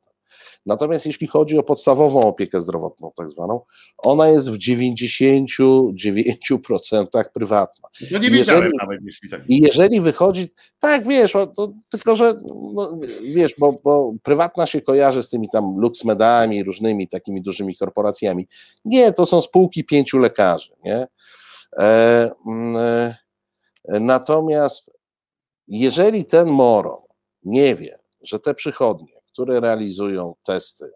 Natomiast 0.66 1.06
jeśli 1.06 1.26
chodzi 1.26 1.58
o 1.58 1.62
podstawową 1.62 2.20
opiekę 2.20 2.60
zdrowotną, 2.60 3.12
tak 3.16 3.30
zwaną, 3.30 3.60
ona 3.98 4.28
jest 4.28 4.50
w 4.50 4.58
99% 4.58 7.24
prywatna. 7.34 7.88
No 8.10 8.18
nie 8.18 8.30
wiedziałem 8.30 8.64
jeżeli, 8.64 8.78
nawet, 8.80 9.00
jeśli 9.04 9.30
tak. 9.30 9.42
I 9.48 9.60
jeżeli 9.60 10.00
wychodzi, 10.00 10.52
tak 10.78 11.08
wiesz, 11.08 11.32
to, 11.32 11.72
tylko 11.90 12.16
że 12.16 12.34
no, 12.74 12.98
wiesz, 13.22 13.54
bo, 13.58 13.80
bo 13.84 14.12
prywatna 14.22 14.66
się 14.66 14.80
kojarzy 14.80 15.22
z 15.22 15.28
tymi 15.28 15.50
tam 15.50 15.78
luxmedami, 15.78 16.64
różnymi 16.64 17.08
takimi 17.08 17.42
dużymi 17.42 17.76
korporacjami. 17.76 18.48
Nie, 18.84 19.12
to 19.12 19.26
są 19.26 19.40
spółki 19.40 19.84
pięciu 19.84 20.18
lekarzy, 20.18 20.72
nie? 20.84 21.06
E, 21.78 22.30
mm, 22.46 22.76
e, 22.76 23.16
natomiast 24.00 24.90
jeżeli 25.68 26.24
ten 26.24 26.48
moron 26.48 27.02
nie 27.44 27.74
wie, 27.74 27.98
że 28.22 28.40
te 28.40 28.54
przychodnie 28.54 29.15
które 29.36 29.60
realizują 29.60 30.34
testy, 30.44 30.90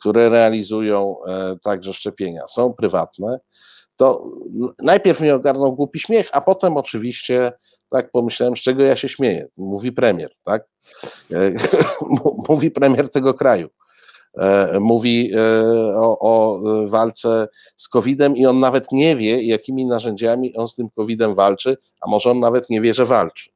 które 0.00 0.28
realizują 0.28 1.16
e, 1.26 1.56
także 1.62 1.94
szczepienia, 1.94 2.42
są 2.48 2.72
prywatne, 2.72 3.40
to 3.96 4.30
najpierw 4.78 5.20
mnie 5.20 5.34
ogarnął 5.34 5.72
głupi 5.72 6.00
śmiech, 6.00 6.28
a 6.32 6.40
potem 6.40 6.76
oczywiście 6.76 7.52
tak 7.90 8.10
pomyślałem, 8.10 8.56
z 8.56 8.60
czego 8.60 8.82
ja 8.82 8.96
się 8.96 9.08
śmieję. 9.08 9.46
Mówi 9.56 9.92
premier, 9.92 10.30
tak? 10.44 10.64
E, 11.32 11.52
mówi 12.48 12.70
premier 12.70 13.10
tego 13.10 13.34
kraju. 13.34 13.68
E, 14.38 14.80
mówi 14.80 15.32
o, 15.96 16.18
o 16.18 16.60
walce 16.88 17.48
z 17.76 17.88
COVID-em 17.88 18.36
i 18.36 18.46
on 18.46 18.60
nawet 18.60 18.92
nie 18.92 19.16
wie, 19.16 19.42
jakimi 19.42 19.86
narzędziami 19.86 20.56
on 20.56 20.68
z 20.68 20.74
tym 20.74 20.90
COVID-em 20.90 21.34
walczy, 21.34 21.76
a 22.00 22.10
może 22.10 22.30
on 22.30 22.40
nawet 22.40 22.70
nie 22.70 22.80
wie, 22.80 22.94
że 22.94 23.06
walczy. 23.06 23.53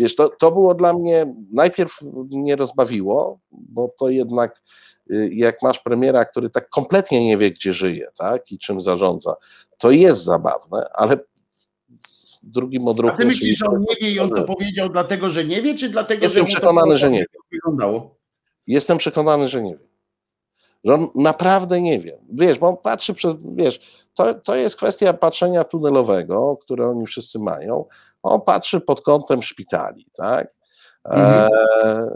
Wiesz, 0.00 0.16
to, 0.16 0.28
to 0.28 0.52
było 0.52 0.74
dla 0.74 0.92
mnie, 0.92 1.34
najpierw 1.52 1.98
mnie 2.30 2.56
rozbawiło, 2.56 3.38
bo 3.50 3.94
to 3.98 4.08
jednak 4.08 4.62
y, 5.10 5.30
jak 5.32 5.62
masz 5.62 5.78
premiera, 5.78 6.24
który 6.24 6.50
tak 6.50 6.70
kompletnie 6.70 7.26
nie 7.26 7.38
wie, 7.38 7.50
gdzie 7.50 7.72
żyje, 7.72 8.08
tak, 8.18 8.52
i 8.52 8.58
czym 8.58 8.80
zarządza, 8.80 9.34
to 9.78 9.90
jest 9.90 10.24
zabawne, 10.24 10.84
ale 10.94 11.18
drugim 12.42 12.88
odruchu... 12.88 13.14
A 13.14 13.18
ty 13.18 13.26
myślisz, 13.26 13.58
że 13.58 13.66
on 13.66 13.80
nie 13.80 13.96
wie 14.00 14.10
i 14.10 14.20
on 14.20 14.30
to 14.30 14.44
powiedział 14.44 14.88
dlatego, 14.88 15.30
że 15.30 15.44
nie 15.44 15.62
wie, 15.62 15.74
czy 15.74 15.88
dlatego, 15.88 16.22
Jestem 16.22 16.46
że... 16.46 16.52
przekonany, 16.52 16.98
że 16.98 17.10
nie 17.10 17.18
wie. 17.18 17.40
Wyglądało? 17.52 18.14
Jestem 18.66 18.98
przekonany, 18.98 19.48
że 19.48 19.62
nie 19.62 19.76
wie. 19.76 19.90
Że 20.84 20.94
on 20.94 21.08
naprawdę 21.14 21.80
nie 21.80 22.00
wie. 22.00 22.18
Wiesz, 22.32 22.58
bo 22.58 22.68
on 22.68 22.76
patrzy 22.76 23.14
przez, 23.14 23.34
wiesz, 23.54 24.04
to, 24.14 24.34
to 24.34 24.54
jest 24.54 24.76
kwestia 24.76 25.12
patrzenia 25.12 25.64
tunelowego, 25.64 26.56
które 26.56 26.86
oni 26.86 27.06
wszyscy 27.06 27.38
mają, 27.38 27.84
on 28.22 28.40
patrzy 28.40 28.80
pod 28.80 29.02
kątem 29.02 29.42
szpitali, 29.42 30.06
tak? 30.16 30.54
Mhm. 31.04 31.48
E, 31.84 32.08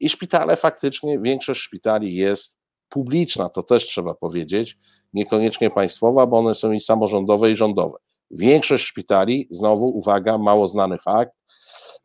I 0.00 0.08
szpitale 0.08 0.56
faktycznie, 0.56 1.18
większość 1.18 1.60
szpitali 1.60 2.14
jest 2.14 2.58
publiczna, 2.88 3.48
to 3.48 3.62
też 3.62 3.84
trzeba 3.84 4.14
powiedzieć, 4.14 4.78
niekoniecznie 5.12 5.70
państwowa, 5.70 6.26
bo 6.26 6.38
one 6.38 6.54
są 6.54 6.72
i 6.72 6.80
samorządowe, 6.80 7.50
i 7.50 7.56
rządowe. 7.56 7.98
Większość 8.30 8.84
szpitali, 8.84 9.48
znowu 9.50 9.88
uwaga, 9.88 10.38
mało 10.38 10.66
znany 10.66 10.98
fakt, 10.98 11.32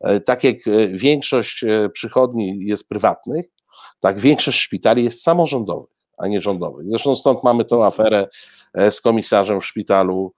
e, 0.00 0.20
tak 0.20 0.44
jak 0.44 0.56
e, 0.66 0.88
większość 0.88 1.64
e, 1.64 1.88
przychodni 1.88 2.58
jest 2.66 2.88
prywatnych, 2.88 3.46
tak 4.00 4.20
większość 4.20 4.60
szpitali 4.60 5.04
jest 5.04 5.22
samorządowych, 5.22 5.90
a 6.18 6.28
nie 6.28 6.40
rządowych. 6.40 6.86
Zresztą 6.90 7.16
stąd 7.16 7.44
mamy 7.44 7.64
tą 7.64 7.84
aferę 7.84 8.28
z 8.90 9.00
komisarzem 9.00 9.60
w 9.60 9.66
szpitalu 9.66 10.34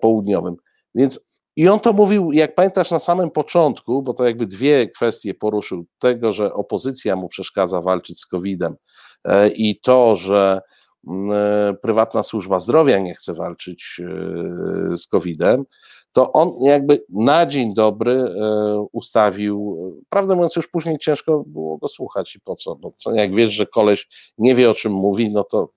południowym. 0.00 0.56
Więc 0.94 1.26
i 1.56 1.68
on 1.68 1.80
to 1.80 1.92
mówił, 1.92 2.32
jak 2.32 2.54
pamiętasz, 2.54 2.90
na 2.90 2.98
samym 2.98 3.30
początku, 3.30 4.02
bo 4.02 4.14
to 4.14 4.24
jakby 4.24 4.46
dwie 4.46 4.88
kwestie 4.88 5.34
poruszył: 5.34 5.84
tego, 5.98 6.32
że 6.32 6.54
opozycja 6.54 7.16
mu 7.16 7.28
przeszkadza 7.28 7.80
walczyć 7.80 8.20
z 8.20 8.26
COVID-em 8.26 8.76
e, 9.24 9.48
i 9.48 9.80
to, 9.80 10.16
że 10.16 10.60
mm, 11.08 11.30
e, 11.32 11.74
prywatna 11.74 12.22
służba 12.22 12.60
zdrowia 12.60 12.98
nie 12.98 13.14
chce 13.14 13.34
walczyć 13.34 14.00
e, 14.00 14.96
z 14.96 15.06
COVID-em, 15.06 15.64
to 16.12 16.32
on 16.32 16.52
jakby 16.60 17.04
na 17.08 17.46
dzień 17.46 17.74
dobry 17.74 18.34
ustawił, 18.92 19.76
prawdę 20.08 20.34
mówiąc, 20.34 20.56
już 20.56 20.68
później 20.68 20.98
ciężko 20.98 21.44
było 21.46 21.78
go 21.78 21.88
słuchać 21.88 22.36
i 22.36 22.40
po 22.40 22.56
co, 22.56 22.76
bo 22.76 22.92
jak 23.14 23.34
wiesz, 23.34 23.50
że 23.50 23.66
koleś 23.66 24.08
nie 24.38 24.54
wie 24.54 24.70
o 24.70 24.74
czym 24.74 24.92
mówi, 24.92 25.32
no 25.32 25.44
to, 25.44 25.68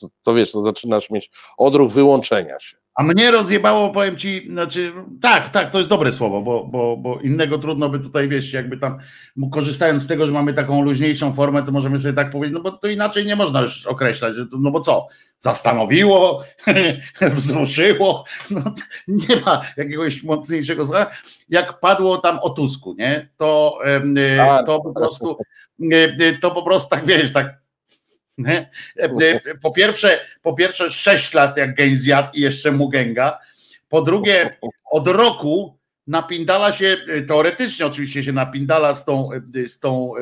to, 0.00 0.08
to 0.22 0.34
wiesz, 0.34 0.52
to 0.52 0.62
zaczynasz 0.62 1.10
mieć 1.10 1.30
odruch 1.58 1.92
wyłączenia 1.92 2.60
się. 2.60 2.81
A 2.94 3.02
mnie 3.02 3.30
rozjebało, 3.30 3.90
powiem 3.90 4.16
ci, 4.16 4.46
znaczy, 4.50 4.92
tak, 5.20 5.48
tak, 5.48 5.70
to 5.70 5.78
jest 5.78 5.90
dobre 5.90 6.12
słowo, 6.12 6.42
bo, 6.42 6.64
bo, 6.64 6.96
bo 6.96 7.20
innego 7.20 7.58
trudno 7.58 7.88
by 7.88 7.98
tutaj, 7.98 8.28
wiesz, 8.28 8.52
jakby 8.52 8.76
tam, 8.76 8.98
korzystając 9.52 10.02
z 10.02 10.06
tego, 10.06 10.26
że 10.26 10.32
mamy 10.32 10.54
taką 10.54 10.84
luźniejszą 10.84 11.32
formę, 11.32 11.62
to 11.62 11.72
możemy 11.72 11.98
sobie 11.98 12.14
tak 12.14 12.30
powiedzieć, 12.30 12.54
no 12.54 12.62
bo 12.62 12.70
to 12.70 12.88
inaczej 12.88 13.24
nie 13.24 13.36
można 13.36 13.60
już 13.60 13.86
określać, 13.86 14.34
że 14.34 14.46
to, 14.46 14.56
no 14.60 14.70
bo 14.70 14.80
co, 14.80 15.08
zastanowiło, 15.38 16.44
wzruszyło, 17.34 18.24
no, 18.50 18.74
nie 19.08 19.36
ma 19.36 19.62
jakiegoś 19.76 20.22
mocniejszego 20.22 20.86
słowa. 20.86 21.10
Jak 21.48 21.80
padło 21.80 22.18
tam 22.18 22.38
o 22.38 22.50
Tusku, 22.50 22.94
nie, 22.98 23.28
to, 23.36 23.78
tak. 24.36 24.66
to 24.66 24.80
po 24.80 24.92
prostu, 24.92 25.38
to 26.40 26.50
po 26.50 26.62
prostu 26.62 26.90
tak, 26.90 27.06
wiesz, 27.06 27.32
tak 27.32 27.61
po 29.62 29.70
pierwsze, 29.70 30.20
po 30.42 30.54
pierwsze 30.54 30.90
6 30.90 31.34
lat 31.34 31.56
jak 31.56 31.74
geń 31.74 31.96
zjadł 31.96 32.28
i 32.34 32.40
jeszcze 32.40 32.72
mu 32.72 32.88
gęga. 32.88 33.38
Po 33.88 34.02
drugie, 34.02 34.56
od 34.90 35.06
roku 35.08 35.78
napindala 36.06 36.72
się, 36.72 36.96
teoretycznie 37.26 37.86
oczywiście 37.86 38.24
się 38.24 38.32
napindala 38.32 38.94
z 38.94 39.04
tą, 39.04 39.30
z 39.66 39.80
tą 39.80 40.12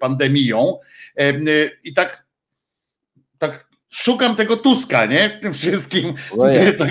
pandemią 0.00 0.78
i 1.84 1.94
tak, 1.94 2.26
tak 3.38 3.66
szukam 3.96 4.36
tego 4.36 4.56
Tuska, 4.56 5.06
nie? 5.06 5.30
Tym 5.30 5.54
wszystkim. 5.54 6.14
No 6.36 6.44
tak, 6.78 6.90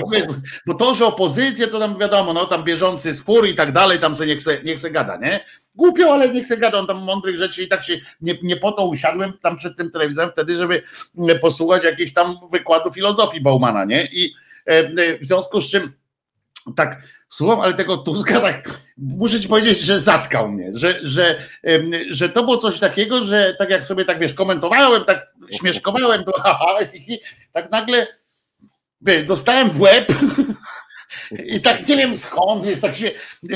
bo 0.66 0.74
to, 0.74 0.96
że 0.96 1.06
opozycja, 1.06 1.68
to 1.68 1.80
tam 1.80 2.00
wiadomo, 2.00 2.34
no 2.34 2.46
tam 2.46 2.64
bieżący 2.64 3.16
spór 3.16 3.48
i 3.48 3.56
tak 3.56 3.72
dalej, 3.72 4.00
tam 4.00 4.16
se 4.16 4.26
nie 4.26 4.36
chce, 4.36 4.64
nie 4.64 4.76
chce 4.76 4.92
gada, 4.92 5.18
nie? 5.18 5.40
Głupio, 5.76 6.14
ale 6.14 6.30
nie 6.30 6.44
chcę 6.44 6.58
gadać 6.58 6.88
tam 6.88 7.04
mądrych 7.04 7.38
rzeczy 7.38 7.64
i 7.64 7.68
tak 7.68 7.84
się 7.84 7.98
nie, 8.22 8.38
nie 8.44 8.58
po 8.58 8.72
to 8.72 8.86
usiadłem 8.86 9.34
tam 9.42 9.58
przed 9.58 9.78
tym 9.78 9.92
telewizorem 9.92 10.32
wtedy, 10.32 10.58
żeby 10.58 10.84
mm, 11.18 11.40
posłuchać 11.40 11.84
jakichś 11.84 12.14
tam 12.14 12.38
wykładu 12.52 12.92
filozofii 12.92 13.42
Baumana, 13.42 13.86
nie? 13.86 14.06
I 14.06 14.34
e, 14.68 14.72
e, 14.72 15.20
w 15.20 15.26
związku 15.26 15.62
z 15.62 15.72
czym 15.72 15.92
tak 16.76 17.02
słucham, 17.30 17.60
ale 17.60 17.74
tego 17.74 17.98
Tuska 17.98 18.40
tak 18.40 18.82
muszę 18.98 19.40
ci 19.40 19.48
powiedzieć, 19.48 19.80
że 19.80 20.00
zatkał 20.00 20.52
mnie, 20.52 20.72
że, 20.74 21.00
że, 21.04 21.40
że 22.10 22.30
to 22.30 22.44
było 22.44 22.58
coś 22.58 22.80
takiego, 22.80 23.24
że 23.24 23.56
tak 23.60 23.70
jak 23.70 23.86
sobie 23.86 24.06
tak 24.06 24.20
wiesz, 24.20 24.34
komentowałem, 24.34 25.06
tak 25.06 25.28
śmieszkowałem, 25.52 26.24
to 26.24 26.32
tak 27.54 27.72
nagle 27.72 28.08
wiesz, 29.02 29.24
dostałem 29.24 29.70
w 29.70 29.82
łeb 29.82 30.14
I 31.46 31.62
tak 31.62 31.88
nie 31.88 31.98
wiem 31.98 32.18
skąd, 32.18 32.66
wiesz, 32.66 32.80
tak 32.80 32.96
się 32.96 33.12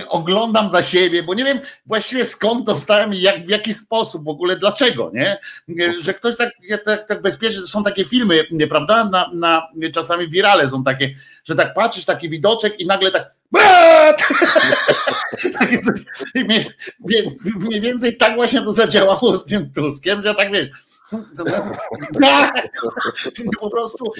oglądam 0.08 0.72
za 0.72 0.84
siebie, 0.84 1.24
bo 1.24 1.34
nie 1.34 1.44
wiem 1.44 1.60
właściwie 1.86 2.26
skąd 2.26 2.66
dostałem 2.66 3.14
i 3.14 3.22
jak, 3.22 3.46
w 3.46 3.50
jaki 3.50 3.74
sposób, 3.74 4.26
w 4.26 4.30
ogóle 4.30 4.56
dlaczego, 4.56 5.12
nie? 5.14 5.38
Że 6.00 6.14
ktoś 6.14 6.38
tak, 6.38 6.54
tak, 6.86 7.08
tak 7.08 7.22
bezpiecznie, 7.22 7.62
są 7.62 7.84
takie 7.84 8.06
filmy, 8.06 8.46
prawda? 8.70 9.10
Na, 9.10 9.30
na, 9.34 9.68
czasami 9.94 10.30
wirale 10.30 10.70
są 10.70 10.84
takie, 10.84 11.16
że 11.46 11.56
tak 11.56 11.74
patrzysz, 11.74 12.06
taki 12.06 12.30
widoczek 12.30 12.80
i 12.80 12.86
nagle 12.86 13.12
tak 13.12 13.40
mniej 17.60 17.82
więcej 17.82 18.18
tak 18.18 18.36
właśnie 18.36 18.62
to 18.62 18.72
zadziałało 18.72 19.36
z 19.36 19.46
tym 19.46 19.72
Tuskiem, 19.72 20.24
że 20.24 20.36
tak 20.36 20.52
wiesz, 20.52 20.70
po 23.60 23.70
prostu 23.70 24.14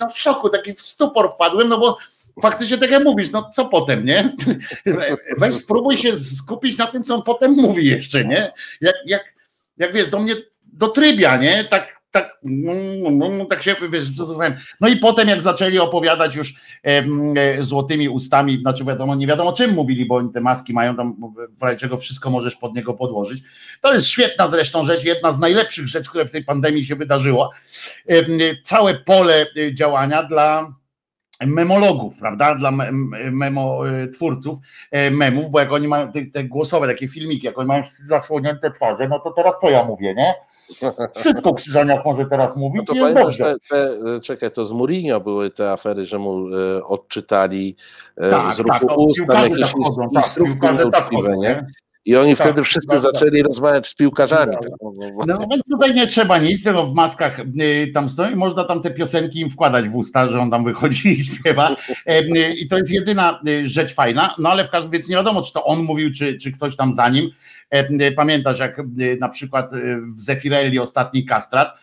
no 0.00 0.10
w 0.10 0.18
szoku, 0.18 0.48
taki 0.48 0.74
w 0.74 0.82
stupor 0.82 1.32
wpadłem, 1.34 1.68
no 1.68 1.78
bo 1.78 1.98
faktycznie 2.42 2.78
tak 2.78 2.90
jak 2.90 3.04
mówisz, 3.04 3.30
no 3.30 3.50
co 3.54 3.64
potem, 3.64 4.04
nie? 4.04 4.36
Weź 5.38 5.54
spróbuj 5.54 5.96
się 5.96 6.16
skupić 6.16 6.78
na 6.78 6.86
tym, 6.86 7.04
co 7.04 7.14
on 7.14 7.22
potem 7.22 7.52
mówi 7.52 7.86
jeszcze, 7.86 8.24
nie? 8.24 8.52
Jak, 8.80 8.94
jak, 9.06 9.34
jak 9.78 9.92
wiesz, 9.92 10.08
do 10.08 10.18
mnie 10.18 10.34
do 10.72 10.88
trybia, 10.88 11.36
nie? 11.36 11.64
Tak, 11.64 12.00
tak, 12.10 12.38
mm, 12.44 13.22
mm, 13.22 13.46
tak 13.46 13.62
się 13.62 13.76
wiesz, 13.90 14.04
No 14.80 14.88
i 14.88 14.96
potem 14.96 15.28
jak 15.28 15.42
zaczęli 15.42 15.78
opowiadać 15.78 16.36
już 16.36 16.54
e, 16.82 17.62
złotymi 17.62 18.08
ustami, 18.08 18.60
znaczy 18.60 18.84
wiadomo, 18.84 19.14
nie 19.14 19.26
wiadomo 19.26 19.52
czym 19.52 19.74
mówili, 19.74 20.06
bo 20.06 20.28
te 20.28 20.40
maski 20.40 20.72
mają 20.72 20.96
tam, 20.96 21.16
czego 21.78 21.96
wszystko 21.96 22.30
możesz 22.30 22.56
pod 22.56 22.74
niego 22.74 22.94
podłożyć. 22.94 23.42
To 23.80 23.94
jest 23.94 24.06
świetna 24.06 24.50
zresztą 24.50 24.84
rzecz, 24.84 25.04
jedna 25.04 25.32
z 25.32 25.38
najlepszych 25.38 25.88
rzeczy, 25.88 26.10
które 26.10 26.26
w 26.26 26.30
tej 26.30 26.44
pandemii 26.44 26.84
się 26.84 26.96
wydarzyło. 26.96 27.50
E, 28.08 28.22
całe 28.62 28.94
pole 28.94 29.46
e, 29.56 29.74
działania 29.74 30.22
dla 30.22 30.79
memologów, 31.46 32.18
prawda, 32.18 32.54
dla 32.54 32.70
memo 33.32 33.80
twórców 34.14 34.58
memów, 35.10 35.50
bo 35.50 35.60
jak 35.60 35.72
oni 35.72 35.88
mają 35.88 36.12
te, 36.12 36.22
te 36.22 36.44
głosowe 36.44 36.86
takie 36.86 37.08
filmiki, 37.08 37.46
jak 37.46 37.58
oni 37.58 37.68
mają 37.68 37.82
zasłonięte 38.06 38.70
twarze, 38.70 39.08
no 39.08 39.18
to 39.18 39.30
teraz 39.30 39.54
co 39.60 39.70
ja 39.70 39.84
mówię, 39.84 40.14
nie? 40.14 40.34
Szybko 41.22 41.54
Krzyżaniak 41.54 42.04
może 42.04 42.26
teraz 42.26 42.56
mówić. 42.56 42.82
No 42.88 42.94
to 42.94 43.00
pamiętasz, 43.00 43.38
te, 43.38 43.54
te, 43.70 44.20
czekaj, 44.20 44.50
to 44.50 44.66
z 44.66 44.72
Mourinho 44.72 45.20
były 45.20 45.50
te 45.50 45.72
afery, 45.72 46.06
że 46.06 46.18
mu 46.18 46.48
e, 46.48 46.84
odczytali 46.84 47.76
e, 48.16 48.30
tak, 48.30 48.54
z 48.54 48.58
ruchu 48.58 48.86
tak, 48.86 48.98
ust 48.98 49.26
tam 49.26 49.50
jakieś 49.50 49.72
tak 49.72 49.82
chodzą, 49.82 50.08
instrukcje 50.12 50.90
tak, 50.92 51.12
nie? 51.12 51.36
nie? 51.36 51.66
I 52.10 52.16
oni 52.16 52.36
tak, 52.36 52.46
wtedy 52.46 52.64
wszyscy 52.64 52.88
tak, 52.88 53.00
zaczęli 53.00 53.42
rozmawiać 53.42 53.88
z 53.88 53.94
piłkarzami. 53.94 54.56
Tak. 54.62 54.70
No 55.26 55.38
więc 55.50 55.64
tutaj 55.70 55.94
nie 55.94 56.06
trzeba 56.06 56.38
nic, 56.38 56.64
tylko 56.64 56.86
w 56.86 56.94
maskach 56.94 57.38
y, 57.38 57.90
tam 57.94 58.10
stoi, 58.10 58.36
można 58.36 58.64
tam 58.64 58.82
te 58.82 58.90
piosenki 58.90 59.40
im 59.40 59.50
wkładać 59.50 59.88
w 59.88 59.96
usta, 59.96 60.30
że 60.30 60.40
on 60.40 60.50
tam 60.50 60.64
wychodzi 60.64 61.08
i 61.08 61.24
śpiewa. 61.24 61.76
Y, 62.10 62.54
I 62.54 62.68
to 62.68 62.78
jest 62.78 62.92
jedyna 62.92 63.40
y, 63.48 63.68
rzecz 63.68 63.94
fajna, 63.94 64.34
no 64.38 64.48
ale 64.48 64.64
w 64.64 64.70
każdym 64.70 64.90
więc 64.90 65.08
nie 65.08 65.16
wiadomo, 65.16 65.42
czy 65.42 65.52
to 65.52 65.64
on 65.64 65.82
mówił, 65.82 66.12
czy, 66.12 66.38
czy 66.38 66.52
ktoś 66.52 66.76
tam 66.76 66.94
za 66.94 67.08
nim. 67.08 67.30
Pamiętasz, 68.16 68.58
jak 68.58 68.82
na 69.20 69.28
przykład 69.28 69.70
w 70.16 70.20
Zefirelli 70.20 70.78
ostatni 70.78 71.24
kastrat, 71.24 71.78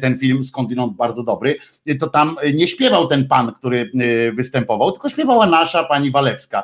ten 0.00 0.18
film 0.18 0.44
skądinąd 0.44 0.96
bardzo 0.96 1.22
dobry, 1.22 1.56
to 2.00 2.08
tam 2.08 2.36
nie 2.54 2.68
śpiewał 2.68 3.06
ten 3.06 3.28
pan, 3.28 3.52
który 3.52 3.90
występował, 4.34 4.92
tylko 4.92 5.08
śpiewała 5.08 5.46
nasza 5.46 5.84
pani 5.84 6.10
Walewska. 6.10 6.62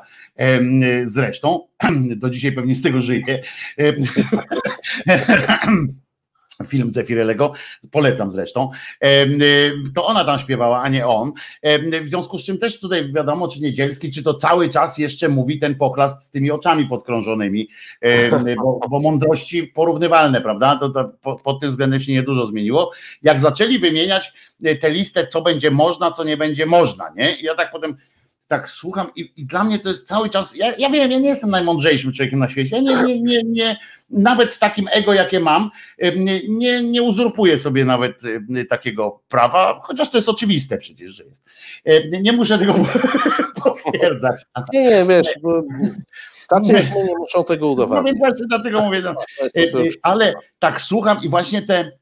Zresztą, 1.02 1.66
do 2.16 2.30
dzisiaj 2.30 2.52
pewnie 2.52 2.76
z 2.76 2.82
tego 2.82 3.02
żyje 3.02 3.24
film 6.66 6.90
Zefirelego, 6.90 7.52
polecam 7.90 8.32
zresztą, 8.32 8.70
to 9.94 10.06
ona 10.06 10.24
tam 10.24 10.38
śpiewała, 10.38 10.82
a 10.82 10.88
nie 10.88 11.06
on. 11.06 11.32
W 12.02 12.08
związku 12.08 12.38
z 12.38 12.44
czym 12.44 12.58
też 12.58 12.80
tutaj 12.80 13.12
wiadomo, 13.12 13.48
czy 13.48 13.60
Niedzielski, 13.60 14.12
czy 14.12 14.22
to 14.22 14.34
cały 14.34 14.68
czas 14.68 14.98
jeszcze 14.98 15.28
mówi 15.28 15.58
ten 15.58 15.74
pochlast 15.74 16.22
z 16.22 16.30
tymi 16.30 16.50
oczami 16.50 16.86
podkrążonymi, 16.86 17.68
bo, 18.56 18.80
bo 18.90 19.00
mądrości 19.00 19.62
porównywalne, 19.62 20.40
prawda? 20.40 20.76
To, 20.76 20.88
to, 20.88 21.36
pod 21.36 21.60
tym 21.60 21.70
względem 21.70 22.00
się 22.00 22.12
niedużo 22.12 22.46
zmieniło. 22.46 22.92
Jak 23.22 23.40
zaczęli 23.40 23.78
wymieniać 23.78 24.32
tę 24.80 24.90
listę, 24.90 25.26
co 25.26 25.42
będzie 25.42 25.70
można, 25.70 26.10
co 26.10 26.24
nie 26.24 26.36
będzie 26.36 26.66
można, 26.66 27.10
nie? 27.16 27.36
I 27.36 27.44
ja 27.44 27.54
tak 27.54 27.70
potem 27.72 27.96
tak 28.48 28.68
słucham 28.68 29.06
i, 29.16 29.32
i, 29.36 29.46
dla 29.46 29.64
mnie 29.64 29.78
to 29.78 29.88
jest 29.88 30.08
cały 30.08 30.30
czas, 30.30 30.56
ja, 30.56 30.72
ja 30.78 30.90
wiem, 30.90 31.10
ja 31.10 31.18
nie 31.18 31.28
jestem 31.28 31.50
najmądrzejszym 31.50 32.12
człowiekiem 32.12 32.38
na 32.38 32.48
świecie, 32.48 32.76
ja 32.76 32.82
nie, 32.82 33.04
nie, 33.04 33.22
nie, 33.22 33.42
nie, 33.42 33.76
nawet 34.10 34.52
z 34.52 34.58
takim 34.58 34.88
ego, 34.92 35.14
jakie 35.14 35.40
mam, 35.40 35.70
nie, 36.48 36.82
nie 36.82 37.02
uzurpuję 37.02 37.58
sobie 37.58 37.84
nawet 37.84 38.22
takiego 38.68 39.20
prawa, 39.28 39.80
chociaż 39.84 40.10
to 40.10 40.18
jest 40.18 40.28
oczywiste 40.28 40.78
przecież, 40.78 41.10
że 41.10 41.24
jest. 41.24 41.44
Nie 42.22 42.32
muszę 42.32 42.58
tego 42.58 42.74
potwierdzać. 43.62 44.42
Nie, 44.72 44.82
nie, 44.82 45.04
wiesz, 45.08 45.26
bo 45.42 45.62
tacy 46.48 46.72
nie, 46.72 47.04
nie 47.04 47.16
muszą 47.18 47.44
tego 47.44 47.70
udawać. 47.70 47.96
No 47.98 48.04
więc 48.04 48.18
właśnie 48.18 48.46
dlatego 48.48 48.80
mówię, 48.80 49.02
no, 49.02 49.14
ale 50.02 50.34
tak 50.58 50.82
słucham 50.82 51.18
i 51.22 51.28
właśnie 51.28 51.62
te, 51.62 51.92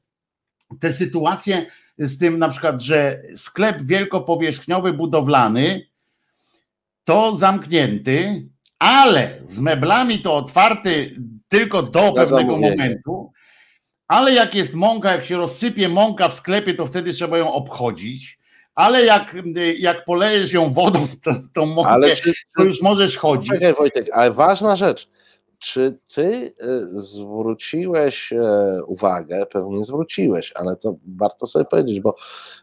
te 0.80 0.92
sytuacje 0.92 1.66
z 1.98 2.18
tym 2.18 2.38
na 2.38 2.48
przykład, 2.48 2.82
że 2.82 3.22
sklep 3.34 3.82
wielkopowierzchniowy 3.82 4.92
budowlany 4.92 5.86
to 7.06 7.34
zamknięty, 7.34 8.46
ale 8.78 9.38
z 9.44 9.60
meblami 9.60 10.18
to 10.18 10.36
otwarty 10.36 11.16
tylko 11.48 11.82
do 11.82 12.12
pewnego 12.12 12.56
momentu. 12.56 13.32
Ale 14.08 14.32
jak 14.32 14.54
jest 14.54 14.74
mąka, 14.74 15.12
jak 15.12 15.24
się 15.24 15.36
rozsypie 15.36 15.88
mąka 15.88 16.28
w 16.28 16.34
sklepie, 16.34 16.74
to 16.74 16.86
wtedy 16.86 17.12
trzeba 17.12 17.38
ją 17.38 17.52
obchodzić. 17.52 18.38
Ale 18.74 19.04
jak, 19.04 19.36
jak 19.78 20.04
polejesz 20.04 20.52
ją 20.52 20.72
wodą, 20.72 21.06
to, 21.24 21.34
to, 21.54 21.66
mąkę, 21.66 22.14
czy, 22.16 22.32
to 22.56 22.64
już 22.64 22.82
możesz 22.82 23.16
chodzić. 23.16 23.50
Czekaj 23.50 23.74
Wojtek, 23.74 24.06
ale 24.12 24.32
ważna 24.32 24.76
rzecz. 24.76 25.08
Czy 25.58 25.98
ty 26.14 26.24
y, 26.24 27.00
zwróciłeś 27.00 28.32
e, 28.32 28.80
uwagę, 28.86 29.46
pewnie 29.46 29.84
zwróciłeś, 29.84 30.52
ale 30.54 30.76
to 30.76 30.96
warto 31.16 31.46
sobie 31.46 31.64
powiedzieć, 31.64 32.00
bo 32.00 32.16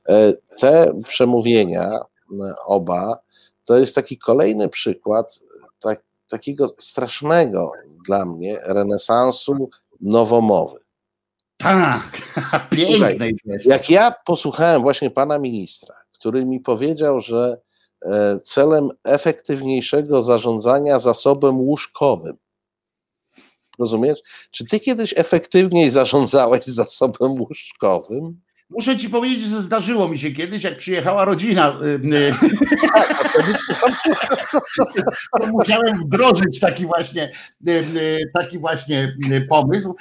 e, 0.09 0.33
te 0.59 1.01
przemówienia 1.07 1.99
oba 2.65 3.19
to 3.65 3.77
jest 3.77 3.95
taki 3.95 4.17
kolejny 4.17 4.69
przykład 4.69 5.39
tak, 5.79 6.03
takiego 6.29 6.67
strasznego 6.77 7.71
dla 8.05 8.25
mnie 8.25 8.59
renesansu 8.63 9.69
nowomowy. 10.01 10.79
Tak, 11.57 12.21
pięknej 12.71 13.35
Jak 13.65 13.89
ja 13.89 14.15
posłuchałem 14.25 14.81
właśnie 14.81 15.11
pana 15.11 15.39
ministra, 15.39 15.95
który 16.11 16.45
mi 16.45 16.59
powiedział, 16.59 17.21
że 17.21 17.61
e, 18.05 18.39
celem 18.43 18.89
efektywniejszego 19.03 20.21
zarządzania 20.21 20.99
zasobem 20.99 21.59
łóżkowym. 21.59 22.37
Rozumiesz? 23.79 24.19
Czy 24.51 24.65
ty 24.65 24.79
kiedyś 24.79 25.13
efektywniej 25.17 25.91
zarządzałeś 25.91 26.65
zasobem 26.65 27.31
łóżkowym? 27.41 28.41
Muszę 28.73 28.97
ci 28.97 29.09
powiedzieć, 29.09 29.43
że 29.43 29.61
zdarzyło 29.61 30.09
mi 30.09 30.19
się 30.19 30.31
kiedyś, 30.31 30.63
jak 30.63 30.77
przyjechała 30.77 31.25
rodzina. 31.25 31.73
Y, 31.81 31.85
y, 32.15 32.33
to 35.39 35.47
musiałem 35.47 35.99
wdrożyć 35.99 36.59
taki 36.59 36.85
właśnie, 36.85 37.31
y, 37.67 38.31
taki 38.33 38.59
właśnie 38.59 39.15
pomysł, 39.49 39.95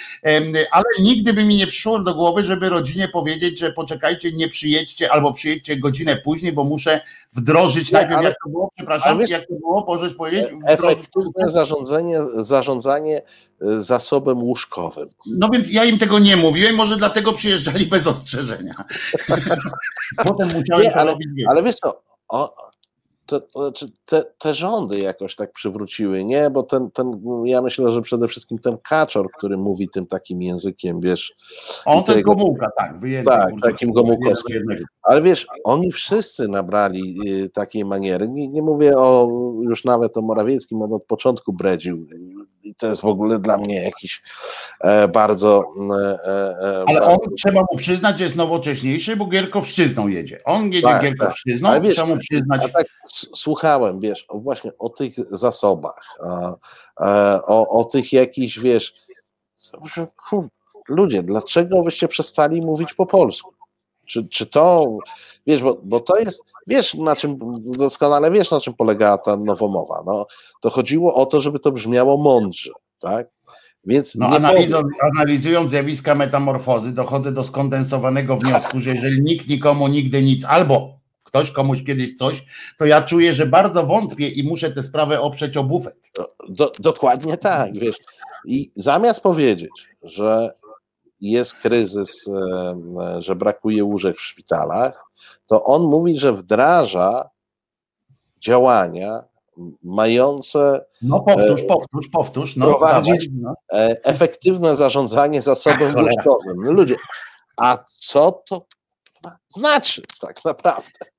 ale 0.70 0.85
nigdy 1.01 1.32
by 1.32 1.44
mi 1.44 1.57
nie 1.57 1.66
przyszło 1.66 1.99
do 1.99 2.15
głowy, 2.15 2.44
żeby 2.44 2.69
rodzinie 2.69 3.09
powiedzieć, 3.09 3.59
że 3.59 3.73
poczekajcie, 3.73 4.32
nie 4.32 4.49
przyjedźcie 4.49 5.12
albo 5.12 5.32
przyjedźcie 5.32 5.77
godzinę 5.77 6.16
później, 6.16 6.53
bo 6.53 6.65
muszę 6.65 7.01
wdrożyć 7.32 7.93
nie, 7.93 7.99
najpierw, 7.99 8.19
ale, 8.19 8.28
jak 8.28 8.39
to 8.44 8.51
było, 8.51 8.70
przepraszam, 8.77 9.19
wiesz, 9.19 9.31
jak 9.31 9.47
to 9.47 9.55
było, 9.55 9.85
możesz 9.86 10.15
powiedzieć? 10.15 10.49
Efektywne 10.66 11.51
zarządzanie, 11.51 12.20
zarządzanie 12.36 13.23
zasobem 13.79 14.43
łóżkowym. 14.43 15.09
No 15.27 15.49
więc 15.49 15.73
ja 15.73 15.85
im 15.85 15.99
tego 15.99 16.19
nie 16.19 16.37
mówiłem, 16.37 16.75
może 16.75 16.97
dlatego 16.97 17.33
przyjeżdżali 17.33 17.87
bez 17.87 18.07
ostrzeżenia. 18.07 18.75
Potem 20.27 20.49
musiałem 20.57 20.85
nie, 20.85 20.95
ale, 20.97 21.13
robić. 21.13 21.29
Ale 21.49 21.63
wiesz 21.63 21.77
co, 21.77 22.03
te, 23.41 23.47
znaczy 23.61 23.87
te, 24.05 24.25
te, 24.39 24.55
rządy 24.55 24.99
jakoś 24.99 25.37
tak 25.37 25.53
przywróciły, 25.53 26.25
nie? 26.25 26.51
Bo 26.51 26.63
ten, 26.63 26.91
ten, 26.91 27.23
ja 27.45 27.63
myślę, 27.63 27.91
że 27.91 28.03
przede 28.03 28.29
wszystkim 28.29 28.59
ten 28.59 28.77
kaczor, 28.89 29.27
który 29.39 29.57
mówi 29.57 29.89
tym 29.89 30.07
takim 30.07 30.43
językiem, 30.43 31.01
wiesz. 31.01 31.35
On 31.85 32.03
ten 32.03 32.15
tego, 32.15 32.35
Gomułka, 32.35 32.71
tak, 32.79 32.99
wyjęty. 32.99 33.31
Tak, 33.31 33.55
takim 33.63 33.93
Gomułkowskim. 33.93 34.63
Ale 35.03 35.23
wiesz, 35.23 35.47
oni 35.65 35.93
wszyscy 35.93 36.49
nabrali 36.49 37.21
y, 37.27 37.51
takiej 37.51 37.85
maniery. 37.85 38.29
Nie, 38.29 38.49
nie 38.49 38.63
mówię 38.63 38.99
o 38.99 39.29
już 39.63 39.85
nawet 39.85 40.17
o 40.17 40.23
Morawieckim, 40.23 40.83
on 40.83 40.93
od 40.93 41.05
początku 41.05 41.53
bredził. 41.53 42.07
I 42.65 42.75
to 42.75 42.87
jest 42.87 43.01
w 43.01 43.05
ogóle 43.05 43.39
dla 43.39 43.59
mnie 43.59 43.83
jakiś 43.83 44.23
e, 44.81 45.09
bardzo. 45.09 45.65
E, 45.91 46.19
e, 46.25 46.85
ale 46.87 47.01
bardzo... 47.01 47.11
on 47.11 47.35
trzeba 47.37 47.61
mu 47.61 47.77
przyznać, 47.77 48.19
że 48.19 48.25
jest 48.25 48.37
nowocześniejszy, 48.37 49.17
bo 49.17 49.27
Gierkowszczyzną 49.27 50.09
jedzie. 50.09 50.39
On 50.45 50.73
jedzie 50.73 50.83
tak, 50.83 51.03
Gierkowszczyzną, 51.03 51.69
tak. 51.69 51.83
trzeba 51.93 52.07
mu 52.07 52.17
przyznać. 52.19 52.73
Tak, 52.73 52.87
słuchałem, 53.35 54.01
wiesz, 54.01 54.27
właśnie 54.35 54.70
o 54.78 54.89
tych 54.89 55.15
zasobach, 55.31 56.19
o, 56.97 57.47
o, 57.47 57.69
o 57.69 57.85
tych 57.85 58.12
jakichś, 58.12 58.59
wiesz, 58.59 58.94
ludzie, 60.89 61.23
dlaczego 61.23 61.82
byście 61.82 62.09
przestali 62.09 62.61
mówić 62.61 62.94
po 62.94 63.07
polsku? 63.07 63.55
Czy, 64.07 64.28
czy 64.28 64.47
to, 64.47 64.97
wiesz, 65.47 65.62
bo, 65.62 65.81
bo 65.82 66.01
to 66.01 66.19
jest, 66.19 66.43
wiesz 66.66 66.94
na 66.94 67.16
czym, 67.16 67.39
doskonale 67.65 68.31
wiesz 68.31 68.51
na 68.51 68.61
czym 68.61 68.74
polegała 68.74 69.19
ta 69.19 69.36
nowomowa, 69.36 70.03
no, 70.07 70.27
to 70.61 70.70
chodziło 70.70 71.15
o 71.15 71.27
to, 71.27 71.40
żeby 71.40 71.59
to 71.59 71.73
brzmiało 71.73 72.16
mądrze, 72.16 72.70
tak? 72.99 73.27
Więc 73.85 74.15
no, 74.15 74.27
analizując, 74.27 74.89
analizując 75.16 75.70
zjawiska 75.70 76.15
metamorfozy, 76.15 76.93
dochodzę 76.93 77.32
do 77.32 77.44
skondensowanego 77.44 78.36
wniosku, 78.36 78.81
że 78.81 78.90
jeżeli 78.90 79.23
nikt 79.23 79.49
nikomu 79.49 79.89
nigdy 79.89 80.23
nic, 80.23 80.44
albo 80.44 81.02
ktoś 81.33 81.51
komuś 81.51 81.85
kiedyś 81.85 82.17
coś, 82.17 82.45
to 82.79 82.87
ja 82.87 83.03
czuję, 83.03 83.35
że 83.35 83.47
bardzo 83.47 83.87
wątpię 83.87 84.29
i 84.29 84.49
muszę 84.49 84.73
tę 84.73 84.83
sprawę 84.83 85.21
oprzeć 85.21 85.57
o 85.57 85.65
bufet. 85.65 85.97
Do, 86.49 86.73
dokładnie 86.79 87.37
tak, 87.37 87.79
wiesz. 87.79 87.97
I 88.45 88.71
zamiast 88.77 89.21
powiedzieć, 89.21 89.71
że 90.03 90.55
jest 91.21 91.55
kryzys, 91.55 92.31
że 93.19 93.37
brakuje 93.37 93.85
łóżek 93.85 94.17
w 94.19 94.23
szpitalach, 94.23 95.05
to 95.47 95.65
on 95.65 95.83
mówi, 95.83 96.19
że 96.19 96.33
wdraża 96.33 97.31
działania 98.41 99.25
mające. 99.83 100.85
No 101.03 101.21
powtórz, 101.21 101.63
powtórz, 101.63 102.09
powtórz. 102.09 102.57
No, 102.57 102.67
prowadzić 102.67 103.29
no. 103.33 103.55
Efektywne 104.03 104.77
zarządzanie 104.77 105.43
zasobem 105.43 105.95
łóżkowym. 105.97 106.57
No 106.57 106.73
ludzie, 106.73 106.97
a 107.57 107.79
co 107.87 108.43
to 108.49 108.67
znaczy 109.49 110.03
tak 110.21 110.45
naprawdę? 110.45 111.12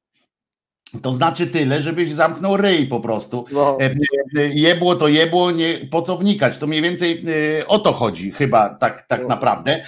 To 1.02 1.14
znaczy 1.14 1.48
tyle, 1.48 1.82
żebyś 1.82 2.12
zamknął 2.12 2.58
ryj 2.58 2.88
po 2.88 3.00
prostu. 3.00 3.46
No. 3.52 3.78
E, 3.82 3.86
e, 3.86 4.48
jebło 4.48 4.96
to 4.96 5.08
jebło, 5.08 5.52
nie, 5.52 5.88
po 5.92 6.02
co 6.02 6.18
wnikać? 6.18 6.58
To 6.58 6.68
mniej 6.68 6.82
więcej 6.82 7.24
o 7.68 7.80
to 7.80 7.92
chodzi 7.92 8.32
chyba 8.32 8.70
tak, 8.70 9.08
tak 9.08 9.22
no. 9.22 9.28
naprawdę. 9.28 9.86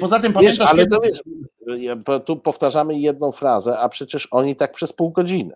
Poza 0.00 0.20
tym 0.20 0.32
pamiętasz... 0.32 0.58
Wiesz, 0.58 0.68
ale 0.68 0.82
kiedy... 0.82 0.96
to 0.96 1.02
wiesz, 1.02 1.22
tu 2.24 2.36
powtarzamy 2.36 2.98
jedną 2.98 3.32
frazę, 3.32 3.78
a 3.78 3.88
przecież 3.88 4.28
oni 4.30 4.56
tak 4.56 4.72
przez 4.72 4.92
pół 4.92 5.10
godziny. 5.10 5.54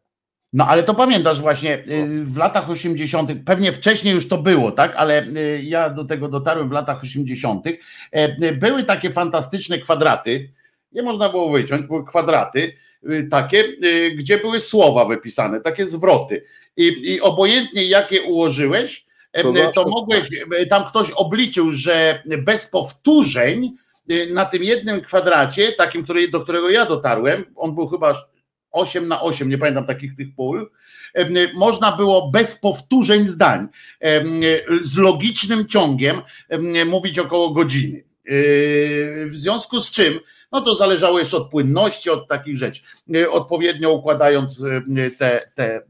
No 0.53 0.67
ale 0.67 0.83
to 0.83 0.95
pamiętasz 0.95 1.41
właśnie 1.41 1.83
w 2.23 2.37
latach 2.37 2.71
80., 2.71 3.31
pewnie 3.47 3.73
wcześniej 3.73 4.15
już 4.15 4.29
to 4.29 4.39
było, 4.39 4.73
tak? 4.73 4.97
Ale 4.97 5.27
ja 5.63 5.91
do 5.91 6.05
tego 6.05 6.29
dotarłem 6.29 6.69
w 6.69 6.73
latach 6.73 7.03
80. 7.03 7.67
E, 7.67 7.73
y, 8.43 8.53
były 8.53 8.85
takie 8.85 9.11
fantastyczne 9.11 9.79
kwadraty, 9.79 10.51
nie 10.93 11.03
można 11.03 11.29
było 11.29 11.51
wyciąć, 11.51 11.87
były 11.87 12.05
kwadraty 12.07 12.73
takie, 13.31 13.65
gdzie 14.15 14.39
były 14.39 14.61
słowa 14.61 15.05
wypisane, 15.05 15.61
takie 15.61 15.87
zwroty. 15.87 16.45
I, 16.77 17.13
i 17.13 17.21
obojętnie 17.21 17.85
jakie 17.85 18.23
ułożyłeś, 18.23 19.07
e, 19.33 19.43
to, 19.43 19.73
to 19.75 19.85
mogłeś, 19.89 20.29
tam 20.71 20.85
ktoś 20.85 21.11
obliczył, 21.11 21.71
że 21.71 22.23
bez 22.39 22.67
powtórzeń 22.67 23.73
na 24.31 24.45
tym 24.45 24.63
jednym 24.63 25.01
kwadracie, 25.01 25.73
takim, 25.73 26.05
który, 26.05 26.29
do 26.29 26.41
którego 26.41 26.71
ja 26.71 26.87
dotarłem, 26.87 27.45
on 27.57 27.75
był 27.75 27.87
chyba 27.87 28.15
8 28.71 29.09
na 29.09 29.23
8, 29.23 29.49
nie 29.49 29.59
pamiętam 29.59 29.87
takich 29.87 30.15
tych 30.17 30.35
pól, 30.37 30.71
można 31.55 31.97
było 31.97 32.31
bez 32.31 32.61
powtórzeń 32.61 33.27
zdań, 33.27 33.69
z 34.83 34.97
logicznym 34.97 35.67
ciągiem 35.67 36.21
mówić 36.87 37.19
około 37.19 37.51
godziny. 37.51 38.05
W 39.27 39.33
związku 39.33 39.81
z 39.81 39.91
czym, 39.91 40.21
no 40.55 40.61
to 40.61 40.75
zależało 40.75 41.19
jeszcze 41.19 41.37
od 41.37 41.51
płynności, 41.51 42.11
od 42.11 42.29
takich 42.29 42.57
rzeczy, 42.57 42.83
yy, 43.09 43.31
odpowiednio 43.31 43.93
układając 43.93 44.59
yy, 44.89 45.11
te, 45.11 45.51
te 45.55 45.83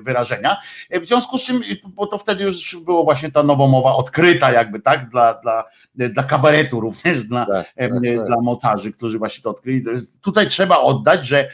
wyrażenia. 0.00 0.56
W 0.90 1.06
związku 1.06 1.38
z 1.38 1.42
czym, 1.42 1.60
bo 1.84 2.06
to 2.06 2.18
wtedy 2.18 2.44
już 2.44 2.76
było 2.76 3.04
właśnie 3.04 3.30
ta 3.30 3.42
nowomowa 3.42 3.92
odkryta, 3.96 4.52
jakby 4.52 4.80
tak, 4.80 5.08
dla, 5.10 5.34
dla, 5.34 5.64
dla 5.94 6.22
kabaretu 6.22 6.80
również, 6.80 7.24
dla, 7.24 7.46
tak, 7.46 7.66
tak, 7.76 7.90
tak. 7.90 8.26
dla 8.26 8.40
mocarzy, 8.42 8.92
którzy 8.92 9.18
właśnie 9.18 9.42
to 9.42 9.50
odkryli. 9.50 9.84
Tutaj 10.20 10.46
trzeba 10.46 10.78
oddać, 10.78 11.26
że 11.26 11.48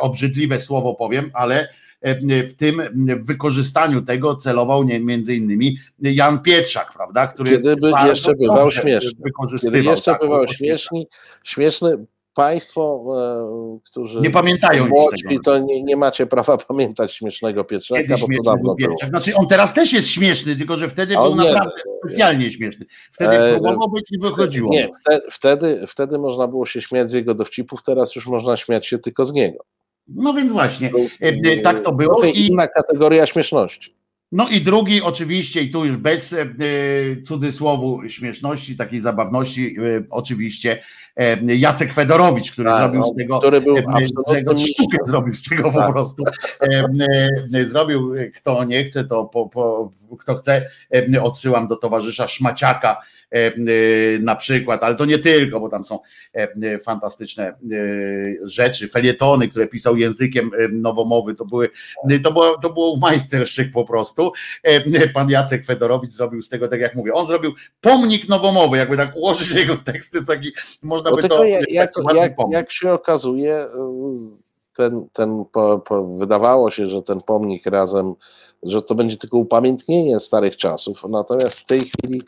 obrzydliwe 0.00 0.60
słowo 0.60 0.94
powiem, 0.94 1.30
ale 1.34 1.68
E, 1.68 1.79
w 2.48 2.54
tym 2.54 2.82
wykorzystaniu 3.26 4.02
tego 4.02 4.36
celował 4.36 4.84
nie, 4.84 5.00
między 5.00 5.34
innymi 5.34 5.78
Jan 6.00 6.38
Pietrzak, 6.38 6.92
prawda? 6.92 7.26
Który 7.26 7.50
Kiedy 7.50 7.76
by 7.76 7.92
jeszcze 8.06 8.34
bywał 8.34 8.70
śmieszny. 8.70 9.10
Kiedy 9.60 9.82
jeszcze 9.82 10.12
tak, 10.12 10.20
bywał 10.20 10.48
śmieszny, 10.48 11.04
śmieszny, 11.44 12.06
Państwo, 12.34 13.04
e, 13.18 13.78
którzy 13.84 14.20
nie 14.20 14.30
pamiętają 14.30 14.88
młodzi, 14.88 15.24
to 15.44 15.58
nie, 15.58 15.82
nie, 15.82 15.96
macie 15.96 16.26
prawa 16.26 16.56
pamiętać 16.68 17.14
śmiesznego 17.14 17.64
Pietrzaka, 17.64 18.02
Kiedy 18.02 18.20
bo 18.20 18.26
to 18.26 18.50
dawno 18.50 18.74
było. 18.74 18.96
Znaczy 19.08 19.34
on 19.34 19.46
teraz 19.46 19.74
też 19.74 19.92
jest 19.92 20.08
śmieszny, 20.08 20.56
tylko 20.56 20.76
że 20.76 20.88
wtedy 20.88 21.14
był 21.14 21.30
nie, 21.30 21.36
naprawdę 21.36 21.70
nie, 21.86 21.92
specjalnie 21.98 22.50
śmieszny. 22.50 22.86
Wtedy 23.12 23.38
e, 23.38 23.50
próbował 23.50 23.90
być 23.90 24.12
i 24.12 24.18
wychodziło. 24.18 24.70
Nie, 24.70 24.88
wtedy, 25.30 25.84
wtedy 25.88 26.18
można 26.18 26.48
było 26.48 26.66
się 26.66 26.80
śmiać 26.80 27.10
z 27.10 27.12
jego 27.12 27.34
dowcipów, 27.34 27.82
teraz 27.82 28.16
już 28.16 28.26
można 28.26 28.56
śmiać 28.56 28.86
się 28.86 28.98
tylko 28.98 29.24
z 29.24 29.32
niego. 29.32 29.64
No 30.14 30.34
więc 30.34 30.52
właśnie, 30.52 30.90
e, 31.22 31.26
e, 31.26 31.62
tak 31.62 31.80
to 31.80 31.92
było. 31.92 32.24
I 32.24 32.46
inna 32.46 32.68
kategoria 32.68 33.26
śmieszności. 33.26 34.00
No 34.32 34.48
i 34.48 34.60
drugi 34.60 35.02
oczywiście, 35.02 35.62
i 35.62 35.70
tu 35.70 35.84
już 35.84 35.96
bez 35.96 36.32
e, 36.32 36.46
cudzysłowu 37.22 38.08
śmieszności, 38.08 38.76
takiej 38.76 39.00
zabawności, 39.00 39.76
e, 39.78 40.02
oczywiście 40.10 40.82
e, 41.16 41.56
Jacek 41.56 41.92
Fedorowicz, 41.92 42.52
który 42.52 42.70
tak, 42.70 42.78
zrobił 42.78 43.00
no, 43.00 43.06
z 43.06 43.14
tego, 43.16 43.38
który 43.38 43.60
był 43.60 43.76
z 43.76 44.32
tego 44.32 44.56
sztukę 44.56 44.98
zrobił 45.04 45.34
z 45.34 45.42
tego 45.42 45.72
tak. 45.72 45.86
po 45.86 45.92
prostu. 45.92 46.24
zrobił, 47.64 48.14
kto 48.36 48.64
nie 48.64 48.84
chce, 48.84 49.04
to 49.04 49.24
po, 49.24 49.48
po, 49.48 49.92
kto 50.18 50.34
chce, 50.34 50.66
odsyłam 51.22 51.68
do 51.68 51.76
towarzysza 51.76 52.28
Szmaciaka, 52.28 52.96
E, 52.96 53.19
e, 53.19 53.19
na 54.20 54.36
przykład, 54.36 54.84
ale 54.84 54.94
to 54.94 55.04
nie 55.04 55.18
tylko, 55.18 55.60
bo 55.60 55.68
tam 55.68 55.84
są 55.84 55.98
e, 56.32 56.78
fantastyczne 56.78 57.54
rzeczy, 58.42 58.88
felietony, 58.88 59.48
które 59.48 59.66
pisał 59.66 59.96
językiem 59.96 60.50
nowomowy, 60.72 61.34
to 61.34 61.44
były, 61.44 61.70
to 62.22 62.32
było, 62.32 62.58
to 62.58 62.70
było 62.70 62.96
majsterszczyk 62.96 63.72
po 63.72 63.84
prostu. 63.84 64.32
Pan 65.14 65.30
Jacek 65.30 65.66
Fedorowicz 65.66 66.12
zrobił 66.12 66.42
z 66.42 66.48
tego, 66.48 66.68
tak 66.68 66.80
jak 66.80 66.94
mówię, 66.94 67.14
on 67.14 67.26
zrobił 67.26 67.52
pomnik 67.80 68.28
nowomowy, 68.28 68.76
jakby 68.76 68.96
tak 68.96 69.16
ułożyć 69.16 69.50
jego 69.50 69.76
teksty, 69.76 70.24
taki 70.24 70.52
można 70.82 71.10
by 71.16 71.28
to... 71.28 71.44
Jak, 71.44 71.70
jak, 71.70 71.92
jak, 72.14 72.32
jak 72.50 72.72
się 72.72 72.92
okazuje, 72.92 73.66
ten, 74.76 75.08
ten 75.12 75.44
po, 75.52 75.78
po, 75.78 76.16
wydawało 76.16 76.70
się, 76.70 76.90
że 76.90 77.02
ten 77.02 77.20
pomnik 77.20 77.66
razem, 77.66 78.14
że 78.62 78.82
to 78.82 78.94
będzie 78.94 79.16
tylko 79.16 79.38
upamiętnienie 79.38 80.20
starych 80.20 80.56
czasów, 80.56 81.04
natomiast 81.08 81.58
w 81.58 81.64
tej 81.64 81.80
chwili 81.80 82.22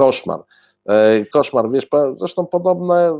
koszmar. 0.00 0.40
E, 0.88 1.26
koszmar, 1.26 1.70
wiesz, 1.70 1.88
zresztą 2.18 2.46
podobne, 2.46 3.10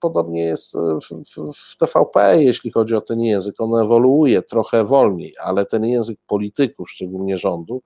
podobnie 0.00 0.42
jest 0.42 0.74
w, 0.76 1.54
w 1.54 1.76
TVP, 1.76 2.42
jeśli 2.42 2.70
chodzi 2.70 2.94
o 2.94 3.00
ten 3.00 3.20
język. 3.20 3.54
On 3.58 3.82
ewoluuje 3.82 4.42
trochę 4.42 4.84
wolniej, 4.84 5.34
ale 5.42 5.66
ten 5.66 5.84
język 5.84 6.18
polityków, 6.26 6.90
szczególnie 6.90 7.38
rządu, 7.38 7.82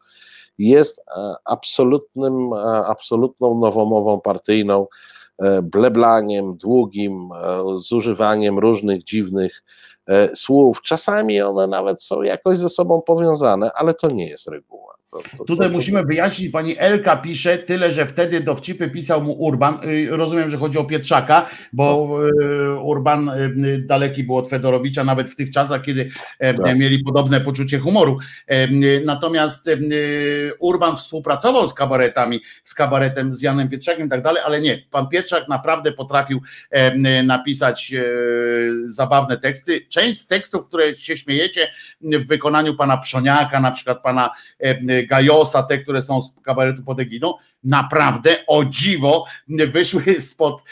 jest 0.59 0.99
e, 0.99 1.35
absolutnym, 1.45 2.53
e, 2.53 2.87
absolutną 2.87 3.59
nowomową 3.59 4.21
partyjną, 4.21 4.87
bleblaniem 5.63 6.57
długim, 6.57 7.29
zużywaniem 7.77 8.59
różnych 8.59 9.05
dziwnych 9.05 9.63
słów. 10.35 10.83
Czasami 10.83 11.43
one 11.43 11.67
nawet 11.67 12.03
są 12.03 12.23
jakoś 12.23 12.59
ze 12.59 12.69
sobą 12.69 13.03
powiązane, 13.03 13.73
ale 13.73 13.95
to 13.95 14.11
nie 14.11 14.29
jest 14.29 14.49
reguła. 14.49 14.94
To, 15.15 15.37
to, 15.39 15.45
Tutaj 15.45 15.69
to, 15.69 15.73
musimy 15.73 16.05
wyjaśnić, 16.05 16.51
pani 16.51 16.79
Elka 16.79 17.17
pisze 17.17 17.59
tyle, 17.59 17.95
że 17.95 18.07
wtedy 18.07 18.41
dowcipy 18.41 18.91
pisał 18.91 19.23
mu 19.23 19.33
Urban. 19.33 19.79
Y, 19.85 20.09
rozumiem, 20.11 20.51
że 20.51 20.57
chodzi 20.57 20.79
o 20.79 20.85
Pietrzaka, 20.85 21.47
bo 21.73 22.19
y, 22.29 22.81
Urban 22.81 23.29
y, 23.29 23.79
daleki 23.87 24.25
był 24.25 24.37
od 24.37 24.49
Fedorowicza, 24.49 25.05
nawet 25.05 25.31
w 25.31 25.37
tych 25.37 25.51
czasach, 25.51 25.83
kiedy 25.83 26.11
e, 26.39 26.55
tak. 26.55 26.79
mieli 26.79 26.99
podobne 26.99 27.41
poczucie 27.41 27.79
humoru. 27.79 28.19
E, 28.47 28.69
natomiast 29.01 29.69
e, 29.69 29.77
Urban 30.59 30.97
współpracował 30.97 31.67
z 31.67 31.75
kabaretami, 31.75 32.41
z 32.65 32.75
kabaretem, 32.75 33.35
z 33.35 33.43
Janem 33.43 33.69
Pietrzakiem 33.69 34.07
i 34.07 34.11
tak 34.11 34.23
dalej, 34.23 34.43
ale 34.47 34.61
nie. 34.61 34.79
Pan 34.91 35.09
Pietrzak 35.09 35.49
naprawdę 35.49 35.93
potrafił 35.93 36.41
napisać 37.25 37.95
zabawne 38.85 39.39
teksty. 39.39 39.81
Część 39.89 40.21
z 40.21 40.27
tekstów, 40.27 40.67
które 40.67 40.97
się 40.97 41.17
śmiejecie 41.17 41.69
w 42.01 42.27
wykonaniu 42.27 42.75
pana 42.75 42.97
Przoniaka, 42.97 43.61
na 43.61 43.71
przykład 43.71 44.03
pana 44.03 44.31
Gajosa, 45.07 45.63
te, 45.63 45.79
które 45.79 46.03
są 46.03 46.23
z 46.23 46.33
kabaretu 46.43 46.83
pod 46.83 47.01
egidą, 47.01 47.35
naprawdę 47.65 48.45
o 48.47 48.65
dziwo 48.65 49.25
wyszły 49.49 50.21
spod 50.21 50.63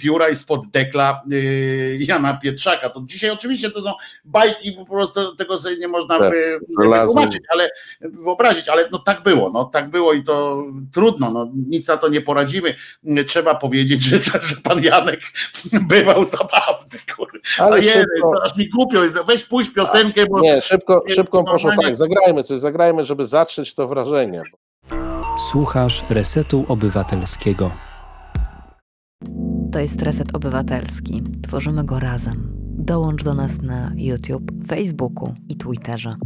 pióra 0.00 0.28
i 0.28 0.36
spod 0.36 0.66
dekla 0.66 1.22
y, 1.32 1.98
Jana 2.00 2.34
Pietrzaka. 2.34 2.90
To 2.90 3.02
dzisiaj 3.06 3.30
oczywiście 3.30 3.70
to 3.70 3.82
są 3.82 3.92
bajki, 4.24 4.72
po 4.72 4.86
prostu 4.86 5.36
tego 5.36 5.58
sobie 5.58 5.76
nie 5.76 5.88
można 5.88 6.18
tak, 6.18 6.32
wytłumaczyć, 6.78 7.42
ale 7.52 7.70
wyobrazić, 8.00 8.68
ale 8.68 8.88
no 8.92 8.98
tak 8.98 9.22
było, 9.22 9.50
no 9.50 9.64
tak 9.64 9.90
było 9.90 10.12
i 10.12 10.24
to 10.24 10.64
trudno, 10.92 11.30
no 11.30 11.50
nic 11.68 11.88
na 11.88 11.96
to 11.96 12.08
nie 12.08 12.20
poradzimy. 12.20 12.74
Trzeba 13.26 13.54
powiedzieć, 13.54 14.02
że, 14.02 14.18
że 14.48 14.56
pan 14.62 14.82
Janek 14.82 15.20
bywał 15.88 16.24
zabawny, 16.24 16.98
kurde. 17.16 17.38
Ale 17.58 17.76
A 17.76 17.82
szybko... 17.82 18.42
aż 18.44 18.56
mi 18.56 18.68
głupio 18.68 19.04
jest, 19.04 19.18
weź 19.26 19.44
pójść 19.44 19.70
piosenkę, 19.70 20.26
bo... 20.26 20.40
Nie, 20.40 20.60
szybko, 20.60 21.04
szybko 21.08 21.44
poszło, 21.44 21.72
tak, 21.82 21.96
zagrajmy 21.96 22.42
coś, 22.42 22.60
zagrajmy, 22.60 23.04
żeby 23.04 23.26
zatrzeć 23.26 23.74
to 23.74 23.88
wrażenie. 23.88 24.42
Słuchasz 25.50 26.04
Resetu 26.10 26.64
Obywatelskiego. 26.68 27.70
To 29.72 29.78
jest 29.78 30.02
Reset 30.02 30.34
Obywatelski. 30.36 31.22
Tworzymy 31.48 31.84
go 31.84 32.00
razem. 32.00 32.52
Dołącz 32.78 33.24
do 33.24 33.34
nas 33.34 33.62
na 33.62 33.92
YouTube, 33.96 34.50
Facebooku 34.68 35.34
i 35.48 35.56
Twitterze. 35.56 36.16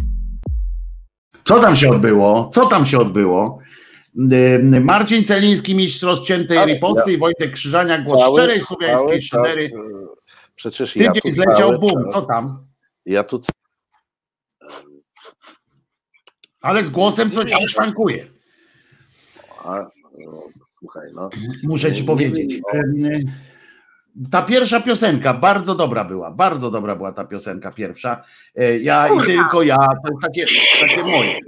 Co 1.45 1.61
tam 1.61 1.77
się 1.77 1.91
odbyło? 1.91 2.51
Co 2.53 2.67
tam 2.67 2.87
się 2.87 2.99
odbyło? 2.99 3.59
Y, 4.33 4.81
Marcin 4.81 5.25
Celiński, 5.25 5.75
mistrz 5.75 6.03
rozciętej 6.03 6.59
Ale 6.59 6.75
riposty 6.75 7.11
ja- 7.11 7.17
i 7.17 7.19
Wojtek 7.19 7.53
Krzyżania, 7.53 7.99
głos 7.99 8.21
Cały- 8.23 8.39
szczerej 8.41 8.61
słowiańskiej 8.61 9.23
szydery. 9.23 9.67
e, 9.67 9.69
Przecież 10.57 10.97
ja 10.97 11.13
Tydzień 11.13 11.23
tu 11.23 11.31
zleciał 11.31 11.57
cały 11.57 11.79
bum, 11.79 12.05
co 12.13 12.23
tam? 12.23 12.59
Ja 13.07 13.25
tu 13.25 13.41
Ale 16.61 16.83
z 16.85 16.91
głosem 16.91 17.31
coś 17.31 17.51
tam 17.51 17.61
szwankuje. 17.69 18.27
A, 19.65 19.77
no, 20.27 20.43
słuchaj, 20.79 21.09
no. 21.15 21.31
Muszę 21.63 21.93
ci 21.93 22.01
Nie 22.01 22.07
powiedzieć. 22.07 22.61
Ta 24.31 24.43
pierwsza 24.43 24.81
piosenka 24.81 25.35
bardzo 25.35 25.75
dobra 25.75 26.05
była, 26.05 26.31
bardzo 26.31 26.71
dobra 26.71 26.97
była 26.97 27.13
ta 27.13 27.25
piosenka 27.25 27.71
pierwsza. 27.71 28.25
Y, 28.61 28.81
Ja 28.83 29.09
i 29.09 29.27
tylko 29.27 29.63
ja, 29.63 29.77
to 29.77 30.13
takie, 30.23 30.47
takie 30.81 31.03
moje. 31.03 31.39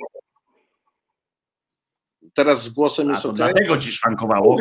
Teraz 2.34 2.64
z 2.64 2.68
głosem 2.68 3.08
A 3.08 3.10
jest 3.10 3.22
to 3.22 3.28
ok? 3.28 3.36
dlatego 3.36 3.78
ci 3.78 3.92
szwankowało. 3.92 4.56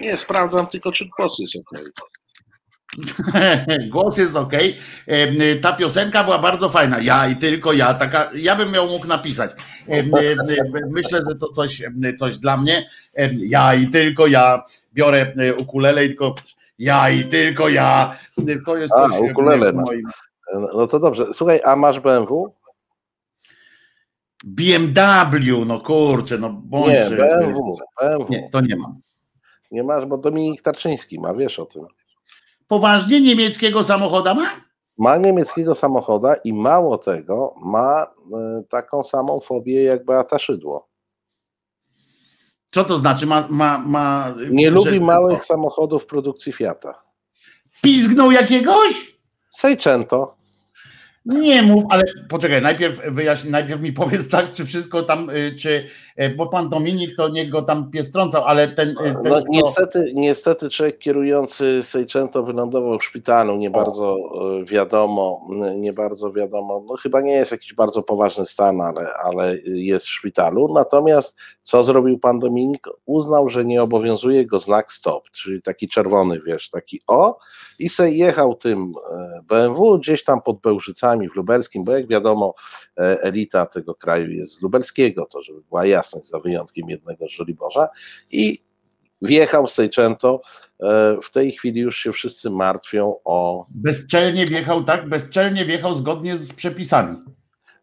Nie, 0.00 0.16
sprawdzam 0.16 0.66
tylko, 0.66 0.92
czy 0.92 1.08
głos 1.18 1.38
jest 1.38 1.56
ok. 1.56 1.80
Głos 3.92 4.18
jest 4.18 4.36
ok. 4.36 4.52
Ta 5.62 5.72
piosenka 5.72 6.24
była 6.24 6.38
bardzo 6.38 6.68
fajna. 6.68 7.00
Ja 7.00 7.28
i 7.28 7.36
tylko 7.36 7.72
ja. 7.72 7.94
Taka, 7.94 8.30
ja 8.34 8.56
bym 8.56 8.74
ją 8.74 8.86
mógł 8.86 9.06
napisać. 9.06 9.50
Em, 9.88 10.10
Myślę, 10.90 11.20
że 11.28 11.36
to 11.36 11.48
coś, 11.48 11.82
em, 11.82 12.00
coś 12.16 12.38
dla 12.38 12.56
mnie. 12.56 12.88
Ja 13.38 13.74
i 13.74 13.88
tylko 13.90 14.26
ja. 14.26 14.64
Biorę 14.94 15.32
e, 15.36 15.54
ukulele 15.54 16.04
i 16.04 16.08
tylko 16.08 16.34
ja 16.78 17.10
i 17.10 17.24
tylko 17.24 17.68
ja. 17.68 18.16
To 18.66 18.76
jest 18.76 18.92
A, 18.92 19.08
coś 19.08 19.18
em, 19.18 19.30
ukulele 19.30 19.72
moim. 19.72 20.08
No 20.54 20.86
to 20.86 21.00
dobrze. 21.00 21.34
Słuchaj, 21.34 21.60
a 21.64 21.76
masz 21.76 22.00
BMW? 22.00 22.52
BMW, 24.44 25.64
no 25.66 25.80
kurczę, 25.80 26.38
no 26.38 26.50
bądź. 26.50 26.88
Nie, 26.88 27.16
BMW. 27.16 27.76
BMW. 28.00 28.26
Nie, 28.30 28.50
to 28.50 28.60
nie 28.60 28.76
mam. 28.76 28.92
Nie 29.70 29.82
masz, 29.82 30.06
bo 30.06 30.18
Dominik 30.18 30.62
Tarczyński 30.62 31.20
ma, 31.20 31.34
wiesz 31.34 31.58
o 31.58 31.66
tym. 31.66 31.86
Poważnie 32.68 33.20
niemieckiego 33.20 33.84
samochoda 33.84 34.34
ma? 34.34 34.50
Ma 34.98 35.16
niemieckiego 35.16 35.74
samochoda 35.74 36.34
i 36.34 36.52
mało 36.52 36.98
tego, 36.98 37.54
ma 37.62 38.02
e, 38.02 38.62
taką 38.68 39.04
samą 39.04 39.40
fobię 39.40 39.82
jak 39.82 40.04
Beata 40.04 40.38
Szydło. 40.38 40.88
Co 42.72 42.84
to 42.84 42.98
znaczy? 42.98 43.26
Ma, 43.26 43.46
ma, 43.50 43.78
ma, 43.78 44.34
Nie 44.50 44.68
że- 44.68 44.74
lubi 44.74 45.00
małych 45.00 45.44
samochodów 45.44 46.06
produkcji 46.06 46.52
Fiata. 46.52 47.02
Pizgnął 47.82 48.30
jakiegoś? 48.30 49.16
Seicento. 49.50 50.34
Nie 51.26 51.62
mów, 51.62 51.84
ale 51.90 52.02
poczekaj, 52.28 52.62
najpierw 52.62 53.00
wyjaśnij, 53.10 53.52
najpierw 53.52 53.82
mi 53.82 53.92
powiedz 53.92 54.28
tak, 54.28 54.52
czy 54.52 54.64
wszystko 54.64 55.02
tam, 55.02 55.30
y, 55.30 55.56
czy, 55.58 55.84
y, 56.22 56.34
bo 56.36 56.46
pan 56.46 56.68
Dominik 56.68 57.16
to 57.16 57.28
niech 57.28 57.48
go 57.48 57.62
tam 57.62 57.90
piestrącał, 57.90 58.44
ale 58.44 58.68
ten, 58.68 58.90
y, 58.90 58.94
ten 58.94 59.32
No, 59.32 59.42
kto, 59.42 59.44
niestety, 59.48 60.12
niestety 60.14 60.70
człowiek 60.70 60.98
kierujący 60.98 61.82
Seicento 61.82 62.42
wylądował 62.42 62.98
w 62.98 63.04
szpitalu, 63.04 63.56
nie 63.56 63.70
bardzo 63.70 64.16
e, 64.16 64.64
wiadomo, 64.64 65.48
nie 65.76 65.92
bardzo 65.92 66.32
wiadomo, 66.32 66.84
no 66.88 66.96
chyba 66.96 67.20
nie 67.20 67.32
jest 67.32 67.52
jakiś 67.52 67.74
bardzo 67.74 68.02
poważny 68.02 68.44
stan, 68.44 68.80
ale, 68.80 69.08
ale 69.24 69.58
jest 69.64 70.06
w 70.06 70.10
szpitalu. 70.10 70.74
Natomiast 70.74 71.36
co 71.62 71.82
zrobił 71.82 72.18
pan 72.18 72.38
Dominik? 72.38 72.86
Uznał, 73.06 73.48
że 73.48 73.64
nie 73.64 73.82
obowiązuje 73.82 74.46
go 74.46 74.58
znak 74.58 74.92
stop, 74.92 75.30
czyli 75.30 75.62
taki 75.62 75.88
czerwony, 75.88 76.40
wiesz, 76.46 76.70
taki 76.70 77.00
o 77.06 77.38
i 77.78 77.88
se 77.88 78.10
jechał 78.10 78.54
tym 78.54 78.92
e, 79.12 79.40
BMW 79.48 79.98
gdzieś 79.98 80.24
tam 80.24 80.42
pod 80.42 80.60
Bełżycami 80.60 81.28
w 81.28 81.34
Lubelskim, 81.36 81.84
bo 81.84 81.92
jak 81.92 82.06
wiadomo 82.06 82.54
e, 82.98 83.22
elita 83.22 83.66
tego 83.66 83.94
kraju 83.94 84.30
jest 84.30 84.52
z 84.54 84.62
Lubelskiego, 84.62 85.26
to 85.32 85.42
żeby 85.42 85.60
była 85.68 85.86
jasność, 85.86 86.28
za 86.28 86.40
wyjątkiem 86.40 86.90
jednego 86.90 87.28
z 87.28 87.30
Żoliborza 87.30 87.88
i 88.32 88.58
wjechał 89.22 89.68
Seicento. 89.68 90.40
E, 90.82 91.18
W 91.22 91.30
tej 91.30 91.52
chwili 91.52 91.80
już 91.80 91.96
się 91.96 92.12
wszyscy 92.12 92.50
martwią 92.50 93.16
o. 93.24 93.66
bezczelnie 93.70 94.46
wjechał, 94.46 94.84
tak? 94.84 95.08
Bezczelnie 95.08 95.64
wjechał 95.64 95.94
zgodnie 95.94 96.36
z 96.36 96.52
przepisami. 96.52 97.16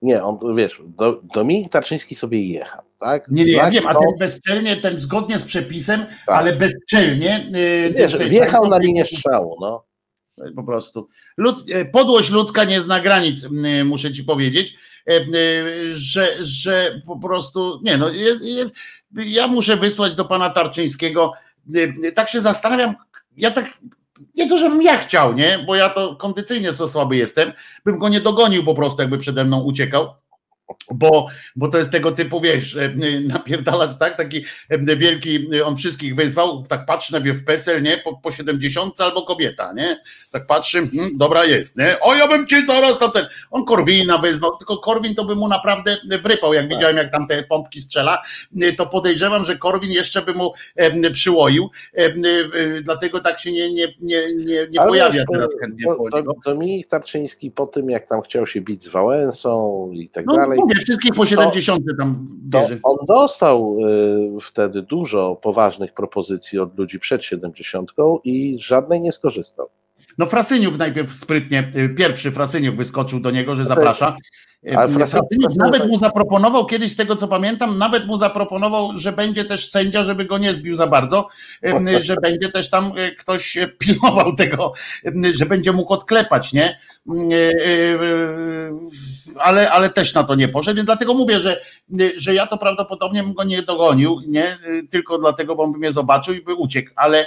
Nie, 0.01 0.23
on 0.23 0.55
wiesz, 0.55 0.81
do, 0.85 1.21
Dominik 1.33 1.71
Tarczyński 1.71 2.15
sobie 2.15 2.47
jechał, 2.47 2.81
tak? 3.03 3.27
Nie, 3.31 3.45
nie, 3.45 3.51
ja 3.51 3.71
wiem, 3.71 3.87
a 3.87 3.93
ten 3.93 4.09
bezczelnie, 4.19 4.77
ten 4.77 4.99
zgodnie 4.99 5.39
z 5.39 5.43
przepisem, 5.43 5.99
Tak. 5.99 6.37
ale 6.37 6.55
bezczelnie. 6.55 7.45
y, 7.55 7.93
wiesz, 7.97 8.17
wjechał 8.17 8.67
na 8.67 8.77
Seicento- 8.77 8.81
linię 8.81 9.05
strzału, 9.05 9.57
no. 9.61 9.83
Po 10.55 10.63
prostu. 10.63 11.09
Ludz, 11.37 11.65
e, 11.71 11.85
podłość 11.85 12.29
ludzka 12.29 12.63
nie 12.63 12.81
zna 12.81 12.99
granic, 12.99 13.47
muszę 13.85 14.13
ci 14.13 14.23
powiedzieć, 14.23 14.77
e, 15.09 15.13
że, 15.93 16.27
że 16.41 17.01
po 17.05 17.19
prostu, 17.19 17.79
nie 17.83 17.97
no, 17.97 18.09
jest, 18.09 18.45
jest, 18.45 18.75
ja 19.15 19.47
muszę 19.47 19.77
wysłać 19.77 20.15
do 20.15 20.25
pana 20.25 20.49
Tarczyńskiego, 20.49 21.33
e, 22.05 22.11
tak 22.11 22.29
się 22.29 22.41
zastanawiam, 22.41 22.93
ja 23.37 23.51
tak, 23.51 23.65
nie 24.35 24.49
to, 24.49 24.57
żebym 24.57 24.81
ja 24.81 24.97
chciał, 24.97 25.33
nie, 25.33 25.63
bo 25.67 25.75
ja 25.75 25.89
to 25.89 26.15
kondycyjnie 26.15 26.73
słaby 26.73 27.15
jestem, 27.17 27.53
bym 27.85 27.99
go 27.99 28.09
nie 28.09 28.21
dogonił 28.21 28.65
po 28.65 28.75
prostu, 28.75 29.01
jakby 29.01 29.17
przede 29.17 29.43
mną 29.43 29.63
uciekał, 29.63 30.13
bo, 30.91 31.27
bo 31.55 31.67
to 31.67 31.77
jest 31.77 31.91
tego 31.91 32.11
typu, 32.11 32.41
wiesz, 32.41 32.75
e, 32.75 32.93
napierdalać, 33.27 33.91
tak, 33.99 34.17
taki 34.17 34.45
e, 34.69 34.95
wielki, 34.95 35.61
on 35.65 35.75
wszystkich 35.75 36.15
wyzwał, 36.15 36.63
tak 36.63 36.85
patrzy 36.85 37.13
na 37.13 37.19
mnie 37.19 37.33
w 37.33 37.45
PESEL, 37.45 37.81
nie, 37.81 37.97
po, 37.97 38.17
po 38.17 38.31
70 38.31 39.01
albo 39.01 39.21
kobieta, 39.21 39.73
nie, 39.73 40.01
tak 40.31 40.47
patrzy, 40.47 40.87
hmm, 40.87 41.17
dobra 41.17 41.45
jest, 41.45 41.77
nie? 41.77 41.99
O, 42.01 42.15
ja 42.15 42.27
bym 42.27 42.47
ci 42.47 42.65
zaraz 42.65 42.99
tam 42.99 43.11
ten. 43.11 43.25
On 43.51 43.65
Korwina 43.65 44.17
wezwał, 44.17 44.57
tylko 44.57 44.77
Korwin 44.77 45.15
to 45.15 45.25
by 45.25 45.35
mu 45.35 45.47
naprawdę 45.47 45.97
wrypał. 46.21 46.53
Jak 46.53 46.69
widziałem, 46.69 46.97
jak 46.97 47.11
tam 47.11 47.27
te 47.27 47.43
pompki 47.43 47.81
strzela, 47.81 48.21
to 48.77 48.85
podejrzewam, 48.85 49.45
że 49.45 49.57
Korwin 49.57 49.91
jeszcze 49.91 50.21
by 50.21 50.33
mu 50.33 50.53
em, 50.75 51.13
przyłoił. 51.13 51.69
em, 51.93 52.25
y, 52.25 52.81
Dlatego 52.83 53.19
tak 53.19 53.39
się 53.39 53.51
nie, 53.51 53.73
nie, 53.73 53.87
nie, 54.01 54.35
nie, 54.35 54.67
nie 54.69 54.79
pojawia 54.79 55.13
wiesz, 55.13 55.25
teraz 55.33 55.55
chętnie 55.61 55.85
do-. 56.11 56.33
Dominik 56.45 56.87
Tarczyński 56.87 57.51
po 57.51 57.67
tym, 57.67 57.89
jak 57.89 58.07
tam 58.07 58.21
chciał 58.21 58.47
się 58.47 58.61
bić 58.61 58.83
z 58.83 58.87
Wałęsą 58.87 59.89
i 59.93 60.09
tak 60.09 60.25
No 60.25 60.35
dalej, 60.35 60.52
mówię, 60.57 60.75
wszystkich 60.75 61.13
po 61.13 61.25
70 61.25 61.83
tam 61.99 62.27
to 62.51 62.61
bierze. 62.61 62.79
on 62.83 62.97
dostał 63.07 63.77
y, 64.37 64.41
wtedy 64.41 64.81
dużo 64.81 65.35
poważnych 65.35 65.93
propozycji 65.93 66.59
od 66.59 66.77
ludzi 66.77 66.99
przed 66.99 67.23
70 67.23 67.91
i 68.23 68.57
żadnej 68.59 69.01
nie 69.01 69.11
skorzystał. 69.11 69.67
No 70.17 70.25
Frasyniuk 70.25 70.77
najpierw 70.77 71.15
sprytnie, 71.15 71.71
y, 71.75 71.89
pierwszy 71.89 72.31
Frasyniuk 72.31 72.75
wyskoczył 72.75 73.19
do 73.19 73.31
niego, 73.31 73.55
że 73.55 73.65
zaprasza. 73.65 74.15
Y, 74.67 74.71
Frasyniuk- 74.71 75.55
nawet 75.57 75.87
mu 75.87 75.97
zaproponował, 75.99 76.65
kiedyś 76.65 76.91
z 76.91 76.95
tego 76.95 77.15
co 77.15 77.27
pamiętam, 77.27 77.77
nawet 77.77 78.05
mu 78.07 78.17
zaproponował, 78.17 78.91
że 78.95 79.11
będzie 79.11 79.45
też 79.45 79.71
sędzia, 79.71 80.03
żeby 80.03 80.25
go 80.25 80.37
nie 80.37 80.53
zbił 80.53 80.75
za 80.75 80.87
bardzo, 80.87 81.27
y, 81.65 81.69
że 82.03 82.15
będzie 82.15 82.49
też 82.51 82.69
tam 82.69 82.91
ktoś 83.19 83.57
pilnował 83.79 84.35
tego, 84.35 84.73
że 85.33 85.45
będzie 85.45 85.71
mógł 85.71 85.93
odklepać, 85.93 86.53
nie? 86.53 86.77
Ale, 89.39 89.71
ale 89.71 89.89
też 89.89 90.13
na 90.13 90.23
to 90.23 90.35
nie 90.35 90.47
poszedł, 90.47 90.75
więc 90.75 90.85
dlatego 90.85 91.13
mówię, 91.13 91.39
że, 91.39 91.61
że 92.17 92.33
ja 92.33 92.47
to 92.47 92.57
prawdopodobnie 92.57 93.23
bym 93.23 93.33
go 93.33 93.43
nie 93.43 93.63
dogonił, 93.63 94.21
nie? 94.27 94.57
Tylko 94.91 95.17
dlatego, 95.17 95.55
bo 95.55 95.63
on 95.63 95.71
by 95.71 95.77
mnie 95.77 95.91
zobaczył 95.91 96.33
i 96.33 96.41
by 96.41 96.53
uciekł, 96.53 96.91
ale 96.95 97.25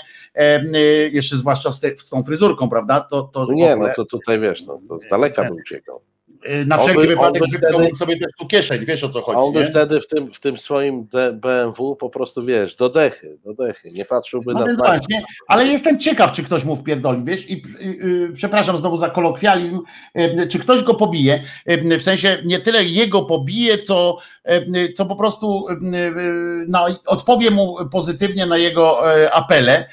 jeszcze 1.12 1.36
zwłaszcza 1.36 1.72
z, 1.72 1.80
te, 1.80 1.98
z 1.98 2.08
tą 2.08 2.22
fryzurką, 2.22 2.68
prawda? 2.77 3.01
To, 3.11 3.23
to 3.23 3.47
w 3.47 3.55
Nie, 3.55 3.73
ogóle, 3.74 3.89
no 3.89 3.94
to 3.97 4.05
tutaj 4.05 4.40
wiesz, 4.40 4.66
no, 4.66 4.81
to 4.89 4.98
z 4.98 5.09
daleka 5.09 5.44
by 5.44 5.55
uciekał. 5.55 6.01
y, 6.62 6.65
na 6.66 6.78
wszelki 6.78 7.01
by- 7.01 7.07
wypadek 7.07 7.43
wtedy- 7.59 7.94
sobie 7.97 8.19
też 8.19 8.28
tu 8.39 8.47
kieszeń, 8.47 8.85
wiesz 8.85 9.05
o 9.05 9.09
co 9.09 9.19
A 9.19 9.23
chodzi, 9.23 9.39
on 9.39 9.53
by 9.53 9.61
nie? 9.61 9.70
wtedy 9.70 10.01
w 10.01 10.07
tym, 10.07 10.32
w 10.32 10.40
tym 10.40 10.59
swoim 10.59 11.09
BMW 11.32 11.97
po 11.97 12.11
prostu, 12.11 12.44
wiesz, 12.44 12.77
do 12.77 12.89
dechy, 12.89 13.39
do 13.44 13.55
dechy, 13.55 13.90
nie 13.90 14.05
patrzyłby 14.05 14.53
No 14.55 14.66
na 14.66 14.74
właśnie, 14.77 15.23
ale 15.48 15.66
jestem 15.66 15.98
ciekaw, 15.98 16.32
czy 16.32 16.43
ktoś 16.43 16.65
mu 16.65 16.77
wpierdoli, 16.77 17.20
wiesz, 17.24 17.51
i 17.51 17.62
y, 17.81 17.85
y, 17.85 18.32
przepraszam 18.35 18.77
znowu 18.78 18.97
za 18.97 19.11
kolokwializm, 19.11 19.81
y, 20.19 20.47
czy 20.48 20.59
ktoś 20.59 20.82
go 20.82 20.94
pobije, 20.94 21.43
y, 21.70 21.98
w 21.98 22.03
sensie 22.03 22.39
nie 22.44 22.59
tyle 22.61 22.85
jego 22.85 23.23
pobije, 23.23 23.78
co, 23.78 24.16
co 24.94 25.06
po 25.06 25.16
prostu 25.16 25.66
y, 25.68 25.73
y, 25.97 26.64
no, 26.68 26.86
odpowie 27.06 27.51
mu 27.51 27.77
pozytywnie 27.93 28.47
na 28.47 28.56
jego 28.59 29.02
apele, 29.32 29.89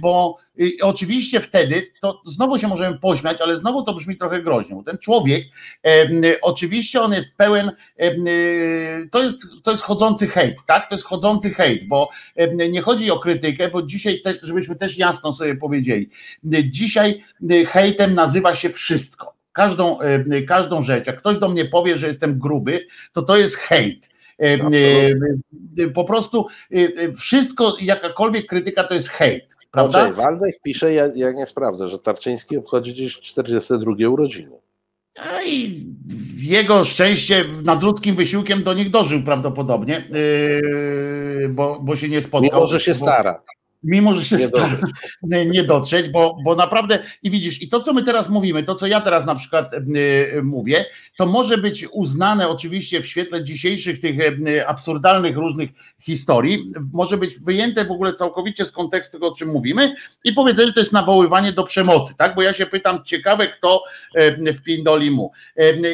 bo 0.00 0.36
oczywiście 0.82 1.40
wtedy, 1.40 1.90
to 2.00 2.22
znowu 2.26 2.58
się 2.58 2.68
możemy 2.68 2.98
pośmiać, 2.98 3.40
ale 3.40 3.56
znowu 3.56 3.82
to 3.82 3.94
brzmi 3.94 4.16
trochę 4.16 4.42
groźnie, 4.42 4.82
ten 4.86 4.98
człowiek, 4.98 5.44
oczywiście 6.42 7.00
on 7.00 7.12
jest 7.12 7.36
pełen, 7.36 7.70
to 9.10 9.22
jest, 9.22 9.42
to 9.62 9.70
jest 9.70 9.82
chodzący 9.82 10.26
hejt, 10.26 10.66
tak, 10.66 10.88
to 10.88 10.94
jest 10.94 11.04
chodzący 11.04 11.50
hejt, 11.50 11.88
bo 11.88 12.08
E, 12.36 12.68
nie 12.68 12.82
chodzi 12.82 13.10
o 13.10 13.18
krytykę, 13.18 13.68
bo 13.68 13.82
dzisiaj 13.82 14.20
też, 14.20 14.38
żebyśmy 14.42 14.76
też 14.76 14.98
jasno 14.98 15.32
sobie 15.32 15.56
powiedzieli, 15.56 16.10
dzisiaj 16.64 17.24
e, 17.50 17.66
hejtem 17.66 18.14
nazywa 18.14 18.54
się 18.54 18.70
wszystko. 18.70 19.31
Każdą, 19.52 20.00
e, 20.00 20.42
każdą 20.42 20.82
rzecz. 20.82 21.06
Jak 21.06 21.18
ktoś 21.18 21.38
do 21.38 21.48
mnie 21.48 21.64
powie, 21.64 21.98
że 21.98 22.06
jestem 22.06 22.38
gruby, 22.38 22.86
to 23.12 23.22
to 23.22 23.36
jest 23.36 23.56
hejt. 23.56 24.12
Po 25.94 26.04
prostu 26.04 26.46
wszystko, 27.18 27.76
jakakolwiek 27.80 28.46
krytyka 28.46 28.84
to 28.84 28.94
jest 28.94 29.08
hejt. 29.08 29.56
Prawda? 29.70 29.98
Andrzej 30.00 30.24
Waldek 30.24 30.60
pisze, 30.62 30.92
ja, 30.92 31.08
ja 31.14 31.32
nie 31.32 31.46
sprawdzę, 31.46 31.88
że 31.88 31.98
Tarczyński 31.98 32.56
obchodzi 32.56 32.94
dziś 32.94 33.20
42 33.20 34.08
urodziny. 34.08 34.56
A 35.16 35.42
i 35.42 35.86
jego 36.36 36.84
szczęście 36.84 37.44
nadludzkim 37.64 38.16
wysiłkiem 38.16 38.62
do 38.62 38.74
nich 38.74 38.90
dożył 38.90 39.22
prawdopodobnie, 39.22 40.04
bo, 41.48 41.80
bo 41.82 41.96
się 41.96 42.08
nie 42.08 42.22
spotkał. 42.22 42.60
Mimo, 42.60 42.68
że 42.68 42.80
się 42.80 42.94
stara 42.94 43.42
mimo 43.84 44.14
że 44.14 44.24
się 44.24 44.36
nie, 45.22 45.46
nie 45.46 45.64
dotrzeć, 45.64 46.08
bo, 46.08 46.36
bo 46.44 46.56
naprawdę 46.56 46.98
i 47.22 47.30
widzisz, 47.30 47.62
i 47.62 47.68
to 47.68 47.80
co 47.80 47.92
my 47.92 48.02
teraz 48.02 48.28
mówimy, 48.28 48.62
to 48.62 48.74
co 48.74 48.86
ja 48.86 49.00
teraz 49.00 49.26
na 49.26 49.34
przykład 49.34 49.72
y, 49.72 50.40
mówię, 50.42 50.84
to 51.16 51.26
może 51.26 51.58
być 51.58 51.86
uznane 51.92 52.48
oczywiście 52.48 53.00
w 53.00 53.06
świetle 53.06 53.44
dzisiejszych 53.44 54.00
tych 54.00 54.20
y, 54.20 54.68
absurdalnych 54.68 55.36
różnych 55.36 55.70
historii, 56.00 56.72
może 56.92 57.16
być 57.16 57.38
wyjęte 57.38 57.84
w 57.84 57.90
ogóle 57.90 58.14
całkowicie 58.14 58.66
z 58.66 58.72
kontekstu 58.72 59.12
tego, 59.12 59.28
o 59.28 59.36
czym 59.36 59.48
mówimy 59.48 59.94
i 60.24 60.32
powiedzenie, 60.32 60.68
że 60.68 60.74
to 60.74 60.80
jest 60.80 60.92
nawoływanie 60.92 61.52
do 61.52 61.64
przemocy, 61.64 62.14
tak? 62.18 62.34
Bo 62.34 62.42
ja 62.42 62.52
się 62.52 62.66
pytam, 62.66 63.04
ciekawe 63.04 63.48
kto 63.48 63.82
y, 64.16 64.52
w 64.52 64.62
Pindoli 64.62 65.10
mu. 65.10 65.30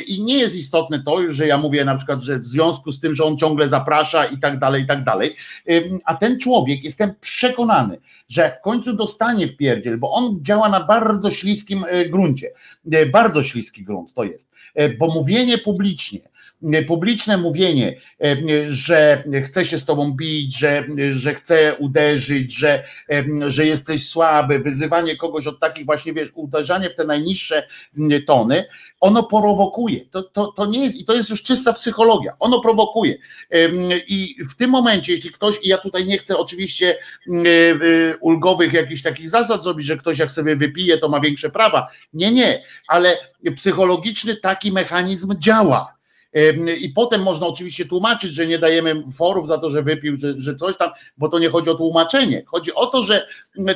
I 0.07 0.23
nie 0.23 0.39
jest 0.39 0.57
istotne 0.57 1.03
to, 1.03 1.33
że 1.33 1.47
ja 1.47 1.59
mówię 1.59 1.85
na 1.85 1.97
przykład, 1.97 2.21
że 2.21 2.39
w 2.39 2.47
związku 2.47 2.93
z 2.93 3.01
tym, 3.01 3.15
że 3.15 3.25
on 3.25 3.39
ciągle 3.39 3.69
zaprasza 3.69 4.25
i 4.25 4.39
tak 4.39 4.59
dalej, 4.59 4.83
i 4.83 4.87
tak 4.87 5.05
dalej, 5.05 5.37
a 6.05 6.15
ten 6.15 6.39
człowiek, 6.39 6.85
jestem 6.85 7.15
przekonany, 7.21 7.99
że 8.29 8.43
jak 8.43 8.59
w 8.59 8.61
końcu 8.61 8.93
dostanie 8.97 9.47
w 9.47 9.57
pierdziel, 9.57 9.99
bo 9.99 10.11
on 10.11 10.39
działa 10.43 10.69
na 10.69 10.85
bardzo 10.85 11.31
śliskim 11.31 11.85
e, 11.89 12.09
gruncie, 12.09 12.51
e, 12.93 13.07
bardzo 13.07 13.43
śliski 13.43 13.85
grunt 13.85 14.15
to 14.15 14.25
jest, 14.25 14.53
e, 14.53 14.58
bo 14.99 15.07
mówienie 15.07 15.59
publicznie, 15.59 16.21
publiczne 16.87 17.37
mówienie, 17.37 18.01
że 18.67 19.25
chce 19.45 19.67
się 19.67 19.79
z 19.79 19.85
tobą 19.85 20.13
bić, 20.13 20.59
że, 20.59 20.87
że 21.11 21.35
chce 21.35 21.75
uderzyć, 21.75 22.55
że, 22.55 22.85
że 23.47 23.67
jesteś 23.67 24.09
słaby, 24.09 24.59
wyzywanie 24.59 25.17
kogoś 25.17 25.47
od 25.47 25.61
takich 25.61 25.87
właśnie, 25.87 26.13
wiesz, 26.13 26.31
uderzanie 26.35 26.91
w 26.91 26.95
te 26.95 27.05
najniższe 27.05 27.67
tony, 28.27 28.65
ono 29.01 29.23
prowokuje. 29.23 30.05
To, 30.05 30.23
to, 30.23 30.53
to 30.53 30.67
nie 30.67 30.83
jest, 30.85 31.01
i 31.01 31.05
to 31.05 31.15
jest 31.15 31.31
już 31.31 31.43
czysta 31.43 31.73
psychologia, 31.73 32.33
ono 32.39 32.61
prowokuje. 32.61 33.19
I 34.09 34.37
w 34.51 34.57
tym 34.57 34.71
momencie, 34.71 35.13
jeśli 35.13 35.33
ktoś, 35.33 35.57
i 35.63 35.69
ja 35.69 35.79
tutaj 35.79 36.07
nie 36.07 36.19
chcę 36.19 36.37
oczywiście 36.37 36.99
ulgowych 38.21 38.73
jakichś 38.73 39.03
takich 39.03 39.29
zasad 39.29 39.65
zrobić, 39.65 39.87
że 39.87 39.97
ktoś 39.97 40.19
jak 40.19 40.31
sobie 40.31 40.57
wypije, 40.57 40.99
to 40.99 41.09
ma 41.09 41.21
większe 41.21 41.51
prawa. 41.51 41.89
Nie, 42.13 42.33
nie, 42.33 42.63
ale 42.89 43.19
psychologiczny 43.57 44.37
taki 44.37 44.73
mechanizm 44.73 45.35
działa 45.39 45.98
i 46.81 46.89
potem 46.89 47.23
można 47.23 47.47
oczywiście 47.47 47.85
tłumaczyć, 47.85 48.33
że 48.33 48.47
nie 48.47 48.59
dajemy 48.59 49.05
forów 49.13 49.49
za 49.49 49.59
to, 49.59 49.71
że 49.71 49.83
wypił, 49.83 50.17
że, 50.19 50.35
że 50.39 50.55
coś 50.55 50.77
tam, 50.77 50.91
bo 51.19 51.29
to 51.29 51.39
nie 51.39 51.49
chodzi 51.51 51.71
o 51.71 51.75
tłumaczenie. 51.75 52.43
Chodzi 52.47 52.75
o 52.75 52.87
to, 52.87 53.03
że 53.03 53.27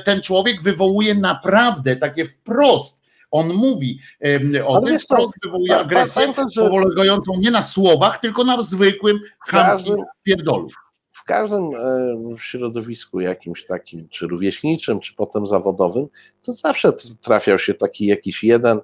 ten 0.05 0.21
człowiek 0.21 0.63
wywołuje 0.63 1.15
naprawdę 1.15 1.97
takie 1.97 2.27
wprost. 2.27 3.03
On 3.31 3.49
mówi 3.49 3.99
o 4.67 4.81
tym, 4.81 4.99
wprost 4.99 5.35
wywołuje 5.45 5.77
agresję 5.77 6.35
polegającą 6.55 7.33
nie 7.39 7.51
na 7.51 7.63
słowach, 7.63 8.19
tylko 8.19 8.45
na 8.45 8.63
zwykłym, 8.63 9.21
chamskim 9.39 9.97
pierdolu 10.23 10.69
w 11.23 11.25
każdym 11.25 11.71
środowisku 12.39 13.21
jakimś 13.21 13.67
takim, 13.67 14.09
czy 14.09 14.27
rówieśniczym, 14.27 15.01
czy 15.01 15.15
potem 15.15 15.47
zawodowym, 15.47 16.07
to 16.43 16.53
zawsze 16.53 16.93
trafiał 17.21 17.59
się 17.59 17.75
taki 17.75 18.07
jakiś 18.07 18.45
jeden, 18.45 18.79
e, 18.79 18.83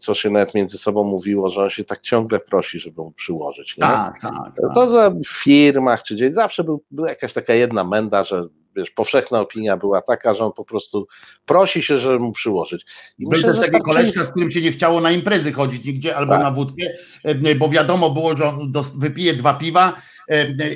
co 0.00 0.14
się 0.14 0.30
nawet 0.30 0.54
między 0.54 0.78
sobą 0.78 1.04
mówiło, 1.04 1.48
że 1.48 1.62
on 1.62 1.70
się 1.70 1.84
tak 1.84 2.00
ciągle 2.00 2.40
prosi, 2.40 2.80
żeby 2.80 3.02
mu 3.02 3.12
przyłożyć. 3.12 3.76
Nie? 3.76 3.80
Tak, 3.80 4.20
tak, 4.20 4.32
tak. 4.32 4.74
To 4.74 5.10
w 5.10 5.42
firmach 5.42 6.02
czy 6.02 6.14
gdzieś 6.14 6.32
zawsze 6.32 6.64
był, 6.64 6.84
była 6.90 7.08
jakaś 7.08 7.32
taka 7.32 7.54
jedna 7.54 7.84
menda, 7.84 8.24
że 8.24 8.46
wiesz, 8.76 8.90
powszechna 8.90 9.40
opinia 9.40 9.76
była 9.76 10.02
taka, 10.02 10.34
że 10.34 10.44
on 10.44 10.52
po 10.52 10.64
prostu 10.64 11.06
prosi 11.46 11.82
się, 11.82 11.98
żeby 11.98 12.18
mu 12.18 12.32
przyłożyć. 12.32 12.86
I 13.18 13.28
Był 13.28 13.42
też 13.42 13.58
taki 13.58 13.72
tak 13.72 13.82
koleżka, 13.82 14.24
z 14.24 14.30
którym 14.30 14.50
się 14.50 14.60
nie 14.60 14.72
chciało 14.72 15.00
na 15.00 15.10
imprezy 15.10 15.52
chodzić 15.52 15.84
nigdzie 15.84 16.16
albo 16.16 16.32
tak. 16.32 16.42
na 16.42 16.50
wódkę, 16.50 16.86
e, 17.24 17.54
bo 17.54 17.68
wiadomo 17.68 18.10
było, 18.10 18.36
że 18.36 18.44
on 18.48 18.72
wypije 18.96 19.34
dwa 19.34 19.54
piwa 19.54 19.96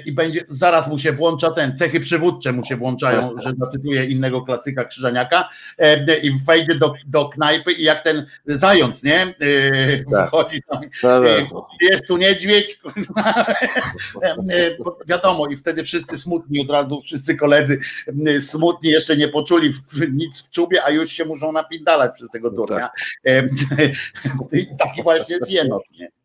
i 0.04 0.12
będzie, 0.12 0.44
zaraz 0.48 0.88
mu 0.88 0.98
się 0.98 1.12
włącza 1.12 1.50
ten, 1.50 1.76
cechy 1.76 2.00
przywódcze 2.00 2.52
mu 2.52 2.64
się 2.64 2.76
włączają, 2.76 3.34
że 3.42 3.52
zacytuję 3.58 4.04
innego 4.04 4.42
klasyka 4.42 4.84
Krzyżaniaka 4.84 5.48
i 6.22 6.32
wejdzie 6.46 6.74
do, 6.74 6.92
do 7.06 7.28
knajpy 7.28 7.72
i 7.72 7.82
jak 7.82 8.04
ten 8.04 8.26
zając, 8.46 9.02
nie? 9.02 9.34
Tak. 10.10 10.28
Wchodzi 10.28 10.62
tam, 10.62 10.80
no, 11.02 11.20
no. 11.52 11.68
jest 11.80 12.08
tu 12.08 12.16
niedźwiedź, 12.16 12.80
wiadomo 15.06 15.46
i 15.46 15.56
wtedy 15.56 15.84
wszyscy 15.84 16.18
smutni 16.18 16.60
od 16.60 16.70
razu, 16.70 17.02
wszyscy 17.02 17.36
koledzy 17.36 17.80
smutni, 18.40 18.90
jeszcze 18.90 19.16
nie 19.16 19.28
poczuli 19.28 19.72
nic 20.12 20.42
w 20.42 20.50
czubie, 20.50 20.84
a 20.84 20.90
już 20.90 21.10
się 21.10 21.24
muszą 21.24 21.52
napindalać 21.52 22.14
przez 22.14 22.30
tego 22.30 22.50
no 22.50 22.56
turnia. 22.56 22.90
Tak. 23.24 23.44
Taki 24.78 25.02
właśnie 25.02 25.34
jest 25.34 25.50
jenot, 25.50 25.82
nie? 25.98 26.15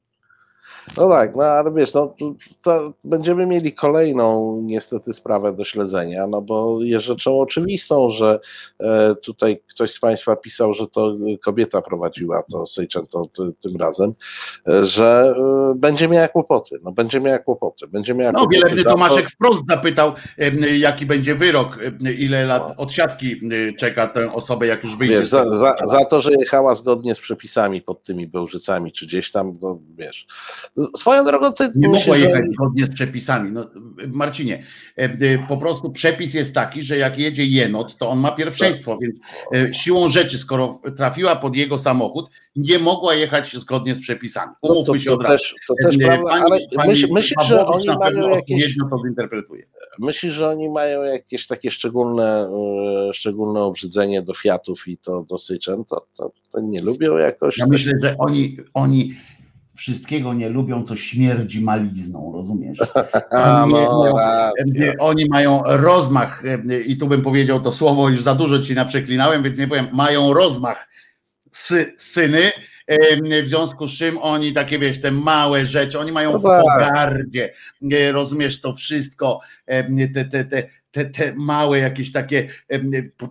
No 0.98 1.10
tak, 1.10 1.36
no 1.36 1.44
ale 1.44 1.72
wiesz, 1.74 1.94
no, 1.94 2.16
to 2.62 2.94
będziemy 3.04 3.46
mieli 3.46 3.74
kolejną 3.74 4.60
niestety 4.64 5.14
sprawę 5.14 5.54
do 5.54 5.66
śledzenia, 5.66 6.28
no 6.28 6.42
bo 6.42 6.78
jest 6.82 7.06
rzeczą 7.06 7.40
oczywistą, 7.40 8.12
że 8.12 8.40
e, 8.80 9.16
tutaj 9.16 9.62
ktoś 9.70 9.92
z 9.92 10.00
Państwa 10.00 10.36
pisał, 10.36 10.74
że 10.74 10.88
to 10.88 11.16
kobieta 11.44 11.82
prowadziła 11.82 12.44
to 12.52 12.66
Sejczęto 12.66 13.26
tym 13.62 13.78
razem, 13.78 14.14
e, 14.68 14.86
że 14.86 15.34
e, 15.38 15.74
będzie 15.76 16.08
miała 16.08 16.28
kłopoty, 16.28 16.80
no 16.84 16.92
będzie 16.92 17.20
miała 17.20 17.40
kłopoty, 17.40 17.88
będzie 17.88 18.14
miała 18.14 18.32
No 18.32 18.40
kłopoty 18.40 18.58
wielebny 18.58 18.84
Tomaszek 18.84 19.26
to... 19.26 19.30
wprost 19.30 19.68
zapytał, 19.68 20.14
jaki 20.78 21.06
będzie 21.06 21.36
wyrok, 21.36 21.80
ile 22.18 22.46
lat 22.46 22.68
no. 22.70 22.84
odsiadki 22.84 23.40
czeka 23.78 24.08
tę 24.08 24.34
osobę, 24.34 24.68
jak 24.68 24.84
już 24.84 24.98
wyjdzie. 24.98 25.20
Wiesz, 25.20 25.30
za, 25.30 25.58
za, 25.58 25.76
za, 25.86 26.06
to, 26.06 26.22
że 26.22 26.32
jechała 26.40 26.76
zgodnie 26.76 27.16
z 27.16 27.20
przepisami 27.20 27.82
pod 27.82 28.04
tymi 28.04 28.28
Bełżycami, 28.28 28.92
czy 28.92 29.08
gdzieś 29.08 29.32
tam, 29.32 29.58
no 29.62 29.80
wiesz, 29.98 30.28
Swoją 30.98 31.26
drogą 31.26 31.54
ty 31.54 31.72
nie 31.76 31.88
mogła 31.90 32.18
jechać 32.18 32.46
zgodnie 32.54 32.86
z 32.86 32.94
przepisami. 32.94 33.52
No, 33.52 33.70
Marcinie, 34.08 34.64
e, 34.98 35.04
e, 35.04 35.48
po 35.48 35.58
prostu 35.58 35.92
przepis 35.92 36.34
jest 36.34 36.56
taki, 36.56 36.82
że 36.82 36.98
jak 36.98 37.20
jedzie 37.20 37.46
jenot, 37.46 37.98
to 37.98 38.10
on 38.10 38.20
ma 38.20 38.32
pierwszeństwo, 38.32 38.98
więc 39.02 39.22
e, 39.54 39.74
siłą 39.74 40.10
rzeczy, 40.10 40.38
skoro 40.38 40.82
trafiła 40.98 41.36
pod 41.36 41.56
jego 41.56 41.78
samochód, 41.78 42.30
nie 42.56 42.80
mogła 42.80 43.16
jechać 43.16 43.54
zgodnie 43.54 43.96
z 43.96 44.02
przepisami. 44.02 44.52
Umówmy 44.62 44.84
no 44.88 44.94
to, 44.94 45.00
się 45.00 45.12
od 45.12 45.24
razu. 45.24 45.38
Też, 45.38 45.56
to 45.68 45.74
też 45.84 45.98
prawda, 45.98 46.32
ale 46.32 46.60
myśl, 47.12 47.36
że 47.48 47.66
oni 47.66 47.88
mają 47.88 48.30
jakieś... 48.30 48.78
to 48.90 48.98
zinterpretuje. 49.08 49.66
Myślisz, 50.00 50.34
że 50.34 50.50
oni 50.50 50.70
mają 50.70 51.04
jakieś 51.04 51.48
takie 51.48 51.72
szczególne, 51.72 52.52
szczególne 53.14 53.64
obrzydzenie 53.64 54.22
do 54.22 54.34
Fiatów 54.34 54.88
i 54.88 54.98
to 54.98 55.26
do 55.30 55.38
Syczen, 55.38 55.86
to, 55.86 56.06
to, 56.18 56.32
to 56.52 56.62
nie 56.62 56.82
lubią 56.82 57.18
jakoś? 57.18 57.58
Ja 57.58 57.66
myślę, 57.70 57.94
że 58.02 58.16
oni, 58.18 58.58
oni 58.74 59.14
wszystkiego 59.76 60.34
nie 60.34 60.50
lubią, 60.50 60.84
co 60.84 60.96
śmierdzi 60.96 61.62
malizną, 61.62 62.32
rozumiesz? 62.34 62.80
Oni, 63.32 63.74
no, 63.74 64.14
mają, 64.14 64.14
oni 65.00 65.26
mają 65.26 65.62
rozmach, 65.66 66.44
i 66.86 66.98
tu 66.98 67.08
bym 67.08 67.22
powiedział 67.22 67.60
to 67.60 67.72
słowo, 67.72 68.10
już 68.10 68.22
za 68.22 68.36
dużo 68.36 68.60
ci 68.60 68.76
naprzeklinałem, 68.76 69.44
więc 69.44 69.58
nie 69.58 69.68
powiem, 69.68 69.88
mają 69.94 70.34
rozmach 70.34 70.88
sy, 71.52 71.94
syny, 71.98 72.52
w 73.44 73.48
związku 73.48 73.88
z 73.88 73.98
czym 73.98 74.18
oni 74.18 74.54
takie, 74.54 74.80
wiesz, 74.80 75.02
te 75.02 75.12
małe 75.12 75.66
rzeczy, 75.66 76.00
oni 76.00 76.12
mają 76.12 76.32
no 76.32 76.40
w 76.40 76.44
tak. 76.44 76.62
pogardzie, 76.62 77.54
rozumiesz 78.12 78.62
to 78.62 78.74
wszystko, 78.74 79.40
te, 80.14 80.26
te, 80.26 80.46
te, 80.46 80.68
te, 80.92 81.06
te 81.06 81.34
małe 81.36 81.80
jakieś 81.80 82.12
takie, 82.12 82.48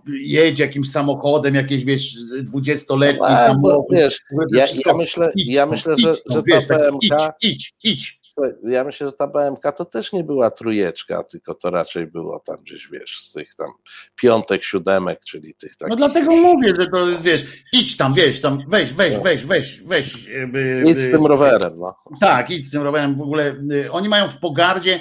jedzie 0.07 0.63
jakimś 0.63 0.91
samochodem, 0.91 1.55
jakieś 1.55 1.85
wiesz, 1.85 2.15
dwudziestoletni 2.43 3.27
no, 3.29 3.37
samochód. 3.37 3.85
Wiesz, 3.91 4.19
ja, 4.53 4.65
ja, 4.85 4.93
myślę, 4.93 5.31
idź 5.35 5.55
ja 5.55 5.65
myślę, 5.65 5.95
że, 5.97 6.11
że 6.29 6.43
wiesz, 6.47 6.67
ta 6.67 6.77
PMK, 6.77 7.33
idź, 7.41 7.41
idź, 7.41 7.73
idź. 7.83 8.21
Ja 8.63 8.83
myślę, 8.83 9.07
że 9.07 9.13
ta 9.13 9.27
BMK 9.27 9.71
to 9.77 9.85
też 9.85 10.13
nie 10.13 10.23
była 10.23 10.51
trójeczka, 10.51 11.23
tylko 11.23 11.53
to 11.53 11.69
raczej 11.69 12.07
było 12.07 12.39
tam 12.39 12.57
gdzieś, 12.65 12.87
wiesz, 12.91 13.17
z 13.21 13.31
tych 13.31 13.55
tam 13.55 13.69
piątek, 14.15 14.63
siódemek, 14.63 15.19
czyli 15.25 15.55
tych 15.55 15.75
takich. 15.75 15.89
No 15.89 15.95
dlatego 15.95 16.31
mówię, 16.31 16.73
że 16.79 16.87
to 16.87 17.09
jest, 17.09 17.21
wiesz, 17.21 17.45
idź 17.73 17.97
tam, 17.97 18.13
wiesz, 18.13 18.41
tam, 18.41 18.63
weź, 18.67 18.93
weź, 18.93 19.13
no. 19.13 19.21
weź, 19.21 19.45
weź, 19.45 19.81
weź. 19.81 20.29
By, 20.47 20.83
idź 20.85 20.99
z 20.99 21.11
tym 21.11 21.25
rowerem, 21.25 21.79
no. 21.79 21.95
Tak, 22.21 22.49
idź 22.49 22.65
z 22.65 22.71
tym 22.71 22.81
rowerem, 22.81 23.15
w 23.15 23.21
ogóle 23.21 23.55
oni 23.91 24.09
mają 24.09 24.29
w 24.29 24.39
pogardzie, 24.39 24.99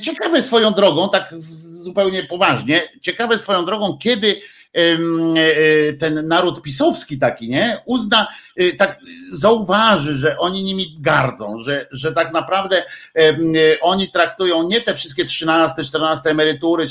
ciekawe 0.00 0.42
swoją 0.42 0.70
drogą, 0.70 1.08
tak 1.08 1.34
zupełnie 1.82 2.24
poważnie, 2.24 2.82
ciekawe 3.00 3.38
swoją 3.38 3.64
drogą, 3.64 3.98
kiedy 3.98 4.40
e, 4.74 4.80
e, 4.80 5.92
ten 5.92 6.26
naród 6.26 6.62
pisowski 6.62 7.18
taki, 7.18 7.48
nie, 7.48 7.78
uzna, 7.86 8.28
e, 8.56 8.72
tak 8.72 8.98
zauważy, 9.32 10.14
że 10.14 10.38
oni 10.38 10.62
nimi 10.62 10.96
gardzą, 11.00 11.60
że, 11.60 11.88
że 11.90 12.12
tak 12.12 12.32
naprawdę 12.32 12.84
oni 13.80 14.10
traktują 14.10 14.62
nie 14.62 14.80
te 14.80 14.94
wszystkie 14.94 15.24
13, 15.24 15.84
14 15.84 16.30
emerytury, 16.30 16.86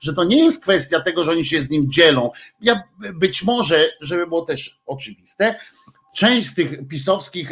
że 0.00 0.14
to 0.14 0.24
nie 0.24 0.44
jest 0.44 0.62
kwestia 0.62 1.00
tego, 1.00 1.24
że 1.24 1.32
oni 1.32 1.44
się 1.44 1.60
z 1.60 1.70
nim 1.70 1.92
dzielą. 1.92 2.30
Ja 2.60 2.82
być 3.14 3.42
może, 3.42 3.90
żeby 4.00 4.26
było 4.26 4.42
też 4.42 4.80
oczywiste, 4.86 5.54
część 6.14 6.48
z 6.48 6.54
tych 6.54 6.88
pisowskich 6.88 7.50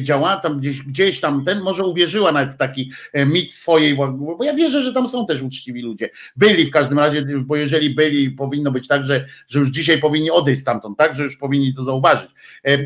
działa, 0.00 0.36
tam 0.36 0.60
gdzieś, 0.60 0.82
gdzieś 0.82 1.20
tam 1.20 1.44
ten 1.44 1.60
może 1.60 1.84
uwierzyła 1.84 2.32
nawet 2.32 2.54
w 2.54 2.56
taki 2.56 2.92
mit 3.26 3.54
swojej, 3.54 3.96
bo 3.96 4.44
ja 4.44 4.54
wierzę, 4.54 4.82
że 4.82 4.92
tam 4.92 5.08
są 5.08 5.26
też 5.26 5.42
uczciwi 5.42 5.82
ludzie. 5.82 6.10
Byli 6.36 6.66
w 6.66 6.70
każdym 6.70 6.98
razie, 6.98 7.24
bo 7.38 7.56
jeżeli 7.56 7.90
byli, 7.90 8.30
powinno 8.30 8.70
być 8.70 8.88
tak, 8.88 9.04
że, 9.04 9.24
że 9.48 9.58
już 9.58 9.68
dzisiaj 9.68 9.98
powinni 9.98 10.30
odejść 10.30 10.62
stamtąd, 10.62 10.98
tak, 10.98 11.14
że 11.14 11.22
już 11.22 11.36
powinni 11.36 11.74
to 11.74 11.84
zauważyć. 11.84 12.30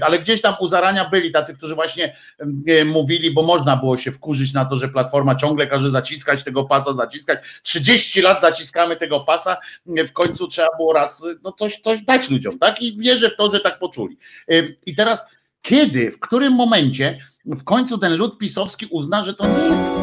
Ale 0.01 0.19
gdzieś 0.19 0.41
tam 0.41 0.55
u 0.61 0.69
zarania 0.69 1.09
byli 1.11 1.33
tacy, 1.33 1.55
którzy 1.55 1.75
właśnie 1.75 2.17
mówili, 2.87 3.31
bo 3.31 3.43
można 3.43 3.77
było 3.77 3.97
się 3.97 4.13
wkurzyć 4.13 4.53
na 4.53 4.65
to, 4.65 4.79
że 4.79 4.89
Platforma 4.89 5.35
ciągle 5.35 5.67
każe 5.67 5.91
zaciskać 5.91 6.45
tego 6.45 6.65
pasa, 6.65 6.93
zaciskać. 6.93 7.39
30 7.63 8.23
lat 8.23 8.41
zaciskamy 8.41 8.97
tego 8.97 9.21
pasa, 9.21 9.57
w 9.87 10.13
końcu 10.13 10.49
trzeba 10.49 10.69
było 10.77 10.93
raz 10.93 11.27
no 11.45 11.53
coś, 11.53 11.81
coś 11.81 12.03
dać 12.03 12.31
ludziom, 12.31 12.59
tak? 12.59 12.83
I 12.83 12.97
wierzę 12.97 13.31
w 13.31 13.37
to, 13.37 13.51
że 13.51 13.61
tak 13.61 13.79
poczuli. 13.79 14.19
I 14.87 14.95
teraz 14.95 15.18
kiedy, 15.69 16.11
w 16.11 16.21
którym 16.21 16.53
momencie 16.53 17.19
w 17.45 17.65
końcu 17.65 17.99
ten 17.99 18.17
lud 18.17 18.39
pisowski 18.39 18.87
uzna, 18.91 19.25
że 19.25 19.35
to 19.35 19.49
nie 19.49 19.65
jest 19.65 19.99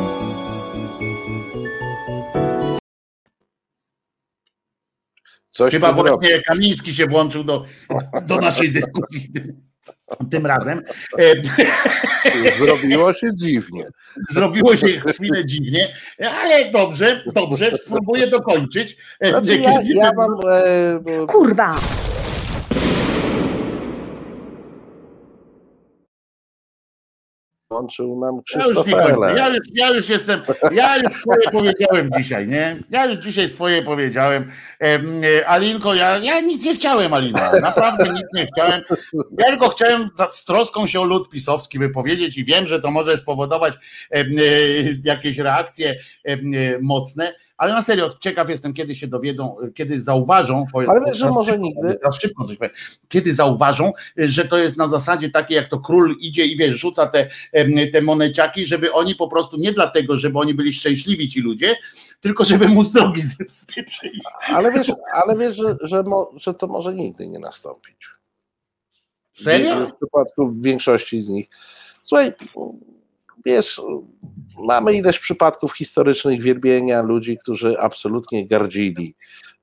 Coś 5.49 5.73
Chyba 5.73 5.93
właśnie 5.93 6.29
zrobi. 6.29 6.43
Kamiński 6.47 6.95
się 6.95 7.05
włączył 7.05 7.43
do, 7.43 7.65
do 8.27 8.37
naszej 8.37 8.71
dyskusji 8.71 9.29
tym 10.31 10.45
razem. 10.45 10.81
Zrobiło 12.57 13.13
się 13.13 13.27
dziwnie. 13.35 13.87
Zrobiło 14.29 14.75
się 14.75 14.87
chwilę 14.87 15.45
dziwnie, 15.45 15.95
ale 16.19 16.71
dobrze, 16.71 17.23
dobrze, 17.33 17.77
spróbuję 17.77 18.27
dokończyć. 18.27 18.97
Znaczy 19.21 19.59
ja, 19.59 19.81
ja 19.81 20.11
mam, 20.13 20.31
e, 20.47 21.25
Kurwa! 21.27 21.75
Włączył 27.69 28.19
nam 28.19 28.41
Krzysztof 28.43 28.87
ja 28.87 29.09
już, 29.09 29.37
ja, 29.37 29.49
już, 29.49 29.65
ja 29.73 29.89
już 29.89 30.09
jestem, 30.09 30.41
ja 30.71 30.97
już 30.97 31.21
swoje 31.21 31.51
powiedziałem 31.51 32.09
dzisiaj, 32.17 32.47
nie? 32.47 32.83
Ja 32.89 33.05
już 33.05 33.17
dzisiaj 33.17 33.49
swoje 33.49 33.81
powiedziałem. 33.81 34.51
E, 34.81 35.47
Alinko, 35.47 35.93
ja, 35.93 36.17
ja 36.17 36.41
nic 36.41 36.63
nie 36.63 36.75
chciałem, 36.75 37.13
Alina. 37.13 37.51
Naprawdę 37.61 38.03
nic 38.13 38.25
nie 38.33 38.47
chciałem. 38.47 38.81
Ja 39.39 39.45
tylko 39.45 39.69
chciałem 39.69 40.09
z 40.31 40.45
troską 40.45 40.87
się 40.87 41.01
o 41.01 41.03
lud 41.03 41.29
pisowski 41.29 41.79
wypowiedzieć 41.79 42.37
i 42.37 42.45
wiem, 42.45 42.67
że 42.67 42.81
to 42.81 42.91
może 42.91 43.17
spowodować 43.17 43.73
e, 44.11 44.25
jakieś 45.03 45.37
reakcje 45.37 45.95
e, 46.23 46.37
mocne, 46.81 47.33
ale 47.57 47.73
na 47.73 47.83
serio, 47.83 48.09
ciekaw 48.19 48.49
jestem, 48.49 48.73
kiedy 48.73 48.95
się 48.95 49.07
dowiedzą, 49.07 49.55
kiedy 49.75 50.01
zauważą. 50.01 50.65
Ale 50.87 51.01
wiesz, 51.07 51.17
że 51.17 51.29
może 51.29 51.59
nigdy. 51.59 51.99
Szybko 52.21 52.43
coś 52.43 52.57
powiem. 52.57 52.73
Kiedy 53.09 53.33
zauważą, 53.33 53.91
że 54.17 54.45
to 54.45 54.57
jest 54.57 54.77
na 54.77 54.87
zasadzie 54.87 55.29
takiej, 55.29 55.55
jak 55.55 55.67
to 55.67 55.79
król 55.79 56.15
idzie 56.19 56.45
i 56.45 56.57
wiesz, 56.57 56.75
rzuca 56.75 57.07
te, 57.07 57.29
te 57.93 58.01
moneciaki, 58.01 58.65
żeby 58.65 58.93
oni 58.93 59.15
po 59.15 59.27
prostu 59.27 59.57
nie 59.57 59.71
dlatego, 59.71 60.17
żeby 60.17 60.39
oni 60.39 60.53
byli 60.53 60.73
szczęśliwi 60.73 61.29
ci 61.29 61.41
ludzie, 61.41 61.77
tylko 62.19 62.43
żeby 62.45 62.67
mu 62.67 62.83
z 62.83 62.91
drogi 62.91 63.21
spieprzyli. 63.49 64.21
Ale 64.47 64.71
wiesz, 64.71 64.91
ale 65.13 65.35
wiesz 65.35 65.55
że, 65.55 65.77
że, 65.81 66.03
mo, 66.03 66.31
że 66.35 66.53
to 66.53 66.67
może 66.67 66.95
nigdy 66.95 67.27
nie 67.27 67.39
nastąpić. 67.39 67.95
Serio? 69.33 69.87
W 69.87 69.95
przypadku 69.95 70.53
większości 70.61 71.21
z 71.21 71.29
nich. 71.29 71.49
Słuchaj, 72.01 72.33
wiesz, 73.45 73.81
mamy 74.57 74.93
ileś 74.93 75.19
przypadków 75.19 75.73
historycznych 75.73 76.41
wielbienia 76.41 77.01
ludzi, 77.01 77.37
którzy 77.37 77.79
absolutnie 77.79 78.47
gardzili 78.47 79.15
e, 79.15 79.15
e, 79.15 79.54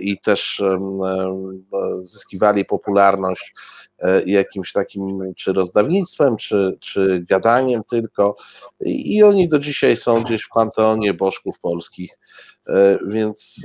i 0.00 0.18
też 0.18 0.62
zyskiwali 2.00 2.64
popularność 2.64 3.54
e, 3.98 4.22
jakimś 4.22 4.72
takim 4.72 5.34
czy 5.36 5.52
rozdawnictwem, 5.52 6.36
czy, 6.36 6.78
czy 6.80 7.24
gadaniem 7.28 7.84
tylko. 7.84 8.36
I 8.80 9.22
oni 9.22 9.48
do 9.48 9.58
dzisiaj 9.58 9.96
są 9.96 10.22
gdzieś 10.22 10.42
w 10.42 10.48
panteonie 10.48 11.14
bożków 11.14 11.58
polskich, 11.58 12.18
więc 13.06 13.62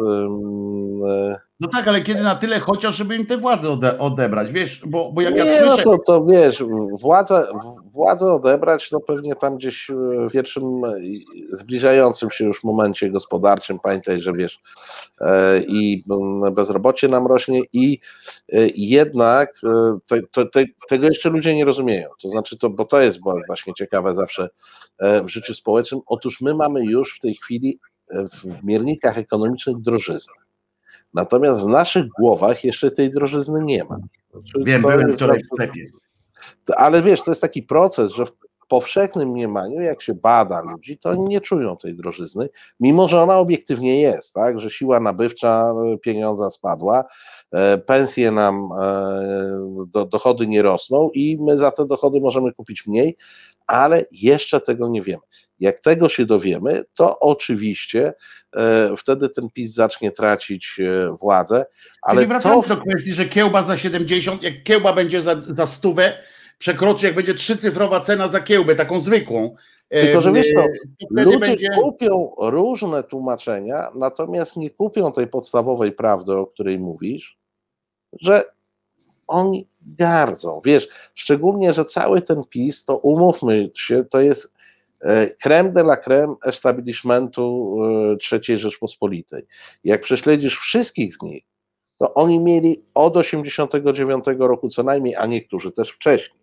no 1.61 1.67
tak, 1.67 1.87
ale 1.87 2.01
kiedy 2.01 2.23
na 2.23 2.35
tyle 2.35 2.59
chociaż, 2.59 2.95
żeby 2.95 3.15
im 3.15 3.25
tę 3.25 3.37
władzę 3.37 3.71
ode, 3.71 3.99
odebrać, 3.99 4.51
wiesz, 4.51 4.81
bo, 4.85 5.11
bo 5.11 5.21
jak 5.21 5.33
nie, 5.33 5.39
ja 5.39 5.45
słyszę... 5.45 5.83
no 5.85 5.91
to, 5.91 6.03
to 6.05 6.25
wiesz, 6.25 6.63
władzę, 7.01 7.47
władzę 7.91 8.33
odebrać, 8.33 8.89
to 8.89 8.99
pewnie 8.99 9.35
tam 9.35 9.57
gdzieś 9.57 9.87
w 10.29 10.31
pierwszym 10.31 10.81
zbliżającym 11.51 12.31
się 12.31 12.45
już 12.45 12.63
momencie 12.63 13.09
gospodarczym, 13.09 13.79
pamiętaj, 13.79 14.21
że 14.21 14.33
wiesz, 14.33 14.61
e, 15.21 15.59
i 15.59 16.03
bezrobocie 16.51 17.07
nam 17.07 17.27
rośnie 17.27 17.61
i 17.73 17.99
e, 18.53 18.67
jednak 18.75 19.53
e, 20.11 20.19
te, 20.51 20.65
tego 20.89 21.05
jeszcze 21.05 21.29
ludzie 21.29 21.55
nie 21.55 21.65
rozumieją, 21.65 22.09
to 22.21 22.29
znaczy 22.29 22.57
to, 22.57 22.69
bo 22.69 22.85
to 22.85 23.01
jest 23.01 23.19
właśnie 23.47 23.73
ciekawe 23.73 24.15
zawsze 24.15 24.49
w 25.23 25.27
życiu 25.27 25.53
społecznym, 25.53 26.01
otóż 26.05 26.41
my 26.41 26.53
mamy 26.53 26.85
już 26.85 27.17
w 27.17 27.19
tej 27.19 27.35
chwili 27.35 27.79
w 28.13 28.63
miernikach 28.63 29.17
ekonomicznych 29.17 29.77
drożyznę. 29.77 30.33
Natomiast 31.13 31.61
w 31.61 31.67
naszych 31.67 32.07
głowach 32.19 32.63
jeszcze 32.63 32.91
tej 32.91 33.11
drożyzny 33.11 33.63
nie 33.63 33.83
ma. 33.83 33.97
Znaczy, 34.31 34.57
Wiem, 34.63 34.81
byłem 34.81 35.13
wczoraj 35.13 35.43
w 35.43 35.47
sklepie. 35.47 35.85
Ale 36.75 37.03
wiesz, 37.03 37.21
to 37.21 37.31
jest 37.31 37.41
taki 37.41 37.63
proces, 37.63 38.11
że 38.11 38.25
w 38.25 38.31
powszechnym 38.71 39.29
mniemaniu, 39.29 39.81
jak 39.81 40.01
się 40.01 40.13
bada 40.13 40.61
ludzi, 40.61 40.97
to 40.97 41.09
oni 41.09 41.23
nie 41.25 41.41
czują 41.41 41.77
tej 41.77 41.95
drożyzny, 41.95 42.49
mimo 42.79 43.07
że 43.07 43.21
ona 43.21 43.37
obiektywnie 43.37 44.01
jest, 44.01 44.33
tak, 44.33 44.59
że 44.59 44.69
siła 44.69 44.99
nabywcza 44.99 45.73
e, 45.93 45.97
pieniądza 45.97 46.49
spadła, 46.49 47.03
e, 47.51 47.77
pensje 47.77 48.31
nam, 48.31 48.69
e, 48.81 50.05
dochody 50.05 50.47
nie 50.47 50.61
rosną 50.61 51.09
i 51.13 51.37
my 51.41 51.57
za 51.57 51.71
te 51.71 51.87
dochody 51.87 52.19
możemy 52.19 52.53
kupić 52.53 52.87
mniej, 52.87 53.15
ale 53.67 54.05
jeszcze 54.11 54.61
tego 54.61 54.89
nie 54.89 55.01
wiemy. 55.01 55.23
Jak 55.59 55.79
tego 55.79 56.09
się 56.09 56.25
dowiemy, 56.25 56.83
to 56.95 57.19
oczywiście 57.19 58.13
wtedy 58.97 59.29
ten 59.29 59.49
PiS 59.49 59.73
zacznie 59.73 60.11
tracić 60.11 60.79
władzę. 61.19 61.65
Ale 62.01 62.15
Czyli 62.15 62.27
wracamy 62.27 62.63
to... 62.63 62.69
do 62.69 62.77
kwestii, 62.77 63.13
że 63.13 63.25
kiełba 63.25 63.61
za 63.61 63.77
70, 63.77 64.43
jak 64.43 64.63
kiełba 64.63 64.93
będzie 64.93 65.21
za, 65.21 65.41
za 65.41 65.65
stówę, 65.65 66.13
przekroczy, 66.61 67.05
jak 67.05 67.15
będzie 67.15 67.33
trzycyfrowa 67.33 68.01
cena 68.01 68.27
za 68.27 68.39
kiełbę, 68.39 68.75
taką 68.75 68.99
zwykłą. 68.99 69.55
Tylko, 69.89 70.21
że 70.21 70.31
wiesz, 70.31 70.53
to, 70.53 70.65
ludzie 71.09 71.39
będzie... 71.39 71.69
kupią 71.69 72.31
różne 72.37 73.03
tłumaczenia, 73.03 73.91
natomiast 73.95 74.57
nie 74.57 74.69
kupią 74.69 75.11
tej 75.11 75.27
podstawowej 75.27 75.91
prawdy, 75.91 76.33
o 76.33 76.47
której 76.47 76.79
mówisz, 76.79 77.37
że 78.21 78.43
oni 79.27 79.67
gardzą. 79.81 80.61
Wiesz, 80.65 80.87
szczególnie, 81.15 81.73
że 81.73 81.85
cały 81.85 82.21
ten 82.21 82.43
PiS, 82.49 82.85
to 82.85 82.97
umówmy 82.97 83.71
się, 83.75 84.03
to 84.03 84.21
jest 84.21 84.53
E, 85.03 85.29
creme 85.43 85.71
de 85.71 85.81
la 85.81 85.97
creme 85.97 86.35
establishmentu 86.45 87.77
e, 88.31 88.37
III 88.47 88.59
Rzeczpospolitej. 88.59 89.43
Jak 89.83 90.01
prześledzisz 90.01 90.57
wszystkich 90.57 91.15
z 91.15 91.21
nich, 91.21 91.43
to 91.97 92.13
oni 92.13 92.39
mieli 92.39 92.85
od 92.93 93.17
89 93.17 94.25
roku 94.39 94.69
co 94.69 94.83
najmniej, 94.83 95.15
a 95.15 95.25
niektórzy 95.25 95.71
też 95.71 95.89
wcześniej, 95.89 96.40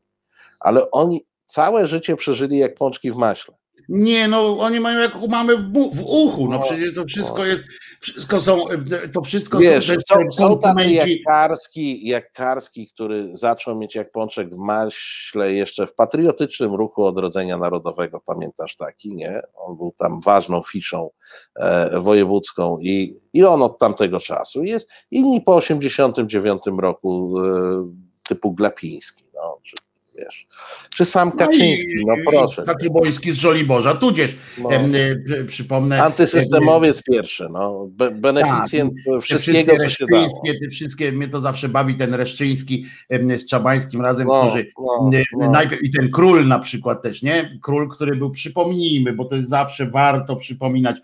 ale 0.60 0.90
oni 0.90 1.26
całe 1.46 1.86
życie 1.86 2.16
przeżyli 2.16 2.58
jak 2.58 2.74
pączki 2.74 3.12
w 3.12 3.16
maśle. 3.16 3.54
Nie, 3.88 4.28
no 4.28 4.58
oni 4.58 4.80
mają 4.80 5.00
jak 5.00 5.28
mamy 5.28 5.56
w, 5.56 5.72
w 5.72 6.02
uchu, 6.06 6.44
no, 6.44 6.56
no 6.56 6.62
przecież 6.62 6.94
to 6.94 7.04
wszystko 7.04 7.38
no. 7.38 7.44
jest, 7.44 7.64
wszystko 8.00 8.40
są, 8.40 8.64
to 9.12 9.22
wszystko 9.22 9.58
Wiesz, 9.58 9.86
są, 9.86 9.94
są, 10.08 10.32
są 10.32 10.58
tacy 10.58 10.90
jak 10.90 11.08
Karski, 11.26 12.08
jak 12.08 12.32
Karski, 12.32 12.86
który 12.86 13.36
zaczął 13.36 13.78
mieć 13.78 13.94
jak 13.94 14.12
pączek 14.12 14.54
w 14.54 14.58
maśle 14.58 15.52
jeszcze 15.52 15.86
w 15.86 15.94
patriotycznym 15.94 16.74
ruchu 16.74 17.04
odrodzenia 17.04 17.58
narodowego, 17.58 18.20
pamiętasz 18.20 18.76
taki, 18.76 19.14
nie? 19.14 19.42
On 19.54 19.76
był 19.76 19.94
tam 19.98 20.20
ważną 20.20 20.62
fiszą 20.62 21.10
e, 21.56 22.00
wojewódzką 22.00 22.78
i, 22.78 23.20
i 23.32 23.44
on 23.44 23.62
od 23.62 23.78
tamtego 23.78 24.20
czasu 24.20 24.64
jest, 24.64 24.90
inni 25.10 25.40
po 25.40 25.56
89 25.56 26.62
roku 26.78 27.34
e, 27.44 27.92
typu 28.28 28.52
Glapiński, 28.52 29.24
no, 29.34 29.58
czy 29.62 29.76
wiesz. 30.18 30.46
Czy 30.96 31.04
sam 31.04 31.28
no 31.28 31.36
Kaczyński, 31.36 31.92
no, 32.06 32.14
i, 32.14 32.18
no 32.18 32.30
proszę. 32.30 32.62
Tatyboński 32.62 33.32
z 33.32 33.36
Żoliborza, 33.36 33.94
tudzież 33.94 34.36
no. 34.58 34.70
e, 34.72 35.44
przypomnę. 35.44 36.02
Antysystemowiec 36.02 37.02
pierwszy, 37.02 37.48
no, 37.50 37.86
be, 37.90 38.10
beneficjent 38.10 38.92
tak, 39.12 39.22
wszystkiego, 39.22 39.76
co 39.76 39.88
się 39.88 40.04
dało. 40.12 40.28
Te 40.62 40.68
wszystkie, 40.68 41.12
mnie 41.12 41.28
to 41.28 41.40
zawsze 41.40 41.68
bawi 41.68 41.94
ten 41.94 42.14
Reszczyński 42.14 42.86
z 43.36 43.46
Czabańskim 43.46 44.00
razem, 44.00 44.28
no, 44.28 44.42
którzy 44.42 44.72
no, 44.78 45.10
no, 45.38 45.50
najpierw, 45.50 45.82
i 45.82 45.90
ten 45.90 46.10
król 46.10 46.46
na 46.46 46.58
przykład 46.58 47.02
też, 47.02 47.22
nie? 47.22 47.58
Król, 47.62 47.88
który 47.88 48.16
był, 48.16 48.30
przypomnijmy, 48.30 49.12
bo 49.12 49.24
to 49.24 49.36
jest 49.36 49.48
zawsze 49.48 49.86
warto 49.86 50.36
przypominać, 50.36 50.96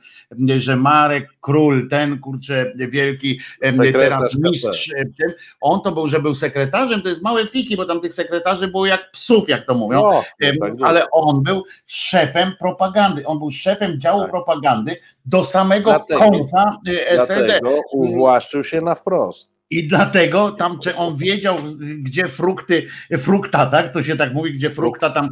że 0.56 0.76
Marek 0.76 1.33
Król, 1.44 1.88
ten 1.88 2.18
kurczę 2.18 2.72
wielki, 2.76 3.40
Sekretarz 3.62 3.92
teraz 3.92 4.34
mistrz, 4.34 4.90
ten, 5.18 5.32
on 5.60 5.80
to 5.80 5.92
był, 5.92 6.06
że 6.06 6.20
był 6.20 6.34
sekretarzem, 6.34 7.02
to 7.02 7.08
jest 7.08 7.22
małe 7.22 7.46
fiki, 7.46 7.76
bo 7.76 7.84
tam 7.84 8.00
tych 8.00 8.14
sekretarzy 8.14 8.68
było 8.68 8.86
jak 8.86 9.10
psów, 9.10 9.48
jak 9.48 9.66
to 9.66 9.74
mówią, 9.74 10.02
no, 10.02 10.22
tak 10.40 10.72
ale 10.82 11.10
on 11.10 11.42
był 11.42 11.62
szefem 11.86 12.52
propagandy, 12.58 13.26
on 13.26 13.38
był 13.38 13.50
szefem 13.50 14.00
działu 14.00 14.20
tak. 14.20 14.30
propagandy 14.30 14.96
do 15.26 15.44
samego 15.44 15.90
dlatego, 15.90 16.20
końca 16.20 16.78
SLD. 17.06 17.46
Dlatego 17.46 17.80
uwłaszczył 17.92 18.64
się 18.64 18.80
na 18.80 18.94
wprost. 18.94 19.53
I 19.70 19.88
dlatego 19.88 20.50
tam, 20.50 20.78
czy 20.78 20.96
on 20.96 21.16
wiedział, 21.16 21.56
gdzie 21.98 22.28
frukty, 22.28 22.86
frukta, 23.18 23.66
tak? 23.66 23.92
To 23.92 24.02
się 24.02 24.16
tak 24.16 24.34
mówi, 24.34 24.52
gdzie 24.52 24.70
frukta 24.70 25.10
tam 25.10 25.28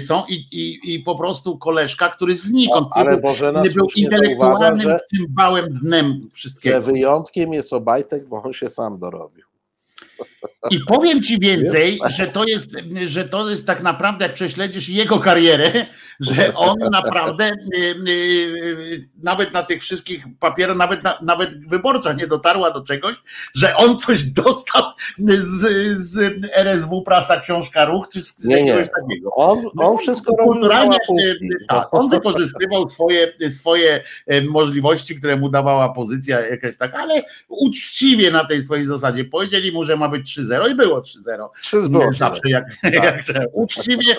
są 0.00 0.22
i, 0.28 0.34
i, 0.34 0.94
i 0.94 1.00
po 1.00 1.16
prostu 1.16 1.58
koleżka, 1.58 2.08
który 2.08 2.36
znikąd, 2.36 2.88
ale 2.90 3.06
który 3.06 3.22
Bożena 3.22 3.62
był, 3.62 3.72
był 3.72 3.86
intelektualnym 3.96 4.80
zauważa, 4.80 4.98
cymbałem 5.16 5.66
dnem 5.66 6.28
wszystkiego. 6.32 6.80
Że 6.80 6.92
wyjątkiem 6.92 7.52
jest 7.52 7.72
Obajtek, 7.72 8.28
bo 8.28 8.42
on 8.42 8.52
się 8.52 8.68
sam 8.68 8.98
dorobił. 8.98 9.45
I 10.70 10.80
powiem 10.80 11.22
ci 11.22 11.38
więcej, 11.38 11.98
że 12.16 12.26
to 12.26 12.44
jest, 12.44 12.70
że 13.06 13.28
to 13.28 13.50
jest 13.50 13.66
tak 13.66 13.82
naprawdę, 13.82 14.24
jak 14.24 14.34
prześledzisz 14.34 14.88
jego 14.88 15.18
karierę, 15.18 15.86
że 16.20 16.54
on 16.54 16.78
naprawdę 16.92 17.50
y, 17.50 17.78
y, 17.78 18.10
y, 18.10 19.08
nawet 19.22 19.52
na 19.52 19.62
tych 19.62 19.82
wszystkich 19.82 20.24
papierach, 20.40 20.76
nawet, 20.76 21.00
nawet 21.22 21.68
wyborcza 21.68 22.12
nie 22.12 22.26
dotarła 22.26 22.70
do 22.70 22.80
czegoś, 22.80 23.14
że 23.54 23.76
on 23.76 23.98
coś 23.98 24.24
dostał 24.24 24.82
z, 25.18 25.98
z 25.98 26.44
RSW 26.52 27.02
Prasa 27.02 27.40
Książka 27.40 27.84
Ruch, 27.84 28.08
czy 28.08 28.20
z, 28.20 28.44
nie, 28.44 28.66
czegoś 28.66 28.88
takiego. 29.00 29.30
On, 29.34 29.62
no, 29.74 29.90
on 29.90 29.98
wszystko 29.98 30.36
kulturalnie, 30.36 30.98
tak, 31.68 31.94
on 31.94 32.08
wykorzystywał 32.08 32.88
swoje, 32.88 33.32
swoje 33.50 34.04
możliwości, 34.50 35.14
które 35.14 35.36
mu 35.36 35.48
dawała 35.48 35.88
pozycja 35.88 36.46
jakaś 36.46 36.76
tak, 36.76 36.94
ale 36.94 37.22
uczciwie 37.48 38.30
na 38.30 38.44
tej 38.44 38.62
swojej 38.62 38.86
zasadzie. 38.86 39.24
Powiedzieli 39.24 39.72
mu, 39.72 39.84
że 39.84 39.96
ma 39.96 40.05
być 40.08 40.38
3-0 40.38 40.70
i 40.70 40.74
było 40.74 41.00
3-0. 41.00 41.48
Zawsze 42.18 42.50
jak, 42.50 42.64
tak. 42.82 42.94
jak 43.04 43.22
uczciwie 43.52 44.14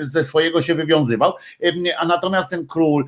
ze 0.00 0.24
swojego 0.24 0.62
się 0.62 0.74
wywiązywał. 0.74 1.32
A 1.98 2.06
natomiast 2.06 2.50
ten 2.50 2.66
król 2.66 3.04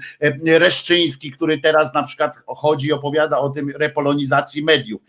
Reszczyński, 0.47 1.31
który 1.31 1.59
teraz 1.59 1.95
na 1.95 2.03
przykład 2.03 2.37
chodzi 2.47 2.89
i 2.89 2.93
opowiada 2.93 3.39
o 3.39 3.49
tym 3.49 3.73
repolonizacji 3.78 4.65
mediów, 4.65 5.03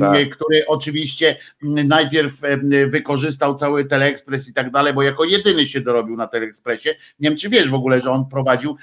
tak. 0.00 0.30
który 0.30 0.66
oczywiście 0.66 1.36
najpierw 1.62 2.40
wykorzystał 2.88 3.54
cały 3.54 3.84
Teleekspres 3.84 4.48
i 4.48 4.52
tak 4.52 4.70
dalej, 4.70 4.94
bo 4.94 5.02
jako 5.02 5.24
jedyny 5.24 5.66
się 5.66 5.80
dorobił 5.80 6.16
na 6.16 6.26
Teleekspresie. 6.26 6.94
Nie 7.20 7.28
wiem, 7.28 7.38
czy 7.38 7.48
wiesz 7.48 7.68
w 7.68 7.74
ogóle, 7.74 8.00
że 8.00 8.10
on 8.10 8.28
prowadził, 8.28 8.76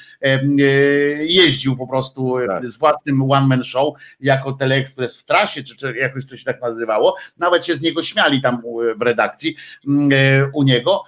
jeździł 1.20 1.78
po 1.78 1.88
prostu 1.88 2.36
tak. 2.48 2.68
z 2.68 2.78
własnym 2.78 3.32
one-man 3.32 3.64
show 3.64 3.94
jako 4.20 4.54
Teleekspres 4.54 5.18
w 5.18 5.26
trasie, 5.26 5.64
czy, 5.64 5.76
czy 5.76 5.96
jakoś 5.98 6.26
to 6.26 6.38
się 6.38 6.46
tak 6.46 6.62
nazywało. 6.62 7.09
Nawet 7.38 7.66
się 7.66 7.76
z 7.76 7.82
niego 7.82 8.04
śmiali 8.04 8.42
tam 8.42 8.62
w 8.98 9.02
redakcji 9.02 9.56
u 10.54 10.64
niego. 10.64 11.04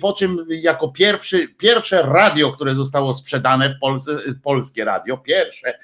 Po 0.00 0.12
czym 0.12 0.36
jako 0.48 0.88
pierwszy 0.88 1.48
pierwsze 1.48 2.02
radio, 2.02 2.50
które 2.50 2.74
zostało 2.74 3.14
sprzedane 3.14 3.70
w 3.70 3.80
Polsce, 3.80 4.18
polskie 4.42 4.84
radio, 4.84 5.18
pierwsze 5.18 5.78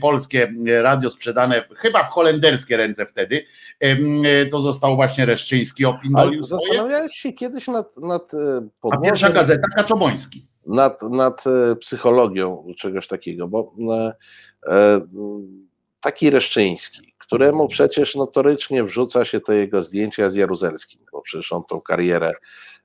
polskie 0.00 0.52
radio 0.82 1.10
sprzedane 1.10 1.64
chyba 1.76 2.04
w 2.04 2.08
holenderskie 2.08 2.76
ręce 2.76 3.06
wtedy, 3.06 3.44
to 4.50 4.60
został 4.60 4.96
właśnie 4.96 5.26
Reszczyński, 5.26 5.84
opindolił 5.84 6.42
Zastanawiałeś 6.42 7.16
się 7.16 7.32
kiedyś 7.32 7.68
nad, 7.68 7.96
nad 7.96 8.34
e, 8.34 8.68
A 8.90 8.96
pierwsza 8.96 9.30
gazeta 9.30 9.68
Kaczoboński. 9.76 10.46
Nad, 10.66 11.02
nad 11.02 11.44
e, 11.46 11.76
psychologią 11.76 12.66
czegoś 12.78 13.06
takiego, 13.06 13.48
bo 13.48 13.72
e, 14.66 15.00
taki 16.00 16.30
Reszczyński, 16.30 17.13
któremu 17.34 17.68
przecież 17.68 18.14
notorycznie 18.14 18.84
wrzuca 18.84 19.24
się 19.24 19.40
to 19.40 19.52
jego 19.52 19.82
zdjęcia 19.82 20.30
z 20.30 20.34
Jaruzelskim, 20.34 21.00
bo 21.12 21.22
przecież 21.22 21.52
on 21.52 21.64
tą 21.64 21.80
karierę 21.80 22.32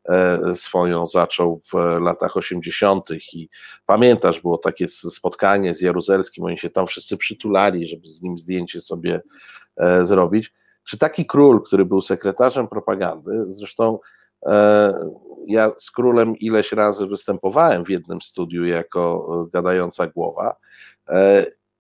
E, 0.09 0.55
swoją 0.55 1.07
zaczął 1.07 1.61
w 1.73 1.99
latach 2.01 2.38
80. 2.38 3.09
i 3.34 3.49
pamiętasz, 3.85 4.41
było 4.41 4.57
takie 4.57 4.88
spotkanie 4.88 5.76
z 5.76 5.81
Jaruzelskim, 5.81 6.43
oni 6.43 6.57
się 6.57 6.69
tam 6.69 6.88
wszyscy 6.88 7.17
przytulali, 7.17 7.88
żeby 7.88 8.07
z 8.07 8.21
nim 8.21 8.38
zdjęcie 8.38 8.81
sobie 8.81 9.21
e, 9.77 10.05
zrobić. 10.05 10.53
Czy 10.84 10.97
taki 10.97 11.26
król, 11.26 11.63
który 11.63 11.85
był 11.85 12.01
sekretarzem 12.01 12.67
propagandy, 12.67 13.43
zresztą 13.45 13.99
e, 14.45 14.93
ja 15.47 15.71
z 15.77 15.91
królem 15.91 16.38
ileś 16.38 16.71
razy 16.71 17.07
występowałem 17.07 17.85
w 17.85 17.89
jednym 17.89 18.21
studiu 18.21 18.65
jako 18.65 19.27
gadająca 19.53 20.07
głowa. 20.07 20.55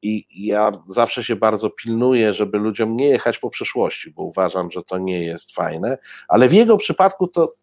I 0.01 0.25
ja 0.47 0.71
zawsze 0.87 1.23
się 1.23 1.35
bardzo 1.35 1.69
pilnuję, 1.69 2.33
żeby 2.33 2.57
ludziom 2.57 2.95
nie 2.95 3.07
jechać 3.07 3.37
po 3.37 3.49
przeszłości, 3.49 4.11
bo 4.11 4.23
uważam, 4.23 4.71
że 4.71 4.83
to 4.83 4.97
nie 4.97 5.23
jest 5.23 5.53
fajne, 5.53 5.97
ale 6.27 6.49
w 6.49 6.53
jego 6.53 6.77
przypadku 6.77 7.27
to 7.27 7.53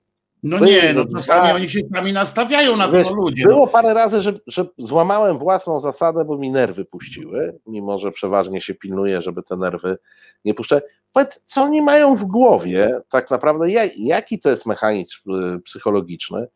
no 0.43 0.59
nie, 0.59 0.93
no 0.95 1.05
czasami 1.15 1.53
oni 1.53 1.69
się 1.69 1.81
sami 1.95 2.13
nastawiają 2.13 2.77
na 2.77 2.89
to 2.89 3.15
ludzie. 3.15 3.45
No. 3.45 3.51
Było 3.51 3.67
no. 3.67 3.73
parę 3.73 3.95
razy, 3.95 4.23
że, 4.23 4.33
że 4.47 4.67
złamałem 4.79 5.39
własną 5.39 5.81
zasadę, 5.81 6.25
bo 6.25 6.39
mi 6.39 6.51
nerwy 6.51 6.85
puściły, 6.85 7.59
mimo 7.67 7.99
że 7.99 8.13
przeważnie 8.13 8.61
się 8.61 8.75
pilnuję, 8.75 9.23
żeby 9.23 9.43
te 9.43 9.57
nerwy 9.57 9.99
nie 10.45 10.55
puszczać. 10.55 10.85
Powiedz, 11.13 11.43
co 11.45 11.63
oni 11.63 11.83
mają 11.83 12.17
w 12.17 12.25
głowie, 12.25 13.01
tak 13.09 13.31
naprawdę, 13.31 13.67
jaki 13.97 14.41
to 14.41 14.51
jest 14.51 14.67
mechanizm 14.67 15.35
y, 15.35 15.61
psychologiczny, 15.61 16.47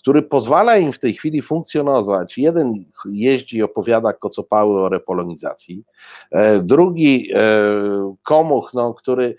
który 0.00 0.22
pozwala 0.22 0.78
im 0.78 0.92
w 0.92 0.98
tej 0.98 1.14
chwili 1.14 1.42
funkcjonować. 1.42 2.38
Jeden 2.38 2.84
jeździ 3.12 3.56
i 3.56 3.62
opowiada 3.62 4.12
kocopały 4.12 4.80
o 4.82 4.88
repolonizacji, 4.88 5.84
e, 6.30 6.62
drugi 6.62 7.30
e, 7.34 8.16
komuch, 8.22 8.70
no, 8.74 8.94
który 8.94 9.36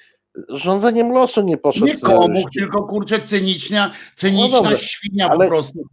rządzeniem 0.50 1.10
losu 1.10 1.42
nie 1.42 1.58
poszedł. 1.58 1.86
Nie 1.86 1.98
komuch, 1.98 2.50
tylko 2.54 2.84
kurczę 2.84 3.20
cyniczna, 3.20 3.92
cyniczna 4.16 4.62
no 4.62 4.78
świnia 4.78 5.30
ale, 5.30 5.46
po 5.46 5.52
prostu. 5.52 5.84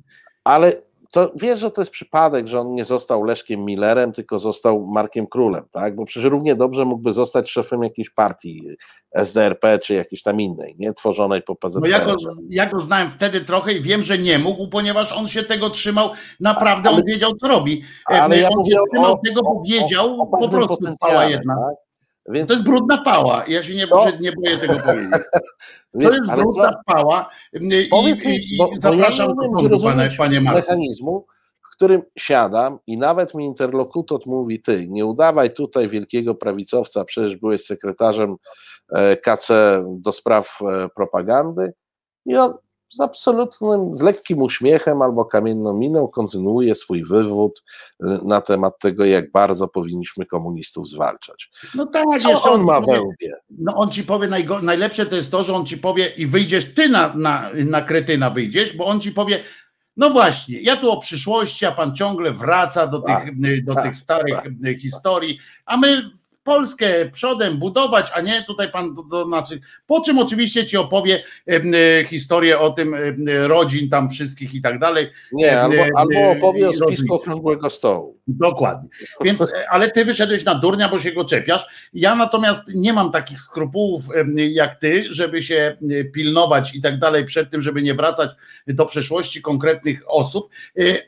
Ale 0.44 0.87
to 1.10 1.32
wiesz, 1.36 1.60
że 1.60 1.70
to 1.70 1.80
jest 1.80 1.90
przypadek, 1.90 2.48
że 2.48 2.60
on 2.60 2.74
nie 2.74 2.84
został 2.84 3.24
Leszkiem 3.24 3.64
Millerem, 3.64 4.12
tylko 4.12 4.38
został 4.38 4.86
Markiem 4.86 5.26
Królem, 5.26 5.64
tak? 5.70 5.96
Bo 5.96 6.04
przecież 6.04 6.30
równie 6.30 6.56
dobrze 6.56 6.84
mógłby 6.84 7.12
zostać 7.12 7.50
szefem 7.50 7.82
jakiejś 7.82 8.10
partii 8.10 8.68
SDRP 9.12 9.78
czy 9.78 9.94
jakiejś 9.94 10.22
tam 10.22 10.40
innej, 10.40 10.76
nie? 10.78 10.94
Tworzonej 10.94 11.42
po 11.42 11.56
PZPR. 11.56 11.90
No 11.90 11.98
ja 11.98 12.04
go, 12.04 12.16
ja 12.48 12.66
go 12.66 12.80
znałem 12.80 13.10
wtedy 13.10 13.40
trochę 13.40 13.72
i 13.72 13.80
wiem, 13.80 14.02
że 14.02 14.18
nie 14.18 14.38
mógł, 14.38 14.68
ponieważ 14.68 15.12
on 15.12 15.28
się 15.28 15.42
tego 15.42 15.70
trzymał, 15.70 16.10
naprawdę 16.40 16.88
ale, 16.88 16.98
on 16.98 17.04
wiedział, 17.04 17.34
co 17.34 17.48
robi. 17.48 17.82
Ale 18.04 18.38
ja 18.38 18.48
on 18.48 18.64
się 18.64 18.76
trzymał 18.92 19.12
o, 19.12 19.20
tego, 19.24 19.42
bo 19.42 19.62
wiedział, 19.68 20.20
o, 20.20 20.22
o 20.22 20.26
po 20.26 20.48
prostu 20.48 20.94
spała 20.96 21.24
jedna. 21.24 21.54
Tak? 21.54 21.87
Więc... 22.30 22.48
To 22.48 22.54
jest 22.54 22.64
brudna 22.64 22.98
pała. 23.04 23.44
Ja 23.48 23.62
się 23.62 23.74
nie, 23.74 23.86
no. 23.86 24.04
nie 24.20 24.32
boję 24.32 24.56
tego 24.56 24.74
powiedzieć. 24.74 25.12
To 26.02 26.12
jest 26.12 26.30
brudna 26.30 26.70
co? 26.70 26.94
pała. 26.94 27.30
I, 27.52 27.86
Powiedz 27.90 28.24
mi, 28.24 28.36
i, 28.36 28.56
bo, 28.58 28.70
zapraszam 28.78 29.34
bo 29.34 29.62
ja 29.62 29.68
do 29.68 29.78
panie, 29.78 30.08
panie 30.18 30.40
mechanizmu, 30.40 31.26
w 31.62 31.72
którym 31.72 32.02
siadam 32.18 32.78
i 32.86 32.98
nawet 32.98 33.34
mi 33.34 33.44
interlokutor 33.44 34.20
mówi, 34.26 34.62
ty, 34.62 34.88
nie 34.88 35.06
udawaj 35.06 35.50
tutaj 35.54 35.88
wielkiego 35.88 36.34
prawicowca, 36.34 37.04
przecież 37.04 37.36
byłeś 37.36 37.64
sekretarzem 37.64 38.36
e, 38.92 39.16
KC 39.16 39.48
do 39.86 40.12
spraw 40.12 40.58
e, 40.62 40.88
propagandy 40.96 41.72
i 42.26 42.36
on 42.36 42.54
z 42.88 43.00
absolutnym, 43.00 43.94
z 43.94 44.00
lekkim 44.00 44.42
uśmiechem 44.42 45.02
albo 45.02 45.24
kamienną 45.24 45.74
miną 45.74 46.08
kontynuuje 46.08 46.74
swój 46.74 47.04
wywód 47.04 47.64
y, 48.02 48.06
na 48.24 48.40
temat 48.40 48.78
tego, 48.78 49.04
jak 49.04 49.32
bardzo 49.32 49.68
powinniśmy 49.68 50.26
komunistów 50.26 50.88
zwalczać. 50.88 51.50
No 51.74 51.86
tak, 51.86 52.04
Co 52.20 52.52
on 52.52 52.64
ma 52.64 52.80
we 52.80 53.00
łbie? 53.00 53.32
No 53.50 53.74
on 53.76 53.90
ci 53.90 54.04
powie, 54.04 54.28
najlepsze 54.62 55.06
to 55.06 55.16
jest 55.16 55.30
to, 55.30 55.42
że 55.42 55.54
on 55.54 55.66
ci 55.66 55.78
powie 55.78 56.12
i 56.16 56.26
wyjdziesz, 56.26 56.74
ty 56.74 56.88
na, 56.88 57.14
na, 57.14 57.50
na 57.66 57.82
kretyna 57.82 58.30
wyjdziesz, 58.30 58.76
bo 58.76 58.86
on 58.86 59.00
ci 59.00 59.12
powie, 59.12 59.40
no 59.96 60.10
właśnie, 60.10 60.60
ja 60.60 60.76
tu 60.76 60.90
o 60.90 61.00
przyszłości, 61.00 61.66
a 61.66 61.72
pan 61.72 61.96
ciągle 61.96 62.32
wraca 62.32 62.86
do 62.86 63.00
tych, 63.00 63.14
tak, 63.14 63.64
do 63.64 63.74
tak, 63.74 63.84
tych 63.84 63.96
starych 63.96 64.34
tak. 64.34 64.78
historii, 64.80 65.38
a 65.66 65.76
my 65.76 66.10
Polskę 66.48 67.10
przodem 67.12 67.58
budować, 67.58 68.06
a 68.14 68.20
nie 68.20 68.42
tutaj 68.42 68.70
pan 68.70 68.94
do, 68.94 69.02
do 69.02 69.24
znaczy, 69.24 69.60
po 69.86 70.00
czym 70.00 70.18
oczywiście 70.18 70.66
ci 70.66 70.76
opowie 70.76 71.22
e, 71.46 72.04
historię 72.04 72.58
o 72.58 72.70
tym 72.70 72.94
e, 72.94 73.48
rodzin 73.48 73.88
tam 73.88 74.10
wszystkich 74.10 74.54
i 74.54 74.62
tak 74.62 74.78
dalej. 74.78 75.10
Nie, 75.32 75.52
e, 75.52 75.60
albo, 75.60 75.82
albo 75.96 76.30
opowie 76.30 76.68
o 76.68 76.72
spisku 76.72 77.14
okrągłego 77.14 77.70
stołu. 77.70 78.18
Dokładnie. 78.26 78.88
Więc, 79.20 79.52
ale 79.70 79.90
ty 79.90 80.04
wyszedłeś 80.04 80.44
na 80.44 80.54
durnia, 80.54 80.88
bo 80.88 80.98
się 80.98 81.12
go 81.12 81.24
czepiasz. 81.24 81.88
Ja 81.92 82.14
natomiast 82.14 82.62
nie 82.74 82.92
mam 82.92 83.12
takich 83.12 83.40
skrupułów 83.40 84.04
jak 84.50 84.74
ty, 84.74 85.04
żeby 85.10 85.42
się 85.42 85.76
pilnować 86.14 86.74
i 86.74 86.80
tak 86.80 86.98
dalej 86.98 87.24
przed 87.24 87.50
tym, 87.50 87.62
żeby 87.62 87.82
nie 87.82 87.94
wracać 87.94 88.30
do 88.66 88.86
przeszłości 88.86 89.42
konkretnych 89.42 90.02
osób 90.06 90.48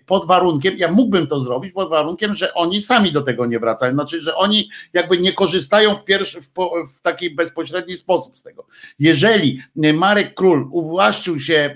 pod 0.06 0.26
warunkiem, 0.26 0.78
ja 0.78 0.90
mógłbym 0.90 1.26
to 1.26 1.40
zrobić 1.40 1.72
pod 1.72 1.90
warunkiem, 1.90 2.34
że 2.34 2.54
oni 2.54 2.82
sami 2.82 3.12
do 3.12 3.22
tego 3.22 3.46
nie 3.46 3.58
wracają. 3.58 3.92
Znaczy, 3.92 4.20
że 4.20 4.34
oni 4.34 4.70
jakby 4.92 5.18
nie 5.18 5.29
nie 5.30 5.34
korzystają 5.36 5.94
w, 5.94 6.04
pierwszy, 6.04 6.40
w, 6.40 6.50
w 6.96 7.02
taki 7.02 7.30
bezpośredni 7.30 7.96
sposób 7.96 8.38
z 8.38 8.42
tego. 8.42 8.66
Jeżeli 8.98 9.62
Marek 9.94 10.34
Król 10.34 10.68
uwłaszczył 10.72 11.38
się 11.38 11.54
e, 11.54 11.74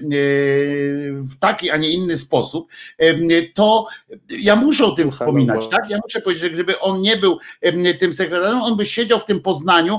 w 1.23 1.39
taki, 1.41 1.71
a 1.71 1.77
nie 1.77 1.89
inny 1.89 2.19
sposób, 2.19 2.69
e, 2.99 3.43
to 3.55 3.87
ja 4.29 4.57
muszę 4.57 4.85
o 4.85 4.91
tym 4.91 5.11
wspominać, 5.11 5.69
tak? 5.69 5.91
Ja 5.91 5.99
muszę 6.05 6.21
powiedzieć, 6.21 6.43
że 6.43 6.51
gdyby 6.51 6.81
on 6.81 7.01
nie 7.01 7.17
był 7.17 7.39
e, 7.61 7.95
tym 7.95 8.13
sekretarzem, 8.13 8.63
on 8.63 8.77
by 8.77 8.87
siedział 8.87 9.21
w 9.21 9.25
tym 9.25 9.41
Poznaniu, 9.41 9.99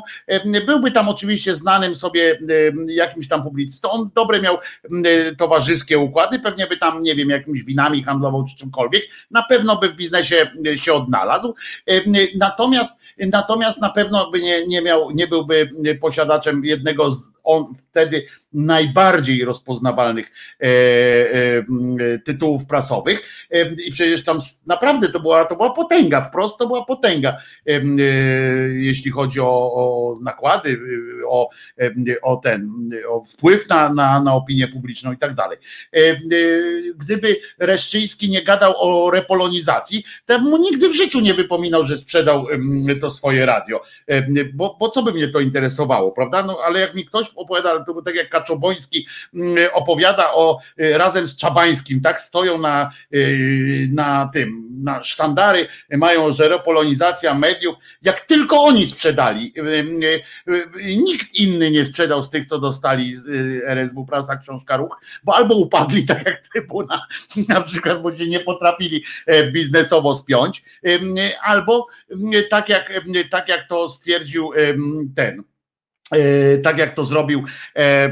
byłby 0.65 0.91
tam 0.91 1.09
oczywiście 1.09 1.55
znanym 1.55 1.95
sobie 1.95 2.39
jakimś 2.87 3.27
tam 3.27 3.43
publicystą, 3.43 3.91
on 3.91 4.09
dobre 4.15 4.41
miał 4.41 4.57
towarzyskie 5.37 5.99
układy, 5.99 6.39
pewnie 6.39 6.67
by 6.67 6.77
tam, 6.77 7.03
nie 7.03 7.15
wiem, 7.15 7.29
jakimiś 7.29 7.63
winami 7.63 8.03
handlował 8.03 8.45
czy 8.45 8.55
czymkolwiek, 8.55 9.03
na 9.31 9.43
pewno 9.43 9.77
by 9.77 9.89
w 9.89 9.95
biznesie 9.95 10.51
się 10.75 10.93
odnalazł, 10.93 11.55
natomiast 12.35 12.91
natomiast 13.17 13.81
na 13.81 13.89
pewno 13.89 14.31
by 14.31 14.41
nie, 14.41 14.67
nie 14.67 14.81
miał, 14.81 15.11
nie 15.11 15.27
byłby 15.27 15.69
posiadaczem 16.01 16.65
jednego 16.65 17.11
z 17.11 17.34
on 17.45 17.73
wtedy 17.75 18.25
najbardziej 18.55 19.45
rozpoznawalnych 19.45 20.31
e, 20.61 20.65
e, 20.65 22.19
tytułów 22.19 22.65
prasowych 22.65 23.47
e, 23.51 23.73
i 23.73 23.91
przecież 23.91 24.23
tam 24.23 24.39
naprawdę 24.65 25.09
to 25.09 25.19
była, 25.19 25.45
to 25.45 25.55
była 25.55 25.73
potęga, 25.73 26.21
wprost 26.21 26.57
to 26.57 26.67
była 26.67 26.85
potęga, 26.85 27.29
e, 27.29 27.71
e, 27.71 27.81
jeśli 28.73 29.11
chodzi 29.11 29.39
o, 29.39 29.73
o 29.73 30.17
nakłady, 30.21 30.79
o, 31.27 31.49
e, 31.79 32.21
o 32.21 32.37
ten, 32.37 32.89
o 33.09 33.23
wpływ 33.23 33.69
na, 33.69 33.93
na, 33.93 34.19
na 34.19 34.33
opinię 34.33 34.67
publiczną 34.67 35.13
i 35.13 35.17
tak 35.17 35.33
dalej. 35.33 35.57
Gdyby 36.97 37.37
Reszczyński 37.59 38.29
nie 38.29 38.43
gadał 38.43 38.73
o 38.77 39.11
repolonizacji, 39.11 40.03
to 40.25 40.39
mu 40.39 40.57
nigdy 40.57 40.89
w 40.89 40.95
życiu 40.95 41.19
nie 41.19 41.33
wypominał, 41.33 41.83
że 41.83 41.97
sprzedał 41.97 42.47
to 43.01 43.09
swoje 43.09 43.45
radio, 43.45 43.81
bo, 44.53 44.77
bo 44.79 44.89
co 44.89 45.03
by 45.03 45.13
mnie 45.13 45.27
to 45.27 45.39
interesowało, 45.39 46.11
prawda? 46.11 46.43
No 46.43 46.57
ale 46.65 46.79
jak 46.79 46.95
mi 46.95 47.05
ktoś 47.05 47.31
opowiada, 47.35 47.83
to 47.83 48.01
tak 48.01 48.15
jak 48.15 48.29
Kaczoboński 48.29 49.07
mm, 49.33 49.57
opowiada 49.73 50.33
o 50.33 50.59
y, 50.79 50.97
razem 50.97 51.27
z 51.27 51.37
Czabańskim, 51.37 52.01
tak? 52.01 52.19
Stoją 52.19 52.57
na, 52.57 52.91
y, 53.13 53.89
na 53.91 54.29
tym, 54.33 54.65
na 54.83 55.03
sztandary, 55.03 55.67
mają, 55.89 56.33
że 56.33 56.47
repolonizacja 56.49 57.33
mediów, 57.33 57.75
jak 58.01 58.19
tylko 58.19 58.63
oni 58.63 58.87
sprzedali, 58.87 59.53
y, 59.57 60.23
nikt 60.95 61.35
inny 61.35 61.71
nie 61.71 61.85
sprzedał 61.85 62.23
z 62.23 62.29
tych, 62.29 62.45
co 62.45 62.59
dostali 62.59 63.15
z 63.15 63.27
RSW 63.67 64.05
Prasa 64.05 64.37
Książka 64.37 64.77
Ruch, 64.77 64.97
bo 65.23 65.35
albo 65.35 65.55
upadli, 65.55 66.05
tak 66.05 66.25
jak 66.25 66.47
Trybuna, 66.47 67.07
na 67.49 67.61
przykład, 67.61 68.01
bo 68.01 68.15
się 68.15 68.27
nie 68.27 68.39
potrafili 68.39 69.03
e, 69.25 69.51
biznesowo 69.51 70.15
spiąć, 70.15 70.63
albo 71.43 71.87
tak 72.49 72.69
jak, 72.69 72.91
tak 73.29 73.49
jak 73.49 73.67
to 73.67 73.89
stwierdził 73.89 74.51
ten 75.15 75.43
tak 76.63 76.77
jak 76.77 76.91
to 76.91 77.03
zrobił 77.03 77.43
e, 77.75 77.79
e, 77.79 78.11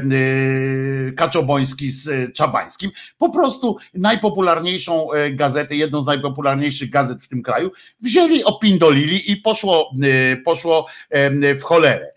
Kaczoboński 1.12 1.90
z 1.90 2.32
Czabańskim. 2.32 2.90
Po 3.18 3.30
prostu 3.30 3.76
najpopularniejszą 3.94 5.08
gazetę, 5.32 5.76
jedną 5.76 6.00
z 6.00 6.06
najpopularniejszych 6.06 6.90
gazet 6.90 7.22
w 7.22 7.28
tym 7.28 7.42
kraju, 7.42 7.70
wzięli, 8.00 8.44
opindolili 8.44 9.32
i 9.32 9.36
poszło, 9.36 9.90
poszło 10.44 10.86
w 11.60 11.62
cholerę. 11.62 12.14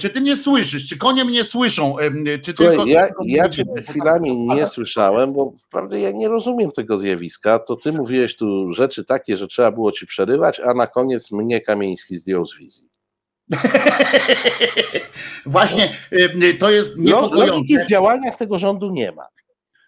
Czy 0.00 0.10
ty 0.10 0.20
mnie 0.20 0.36
słyszysz? 0.36 0.88
Czy 0.88 0.98
konie 0.98 1.24
mnie 1.24 1.44
słyszą? 1.44 1.96
Czy 2.42 2.52
Słuchaj, 2.56 2.76
tylko, 2.76 2.90
ja, 2.90 3.08
ja 3.24 3.48
cię 3.48 3.64
chwilami 3.88 4.46
nie 4.46 4.66
słyszałem, 4.66 5.32
bo 5.32 5.52
naprawdę 5.64 6.00
ja 6.00 6.12
nie 6.12 6.28
rozumiem 6.28 6.70
tego 6.70 6.98
zjawiska. 6.98 7.58
To 7.58 7.76
ty 7.76 7.92
mówiłeś 7.92 8.36
tu 8.36 8.72
rzeczy 8.72 9.04
takie, 9.04 9.36
że 9.36 9.46
trzeba 9.48 9.72
było 9.72 9.92
ci 9.92 10.06
przerywać, 10.06 10.60
a 10.60 10.74
na 10.74 10.86
koniec 10.86 11.32
mnie 11.32 11.60
Kamieński 11.60 12.16
zdjął 12.16 12.46
z 12.46 12.58
wizji. 12.58 12.88
Właśnie 15.46 15.96
y, 16.12 16.54
to 16.54 16.70
jest 16.70 16.98
niepokojące. 16.98 17.46
Logiki 17.46 17.78
w 17.78 17.86
działaniach 17.86 18.36
tego 18.36 18.58
rządu 18.58 18.90
nie 18.90 19.12
ma. 19.12 19.26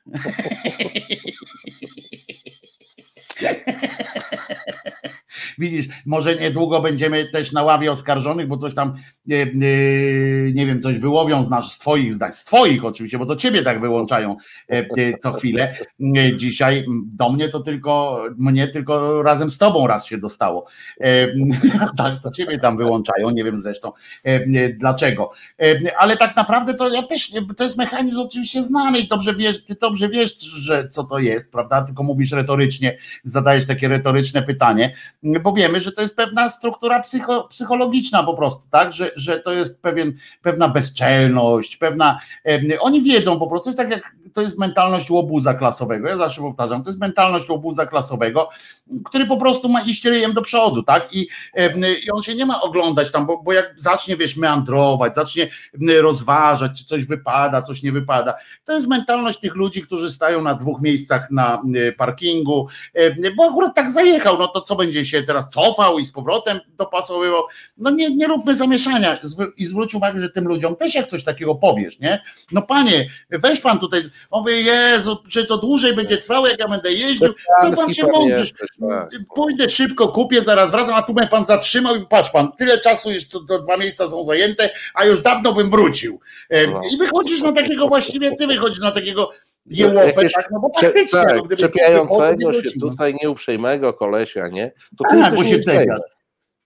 Widzisz, 5.59 5.86
może 6.06 6.36
niedługo 6.36 6.82
będziemy 6.82 7.28
też 7.32 7.52
na 7.52 7.62
ławie 7.62 7.93
oskarżonych, 7.93 8.48
bo 8.48 8.56
coś 8.56 8.74
tam, 8.74 8.94
nie, 9.27 9.43
e, 9.43 9.48
nie 10.52 10.66
wiem, 10.66 10.82
coś 10.82 10.98
wyłowią 10.98 11.44
z 11.44 11.51
nas, 11.51 11.73
z 11.73 11.78
twoich 11.78 12.12
zdań, 12.12 12.32
z 12.32 12.44
twoich 12.44 12.85
oczywiście, 12.85 13.19
bo 13.19 13.27
to 13.27 13.36
ciebie 13.36 13.62
tak 13.62 13.81
wyłączają 13.81 14.36
e, 14.69 15.19
co 15.19 15.32
chwilę. 15.32 15.77
E, 16.16 16.36
dzisiaj 16.36 16.85
do 17.06 17.31
mnie 17.31 17.48
to 17.48 17.60
tylko, 17.60 18.23
mnie 18.39 18.69
tylko 18.69 19.23
razem 19.23 19.51
z 19.51 19.59
tobą 19.59 19.86
raz 19.86 20.06
się 20.06 20.19
dostało. 20.19 20.66
Tak, 21.97 22.23
to 22.23 22.31
ciebie 22.31 22.59
tam 22.59 22.77
wyłączają, 22.77 23.31
nie 23.31 23.44
wiem 23.44 23.56
zresztą 23.56 23.93
dlaczego. 24.78 25.31
Ale 25.98 26.16
tak 26.16 26.36
naprawdę 26.36 26.74
to 26.74 26.89
ja 26.89 27.02
też, 27.02 27.32
to 27.56 27.65
jest 27.65 27.77
mechanizm 27.77 28.20
oczywiście 28.20 28.62
znany 28.62 28.98
i 28.98 29.09
dobrze 29.09 29.35
wiesz, 29.35 29.65
ty 29.65 29.74
dobrze 29.81 30.09
wiesz, 30.09 30.40
że 30.40 30.89
co 30.89 31.05
to 31.05 31.19
jest, 31.19 31.52
prawda? 31.52 31.82
Tylko 31.82 32.02
mówisz 32.02 32.32
retorycznie, 32.32 32.98
zadajesz 33.24 33.66
takie 33.66 33.89
retoryczne 33.89 34.43
pytanie, 34.43 34.94
bo 35.42 35.52
wiemy, 35.52 35.80
że 35.80 35.92
to 35.92 36.02
jest 36.02 36.16
pewna 36.16 36.48
struktura 36.48 37.00
psycho, 37.00 37.44
psychologiczna 37.44 38.22
po 38.22 38.34
prostu, 38.34 38.62
tak, 38.70 38.92
że, 38.92 39.10
że 39.16 39.40
to 39.40 39.52
jest 39.52 39.82
pewien, 39.82 40.12
pewna 40.42 40.68
bezczelność, 40.68 41.76
pewna, 41.76 42.20
oni 42.80 43.02
wiedzą 43.02 43.38
po 43.38 43.46
prostu, 43.46 43.64
to 43.64 43.70
jest 43.70 43.78
tak 43.78 43.90
jak, 43.90 44.14
to 44.32 44.42
jest 44.42 44.59
mentalność 44.59 45.10
łobuza 45.10 45.55
klasowego, 45.55 46.09
ja 46.09 46.16
zawsze 46.16 46.40
powtarzam, 46.40 46.82
to 46.82 46.90
jest 46.90 47.00
mentalność 47.00 47.48
łobuza 47.48 47.86
klasowego, 47.86 48.48
który 49.05 49.26
po 49.26 49.36
prostu 49.36 49.68
ma 49.68 49.80
iść 49.80 50.05
ryjem 50.05 50.32
do 50.32 50.42
przodu, 50.42 50.82
tak, 50.82 51.14
i, 51.14 51.28
i 52.05 52.10
on 52.10 52.22
się 52.22 52.34
nie 52.34 52.46
ma 52.46 52.60
oglądać 52.60 53.12
tam, 53.12 53.26
bo, 53.26 53.42
bo 53.42 53.52
jak 53.52 53.74
zacznie, 53.76 54.16
wiesz, 54.16 54.36
meandrować, 54.36 55.14
zacznie 55.14 55.48
rozważać, 56.00 56.78
czy 56.78 56.84
coś 56.84 57.05
wypada, 57.05 57.62
coś 57.62 57.82
nie 57.82 57.92
wypada, 57.92 58.34
to 58.64 58.72
jest 58.72 58.86
mentalność 58.86 59.40
tych 59.40 59.55
ludzi, 59.55 59.82
którzy 59.82 60.10
stają 60.10 60.42
na 60.42 60.55
dwóch 60.55 60.80
miejscach 60.80 61.30
na 61.30 61.62
parkingu, 61.96 62.68
bo 63.36 63.50
akurat 63.50 63.74
tak 63.74 63.90
zajechał, 63.90 64.38
no 64.38 64.48
to 64.48 64.60
co 64.60 64.76
będzie 64.76 65.05
się 65.09 65.22
teraz 65.22 65.48
cofał 65.51 65.98
i 65.98 66.06
z 66.06 66.12
powrotem 66.12 66.60
dopasowywał. 66.68 67.43
No 67.76 67.90
nie, 67.90 68.16
nie 68.16 68.26
róbmy 68.26 68.55
zamieszania 68.55 69.18
i 69.56 69.66
zwróć 69.66 69.94
uwagę, 69.94 70.20
że 70.20 70.30
tym 70.30 70.48
ludziom 70.48 70.76
też 70.76 70.94
jak 70.94 71.10
coś 71.10 71.24
takiego 71.24 71.55
powiesz, 71.55 71.98
nie? 71.98 72.22
No 72.52 72.62
panie, 72.62 73.10
weź 73.30 73.60
pan 73.60 73.78
tutaj, 73.78 74.02
on 74.30 74.40
mówi, 74.40 74.64
Jezu, 74.64 75.18
czy 75.30 75.47
to 75.47 75.59
dłużej 75.59 75.94
będzie 75.94 76.16
trwało, 76.16 76.47
jak 76.47 76.59
ja 76.59 76.68
będę 76.68 76.93
jeździł, 76.93 77.32
co 77.62 77.72
pan 77.72 77.94
się 77.94 78.06
mądrzysz? 78.06 78.52
Tak. 78.52 79.10
Pójdę 79.35 79.70
szybko, 79.70 80.09
kupię, 80.09 80.43
zaraz 80.43 80.70
wracam, 80.70 80.94
a 80.94 81.02
tu 81.02 81.14
mnie 81.14 81.26
pan 81.26 81.44
zatrzymał 81.44 81.97
i 81.97 82.06
patrz 82.06 82.30
pan, 82.30 82.52
tyle 82.52 82.78
czasu 82.78 83.10
już 83.10 83.28
to, 83.28 83.40
to 83.40 83.59
dwa 83.59 83.76
miejsca 83.76 84.09
są 84.09 84.24
zajęte, 84.24 84.70
a 84.94 85.05
już 85.05 85.22
dawno 85.22 85.52
bym 85.52 85.70
wrócił. 85.70 86.20
No. 86.72 86.80
I 86.93 86.97
wychodzisz 86.97 87.43
na 87.43 87.52
takiego 87.52 87.89
właściwie, 87.89 88.36
ty 88.36 88.47
wychodzisz 88.47 88.80
na 88.80 88.90
takiego 88.90 89.30
jełopę, 89.70 90.28
tak, 90.35 90.49
no 90.51 90.61
bo 90.61 90.70
faktycznie. 90.81 91.20
Tak, 91.23 91.36
no, 91.51 91.57
czepiającego 91.57 92.62
się 92.62 92.81
tutaj 92.81 93.16
nieuprzejmego 93.23 93.93
kolesia, 93.93 94.49
nie? 94.49 94.73
To 94.99 95.05
ty 95.11 95.20
tak, 95.20 95.35
bo 95.35 95.45
się 95.45 95.61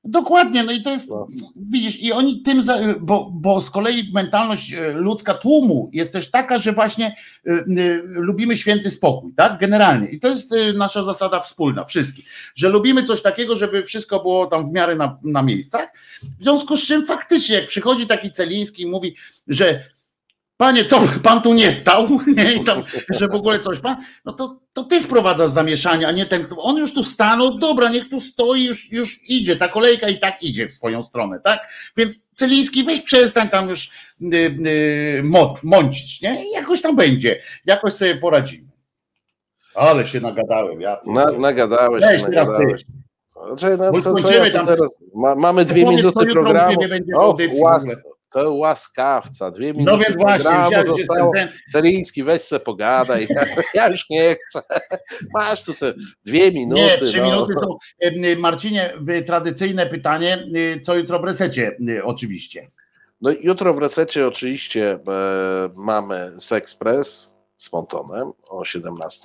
Dokładnie, 0.04 0.64
no 0.64 0.72
i 0.72 0.82
to 0.82 0.90
jest, 0.90 1.10
no. 1.10 1.26
widzisz, 1.56 2.00
i 2.00 2.12
oni 2.12 2.42
tym, 2.42 2.62
za, 2.62 2.78
bo, 3.00 3.30
bo 3.32 3.60
z 3.60 3.70
kolei 3.70 4.12
mentalność 4.14 4.72
e, 4.72 4.92
ludzka 4.92 5.34
tłumu 5.34 5.90
jest 5.92 6.12
też 6.12 6.30
taka, 6.30 6.58
że 6.58 6.72
właśnie 6.72 7.16
y, 7.46 7.50
y, 7.50 8.02
lubimy 8.04 8.56
święty 8.56 8.90
spokój, 8.90 9.32
tak, 9.36 9.58
generalnie. 9.60 10.08
I 10.08 10.20
to 10.20 10.28
jest 10.28 10.52
y, 10.52 10.72
nasza 10.72 11.04
zasada 11.04 11.40
wspólna, 11.40 11.84
wszystkich, 11.84 12.26
że 12.54 12.68
lubimy 12.68 13.04
coś 13.04 13.22
takiego, 13.22 13.56
żeby 13.56 13.82
wszystko 13.82 14.20
było 14.20 14.46
tam 14.46 14.68
w 14.68 14.72
miarę 14.72 14.96
na, 14.96 15.18
na 15.24 15.42
miejscach. 15.42 15.88
W 16.38 16.42
związku 16.42 16.76
z 16.76 16.86
czym 16.86 17.06
faktycznie, 17.06 17.56
jak 17.56 17.66
przychodzi 17.66 18.06
taki 18.06 18.32
Celiński 18.32 18.82
i 18.82 18.86
mówi, 18.86 19.16
że 19.48 19.84
Panie, 20.62 20.84
co 20.84 21.00
pan 21.22 21.42
tu 21.42 21.54
nie 21.54 21.72
stał? 21.72 22.08
Nie? 22.36 22.52
I 22.52 22.64
tam, 22.64 22.82
że 23.08 23.28
w 23.28 23.34
ogóle 23.34 23.58
coś 23.58 23.80
pan, 23.80 23.96
no 24.24 24.32
to, 24.32 24.60
to 24.72 24.84
ty 24.84 25.00
wprowadzasz 25.00 25.50
zamieszanie, 25.50 26.08
a 26.08 26.12
nie 26.12 26.26
ten, 26.26 26.46
on 26.56 26.76
już 26.76 26.94
tu 26.94 27.04
stanął, 27.04 27.58
dobra, 27.58 27.88
niech 27.88 28.08
tu 28.08 28.20
stoi, 28.20 28.64
już, 28.64 28.92
już 28.92 29.20
idzie, 29.28 29.56
ta 29.56 29.68
kolejka 29.68 30.08
i 30.08 30.18
tak 30.18 30.42
idzie 30.42 30.68
w 30.68 30.74
swoją 30.74 31.02
stronę, 31.02 31.40
tak? 31.40 31.68
Więc 31.96 32.28
Celiński, 32.34 32.84
weź 32.84 33.00
przestań 33.00 33.48
tam 33.48 33.68
już 33.68 33.90
yy, 34.20 34.38
yy, 34.38 35.22
mącić, 35.62 36.22
nie? 36.22 36.44
I 36.46 36.50
jakoś 36.50 36.80
tam 36.80 36.96
będzie, 36.96 37.42
jakoś 37.64 37.92
sobie 37.92 38.16
poradzimy. 38.16 38.68
Ale 39.74 40.06
się 40.06 40.20
nagadałem, 40.20 40.80
ja. 40.80 41.00
Na, 41.06 41.32
nagadałeś, 41.32 42.02
Weź, 42.02 42.22
nagadałeś. 42.22 42.84
Znaczy, 43.46 43.76
no, 43.92 44.00
co, 44.00 44.14
co 44.14 44.32
ja 44.32 44.66
teraz? 44.66 44.98
Ma, 45.14 45.34
mamy 45.34 45.64
dwie 45.64 45.84
minuty 45.84 46.26
programu. 46.26 46.80
O, 47.16 47.36
to 48.32 48.54
łaskawca, 48.54 49.50
dwie 49.50 49.72
minuty. 49.72 49.90
No 49.90 49.98
więc 49.98 50.16
właśnie, 50.16 50.84
zostało. 50.86 51.32
Ten... 51.34 51.48
Celiński, 51.72 52.24
weź 52.24 52.42
se 52.42 52.60
pogadaj. 52.60 53.28
Ja 53.74 53.88
już 53.88 54.10
nie 54.10 54.36
chcę. 54.48 54.62
Masz 55.34 55.64
tu 55.64 55.74
te 55.74 55.94
dwie 56.26 56.52
minuty. 56.52 56.82
Nie, 56.82 56.98
trzy 56.98 57.18
no. 57.18 57.24
minuty 57.24 57.52
są. 57.60 57.78
Marcinie, 58.38 58.94
tradycyjne 59.26 59.86
pytanie, 59.86 60.44
co 60.82 60.96
jutro 60.96 61.18
w 61.18 61.24
resecie 61.24 61.76
oczywiście. 62.04 62.66
No 63.20 63.30
jutro 63.42 63.74
w 63.74 63.78
resecie 63.78 64.26
oczywiście 64.26 64.92
e, 64.92 64.98
mamy 65.76 66.32
Sexpress 66.38 67.32
z 67.56 67.68
Pontonem 67.68 68.32
o 68.50 68.64
17. 68.64 69.20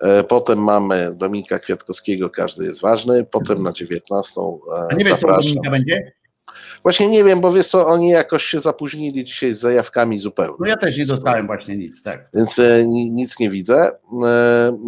E, 0.00 0.24
potem 0.24 0.64
mamy 0.64 1.14
Dominika 1.14 1.58
Kwiatkowskiego, 1.58 2.30
każdy 2.30 2.64
jest 2.64 2.80
ważny. 2.80 3.24
Potem 3.24 3.62
na 3.62 3.72
19. 3.72 4.40
E, 4.40 4.44
A 4.90 4.94
nie 4.94 5.04
wiesz, 5.04 5.16
co 5.16 5.26
Dominika 5.28 5.70
będzie? 5.70 6.12
Właśnie 6.82 7.08
nie 7.08 7.24
wiem, 7.24 7.40
bo 7.40 7.52
wiesz 7.52 7.66
co, 7.66 7.86
oni 7.86 8.08
jakoś 8.08 8.44
się 8.44 8.60
zapóźnili 8.60 9.24
dzisiaj 9.24 9.54
z 9.54 9.60
zajawkami 9.60 10.18
zupełnie. 10.18 10.56
No 10.60 10.66
ja 10.66 10.76
też 10.76 10.96
nie 10.96 11.06
dostałem 11.06 11.46
właśnie 11.46 11.76
nic, 11.76 12.02
tak. 12.02 12.28
Więc 12.34 12.58
e, 12.58 12.86
nic 12.86 13.38
nie 13.38 13.50
widzę. 13.50 13.90
E, 14.24 14.78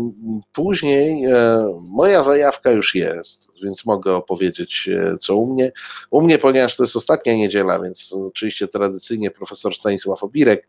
później 0.52 1.24
e, 1.24 1.64
moja 1.90 2.22
zajawka 2.22 2.70
już 2.70 2.94
jest, 2.94 3.49
więc 3.62 3.86
mogę 3.86 4.16
opowiedzieć, 4.16 4.88
e, 4.88 5.18
co 5.18 5.36
u 5.36 5.54
mnie. 5.54 5.72
U 6.10 6.22
mnie, 6.22 6.38
ponieważ 6.38 6.76
to 6.76 6.82
jest 6.82 6.96
ostatnia 6.96 7.34
niedziela, 7.34 7.80
więc 7.80 8.14
oczywiście 8.26 8.68
tradycyjnie 8.68 9.30
profesor 9.30 9.74
Stanisław 9.74 10.22
Obirek, 10.22 10.68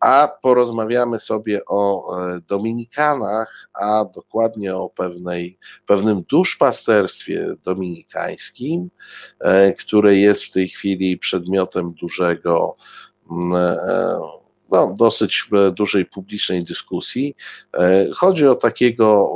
a 0.00 0.28
porozmawiamy 0.42 1.18
sobie 1.18 1.60
o 1.66 2.12
e, 2.20 2.40
Dominikanach, 2.48 3.68
a 3.74 4.04
dokładnie 4.14 4.76
o 4.76 4.88
pewnej, 4.88 5.58
pewnym 5.86 6.22
duszpasterstwie 6.22 7.46
dominikańskim, 7.64 8.90
które 9.78 10.16
jest 10.16 10.44
w 10.44 10.50
tej 10.50 10.68
chwili 10.68 11.18
przedmiotem 11.18 11.92
dużego 11.92 12.76
mm, 13.30 13.76
no, 14.70 14.94
dosyć 14.98 15.48
dużej 15.72 16.06
publicznej 16.06 16.64
dyskusji. 16.64 17.34
Chodzi 18.14 18.46
o 18.46 18.54
takiego 18.54 19.32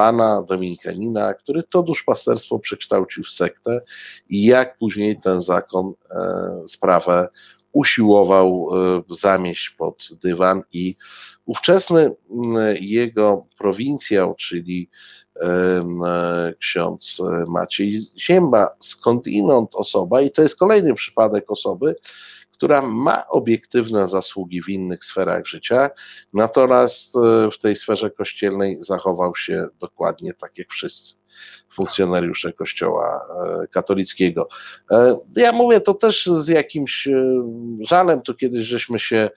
pana 0.00 0.42
dominikanina, 0.42 1.34
który 1.34 1.62
to 1.62 1.82
duszpasterstwo 1.82 2.58
przekształcił 2.58 3.24
w 3.24 3.30
sektę 3.30 3.80
i 4.28 4.44
jak 4.44 4.78
później 4.78 5.20
ten 5.20 5.42
zakon 5.42 5.92
e, 6.10 6.68
sprawę 6.68 7.28
usiłował 7.72 8.68
e, 8.72 9.14
zamieść 9.14 9.70
pod 9.70 10.08
dywan. 10.22 10.62
I 10.72 10.96
ówczesny 11.46 12.10
jego 12.80 13.46
prowincjał, 13.58 14.34
czyli 14.34 14.90
e, 15.40 16.54
ksiądz 16.58 17.22
Maciej 17.48 18.00
Zięba, 18.18 18.76
skądinąd 18.78 19.74
osoba, 19.74 20.20
i 20.20 20.30
to 20.30 20.42
jest 20.42 20.56
kolejny 20.56 20.94
przypadek 20.94 21.50
osoby, 21.50 21.94
która 22.60 22.82
ma 22.82 23.28
obiektywne 23.28 24.08
zasługi 24.08 24.62
w 24.62 24.68
innych 24.68 25.04
sferach 25.04 25.46
życia, 25.46 25.90
natomiast 26.32 27.16
e, 27.16 27.50
w 27.50 27.58
tej 27.58 27.76
sferze 27.76 28.10
kościelnej 28.10 28.76
zachował 28.80 29.34
się 29.34 29.68
dokładnie 29.78 30.34
tak 30.34 30.58
jak 30.58 30.68
wszyscy 30.68 31.19
funkcjonariusze 31.74 32.52
Kościoła 32.52 33.26
e, 33.62 33.66
katolickiego. 33.66 34.48
E, 34.90 35.16
ja 35.36 35.52
mówię 35.52 35.80
to 35.80 35.94
też 35.94 36.26
z 36.26 36.48
jakimś 36.48 37.08
żalem, 37.80 38.22
tu 38.22 38.34
kiedyś 38.34 38.66
żeśmy 38.66 38.98
się 38.98 39.30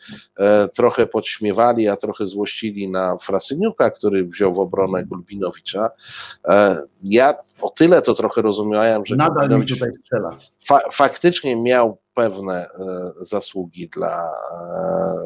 trochę 0.76 1.08
podśmiewali, 1.08 1.88
a 1.88 1.98
trochę 1.98 2.26
złościli 2.26 2.92
na 2.92 3.18
Frasyniuka, 3.18 3.92
który 3.92 4.26
wziął 4.26 4.54
w 4.54 4.60
obronę 4.60 5.06
Gulbinowicza. 5.06 5.90
Ja 7.04 7.36
o 7.62 7.70
tyle 7.70 8.02
to 8.02 8.14
trochę 8.14 8.42
rozumiałem, 8.42 9.06
że 9.06 9.16
Nadal 9.16 9.60
mi 9.60 9.66
tutaj 9.66 9.92
strzela. 9.94 10.38
Fa 10.68 10.80
faktycznie 10.92 11.56
miał 11.56 11.98
pewne 12.14 12.54
e, 12.54 12.70
zasługi 13.20 13.90
dla 13.90 14.32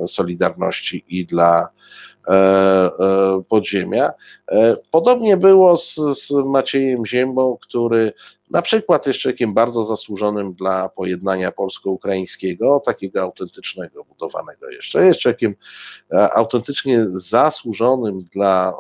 e, 0.04 0.08
Solidarności 0.08 1.06
i 1.08 1.26
dla 1.26 1.62
e, 1.62 2.17
podziemia. 3.50 4.12
Podobnie 4.92 5.38
było 5.38 5.78
z, 5.78 5.96
z 5.96 6.32
Maciejem 6.32 7.06
Ziębą, 7.06 7.58
który 7.62 8.14
na 8.52 8.62
przykład 8.62 9.08
jest 9.08 9.20
człowiekiem 9.20 9.54
bardzo 9.54 9.84
zasłużonym 9.84 10.54
dla 10.54 10.90
pojednania 10.90 11.52
polsko-ukraińskiego, 11.52 12.82
takiego 12.86 13.22
autentycznego, 13.22 14.04
budowanego 14.04 14.70
jeszcze. 14.70 15.06
Jest 15.06 15.20
człowiekiem 15.20 15.56
autentycznie 16.34 17.06
zasłużonym 17.10 18.26
dla 18.34 18.74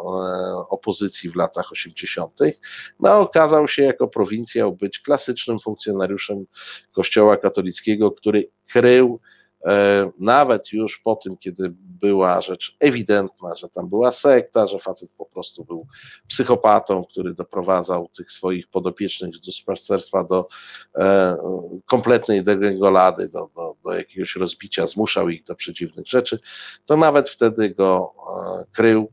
opozycji 0.69 1.29
w 1.29 1.35
latach 1.35 1.71
80., 1.71 2.39
no 2.99 3.19
okazał 3.19 3.67
się 3.67 3.83
jako 3.83 4.07
prowincjał 4.07 4.73
być 4.73 4.99
klasycznym 4.99 5.59
funkcjonariuszem 5.59 6.45
Kościoła 6.93 7.37
katolickiego, 7.37 8.11
który 8.11 8.49
krył 8.71 9.19
e, 9.23 9.36
nawet 10.19 10.73
już 10.73 10.97
po 10.97 11.15
tym, 11.15 11.37
kiedy 11.37 11.73
była 12.01 12.41
rzecz 12.41 12.77
ewidentna, 12.79 13.55
że 13.55 13.69
tam 13.69 13.89
była 13.89 14.11
sekta, 14.11 14.67
że 14.67 14.79
facet 14.79 15.11
po 15.17 15.25
prostu 15.25 15.65
był 15.65 15.87
psychopatą, 16.27 17.05
który 17.05 17.33
doprowadzał 17.33 18.07
tych 18.17 18.31
swoich 18.31 18.67
podopiecznych 18.67 19.35
z 19.35 19.41
duszpasterstwa 19.41 20.23
do 20.23 20.47
e, 20.95 21.37
kompletnej 21.85 22.43
degregolady, 22.43 23.29
do, 23.29 23.49
do, 23.55 23.75
do 23.83 23.93
jakiegoś 23.93 24.35
rozbicia, 24.35 24.87
zmuszał 24.87 25.29
ich 25.29 25.43
do 25.43 25.55
przedziwnych 25.55 26.07
rzeczy, 26.07 26.39
to 26.85 26.97
nawet 26.97 27.29
wtedy 27.29 27.69
go 27.69 28.13
e, 28.61 28.65
krył, 28.71 29.11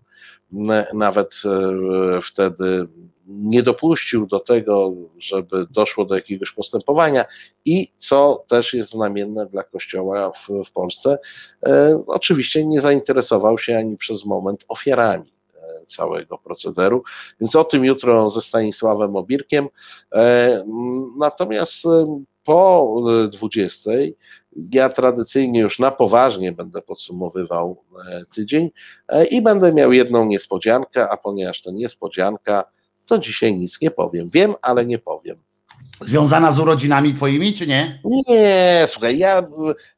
nawet 0.92 1.34
wtedy 2.22 2.88
nie 3.26 3.62
dopuścił 3.62 4.26
do 4.26 4.40
tego, 4.40 4.92
żeby 5.18 5.66
doszło 5.70 6.04
do 6.04 6.14
jakiegoś 6.14 6.52
postępowania 6.52 7.24
i 7.64 7.92
co 7.96 8.44
też 8.48 8.74
jest 8.74 8.90
znamienne 8.90 9.46
dla 9.46 9.62
Kościoła 9.62 10.32
w, 10.32 10.64
w 10.68 10.72
Polsce, 10.72 11.18
e, 11.66 12.02
oczywiście 12.06 12.66
nie 12.66 12.80
zainteresował 12.80 13.58
się 13.58 13.78
ani 13.78 13.96
przez 13.96 14.24
moment 14.24 14.64
ofiarami 14.68 15.32
e, 15.54 15.86
całego 15.86 16.38
procederu, 16.38 17.02
więc 17.40 17.56
o 17.56 17.64
tym 17.64 17.84
jutro 17.84 18.30
ze 18.30 18.40
Stanisławem 18.40 19.16
Obirkiem. 19.16 19.68
E, 20.12 20.64
natomiast 21.18 21.86
e, 21.86 22.22
po 22.44 22.96
20 23.32 23.90
ja 24.56 24.88
tradycyjnie 24.88 25.60
już 25.60 25.78
na 25.78 25.90
poważnie 25.90 26.52
będę 26.52 26.82
podsumowywał 26.82 27.76
e, 28.08 28.24
tydzień 28.34 28.70
i 29.30 29.42
będę 29.42 29.72
miał 29.72 29.92
jedną 29.92 30.26
niespodziankę, 30.26 31.08
a 31.08 31.16
ponieważ 31.16 31.62
to 31.62 31.70
niespodzianka, 31.70 32.64
to 33.06 33.18
dzisiaj 33.18 33.56
nic 33.56 33.80
nie 33.80 33.90
powiem. 33.90 34.28
Wiem, 34.28 34.54
ale 34.62 34.86
nie 34.86 34.98
powiem. 34.98 35.36
Związana 36.00 36.52
z 36.52 36.58
urodzinami 36.58 37.14
twoimi, 37.14 37.52
czy 37.52 37.66
nie? 37.66 37.98
Nie, 38.04 38.84
słuchaj, 38.86 39.18
ja 39.18 39.46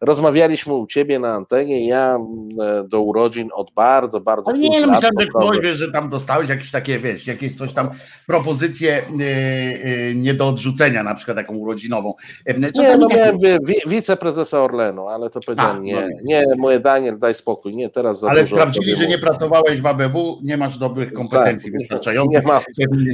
rozmawialiśmy 0.01 0.74
u 0.74 0.86
ciebie 0.86 1.18
na 1.18 1.35
antenie, 1.35 1.86
ja 1.86 2.18
e, 2.62 2.89
do 2.89 3.01
urodzin 3.01 3.48
od 3.55 3.70
bardzo, 3.74 4.20
bardzo. 4.20 4.51
Ale 4.51 4.59
nie, 4.59 4.81
no 4.81 4.86
myślałem, 4.86 5.14
że 5.20 5.27
ktoś 5.27 5.60
wiesz, 5.60 5.77
że 5.77 5.93
tam 5.93 6.09
dostałeś 6.09 6.48
jakieś 6.48 6.70
takie, 6.70 6.98
wiesz, 6.98 7.27
jakieś 7.27 7.56
coś 7.56 7.73
tam 7.73 7.90
propozycje 8.27 9.02
yy, 9.16 10.14
nie 10.14 10.35
do 10.35 10.48
odrzucenia, 10.48 11.02
na 11.02 11.14
przykład 11.14 11.36
taką 11.36 11.56
urodzinową. 11.56 12.14
Czasami 12.47 12.89
nie, 12.89 12.97
no 12.97 13.09
tak... 13.09 13.18
miałem 13.18 13.39
wiceprezesa 13.86 14.60
Orlenu, 14.60 15.09
ale 15.09 15.31
to 15.31 15.40
powiedziałem, 15.47 15.82
nie, 15.82 15.94
no. 15.94 16.09
nie, 16.24 16.44
moje 16.59 16.81
Daniel, 16.81 17.18
daj 17.18 17.35
spokój, 17.35 17.77
nie, 17.77 17.90
teraz 17.90 18.20
za 18.20 18.31
Ale 18.31 18.44
sprawdzili, 18.44 18.97
że 18.97 19.06
nie 19.06 19.18
pracowałeś 19.18 19.81
w 19.81 19.86
ABW, 19.86 20.40
nie 20.43 20.56
masz 20.56 20.78
dobrych 20.78 21.12
kompetencji 21.12 21.73
tak, 21.73 21.81
wystarczających. 21.81 22.43
Nie 22.43 22.48
ma, 22.48 22.60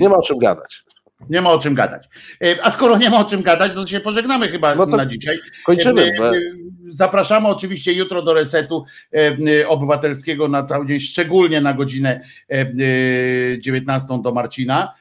nie 0.00 0.08
ma 0.08 0.16
o 0.16 0.22
czym 0.22 0.38
gadać. 0.38 0.84
Nie 1.30 1.40
ma 1.40 1.50
o 1.50 1.58
czym 1.58 1.74
gadać. 1.74 2.08
E, 2.44 2.64
a 2.66 2.70
skoro 2.70 2.98
nie 2.98 3.10
ma 3.10 3.20
o 3.20 3.24
czym 3.24 3.42
gadać, 3.42 3.74
to 3.74 3.86
się 3.86 4.00
pożegnamy 4.00 4.48
chyba 4.48 4.74
no 4.74 4.86
na 4.86 5.06
dzisiaj. 5.06 5.38
Kończymy. 5.64 6.02
E, 6.02 6.30
e, 6.30 6.32
zapraszamy 6.88 7.48
oczywiście 7.48 7.92
jutro 7.92 8.22
do 8.22 8.34
resetu 8.34 8.84
obywatelskiego 9.68 10.48
na 10.48 10.62
cały 10.62 10.86
dzień, 10.86 11.00
szczególnie 11.00 11.60
na 11.60 11.72
godzinę 11.72 12.20
19 13.58 14.22
do 14.22 14.32
Marcina 14.32 14.94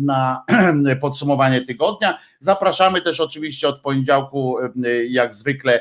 na 0.00 0.42
podsumowanie 1.00 1.60
tygodnia. 1.60 2.18
Zapraszamy 2.40 3.00
też 3.00 3.20
oczywiście 3.20 3.68
od 3.68 3.80
poniedziałku, 3.80 4.56
jak 5.08 5.34
zwykle, 5.34 5.80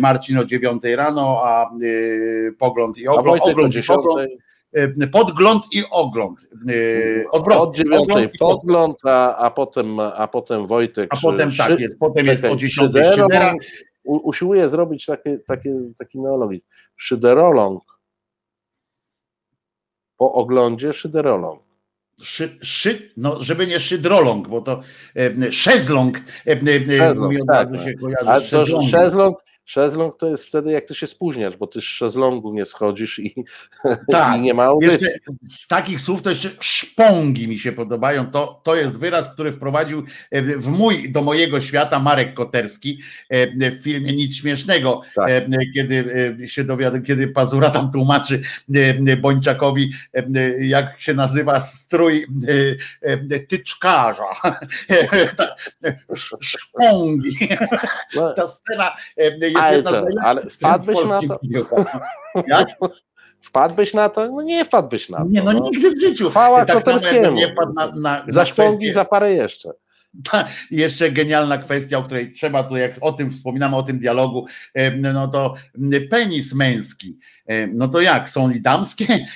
Marcin 0.00 0.38
o 0.38 0.44
9 0.44 0.82
rano, 0.96 1.42
a 1.44 1.70
pogląd 2.58 2.98
i 2.98 3.08
ogląd. 3.08 3.42
A 3.42 3.44
ogląd 3.44 3.74
i 3.74 3.82
pogląd 3.82 4.20
E, 4.20 4.45
podgląd 5.12 5.62
i 5.72 5.84
ogląd. 5.90 6.50
E, 6.68 7.30
odwrotnie. 7.30 7.62
Od 7.62 7.76
dziewiątej 7.76 8.28
podgląd, 8.38 8.96
a, 9.04 9.36
a, 9.36 9.50
potem, 9.50 10.00
a 10.00 10.28
potem 10.28 10.66
Wojtek. 10.66 11.14
A 11.14 11.16
potem 11.22 11.50
szy, 11.50 11.58
tak 11.58 11.80
jest, 11.80 11.98
potem 11.98 12.26
jest 12.26 12.44
o 12.44 12.56
dziesiątej 12.56 13.04
Szydera. 13.04 13.54
Usiłuję 14.04 14.68
zrobić 14.68 15.06
taki, 15.06 15.30
taki, 15.46 15.68
taki 15.98 16.20
neologizm. 16.20 16.64
Szyderolong. 16.96 17.82
Po 20.16 20.32
oglądzie 20.32 20.92
szyderolong. 20.92 21.62
Szy, 22.22 22.58
szy, 22.62 23.12
no, 23.16 23.42
żeby 23.42 23.66
nie 23.66 23.80
szydrolong, 23.80 24.48
bo 24.48 24.60
to 24.60 24.82
e, 25.16 25.52
szezlong, 25.52 26.18
e, 26.46 26.52
e, 26.52 26.98
szezlong 26.98 27.32
mi 27.32 27.40
od 27.40 27.46
tak, 27.46 27.68
się 27.84 27.94
kojarzy. 27.94 28.30
A 28.30 28.40
to 28.40 28.66
szezlong, 28.90 29.36
Szezlong 29.66 30.16
to 30.18 30.28
jest 30.28 30.44
wtedy, 30.44 30.72
jak 30.72 30.84
ty 30.84 30.94
się 30.94 31.06
spóźniasz, 31.06 31.56
bo 31.56 31.66
ty 31.66 31.80
z 31.80 31.84
szezlongu 31.84 32.54
nie 32.54 32.64
schodzisz 32.64 33.18
i, 33.18 33.34
tak, 34.12 34.38
i 34.38 34.40
nie 34.40 34.54
ma 34.54 34.64
audycji. 34.64 35.08
Z 35.46 35.68
takich 35.68 36.00
słów 36.00 36.22
to 36.22 36.30
jeszcze 36.30 36.50
szpongi 36.60 37.48
mi 37.48 37.58
się 37.58 37.72
podobają. 37.72 38.30
To, 38.30 38.60
to 38.64 38.76
jest 38.76 38.98
wyraz, 38.98 39.34
który 39.34 39.52
wprowadził 39.52 40.04
e, 40.30 40.42
w 40.42 40.68
mój, 40.68 41.12
do 41.12 41.22
mojego 41.22 41.60
świata 41.60 41.98
Marek 41.98 42.34
Koterski 42.34 43.00
e, 43.28 43.70
w 43.70 43.82
filmie 43.82 44.12
Nic 44.12 44.36
Śmiesznego, 44.36 45.00
tak. 45.14 45.30
E, 45.30 45.46
kiedy 45.74 46.36
się 46.46 46.64
dowiada, 46.64 47.00
kiedy 47.00 47.28
Pazura 47.28 47.70
tam 47.70 47.92
tłumaczy 47.92 48.40
Bończakowi, 49.20 49.92
jak 50.58 51.00
się 51.00 51.14
nazywa 51.14 51.60
strój 51.60 52.26
tyczkarza. 53.48 54.24
Szpongi. 56.40 57.48
No. 58.14 58.32
Ta 58.36 58.46
scena 58.46 58.92
jest 59.56 59.86
ale 59.86 59.96
jedna 59.96 60.12
z 60.12 60.24
ale 60.24 60.42
wpadłbyś 60.50 61.10
na 61.10 61.20
to? 61.20 61.40
Jak? 62.48 62.68
Wpadłbyś 63.42 63.94
na 63.94 64.08
to? 64.08 64.26
No 64.26 64.42
nie 64.42 64.64
wpadłbyś 64.64 65.08
na 65.08 65.18
to. 65.18 65.24
Nie, 65.24 65.42
no, 65.42 65.52
no. 65.52 65.60
nigdy 65.60 65.90
w 65.90 66.00
życiu. 66.00 66.30
Chwała 66.30 66.64
tak 66.64 66.84
Koterskiemu. 66.84 67.36
Nie 67.36 67.52
wpadł 67.52 67.72
na, 67.72 67.92
na, 68.00 68.24
za 68.28 68.46
szpongi, 68.46 68.92
za 68.92 69.04
parę 69.04 69.32
jeszcze. 69.32 69.70
Ta, 70.30 70.48
jeszcze 70.70 71.10
genialna 71.10 71.58
kwestia, 71.58 71.98
o 71.98 72.02
której 72.02 72.32
trzeba 72.32 72.62
tu, 72.62 72.76
jak 72.76 72.92
o 73.00 73.12
tym 73.12 73.30
wspominamy, 73.30 73.76
o 73.76 73.82
tym 73.82 73.98
dialogu, 73.98 74.46
no 75.12 75.28
to 75.28 75.54
penis 76.10 76.54
męski. 76.54 77.18
No 77.72 77.88
to 77.88 78.00
jak, 78.00 78.30
są 78.30 78.50
i 78.50 78.60
damskie? 78.60 79.06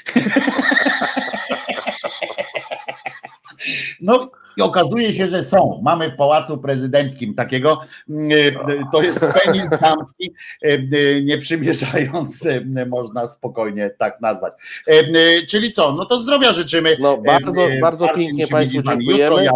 No 4.01 4.31
i 4.57 4.63
okazuje 4.63 5.15
się, 5.15 5.29
że 5.29 5.45
są. 5.45 5.81
Mamy 5.85 6.11
w 6.11 6.17
Pałacu 6.17 6.59
Prezydenckim 6.59 7.35
takiego, 7.35 7.81
mm, 8.11 8.31
to 8.93 9.03
jest 9.03 9.21
penis 9.21 9.69
damski, 9.81 10.35
nieprzymierzający, 11.23 12.67
można 12.87 13.27
spokojnie 13.27 13.91
tak 13.99 14.21
nazwać. 14.21 14.53
Czyli 15.49 15.73
co, 15.73 15.93
no 15.93 16.05
to 16.05 16.21
zdrowia 16.21 16.53
życzymy. 16.53 16.97
No 17.01 17.17
bardzo, 17.17 17.69
bardzo 17.81 18.09
pięknie 18.09 18.49
Państwu 18.49 18.83
dziękujemy. 18.83 19.23
Jutro 19.23 19.41
ja. 19.41 19.53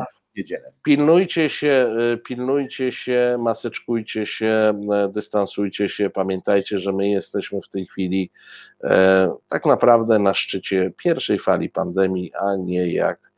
Pilnujcie 0.85 1.51
się, 1.51 1.97
y, 2.15 2.19
pilnujcie 2.19 2.93
się, 2.93 3.37
maseczkujcie 3.39 4.27
się, 4.27 4.81
y, 5.09 5.13
dystansujcie 5.13 5.89
się. 5.89 6.11
Pamiętajcie, 6.11 6.79
że 6.79 6.93
my 6.93 7.09
jesteśmy 7.09 7.61
w 7.63 7.69
tej 7.69 7.87
chwili 7.87 8.31
e, 8.85 9.35
tak 9.49 9.67
naprawdę 9.67 10.19
na 10.19 10.35
szczycie 10.35 10.93
pierwszej 10.97 11.39
fali 11.39 11.71
pandemii, 11.71 12.33
a 12.35 12.57
nie 12.57 12.93
jak 12.93 13.34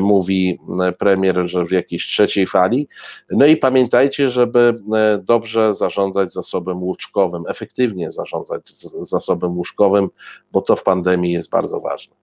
mówi 0.00 0.58
e, 0.80 0.92
premier, 0.92 1.42
że 1.44 1.64
w 1.64 1.70
jakiejś 1.70 2.06
trzeciej 2.06 2.46
fali. 2.46 2.88
No 3.30 3.46
i 3.46 3.56
pamiętajcie, 3.56 4.30
żeby 4.30 4.82
dobrze 5.22 5.74
zarządzać 5.74 6.32
zasobem 6.32 6.82
łóżkowym, 6.82 7.44
efektywnie 7.48 8.10
zarządzać 8.10 8.70
zasobem 9.00 9.56
łóżkowym, 9.56 10.08
bo 10.52 10.62
to 10.62 10.76
w 10.76 10.82
pandemii 10.82 11.32
jest 11.32 11.50
bardzo 11.50 11.80
ważne. 11.80 12.17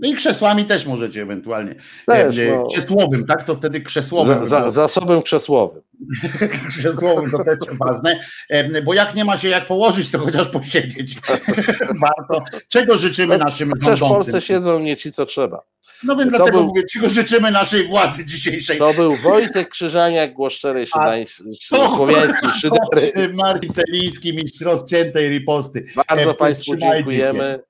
No 0.00 0.08
i 0.08 0.14
krzesłami 0.14 0.64
też 0.64 0.86
możecie 0.86 1.22
ewentualnie. 1.22 1.74
Też, 2.06 2.38
e, 2.38 2.56
no. 2.56 2.66
Krzesłowym, 2.66 3.26
tak? 3.26 3.44
To 3.44 3.54
wtedy 3.54 3.80
krzesłowym. 3.80 4.46
Za, 4.46 4.46
za, 4.46 4.70
zasobem 4.70 5.22
krzesłowym. 5.22 5.82
krzesłowym 6.78 7.30
to 7.30 7.44
też 7.44 7.58
ważne, 7.78 8.20
e, 8.48 8.82
bo 8.82 8.94
jak 8.94 9.14
nie 9.14 9.24
ma 9.24 9.36
się 9.36 9.48
jak 9.48 9.66
położyć, 9.66 10.10
to 10.10 10.18
chociaż 10.18 10.48
posiedzieć. 10.48 11.16
Warto. 12.02 12.44
Czego 12.68 12.98
życzymy 12.98 13.38
no, 13.38 13.44
naszym 13.44 13.68
rządzącym? 13.68 14.06
w 14.06 14.10
Polsce 14.10 14.40
siedzą 14.40 14.78
nie 14.78 14.96
ci, 14.96 15.12
co 15.12 15.26
trzeba. 15.26 15.62
No 16.04 16.16
więc 16.16 16.30
dlatego 16.30 16.58
był, 16.58 16.66
mówię, 16.66 16.82
czego 16.92 17.08
życzymy 17.08 17.50
naszej 17.50 17.88
władzy 17.88 18.26
dzisiejszej. 18.26 18.78
To 18.78 18.94
był 18.94 19.16
Wojtek 19.16 19.68
Krzyżaniak, 19.68 20.32
głos 20.32 20.52
szczerej 20.52 20.86
słowiańskiej 21.96 22.50
szydery. 22.60 23.32
Marcin 23.34 23.72
Celiński, 23.72 24.32
mistrz 24.32 24.60
rozciętej 24.60 25.28
riposty. 25.28 25.86
Bardzo 26.08 26.30
e, 26.30 26.34
Państwu 26.34 26.76
dziękujemy. 26.76 27.62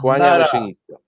Kłaniamy 0.00 0.44
się 0.52 0.60
nisko. 0.60 1.07